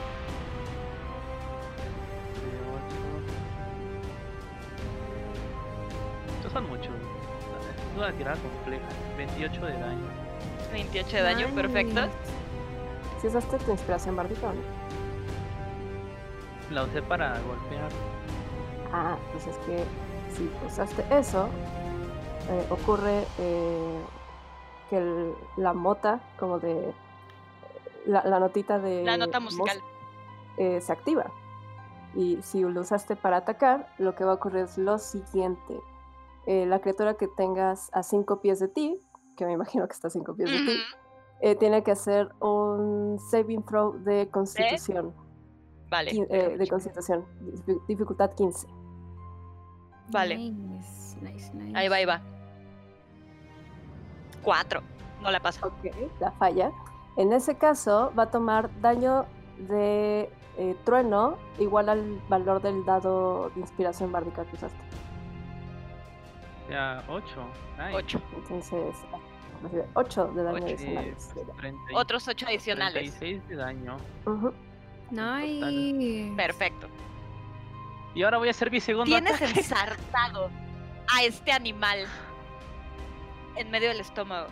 De 2.42 2.48
8. 6.32 6.36
Estos 6.36 6.52
son 6.52 6.68
muchos. 6.68 6.86
Es 6.88 7.96
una 7.96 8.12
tirada 8.12 8.36
compleja. 8.36 8.84
28 9.16 9.66
de 9.66 9.72
daño. 9.72 10.08
28 10.72 11.16
de 11.16 11.22
daño, 11.22 11.46
perfecto. 11.54 12.00
¿Sí 13.20 13.28
usaste 13.28 13.58
tu 13.58 13.70
inspiración 13.70 14.16
bárdica 14.16 14.48
o 14.48 14.52
no? 14.52 14.60
La 16.70 16.82
usé 16.82 17.00
para 17.02 17.38
golpear. 17.40 17.88
Ah, 18.92 19.16
pues 19.32 19.46
es 19.46 19.56
que 19.58 19.84
si 20.34 20.50
usaste 20.66 21.04
eso, 21.16 21.48
eh, 22.50 22.66
ocurre 22.70 23.24
eh, 23.38 24.00
que 24.90 24.96
el- 24.98 25.34
la 25.56 25.72
mota, 25.72 26.20
como 26.38 26.58
de 26.58 26.92
la, 28.06 28.22
la 28.24 28.38
notita 28.38 28.78
de 28.78 29.02
La 29.04 29.16
nota 29.16 29.40
mus- 29.40 29.56
musical. 29.56 29.80
eh, 30.58 30.80
se 30.80 30.92
activa. 30.92 31.30
Y 32.14 32.38
si 32.42 32.60
lo 32.62 32.80
usaste 32.82 33.16
para 33.16 33.38
atacar, 33.38 33.88
lo 33.98 34.14
que 34.14 34.24
va 34.24 34.32
a 34.32 34.34
ocurrir 34.34 34.64
es 34.64 34.78
lo 34.78 34.98
siguiente. 34.98 35.80
Eh, 36.46 36.66
la 36.66 36.80
criatura 36.80 37.14
que 37.14 37.26
tengas 37.28 37.90
a 37.92 38.02
cinco 38.02 38.40
pies 38.40 38.60
de 38.60 38.68
ti, 38.68 39.00
que 39.36 39.46
me 39.46 39.52
imagino 39.52 39.86
que 39.88 39.94
está 39.94 40.08
a 40.08 40.10
cinco 40.10 40.34
pies 40.34 40.50
de 40.50 40.58
ti, 40.58 40.78
eh, 41.40 41.54
tiene 41.56 41.82
que 41.82 41.90
hacer 41.90 42.32
un 42.40 43.18
saving 43.30 43.62
throw 43.64 43.94
de 44.04 44.28
constitución. 44.30 45.12
Vale. 45.90 46.12
Eh, 46.30 46.56
de 46.56 46.66
constitución. 46.68 47.24
dificu- 47.40 47.86
Dificultad 47.88 48.30
15. 48.34 48.66
Vale. 50.10 50.36
Nice, 50.36 51.03
nice, 51.22 51.52
nice. 51.54 51.76
Ahí 51.76 51.88
va, 51.88 51.96
ahí 51.96 52.04
va. 52.04 52.20
Cuatro. 54.42 54.82
No 55.22 55.30
la 55.30 55.40
pasa. 55.40 55.66
Ok, 55.66 55.86
la 56.20 56.30
falla. 56.32 56.70
En 57.16 57.32
ese 57.32 57.56
caso, 57.56 58.12
va 58.18 58.24
a 58.24 58.30
tomar 58.30 58.68
daño 58.80 59.26
de 59.58 60.28
eh, 60.58 60.76
trueno 60.84 61.36
igual 61.58 61.88
al 61.88 62.20
valor 62.28 62.60
del 62.60 62.84
dado 62.84 63.50
de 63.54 63.60
inspiración 63.60 64.12
bárdica 64.12 64.44
que 64.44 64.56
usaste. 64.56 64.78
Ya, 66.70 67.02
8. 67.08 67.24
Nice. 67.78 67.94
Ocho. 67.96 68.20
Entonces, 68.36 68.96
recibe 69.62 69.86
8 69.94 70.26
de 70.34 70.42
daño 70.42 70.56
Ocho. 70.56 70.64
adicionales. 70.66 71.32
Sí, 71.34 71.40
30 71.58 71.92
y- 71.92 71.94
Otros 71.94 72.28
ocho 72.28 72.46
adicionales. 72.46 72.92
36 73.18 73.48
de 73.48 73.56
daño. 73.56 73.96
Ujú. 74.26 74.52
Nice. 75.10 76.32
Perfecto. 76.36 76.88
Y 78.14 78.22
ahora 78.22 78.38
voy 78.38 78.48
a 78.48 78.50
hacer 78.52 78.70
mi 78.70 78.80
segundo 78.80 79.04
Tienes 79.06 79.34
ataque. 79.34 79.60
ensartado 79.60 80.48
a 81.12 81.22
este 81.22 81.52
animal 81.52 82.06
en 83.56 83.70
medio 83.70 83.88
del 83.88 84.00
estómago 84.00 84.48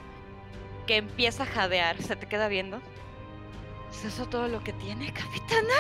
que 0.86 0.96
empieza 0.96 1.44
a 1.44 1.46
jadear. 1.46 2.00
¿Se 2.02 2.16
te 2.16 2.26
queda 2.26 2.48
viendo? 2.48 2.80
¿Es 3.90 4.04
eso 4.04 4.26
todo 4.26 4.48
lo 4.48 4.62
que 4.64 4.72
tiene, 4.72 5.12
capitana? 5.12 5.74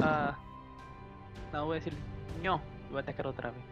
Ah, 0.00 0.36
no, 1.52 1.66
voy 1.66 1.76
a 1.76 1.80
decir 1.80 1.94
no. 2.42 2.60
y 2.88 2.90
Voy 2.90 2.98
a 2.98 3.00
atacar 3.00 3.26
otra 3.26 3.50
vez. 3.50 3.62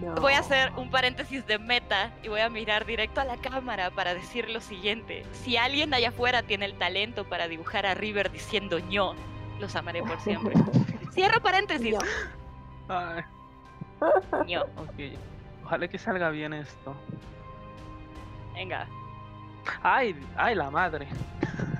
No. 0.00 0.14
Voy 0.16 0.32
a 0.32 0.40
hacer 0.40 0.72
un 0.76 0.90
paréntesis 0.90 1.46
de 1.46 1.58
meta 1.58 2.12
y 2.22 2.28
voy 2.28 2.40
a 2.40 2.50
mirar 2.50 2.84
directo 2.84 3.20
a 3.20 3.24
la 3.24 3.36
cámara 3.36 3.90
para 3.90 4.14
decir 4.14 4.50
lo 4.50 4.60
siguiente. 4.60 5.24
Si 5.32 5.56
alguien 5.56 5.94
allá 5.94 6.08
afuera 6.08 6.42
tiene 6.42 6.66
el 6.66 6.76
talento 6.76 7.28
para 7.28 7.48
dibujar 7.48 7.86
a 7.86 7.94
River 7.94 8.30
diciendo 8.30 8.78
ño, 8.80 9.14
los 9.58 9.74
amaré 9.76 10.02
por 10.02 10.20
siempre. 10.20 10.54
Cierro 11.12 11.40
paréntesis. 11.40 11.96
No. 12.88 12.94
Ay, 12.94 13.22
ño. 14.46 14.62
ok. 14.62 15.18
Ojalá 15.64 15.88
que 15.88 15.98
salga 15.98 16.30
bien 16.30 16.52
esto. 16.52 16.94
Venga. 18.54 18.86
Ay, 19.82 20.14
ay, 20.36 20.54
la 20.54 20.70
madre. 20.70 21.08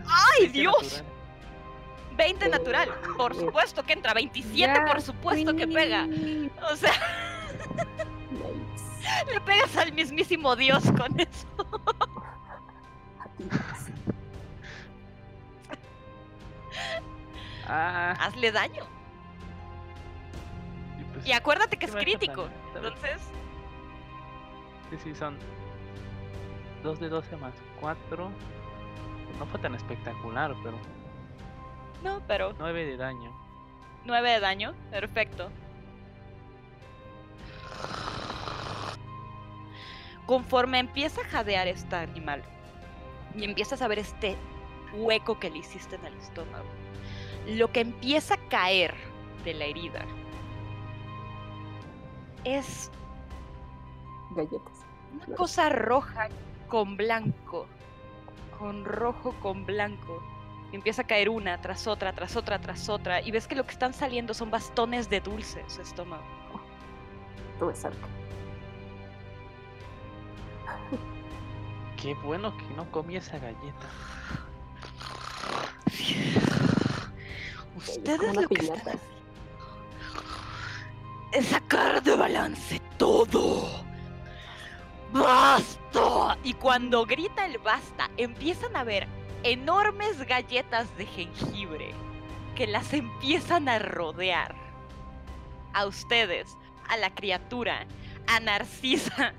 ¡Ay, 0.07 0.49
Dios! 0.49 0.83
natural. 0.83 1.05
20 2.17 2.49
natural. 2.49 2.89
Por 3.17 3.35
supuesto 3.35 3.83
que 3.83 3.93
entra. 3.93 4.15
27, 4.15 4.57
Ya, 4.57 4.85
por 4.87 5.03
supuesto 5.03 5.55
que 5.55 5.67
pega. 5.67 6.07
O 6.73 6.77
sea, 6.77 6.93
le 9.33 9.41
pegas 9.41 9.77
al 9.77 9.93
mismísimo 9.93 10.57
Dios 10.57 10.83
con 10.93 11.19
eso. 11.21 11.47
Ah, 17.67 18.15
Hazle 18.21 18.53
daño. 18.53 18.85
y 21.01 21.05
pues, 21.05 21.27
Y 21.27 21.33
acuérdate 21.33 21.77
que 21.77 21.87
¿qué 21.87 21.93
es 21.93 21.97
crítico. 21.97 22.49
Entonces, 22.75 23.21
Sí, 24.91 24.99
sí, 25.03 25.15
son 25.15 25.39
2 26.83 27.01
de 27.01 27.09
12 27.09 27.37
más 27.37 27.55
4. 27.81 28.31
No 29.39 29.47
fue 29.47 29.59
tan 29.61 29.75
espectacular, 29.75 30.55
pero 30.63 30.79
no, 32.03 32.21
pero 32.29 32.55
9 32.59 32.85
de 32.85 32.97
daño. 32.97 33.33
9 34.05 34.31
de 34.31 34.41
daño. 34.41 34.75
Perfecto. 34.91 35.51
Conforme 40.27 40.79
empieza 40.79 41.21
a 41.21 41.25
jadear 41.25 41.69
este 41.69 41.97
animal 41.97 42.43
y 43.35 43.45
empiezas 43.45 43.83
a 43.83 43.89
ver 43.89 43.99
este 43.99 44.37
hueco 44.95 45.39
que 45.39 45.51
le 45.51 45.59
hiciste 45.59 45.97
en 45.97 46.05
el 46.07 46.15
estómago, 46.19 46.65
lo 47.47 47.71
que 47.73 47.81
empieza 47.81 48.35
a 48.35 48.49
caer 48.49 48.95
de 49.45 49.55
la 49.55 49.65
herida 49.67 50.05
es 52.45 52.91
Galletas. 54.31 54.87
una 55.13 55.27
cosa 55.37 55.69
roja 55.69 56.29
con 56.69 56.97
blanco, 56.97 57.67
con 58.59 58.85
rojo 58.85 59.35
con 59.41 59.65
blanco. 59.67 60.23
Y 60.73 60.77
empieza 60.77 61.03
a 61.03 61.07
caer 61.07 61.29
una 61.29 61.61
tras 61.61 61.87
otra, 61.87 62.13
tras 62.15 62.35
otra, 62.37 62.61
tras 62.61 62.89
otra. 62.89 63.21
Y 63.21 63.31
ves 63.31 63.47
que 63.47 63.55
lo 63.55 63.65
que 63.65 63.73
están 63.73 63.95
saliendo 63.95 64.35
son 64.35 64.51
bastones 64.51 65.09
de 65.09 65.21
dulce 65.21 65.61
en 65.61 65.71
su 65.71 65.83
estómago. 65.83 66.25
Estuve 67.53 67.75
cerca. 67.77 68.09
Qué 71.97 72.15
bueno 72.17 72.57
que 72.57 72.65
no 72.75 72.91
comí 72.91 73.17
esa 73.17 73.39
galleta. 73.39 73.89
Ustedes 77.77 78.35
lo 78.35 78.49
que 78.49 78.55
están 78.65 79.01
es 81.33 81.47
sacar 81.47 82.03
de 82.03 82.17
balance 82.17 82.81
todo. 82.97 83.69
¡Basta! 85.13 86.39
Y 86.45 86.55
cuando 86.55 87.05
grita 87.05 87.45
el 87.45 87.59
basta, 87.59 88.11
empiezan 88.17 88.77
a 88.77 88.85
ver 88.85 89.09
enormes 89.43 90.25
galletas 90.27 90.97
de 90.97 91.07
jengibre 91.07 91.93
que 92.55 92.67
las 92.69 92.93
empiezan 92.93 93.69
a 93.69 93.81
rodear. 93.81 94.55
A 95.73 95.87
ustedes, 95.87 96.57
a 96.89 96.97
la 96.97 97.13
criatura, 97.13 97.87
a 98.29 98.41
Narcisa. 98.41 99.35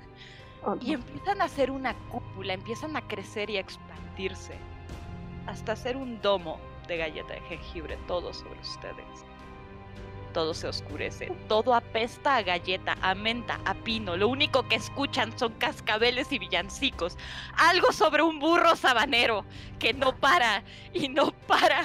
Oh, 0.62 0.74
no. 0.74 0.82
Y 0.82 0.94
empiezan 0.94 1.40
a 1.40 1.44
hacer 1.44 1.70
una 1.70 1.94
cúpula, 2.08 2.52
empiezan 2.52 2.96
a 2.96 3.06
crecer 3.08 3.48
y 3.48 3.56
a 3.56 3.60
expandirse. 3.60 4.58
Hasta 5.46 5.72
hacer 5.72 5.96
un 5.96 6.20
domo 6.20 6.58
de 6.86 6.96
galleta 6.96 7.34
de 7.34 7.40
jengibre, 7.42 7.96
todo 8.06 8.32
sobre 8.32 8.60
ustedes. 8.60 9.24
Todo 10.32 10.52
se 10.52 10.68
oscurece, 10.68 11.32
todo 11.48 11.74
apesta 11.74 12.36
a 12.36 12.42
galleta, 12.42 12.96
a 13.00 13.14
menta, 13.14 13.58
a 13.64 13.74
pino. 13.74 14.16
Lo 14.16 14.28
único 14.28 14.68
que 14.68 14.74
escuchan 14.74 15.36
son 15.38 15.54
cascabeles 15.54 16.30
y 16.30 16.38
villancicos. 16.38 17.16
Algo 17.56 17.90
sobre 17.90 18.22
un 18.22 18.38
burro 18.38 18.76
sabanero 18.76 19.46
que 19.78 19.94
no 19.94 20.14
para 20.14 20.62
y 20.92 21.08
no 21.08 21.32
para 21.32 21.84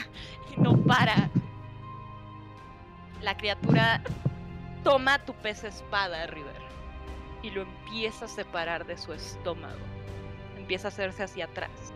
y 0.55 0.59
no 0.59 0.75
para. 0.83 1.29
La 3.21 3.37
criatura 3.37 4.01
toma 4.83 5.23
tu 5.23 5.33
pez 5.35 5.63
espada, 5.63 6.27
River 6.27 6.61
y 7.43 7.49
lo 7.49 7.63
empieza 7.63 8.25
a 8.25 8.27
separar 8.27 8.85
de 8.85 8.97
su 8.97 9.13
estómago. 9.13 9.79
Empieza 10.57 10.87
a 10.87 10.89
hacerse 10.89 11.23
hacia 11.23 11.45
atrás. 11.45 11.93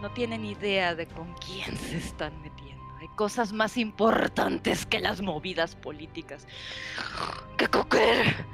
No 0.00 0.10
tienen 0.10 0.44
idea 0.44 0.94
de 0.94 1.06
con 1.06 1.34
quién 1.34 1.76
se 1.76 1.96
están 1.96 2.40
metiendo. 2.40 2.84
Hay 3.00 3.08
cosas 3.16 3.52
más 3.52 3.76
importantes 3.76 4.86
que 4.86 5.00
las 5.00 5.20
movidas 5.20 5.74
políticas. 5.74 6.46
Que 7.56 7.68
cualquier 7.68 8.44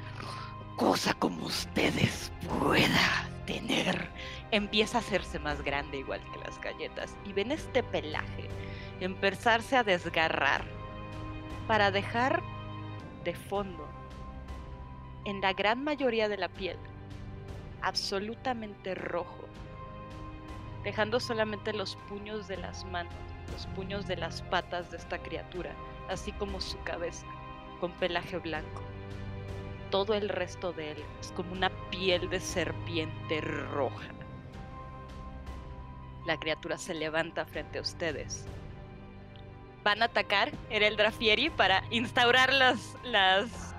cosa 0.75 1.13
como 1.13 1.45
ustedes 1.45 2.31
pueda 2.59 3.29
tener. 3.45 4.09
Empieza 4.51 4.97
a 4.97 5.01
hacerse 5.01 5.39
más 5.39 5.63
grande 5.63 5.97
igual 5.97 6.21
que 6.31 6.39
las 6.39 6.59
galletas. 6.61 7.15
Y 7.25 7.33
ven 7.33 7.51
este 7.51 7.83
pelaje 7.83 8.49
empezarse 8.99 9.75
a 9.75 9.83
desgarrar 9.83 10.63
para 11.67 11.91
dejar 11.91 12.41
de 13.23 13.33
fondo 13.33 13.87
en 15.25 15.41
la 15.41 15.53
gran 15.53 15.83
mayoría 15.83 16.29
de 16.29 16.37
la 16.37 16.49
piel, 16.49 16.77
absolutamente 17.81 18.93
rojo, 18.93 19.44
dejando 20.85 21.19
solamente 21.19 21.73
los 21.73 21.95
puños 22.07 22.47
de 22.47 22.57
las 22.57 22.85
manos, 22.85 23.13
los 23.51 23.65
puños 23.75 24.07
de 24.07 24.15
las 24.15 24.43
patas 24.43 24.91
de 24.91 24.97
esta 24.97 25.17
criatura, 25.17 25.71
así 26.09 26.31
como 26.33 26.61
su 26.61 26.81
cabeza, 26.83 27.25
con 27.81 27.91
pelaje 27.93 28.37
blanco. 28.37 28.83
Todo 29.89 30.13
el 30.13 30.29
resto 30.29 30.73
de 30.73 30.91
él 30.91 31.03
es 31.19 31.31
como 31.31 31.53
una 31.53 31.71
piel 31.89 32.29
de 32.29 32.39
serpiente 32.39 33.41
roja. 33.41 34.09
La 36.27 36.37
criatura 36.37 36.77
se 36.77 36.93
levanta 36.93 37.45
frente 37.45 37.79
a 37.79 37.81
ustedes. 37.81 38.45
Van 39.83 40.01
a 40.03 40.05
atacar 40.05 40.51
el 40.69 40.97
Drafieri 40.97 41.49
para 41.49 41.83
instaurar 41.89 42.53
las, 42.53 42.95
las 43.03 43.75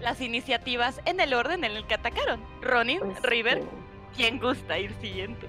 las 0.00 0.20
iniciativas 0.20 1.00
en 1.04 1.20
el 1.20 1.34
orden 1.34 1.64
en 1.64 1.72
el 1.72 1.86
que 1.86 1.94
atacaron. 1.94 2.40
Ronin, 2.62 3.00
Este, 3.10 3.28
River, 3.28 3.62
¿Quién 4.16 4.38
gusta 4.38 4.78
ir 4.78 4.92
siguiente? 5.00 5.46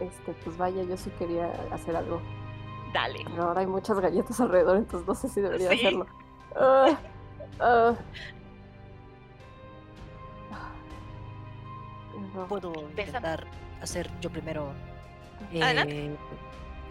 Este, 0.00 0.32
pues 0.44 0.56
vaya, 0.56 0.82
yo 0.82 0.96
sí 0.96 1.10
quería 1.18 1.50
hacer 1.72 1.96
algo. 1.96 2.20
Dale. 2.92 3.20
Pero 3.28 3.42
ahora 3.44 3.60
hay 3.60 3.66
muchas 3.66 4.00
galletas 4.00 4.40
alrededor, 4.40 4.78
entonces 4.78 5.06
no 5.06 5.14
sé 5.14 5.28
si 5.28 5.40
debería 5.40 5.70
Sí. 5.70 5.76
hacerlo. 5.78 6.06
Ah, 6.56 6.98
ah. 7.60 7.94
No. 12.34 12.46
Puedo 12.46 12.72
intentar 12.90 13.46
hacer 13.82 14.10
yo 14.20 14.30
primero. 14.30 14.72
Adelante. 15.50 16.06
Eh, 16.06 16.16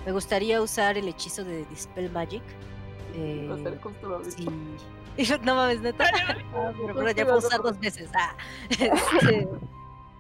me 0.06 0.12
gustaría 0.12 0.62
usar 0.62 0.98
el 0.98 1.08
hechizo 1.08 1.44
de 1.44 1.66
Dispel 1.66 2.12
Magic. 2.12 2.44
Eh, 3.16 3.50
mismo. 3.52 4.22
sí. 4.30 4.48
no 5.44 5.56
mames, 5.56 5.82
neta. 5.82 6.06
Ah, 6.54 6.72
pero, 6.78 6.96
pero 6.96 7.12
ya 7.12 7.26
puedo 7.26 7.38
usar 7.40 7.62
dos 7.62 7.80
veces. 7.80 8.10
Ah. 8.16 8.36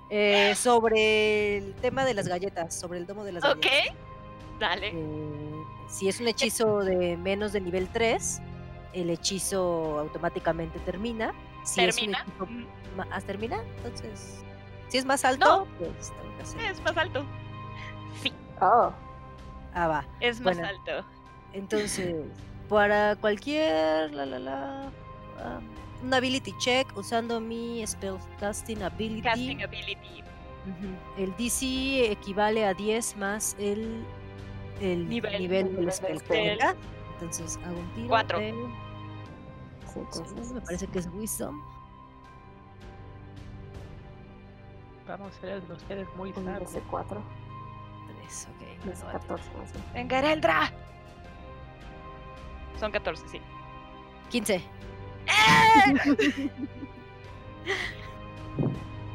Eh, 0.09 0.55
sobre 0.55 1.57
el 1.57 1.73
tema 1.75 2.03
de 2.05 2.13
las 2.15 2.27
galletas, 2.27 2.73
sobre 2.73 2.97
el 2.99 3.05
domo 3.05 3.23
de 3.23 3.33
las 3.33 3.43
Ok. 3.43 3.63
galletas. 3.63 3.95
Dale. 4.59 4.87
Eh, 4.93 5.63
si 5.87 6.09
es 6.09 6.19
un 6.19 6.27
hechizo 6.27 6.79
de 6.79 7.15
menos 7.17 7.53
de 7.53 7.61
nivel 7.61 7.87
3, 7.89 8.41
el 8.93 9.09
hechizo 9.09 9.99
automáticamente 9.99 10.79
termina. 10.79 11.33
Si 11.63 11.75
Termina. 11.81 12.19
Es 12.19 12.27
un 12.41 12.41
hechizo 12.63 12.69
Mm, 12.95 13.01
¿ah, 13.11 13.21
¿Termina? 13.21 13.57
Entonces, 13.77 14.43
si 14.87 14.97
es 14.97 15.05
más 15.05 15.23
alto, 15.23 15.67
pues 15.77 16.11
tengo 16.11 16.35
que 16.37 16.41
hacer. 16.43 16.61
Es 16.71 16.81
más 16.81 16.97
alto. 16.97 17.23
Sí, 18.21 18.33
Ah, 18.59 18.91
Ah, 19.73 19.87
va. 19.87 20.05
es 20.19 20.41
más 20.41 20.55
Bueno. 20.57 20.67
alto. 20.69 21.05
Entonces, 21.53 22.15
para 22.67 23.15
cualquier 23.15 24.11
la 24.13 24.25
la 24.25 24.39
la 24.39 24.91
um, 25.37 25.63
un 26.03 26.13
ability 26.13 26.53
check 26.59 26.87
usando 26.97 27.39
mi 27.39 27.85
spellcasting 27.85 28.81
ability. 28.83 29.21
Casting 29.21 29.61
ability. 29.63 30.23
El 31.17 31.35
DC 31.37 32.11
equivale 32.11 32.65
a 32.65 32.73
10 32.73 33.17
más 33.17 33.55
el, 33.59 34.03
el 34.81 35.07
Nivel. 35.09 35.39
nivel, 35.41 35.65
del 35.75 35.85
del 35.85 35.91
spell. 35.93 36.19
spell. 36.19 36.47
¿verdad? 36.57 36.75
Entonces 37.13 37.57
hago 37.65 37.79
un 37.79 37.89
tiro. 37.95 38.07
Cuatro. 38.07 38.39
de- 38.39 38.53
me 40.53 40.61
parece 40.61 40.87
que 40.87 40.99
es 40.99 41.09
Wisdom. 41.13 41.59
Vamos, 45.07 45.33
eres 45.41 45.67
los 45.67 45.81
seres 45.83 46.07
muy 46.15 46.31
sabios. 46.33 46.71
DC4, 46.75 47.21
Tres, 48.19 48.47
ok. 48.55 48.85
DC14 48.85 49.29
más 49.57 49.73
bien. 49.73 49.83
Venga, 49.93 50.19
Ereldra. 50.19 50.71
Son 52.79 52.91
14, 52.91 53.27
sí. 53.27 53.41
15. 54.29 54.61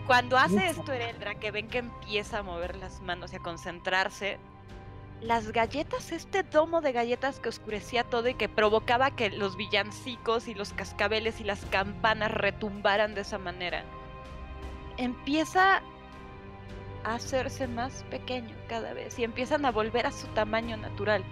Cuando 0.06 0.36
hace 0.36 0.68
esto 0.68 0.92
Ereldra, 0.92 1.34
que 1.36 1.50
ven 1.50 1.68
que 1.68 1.78
empieza 1.78 2.40
a 2.40 2.42
mover 2.42 2.76
las 2.76 3.00
manos 3.00 3.32
y 3.32 3.36
a 3.36 3.38
concentrarse, 3.38 4.38
las 5.22 5.52
galletas, 5.52 6.12
este 6.12 6.42
domo 6.42 6.82
de 6.82 6.92
galletas 6.92 7.40
que 7.40 7.48
oscurecía 7.48 8.04
todo 8.04 8.28
y 8.28 8.34
que 8.34 8.50
provocaba 8.50 9.12
que 9.12 9.30
los 9.30 9.56
villancicos 9.56 10.48
y 10.48 10.54
los 10.54 10.74
cascabeles 10.74 11.40
y 11.40 11.44
las 11.44 11.64
campanas 11.66 12.30
retumbaran 12.32 13.14
de 13.14 13.22
esa 13.22 13.38
manera, 13.38 13.84
empieza 14.98 15.82
a 17.04 17.14
hacerse 17.14 17.66
más 17.66 18.04
pequeño 18.10 18.54
cada 18.68 18.92
vez 18.92 19.18
y 19.18 19.24
empiezan 19.24 19.64
a 19.64 19.70
volver 19.70 20.06
a 20.06 20.12
su 20.12 20.26
tamaño 20.28 20.76
natural. 20.76 21.24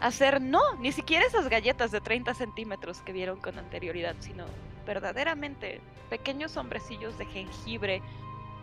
A 0.00 0.10
ser, 0.10 0.40
no, 0.40 0.60
ni 0.78 0.92
siquiera 0.92 1.26
esas 1.26 1.48
galletas 1.48 1.90
de 1.90 2.00
30 2.00 2.32
centímetros 2.34 3.02
que 3.02 3.12
vieron 3.12 3.38
con 3.38 3.58
anterioridad, 3.58 4.16
sino 4.20 4.46
verdaderamente 4.86 5.80
pequeños 6.08 6.56
hombrecillos 6.56 7.18
de 7.18 7.26
jengibre, 7.26 8.02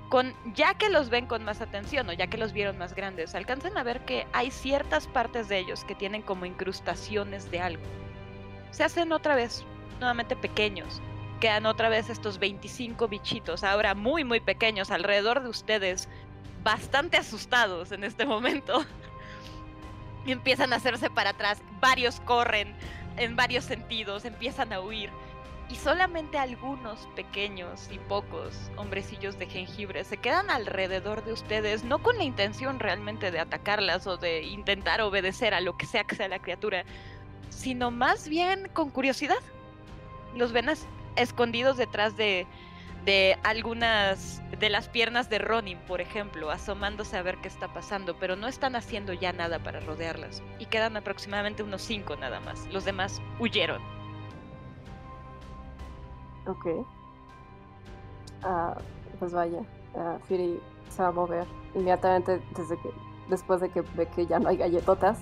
con 0.10 0.34
ya 0.56 0.74
que 0.74 0.90
los 0.90 1.10
ven 1.10 1.28
con 1.28 1.44
más 1.44 1.62
atención 1.62 2.10
o 2.10 2.14
ya 2.14 2.28
que 2.28 2.38
los 2.38 2.54
vieron 2.54 2.78
más 2.78 2.96
grandes, 2.96 3.36
alcanzan 3.36 3.78
a 3.78 3.84
ver 3.84 4.04
que 4.06 4.26
hay 4.34 4.50
ciertas 4.50 5.06
partes 5.08 5.48
de 5.48 5.60
ellos 5.60 5.84
que 5.84 5.96
tienen 5.96 6.24
como 6.24 6.46
incrustaciones 6.46 7.52
de 7.52 7.60
algo. 7.60 7.84
Se 8.72 8.84
hacen 8.84 9.12
otra 9.12 9.36
vez 9.36 9.64
nuevamente 10.00 10.36
pequeños. 10.36 11.02
Quedan 11.40 11.68
otra 11.68 11.90
vez 11.90 12.10
estos 12.10 12.40
25 12.40 13.08
bichitos, 13.08 13.64
ahora 13.64 13.94
muy 13.94 14.24
muy 14.24 14.40
pequeños 14.40 14.90
alrededor 14.90 15.44
de 15.44 15.50
ustedes, 15.50 16.10
bastante 16.64 17.18
asustados 17.18 17.92
en 17.92 18.04
este 18.04 18.26
momento. 18.26 18.84
Y 20.28 20.32
empiezan 20.32 20.74
a 20.74 20.76
hacerse 20.76 21.10
para 21.10 21.32
atrás, 21.32 21.60
varios 21.82 22.20
corren 22.20 22.76
en 23.18 23.36
varios 23.36 23.66
sentidos, 23.66 24.26
empiezan 24.26 24.72
a 24.74 24.82
huir 24.82 25.10
y 25.70 25.76
solamente 25.76 26.38
algunos 26.38 27.08
pequeños 27.16 27.90
y 27.92 28.00
pocos 28.00 28.56
hombrecillos 28.78 29.38
de 29.38 29.48
jengibre 29.48 30.04
se 30.06 30.18
quedan 30.18 30.50
alrededor 30.50 31.26
de 31.26 31.34
ustedes, 31.34 31.84
no 31.84 32.00
con 32.00 32.18
la 32.18 32.24
intención 32.24 32.80
realmente 32.80 33.32
de 33.32 33.40
atacarlas 33.40 34.08
o 34.08 34.18
de 34.18 34.44
intentar 34.44 35.02
obedecer 35.02 35.54
a 35.54 35.62
lo 35.62 35.76
que 35.76 35.86
sea 35.86 36.06
que 36.06 36.16
sea 36.16 36.30
la 36.30 36.40
criatura, 36.40 36.86
sino 37.50 37.92
más 37.92 38.30
bien 38.30 38.70
con 38.74 38.90
curiosidad. 38.90 39.40
Los 40.36 40.54
ven 40.54 40.70
escondidos 41.16 41.76
detrás 41.76 42.16
de, 42.16 42.48
de 43.08 43.40
algunas 43.44 44.42
de 44.60 44.70
las 44.70 44.90
piernas 44.90 45.30
de 45.30 45.40
Ronin, 45.40 45.80
por 45.88 46.02
ejemplo, 46.02 46.52
asomándose 46.52 47.16
a 47.16 47.22
ver 47.22 47.38
qué 47.38 47.48
está 47.48 47.74
pasando, 47.74 48.18
pero 48.20 48.36
no 48.36 48.48
están 48.48 48.76
haciendo 48.76 49.14
ya 49.14 49.32
nada 49.32 49.60
para 49.60 49.80
rodearlas. 49.80 50.44
Y 50.60 50.66
quedan 50.66 50.98
aproximadamente 50.98 51.64
unos 51.64 51.82
cinco 51.84 52.18
nada 52.18 52.42
más. 52.42 52.68
Los 52.68 52.84
demás 52.84 53.22
huyeron. 53.40 53.82
Ok. 56.48 56.86
Ah, 58.44 58.76
pues 59.20 59.32
vaya, 59.32 59.62
ah, 59.96 60.18
Fury 60.28 60.60
se 60.90 61.02
va 61.02 61.08
a 61.08 61.12
mover 61.14 61.48
inmediatamente 61.76 62.42
desde 62.58 62.76
que, 62.82 62.90
después 63.30 63.62
de 63.62 63.70
que 63.70 63.84
ve 63.96 64.06
que 64.08 64.28
ya 64.28 64.38
no 64.38 64.50
hay 64.50 64.58
galletotas. 64.58 65.20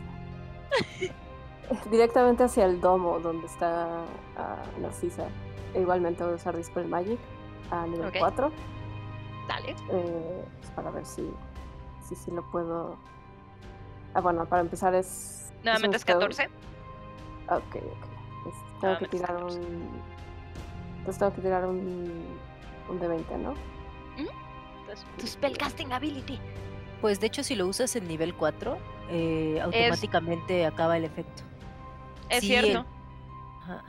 directamente 1.92 2.46
hacia 2.46 2.66
el 2.66 2.82
domo 2.82 3.20
donde 3.20 3.46
está 3.46 4.06
ah, 4.38 4.64
Narcisa. 4.82 5.28
E 5.76 5.82
igualmente 5.82 6.24
voy 6.24 6.34
a 6.34 6.36
usar 6.38 6.58
Dispel 6.58 6.88
Magic 6.88 7.20
a 7.72 7.86
nivel 7.88 8.08
Ok. 8.08 8.16
4 8.20 8.52
Dale. 9.48 9.76
eh, 9.92 10.46
pues 10.60 10.72
para 10.72 10.92
ver 10.92 11.06
si, 11.06 11.30
si, 12.08 12.16
si 12.16 12.32
lo 12.32 12.44
puedo. 12.52 12.98
Ah, 14.14 14.22
bueno, 14.22 14.46
para 14.46 14.62
empezar 14.62 14.94
es. 14.96 15.52
Nuevamente 15.64 15.98
es 15.98 16.02
spell. 16.04 16.16
14. 16.16 16.50
Ah, 17.48 17.58
Ok, 17.58 17.76
ok. 17.76 17.78
Es- 17.78 17.82
tengo 17.82 17.90
que 17.90 18.82
Nuevamente 18.82 19.06
es 19.06 19.10
tirar 19.12 19.34
14. 19.36 19.60
un. 19.60 20.02
Entonces 20.98 21.20
tengo 21.20 21.34
que 21.36 21.42
tirar 21.42 21.66
un. 21.68 22.26
Un 22.90 23.00
de 23.00 23.08
20, 23.08 23.38
¿no? 23.40 23.54
Entonces, 24.18 25.06
tu 25.18 25.26
spellcasting 25.28 25.92
ability. 25.92 26.40
Pues 27.02 27.20
de 27.20 27.28
hecho, 27.28 27.44
si 27.44 27.56
lo 27.56 27.66
usas 27.68 27.96
en 27.96 28.08
nivel 28.08 28.36
4, 28.36 28.78
eh, 29.10 29.60
automáticamente 29.62 30.66
acaba 30.66 30.96
el 30.98 31.06
efecto. 31.06 31.42
Es 32.30 32.42
Sí, 32.42 32.48
cierto. 32.48 32.68
el- 32.82 32.86
Ajá. 33.64 33.84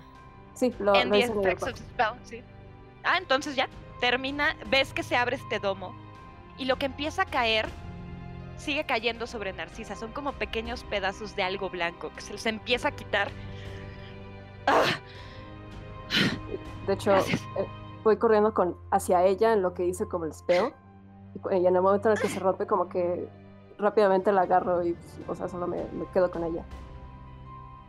Sí, 0.54 0.74
lo, 0.78 0.94
en 0.94 1.08
lo 1.10 1.14
the 1.14 1.18
hice 1.18 1.32
en 1.32 1.36
nivel 1.38 1.52
effects 1.52 1.62
of 1.62 1.68
4. 1.70 1.74
the 1.74 1.92
spell, 1.92 2.26
sí. 2.26 2.42
Ah, 3.06 3.18
entonces 3.18 3.56
ya. 3.56 3.68
Termina. 4.00 4.56
Ves 4.66 4.92
que 4.92 5.02
se 5.02 5.16
abre 5.16 5.36
este 5.36 5.58
domo. 5.58 5.94
Y 6.58 6.64
lo 6.66 6.76
que 6.76 6.86
empieza 6.86 7.22
a 7.22 7.26
caer. 7.26 7.68
Sigue 8.58 8.84
cayendo 8.84 9.26
sobre 9.26 9.52
Narcisa. 9.52 9.96
Son 9.96 10.12
como 10.12 10.32
pequeños 10.32 10.82
pedazos 10.84 11.36
de 11.36 11.42
algo 11.42 11.68
blanco 11.70 12.10
que 12.14 12.20
se 12.22 12.32
les 12.32 12.46
empieza 12.46 12.88
a 12.88 12.90
quitar. 12.92 13.30
Ah, 14.66 14.84
De 16.86 16.92
hecho, 16.94 17.10
Gracias. 17.10 17.40
eh, 17.58 17.66
voy 18.02 18.16
corriendo 18.16 18.54
con, 18.54 18.76
hacia 18.90 19.24
ella 19.24 19.52
en 19.52 19.62
lo 19.62 19.74
que 19.74 19.84
hice 19.84 20.06
como 20.08 20.24
el 20.24 20.32
spell. 20.32 20.72
Y, 21.50 21.56
en 21.66 21.76
el 21.76 21.82
momento 21.82 22.08
en 22.08 22.16
el 22.16 22.20
que 22.20 22.28
se 22.28 22.40
rompe, 22.40 22.66
como 22.66 22.88
que 22.88 23.28
rápidamente 23.78 24.32
la 24.32 24.42
agarro 24.42 24.82
y, 24.84 24.92
pues, 24.94 25.28
o 25.28 25.34
sea, 25.34 25.48
solo 25.48 25.66
me, 25.66 25.84
me 25.92 26.06
quedo 26.12 26.30
con 26.30 26.42
ella. 26.44 26.64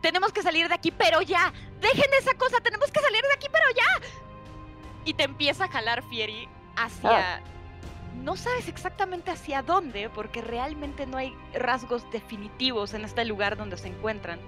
tenemos 0.02 0.32
que 0.32 0.42
salir 0.42 0.68
de 0.68 0.74
aquí, 0.74 0.90
pero 0.90 1.22
ya. 1.22 1.52
Dejen 1.80 2.10
esa 2.18 2.34
cosa, 2.34 2.60
tenemos 2.60 2.90
que 2.90 3.00
salir 3.00 3.22
de 3.22 3.32
aquí, 3.34 3.46
pero 3.50 3.64
ya. 3.74 4.06
Y 5.08 5.14
te 5.14 5.22
empieza 5.22 5.64
a 5.64 5.68
jalar 5.68 6.02
Fieri 6.02 6.46
hacia... 6.76 7.40
No 8.22 8.36
sabes 8.36 8.68
exactamente 8.68 9.30
hacia 9.30 9.62
dónde, 9.62 10.10
porque 10.10 10.42
realmente 10.42 11.06
no 11.06 11.16
hay 11.16 11.34
rasgos 11.54 12.04
definitivos 12.10 12.92
en 12.92 13.06
este 13.06 13.24
lugar 13.24 13.56
donde 13.56 13.78
se 13.78 13.88
encuentran. 13.88 14.38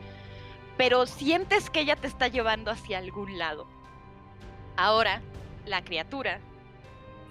Pero 0.77 1.07
sientes 1.07 1.71
que 1.71 1.81
ella 1.81 1.97
te 1.97 2.09
está 2.09 2.29
llevando 2.29 2.71
hacia 2.71 2.99
algún 2.99 3.39
lado. 3.39 3.67
Ahora, 4.77 5.23
la 5.65 5.83
criatura 5.83 6.41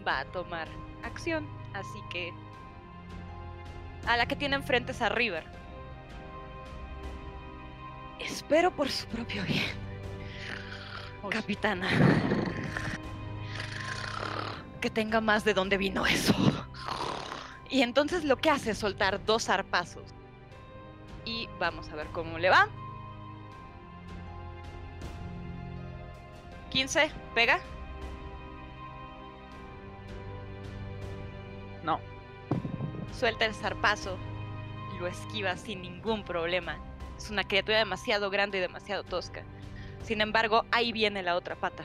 va 0.08 0.22
a 0.22 0.26
tomar 0.26 0.68
acción, 1.04 1.48
así 1.76 2.00
que... 2.10 2.34
A 4.08 4.18
la 4.18 4.26
que 4.26 4.36
tiene 4.36 4.56
enfrente 4.56 4.92
es 4.92 5.04
a 5.04 5.10
River. 5.10 5.44
Espero 8.20 8.76
por 8.76 8.90
su 8.90 9.06
propio 9.06 9.44
bien. 9.44 9.70
Capitana. 11.30 11.90
Que 14.82 14.90
tenga 14.90 15.22
más 15.22 15.44
de 15.44 15.54
dónde 15.54 15.78
vino 15.78 16.06
eso. 16.06 16.34
Y 17.72 17.84
entonces 17.84 18.24
lo 18.24 18.38
que 18.38 18.50
hace 18.50 18.72
es 18.72 18.80
soltar 18.80 19.24
dos 19.26 19.46
zarpazos. 19.46 20.16
Y 21.24 21.48
vamos 21.60 21.88
a 21.90 21.96
ver 21.96 22.08
cómo 22.08 22.40
le 22.40 22.50
va. 22.50 22.68
15, 26.72 27.12
pega. 27.36 27.60
No. 31.84 32.00
Suelta 33.12 33.46
el 33.46 33.54
zarpazo 33.54 34.18
y 34.96 35.00
lo 35.00 35.08
esquiva 35.08 35.56
sin 35.56 35.82
ningún 35.82 36.24
problema. 36.24 36.80
Es 37.18 37.30
una 37.30 37.44
criatura 37.44 37.78
demasiado 37.78 38.30
grande 38.30 38.58
y 38.58 38.62
demasiado 38.62 39.04
tosca. 39.04 39.44
Sin 40.04 40.22
embargo, 40.22 40.66
ahí 40.72 40.92
viene 40.92 41.22
la 41.22 41.36
otra 41.36 41.56
pata. 41.56 41.84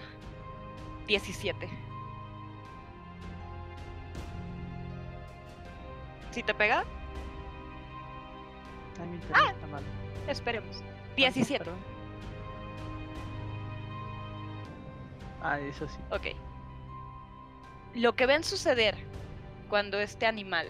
17. 1.06 1.83
¿Sí 6.34 6.42
te 6.42 6.52
pega? 6.52 6.82
Ah. 9.32 9.50
está 9.52 9.66
mal. 9.68 9.84
Esperemos. 10.26 10.78
¿Cuánto, 10.78 11.14
17. 11.16 11.58
perdón? 11.64 11.78
Ah, 15.42 15.60
eso 15.60 15.86
sí. 15.88 15.96
Ok. 16.10 16.26
Lo 17.94 18.16
que 18.16 18.26
ven 18.26 18.42
suceder 18.42 18.96
cuando 19.68 20.00
este 20.00 20.26
animal, 20.26 20.68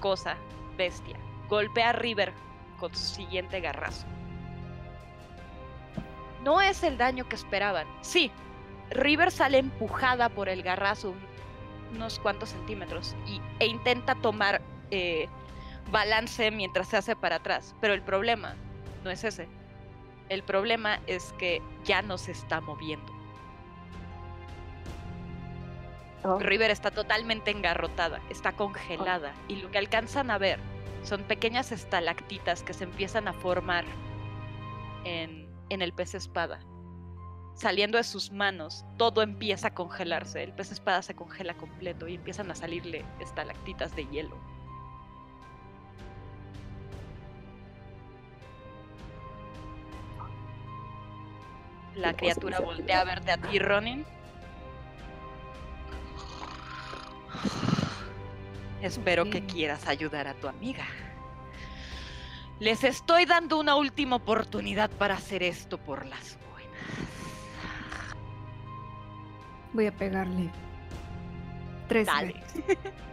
cosa, 0.00 0.36
bestia, 0.76 1.16
golpea 1.48 1.90
a 1.90 1.92
River 1.92 2.34
con 2.78 2.94
su 2.94 3.14
siguiente 3.14 3.60
garrazo. 3.60 4.06
No 6.44 6.60
es 6.60 6.82
el 6.82 6.98
daño 6.98 7.26
que 7.28 7.36
esperaban. 7.36 7.86
Sí, 8.02 8.30
River 8.90 9.30
sale 9.30 9.58
empujada 9.58 10.28
por 10.28 10.48
el 10.50 10.62
garrazo 10.62 11.10
un- 11.10 11.28
unos 11.96 12.18
cuantos 12.18 12.50
centímetros 12.50 13.16
y, 13.26 13.40
e 13.60 13.66
intenta 13.66 14.14
tomar 14.16 14.60
eh, 14.90 15.28
balance 15.90 16.50
mientras 16.50 16.88
se 16.88 16.96
hace 16.96 17.16
para 17.16 17.36
atrás. 17.36 17.74
Pero 17.80 17.94
el 17.94 18.02
problema 18.02 18.54
no 19.04 19.10
es 19.10 19.24
ese. 19.24 19.48
El 20.28 20.42
problema 20.42 21.00
es 21.06 21.32
que 21.38 21.62
ya 21.84 22.02
no 22.02 22.18
se 22.18 22.32
está 22.32 22.60
moviendo. 22.60 23.12
Oh, 26.24 26.38
River 26.38 26.70
está 26.70 26.90
totalmente 26.90 27.52
engarrotada, 27.52 28.20
está 28.28 28.52
congelada 28.52 29.32
y 29.46 29.56
lo 29.56 29.70
que 29.70 29.78
alcanzan 29.78 30.32
a 30.32 30.38
ver 30.38 30.58
son 31.04 31.22
pequeñas 31.22 31.70
estalactitas 31.70 32.64
que 32.64 32.74
se 32.74 32.84
empiezan 32.84 33.28
a 33.28 33.32
formar 33.32 33.84
en, 35.04 35.48
en 35.70 35.80
el 35.80 35.92
pez 35.92 36.14
espada. 36.14 36.58
Saliendo 37.54 37.98
de 37.98 38.04
sus 38.04 38.32
manos, 38.32 38.84
todo 38.96 39.22
empieza 39.22 39.68
a 39.68 39.74
congelarse. 39.74 40.42
El 40.42 40.52
pez 40.52 40.72
espada 40.72 41.02
se 41.02 41.14
congela 41.14 41.54
completo 41.54 42.08
y 42.08 42.16
empiezan 42.16 42.50
a 42.50 42.54
salirle 42.54 43.04
estalactitas 43.20 43.94
de 43.96 44.06
hielo. 44.06 44.36
La 51.98 52.14
criatura 52.14 52.60
voltea 52.60 53.00
a 53.00 53.04
verte 53.04 53.32
a 53.32 53.38
ti, 53.38 53.58
Ronin. 53.58 54.06
Espero 58.80 59.28
que 59.28 59.44
quieras 59.44 59.88
ayudar 59.88 60.28
a 60.28 60.34
tu 60.34 60.46
amiga. 60.46 60.86
Les 62.60 62.84
estoy 62.84 63.24
dando 63.24 63.58
una 63.58 63.74
última 63.74 64.16
oportunidad 64.16 64.90
para 64.90 65.14
hacer 65.14 65.42
esto 65.42 65.78
por 65.78 66.06
las 66.06 66.38
buenas. 66.52 68.16
Voy 69.72 69.86
a 69.86 69.92
pegarle. 69.92 70.50
Tres 71.88 72.06
Dale. 72.06 72.34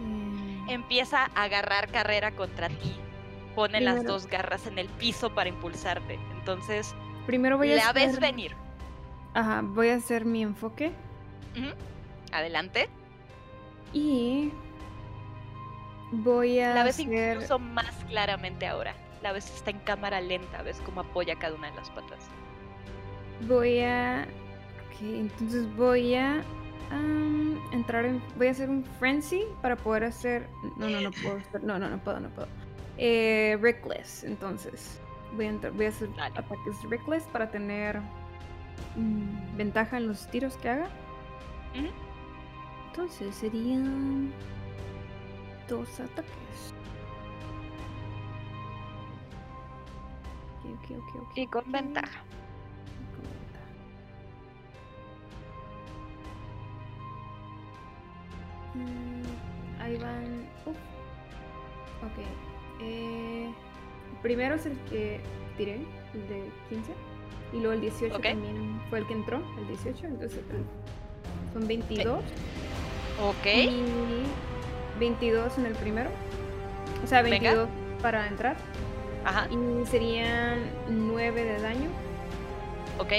Eh, 0.00 0.74
Empieza 0.74 1.24
a 1.34 1.44
agarrar 1.44 1.90
carrera 1.90 2.30
contra 2.32 2.68
ti. 2.68 2.94
Pone 3.56 3.80
las 3.80 4.04
dos 4.04 4.26
garras 4.26 4.66
en 4.66 4.78
el 4.78 4.86
piso 4.86 5.34
para 5.34 5.48
impulsarte. 5.48 6.20
Entonces, 6.38 6.94
Primero 7.28 7.58
voy 7.58 7.70
a 7.72 7.76
la 7.76 7.92
ves 7.92 8.08
hacer... 8.08 8.20
venir. 8.22 8.56
Ajá, 9.34 9.60
voy 9.62 9.90
a 9.90 9.96
hacer 9.96 10.24
mi 10.24 10.42
enfoque. 10.42 10.92
Adelante. 12.32 12.88
Y... 13.92 14.50
Voy 16.10 16.58
a 16.58 16.72
La 16.72 16.84
ves 16.84 16.94
hacer... 16.94 17.34
incluso 17.34 17.58
más 17.58 17.94
claramente 18.08 18.66
ahora. 18.66 18.94
La 19.22 19.32
ves 19.32 19.44
está 19.54 19.70
en 19.72 19.78
cámara 19.80 20.22
lenta, 20.22 20.62
ves 20.62 20.80
cómo 20.86 21.02
apoya 21.02 21.38
cada 21.38 21.54
una 21.54 21.68
de 21.68 21.76
las 21.76 21.90
patas. 21.90 22.30
Voy 23.46 23.80
a... 23.80 24.26
Ok, 24.86 25.02
entonces 25.02 25.76
voy 25.76 26.14
a... 26.14 26.42
entrar 27.72 28.06
en... 28.06 28.22
Voy 28.38 28.46
a 28.46 28.52
hacer 28.52 28.70
un 28.70 28.86
frenzy 28.98 29.42
para 29.60 29.76
poder 29.76 30.04
hacer... 30.04 30.48
No, 30.78 30.88
no, 30.88 31.02
no 31.02 31.10
puedo 31.10 31.36
hacer... 31.36 31.62
No, 31.62 31.78
no, 31.78 31.90
no 31.90 31.98
puedo, 31.98 32.20
no 32.20 32.30
puedo. 32.30 32.48
Eh, 32.96 33.58
reckless, 33.60 34.24
entonces. 34.24 34.98
Voy 35.36 35.46
a, 35.46 35.50
entrar- 35.50 35.72
voy 35.72 35.86
a 35.86 35.88
hacer 35.90 36.14
Dale. 36.16 36.38
ataques 36.38 36.82
reckless 36.88 37.24
para 37.28 37.50
tener 37.50 38.00
mm, 38.96 39.56
ventaja 39.56 39.96
en 39.98 40.08
los 40.08 40.26
tiros 40.30 40.56
que 40.56 40.68
haga. 40.70 40.88
Entonces 42.90 43.34
serían 43.36 44.32
dos 45.68 46.00
ataques. 46.00 46.74
Ok, 50.64 50.90
ok, 50.90 50.98
ok, 50.98 51.22
ok, 51.22 51.32
Y 51.36 51.46
con 51.46 51.60
ok. 51.62 51.68
ventaja. 51.70 52.20
Con 53.14 53.22
ventaja. 53.24 53.68
Mm, 58.74 59.82
ahí 59.82 59.96
van. 59.98 60.46
Uf. 60.66 60.76
Ok. 62.02 62.24
Eh, 62.80 63.52
primero 64.22 64.54
es 64.54 64.66
el 64.66 64.78
que 64.90 65.20
tiré, 65.56 65.80
el 66.14 66.28
de 66.28 66.44
15. 66.68 66.92
Y 67.52 67.56
luego 67.56 67.72
el 67.72 67.80
18 67.80 68.16
okay. 68.16 68.32
también 68.32 68.80
fue 68.90 68.98
el 68.98 69.06
que 69.06 69.14
entró, 69.14 69.42
el 69.58 69.68
18. 69.68 70.06
Entonces 70.06 70.40
ah, 70.50 71.52
son 71.52 71.66
22. 71.66 72.22
Ok. 73.22 73.46
Y 73.46 73.82
22 75.00 75.58
en 75.58 75.66
el 75.66 75.74
primero. 75.74 76.10
O 77.02 77.06
sea, 77.06 77.22
22 77.22 77.68
Venga. 77.68 78.02
para 78.02 78.26
entrar. 78.26 78.56
Ajá. 79.24 79.48
Y 79.50 79.86
serían 79.86 80.58
9 80.88 81.44
de 81.44 81.60
daño. 81.60 81.88
Ok. 82.98 83.12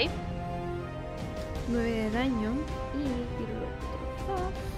9 1.70 1.90
de 1.90 2.12
daño. 2.12 2.52
Y 2.96 3.04
tiro 3.38 3.60
otro. 4.28 4.69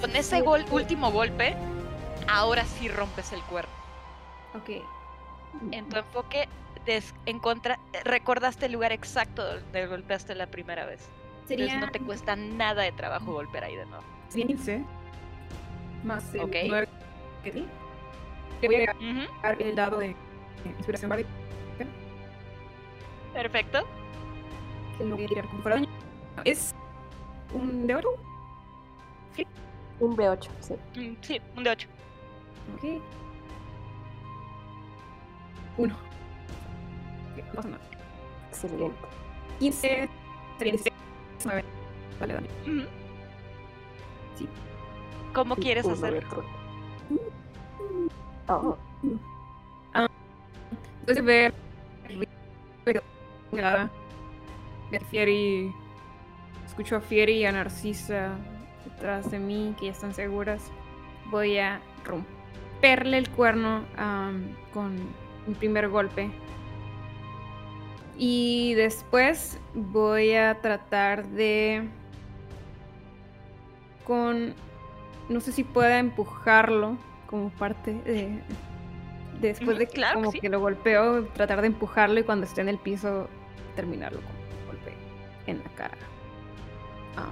Con 0.00 0.16
ese 0.16 0.42
último 0.42 1.10
golpe, 1.10 1.54
ahora 2.28 2.64
sí 2.64 2.88
rompes 2.88 3.32
el 3.32 3.42
cuerno. 3.42 3.72
Ok. 4.54 4.84
Mm. 5.62 5.72
En 5.72 5.88
tu 5.88 5.96
enfoque 5.96 6.48
en 7.26 7.38
contra, 7.38 7.78
recordaste 8.04 8.66
el 8.66 8.72
lugar 8.72 8.92
exacto 8.92 9.44
donde 9.44 9.86
golpeaste 9.86 10.34
la 10.34 10.46
primera 10.46 10.86
vez. 10.86 11.08
Sería... 11.46 11.66
Entonces 11.66 11.86
no 11.86 11.92
te 11.92 12.00
cuesta 12.00 12.36
nada 12.36 12.82
de 12.82 12.92
trabajo 12.92 13.32
golpear 13.32 13.64
ahí 13.64 13.76
de 13.76 13.86
nuevo. 13.86 14.04
15 14.32 14.84
más 16.04 16.34
el 16.34 16.40
okay. 16.40 16.68
lugar 16.68 16.88
que 17.42 17.50
di. 17.52 17.66
Voy 18.62 18.86
a 19.42 19.50
el 19.52 19.74
dado 19.74 19.98
de 19.98 20.14
inspiración. 20.78 21.12
Perfecto. 23.32 23.86
Que 24.96 25.04
no 25.04 25.16
voy 25.16 25.24
a 25.24 25.28
tirar 25.28 25.48
con. 25.48 25.88
Es 26.44 26.74
un 27.54 27.86
de 27.86 27.94
oro. 27.94 28.16
Un 30.00 30.16
B8, 30.16 30.48
sí. 30.60 30.74
Mm, 31.00 31.16
Sí, 31.22 31.40
un 31.56 31.64
de 31.64 31.70
8. 31.70 31.88
Ok. 32.76 32.84
Uno. 35.78 35.94
Ok, 35.94 37.44
no 37.46 37.52
pasa 37.54 37.68
nada. 37.68 37.82
Excelente. 38.48 38.96
15, 39.58 40.08
sería 40.58 40.72
16, 40.72 40.94
9. 41.44 41.64
Vale, 42.20 42.34
dale. 42.34 42.48
¿Cómo 45.32 45.56
quieres 45.56 45.84
Uno 45.84 45.94
hacer? 45.94 46.12
de 46.12 46.18
otro. 46.26 46.44
Oh, 48.48 48.76
Entonces 51.00 51.24
ver. 51.24 51.54
Nada. 53.52 53.90
Ver 54.90 55.04
Fieri. 55.06 55.72
Escucho 56.66 56.96
a 56.96 57.00
Fieri 57.00 57.38
y 57.38 57.44
a 57.44 57.52
Narcisa 57.52 58.36
detrás 58.98 59.30
de 59.30 59.38
mí, 59.38 59.74
que 59.78 59.86
ya 59.86 59.92
están 59.92 60.12
seguras. 60.12 60.72
Voy 61.30 61.58
a 61.58 61.80
romperle 62.04 63.18
el 63.18 63.30
cuerno 63.30 63.84
con 64.72 64.96
mi 65.46 65.54
primer 65.54 65.88
golpe. 65.88 66.30
Y 68.16 68.74
después 68.74 69.60
voy 69.74 70.34
a 70.34 70.60
tratar 70.60 71.26
de. 71.28 71.88
Con. 74.04 74.54
No 75.28 75.40
sé 75.40 75.52
si 75.52 75.62
pueda 75.62 75.98
empujarlo 75.98 76.96
como 77.26 77.50
parte 77.50 77.94
de. 78.02 78.42
Después 79.40 79.78
de 79.78 79.86
que 79.86 79.92
claro 79.92 80.18
como 80.18 80.32
sí. 80.32 80.40
que 80.40 80.48
lo 80.48 80.58
golpeo, 80.58 81.24
tratar 81.26 81.60
de 81.60 81.68
empujarlo 81.68 82.18
y 82.18 82.24
cuando 82.24 82.46
esté 82.46 82.62
en 82.62 82.68
el 82.68 82.78
piso, 82.78 83.28
terminarlo 83.76 84.20
con 84.20 84.30
un 84.30 84.66
golpe 84.66 84.92
en 85.46 85.58
la 85.58 85.70
cara. 85.76 85.96
Ah, 87.16 87.28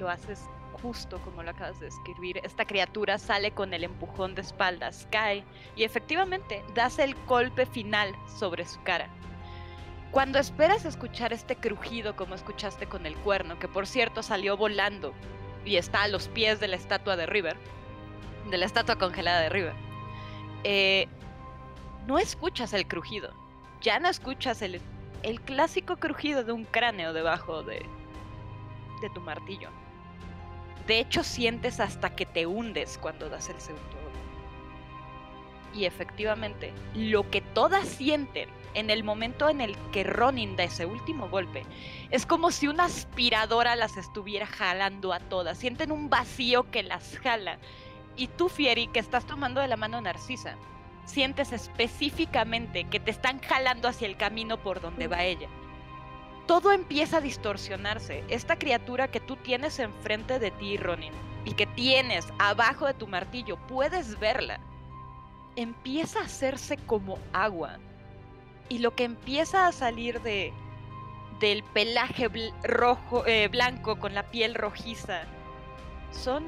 Lo 0.00 0.08
haces 0.08 0.48
justo 0.82 1.20
como 1.20 1.42
lo 1.42 1.50
acabas 1.50 1.78
de 1.78 1.86
describir. 1.86 2.40
Esta 2.42 2.64
criatura 2.64 3.18
sale 3.18 3.52
con 3.52 3.74
el 3.74 3.84
empujón 3.84 4.34
de 4.34 4.40
espaldas, 4.40 5.06
cae 5.10 5.44
y 5.76 5.84
efectivamente 5.84 6.64
das 6.74 6.98
el 6.98 7.14
golpe 7.26 7.66
final 7.66 8.16
sobre 8.38 8.64
su 8.64 8.82
cara. 8.82 9.08
Cuando 10.10 10.38
esperas 10.38 10.86
escuchar 10.86 11.32
este 11.32 11.54
crujido 11.54 12.16
como 12.16 12.34
escuchaste 12.34 12.86
con 12.86 13.04
el 13.04 13.14
cuerno, 13.16 13.58
que 13.58 13.68
por 13.68 13.86
cierto 13.86 14.22
salió 14.22 14.56
volando 14.56 15.12
y 15.64 15.76
está 15.76 16.02
a 16.02 16.08
los 16.08 16.28
pies 16.28 16.58
de 16.60 16.68
la 16.68 16.76
estatua 16.76 17.16
de 17.16 17.26
River, 17.26 17.56
de 18.50 18.56
la 18.56 18.66
estatua 18.66 18.96
congelada 18.96 19.42
de 19.42 19.48
River, 19.50 19.74
eh, 20.64 21.06
no 22.06 22.18
escuchas 22.18 22.72
el 22.72 22.88
crujido. 22.88 23.32
Ya 23.82 24.00
no 24.00 24.08
escuchas 24.08 24.62
el, 24.62 24.80
clásico 25.44 25.96
crujido 25.96 26.42
de 26.42 26.52
un 26.52 26.64
cráneo 26.64 27.12
debajo 27.12 27.62
de, 27.62 27.86
de 29.02 29.10
tu 29.10 29.20
martillo. 29.20 29.68
De 30.90 30.98
hecho, 30.98 31.22
sientes 31.22 31.78
hasta 31.78 32.16
que 32.16 32.26
te 32.26 32.46
hundes 32.46 32.98
cuando 32.98 33.28
das 33.28 33.48
el 33.48 33.60
segundo 33.60 33.92
golpe. 34.02 34.18
Y 35.72 35.84
efectivamente, 35.84 36.72
lo 36.96 37.30
que 37.30 37.40
todas 37.40 37.86
sienten 37.86 38.48
en 38.74 38.90
el 38.90 39.04
momento 39.04 39.48
en 39.48 39.60
el 39.60 39.76
que 39.92 40.02
Ronin 40.02 40.56
da 40.56 40.64
ese 40.64 40.86
último 40.86 41.28
golpe, 41.28 41.62
es 42.10 42.26
como 42.26 42.50
si 42.50 42.66
una 42.66 42.86
aspiradora 42.86 43.76
las 43.76 43.96
estuviera 43.96 44.46
jalando 44.46 45.12
a 45.12 45.20
todas. 45.20 45.58
Sienten 45.58 45.92
un 45.92 46.10
vacío 46.10 46.68
que 46.72 46.82
las 46.82 47.20
jala. 47.20 47.60
Y 48.16 48.26
tú, 48.26 48.48
Fieri, 48.48 48.88
que 48.88 48.98
estás 48.98 49.24
tomando 49.26 49.60
de 49.60 49.68
la 49.68 49.76
mano 49.76 49.98
a 49.98 50.00
Narcisa, 50.00 50.56
sientes 51.04 51.52
específicamente 51.52 52.82
que 52.82 52.98
te 52.98 53.12
están 53.12 53.38
jalando 53.38 53.86
hacia 53.86 54.08
el 54.08 54.16
camino 54.16 54.60
por 54.60 54.80
donde 54.80 55.06
va 55.06 55.22
ella. 55.22 55.48
Todo 56.50 56.72
empieza 56.72 57.18
a 57.18 57.20
distorsionarse. 57.20 58.24
Esta 58.26 58.58
criatura 58.58 59.06
que 59.06 59.20
tú 59.20 59.36
tienes 59.36 59.78
enfrente 59.78 60.40
de 60.40 60.50
ti, 60.50 60.76
Ronin, 60.76 61.12
y 61.44 61.52
que 61.52 61.64
tienes 61.64 62.26
abajo 62.40 62.86
de 62.86 62.94
tu 62.94 63.06
martillo, 63.06 63.56
puedes 63.68 64.18
verla. 64.18 64.58
Empieza 65.54 66.18
a 66.18 66.24
hacerse 66.24 66.76
como 66.76 67.20
agua. 67.32 67.78
Y 68.68 68.78
lo 68.78 68.96
que 68.96 69.04
empieza 69.04 69.68
a 69.68 69.70
salir 69.70 70.22
de 70.22 70.52
del 71.38 71.62
pelaje 71.62 72.28
rojo, 72.64 73.24
eh, 73.26 73.46
blanco 73.46 74.00
con 74.00 74.12
la 74.12 74.28
piel 74.32 74.56
rojiza 74.56 75.22
son 76.10 76.44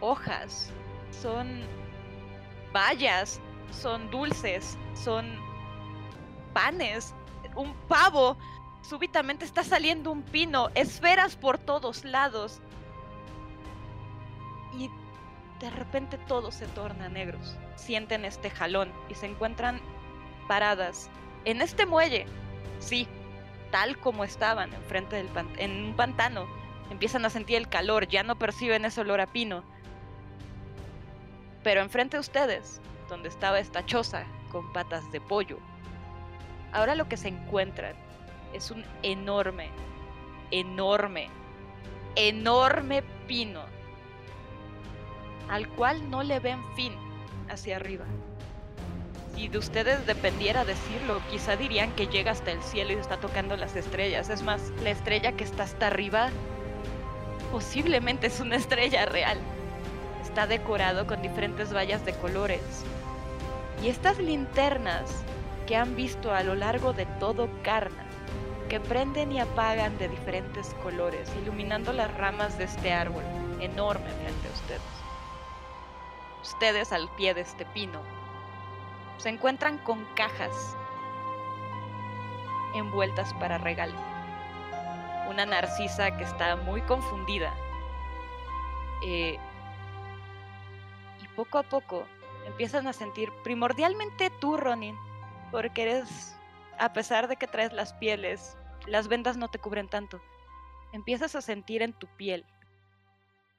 hojas, 0.00 0.72
son 1.10 1.64
bayas, 2.72 3.42
son 3.72 4.10
dulces, 4.10 4.78
son 4.94 5.26
panes, 6.54 7.14
un 7.56 7.74
pavo. 7.88 8.36
Súbitamente 8.88 9.44
está 9.44 9.64
saliendo 9.64 10.12
un 10.12 10.22
pino, 10.22 10.68
esferas 10.76 11.34
por 11.34 11.58
todos 11.58 12.04
lados. 12.04 12.60
Y 14.78 14.88
de 15.58 15.70
repente 15.70 16.18
todo 16.18 16.52
se 16.52 16.68
torna 16.68 17.08
negros. 17.08 17.56
Sienten 17.74 18.24
este 18.24 18.48
jalón 18.48 18.92
y 19.08 19.14
se 19.14 19.26
encuentran 19.26 19.80
paradas 20.46 21.10
en 21.44 21.62
este 21.62 21.84
muelle. 21.84 22.26
Sí, 22.78 23.08
tal 23.72 23.98
como 23.98 24.22
estaban 24.22 24.72
enfrente 24.72 25.16
del 25.16 25.30
en 25.56 25.86
un 25.86 25.96
pantano. 25.96 26.46
Empiezan 26.88 27.24
a 27.24 27.30
sentir 27.30 27.56
el 27.56 27.68
calor, 27.68 28.06
ya 28.06 28.22
no 28.22 28.38
perciben 28.38 28.84
ese 28.84 29.00
olor 29.00 29.20
a 29.20 29.26
pino. 29.26 29.64
Pero 31.64 31.80
enfrente 31.80 32.18
de 32.18 32.20
ustedes, 32.20 32.80
donde 33.08 33.30
estaba 33.30 33.58
esta 33.58 33.84
choza 33.84 34.24
con 34.52 34.72
patas 34.72 35.10
de 35.10 35.20
pollo, 35.20 35.58
ahora 36.72 36.94
lo 36.94 37.08
que 37.08 37.16
se 37.16 37.26
encuentran 37.26 38.05
es 38.52 38.70
un 38.70 38.84
enorme, 39.02 39.70
enorme, 40.50 41.28
enorme 42.14 43.02
pino, 43.26 43.62
al 45.48 45.68
cual 45.68 46.10
no 46.10 46.22
le 46.22 46.40
ven 46.40 46.62
fin 46.74 46.92
hacia 47.48 47.76
arriba. 47.76 48.04
Si 49.34 49.48
de 49.48 49.58
ustedes 49.58 50.06
dependiera 50.06 50.64
decirlo, 50.64 51.20
quizá 51.30 51.56
dirían 51.56 51.92
que 51.92 52.06
llega 52.06 52.30
hasta 52.30 52.52
el 52.52 52.62
cielo 52.62 52.92
y 52.92 52.96
está 52.96 53.18
tocando 53.18 53.54
las 53.56 53.76
estrellas. 53.76 54.30
Es 54.30 54.42
más, 54.42 54.72
la 54.82 54.90
estrella 54.90 55.32
que 55.32 55.44
está 55.44 55.64
hasta 55.64 55.88
arriba 55.88 56.30
posiblemente 57.52 58.28
es 58.28 58.40
una 58.40 58.56
estrella 58.56 59.04
real. 59.04 59.38
Está 60.22 60.46
decorado 60.46 61.06
con 61.06 61.20
diferentes 61.20 61.74
vallas 61.74 62.04
de 62.06 62.14
colores. 62.14 62.62
Y 63.84 63.88
estas 63.88 64.18
linternas 64.18 65.10
que 65.66 65.76
han 65.76 65.96
visto 65.96 66.32
a 66.32 66.42
lo 66.42 66.54
largo 66.54 66.94
de 66.94 67.04
todo 67.20 67.50
Karna, 67.62 68.05
que 68.68 68.80
prenden 68.80 69.32
y 69.32 69.40
apagan 69.40 69.96
de 69.98 70.08
diferentes 70.08 70.74
colores, 70.82 71.30
iluminando 71.42 71.92
las 71.92 72.12
ramas 72.14 72.58
de 72.58 72.64
este 72.64 72.92
árbol 72.92 73.22
enorme 73.60 74.10
frente 74.10 74.48
a 74.48 74.52
ustedes. 74.52 74.82
Ustedes 76.42 76.92
al 76.92 77.08
pie 77.16 77.34
de 77.34 77.42
este 77.42 77.64
pino 77.66 78.00
se 79.18 79.28
encuentran 79.28 79.78
con 79.78 80.04
cajas 80.14 80.76
envueltas 82.74 83.32
para 83.34 83.58
regalo. 83.58 83.94
Una 85.28 85.46
narcisa 85.46 86.16
que 86.16 86.24
está 86.24 86.56
muy 86.56 86.82
confundida. 86.82 87.54
Eh, 89.02 89.38
y 91.22 91.28
poco 91.34 91.58
a 91.58 91.62
poco 91.62 92.06
empiezan 92.46 92.86
a 92.86 92.92
sentir, 92.92 93.32
primordialmente 93.42 94.30
tú, 94.30 94.56
Ronin, 94.56 94.96
porque 95.50 95.82
eres, 95.82 96.35
a 96.78 96.92
pesar 96.92 97.28
de 97.28 97.36
que 97.36 97.46
traes 97.46 97.72
las 97.72 97.92
pieles, 97.94 98.56
las 98.86 99.08
vendas 99.08 99.36
no 99.36 99.48
te 99.48 99.58
cubren 99.58 99.88
tanto. 99.88 100.20
Empiezas 100.92 101.34
a 101.34 101.40
sentir 101.40 101.82
en 101.82 101.92
tu 101.92 102.06
piel 102.16 102.44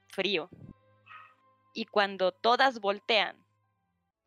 frío. 0.07 0.49
Y 1.73 1.85
cuando 1.85 2.31
todas 2.31 2.79
voltean 2.79 3.37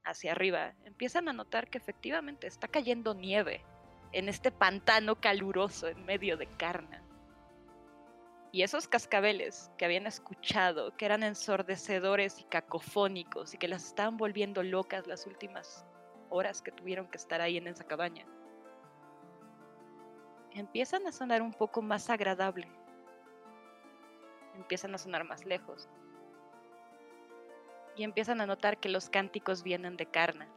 hacia 0.05 0.33
arriba, 0.33 0.75
empiezan 0.85 1.29
a 1.29 1.33
notar 1.33 1.69
que 1.69 1.79
efectivamente 1.79 2.47
está 2.47 2.69
cayendo 2.69 3.15
nieve 3.15 3.65
en 4.13 4.29
este 4.29 4.51
pantano 4.51 5.21
caluroso 5.21 5.89
en 5.89 6.05
medio 6.05 6.37
de 6.37 6.47
Karna. 6.47 7.03
Y 8.53 8.63
esos 8.63 8.89
cascabeles 8.89 9.71
que 9.79 9.85
habían 9.85 10.07
escuchado, 10.07 10.97
que 10.97 11.05
eran 11.05 11.23
ensordecedores 11.23 12.41
y 12.41 12.45
cacofónicos 12.45 13.55
y 13.55 13.59
que 13.59 13.69
las 13.69 13.85
estaban 13.85 14.17
volviendo 14.17 14.63
locas 14.63 15.07
las 15.07 15.27
últimas 15.27 15.87
horas 16.31 16.61
que 16.61 16.73
tuvieron 16.73 17.09
que 17.09 17.17
estar 17.17 17.41
ahí 17.41 17.57
en 17.57 17.69
esa 17.69 17.85
cabaña, 17.85 18.27
empiezan 20.53 21.07
a 21.07 21.13
sonar 21.13 21.43
un 21.43 21.53
poco 21.53 21.83
más 21.83 22.11
agradable. 22.11 22.69
Empiezan 24.57 24.95
a 24.95 24.99
sonar 24.99 25.25
más 25.25 25.45
lejos. 25.45 25.89
Y 27.97 28.05
empiezan 28.05 28.41
a 28.41 28.47
notar 28.47 28.79
que 28.79 28.89
los 28.89 29.09
cánticos 29.11 29.63
vienen 29.63 29.97
de 29.97 30.07
Karna. 30.07 30.49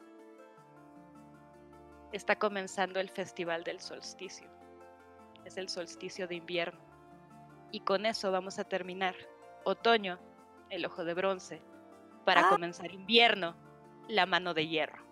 Está 2.11 2.37
comenzando 2.37 2.99
el 2.99 3.09
festival 3.09 3.63
del 3.63 3.79
solsticio. 3.79 4.47
Es 5.45 5.57
el 5.57 5.67
solsticio 5.69 6.27
de 6.27 6.35
invierno. 6.35 6.79
Y 7.71 7.79
con 7.81 8.05
eso 8.05 8.31
vamos 8.31 8.59
a 8.59 8.63
terminar. 8.63 9.15
Otoño, 9.65 10.19
el 10.69 10.85
ojo 10.85 11.03
de 11.03 11.13
bronce. 11.15 11.61
Para 12.23 12.41
Ah. 12.47 12.49
comenzar 12.49 12.91
invierno, 12.91 13.55
la 14.07 14.25
mano 14.25 14.53
de 14.53 14.67
hierro. 14.67 15.03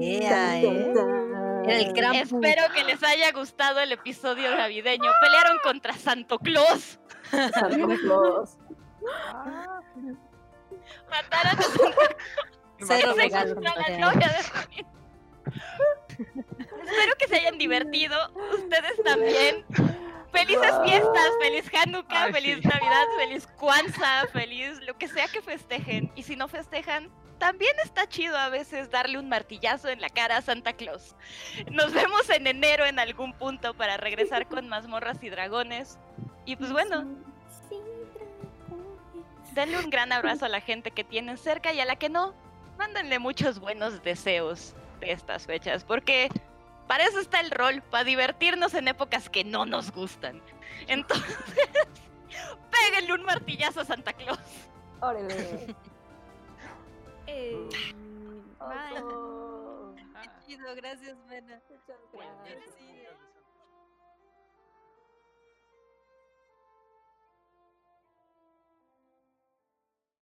Ea, 0.00 0.60
¿eh? 0.60 0.90
Era 0.90 1.25
el 1.70 1.92
gran 1.92 2.12
pu- 2.14 2.22
Espero 2.22 2.72
que 2.72 2.84
les 2.84 3.02
haya 3.02 3.32
gustado 3.32 3.80
el 3.80 3.92
episodio 3.92 4.54
navideño. 4.56 5.10
Pelearon 5.20 5.58
contra 5.62 5.92
Santo 5.94 6.38
Claus. 6.38 6.98
Santa 7.30 7.96
Claus. 8.02 8.56
Mataron 11.10 11.58
a 11.58 11.62
Cero 12.86 13.14
de 13.14 13.30
Juanito. 13.30 14.88
Espero 16.84 17.14
que 17.18 17.28
se 17.28 17.36
hayan 17.36 17.58
divertido. 17.58 18.16
Ustedes 18.54 19.02
también. 19.04 19.64
Felices 20.32 20.72
fiestas, 20.84 21.30
feliz 21.40 21.64
Hanukkah, 21.82 22.24
Ay, 22.24 22.32
feliz 22.32 22.58
sí. 22.60 22.68
Navidad, 22.68 23.04
feliz 23.16 23.46
Kwanzaa, 23.56 24.26
feliz 24.32 24.78
lo 24.86 24.96
que 24.98 25.08
sea 25.08 25.28
que 25.28 25.40
festejen. 25.40 26.12
Y 26.14 26.24
si 26.24 26.36
no 26.36 26.46
festejan, 26.48 27.10
también 27.38 27.74
está 27.84 28.08
chido 28.08 28.36
a 28.36 28.48
veces 28.48 28.90
darle 28.90 29.18
un 29.18 29.28
martillazo 29.28 29.88
en 29.88 30.00
la 30.00 30.08
cara 30.08 30.38
a 30.38 30.42
Santa 30.42 30.72
Claus. 30.72 31.14
Nos 31.70 31.92
vemos 31.92 32.28
en 32.30 32.46
enero 32.46 32.84
en 32.84 32.98
algún 32.98 33.32
punto 33.32 33.74
para 33.74 33.96
regresar 33.96 34.48
con 34.48 34.68
mazmorras 34.68 35.22
y 35.22 35.30
dragones. 35.30 35.98
Y 36.44 36.56
pues 36.56 36.72
bueno, 36.72 37.06
denle 39.52 39.78
un 39.78 39.90
gran 39.90 40.12
abrazo 40.12 40.44
a 40.44 40.48
la 40.48 40.60
gente 40.62 40.92
que 40.92 41.04
tienen 41.04 41.36
cerca 41.36 41.72
y 41.72 41.80
a 41.80 41.84
la 41.84 41.96
que 41.96 42.08
no, 42.08 42.34
mándenle 42.78 43.18
muchos 43.18 43.58
buenos 43.58 44.02
deseos 44.02 44.74
de 45.00 45.12
estas 45.12 45.46
fechas, 45.46 45.84
porque 45.84 46.28
para 46.86 47.04
eso 47.04 47.18
está 47.18 47.40
el 47.40 47.50
rol, 47.50 47.82
para 47.82 48.04
divertirnos 48.04 48.74
en 48.74 48.88
épocas 48.88 49.28
que 49.28 49.44
no 49.44 49.66
nos 49.66 49.90
gustan. 49.90 50.40
Entonces, 50.86 51.36
péguenle 52.70 53.14
un 53.14 53.22
martillazo 53.24 53.80
a 53.80 53.84
Santa 53.84 54.12
Claus. 54.12 54.38
Órale. 55.00 55.74
Eh, 57.26 57.68
bye. 58.58 59.02
Oso. 59.02 59.94
Chido, 60.46 60.74
gracias, 60.76 61.16
Mena. 61.26 61.60
Muchas 61.68 61.98
Bueno, 62.12 62.38
gracias. 62.44 63.05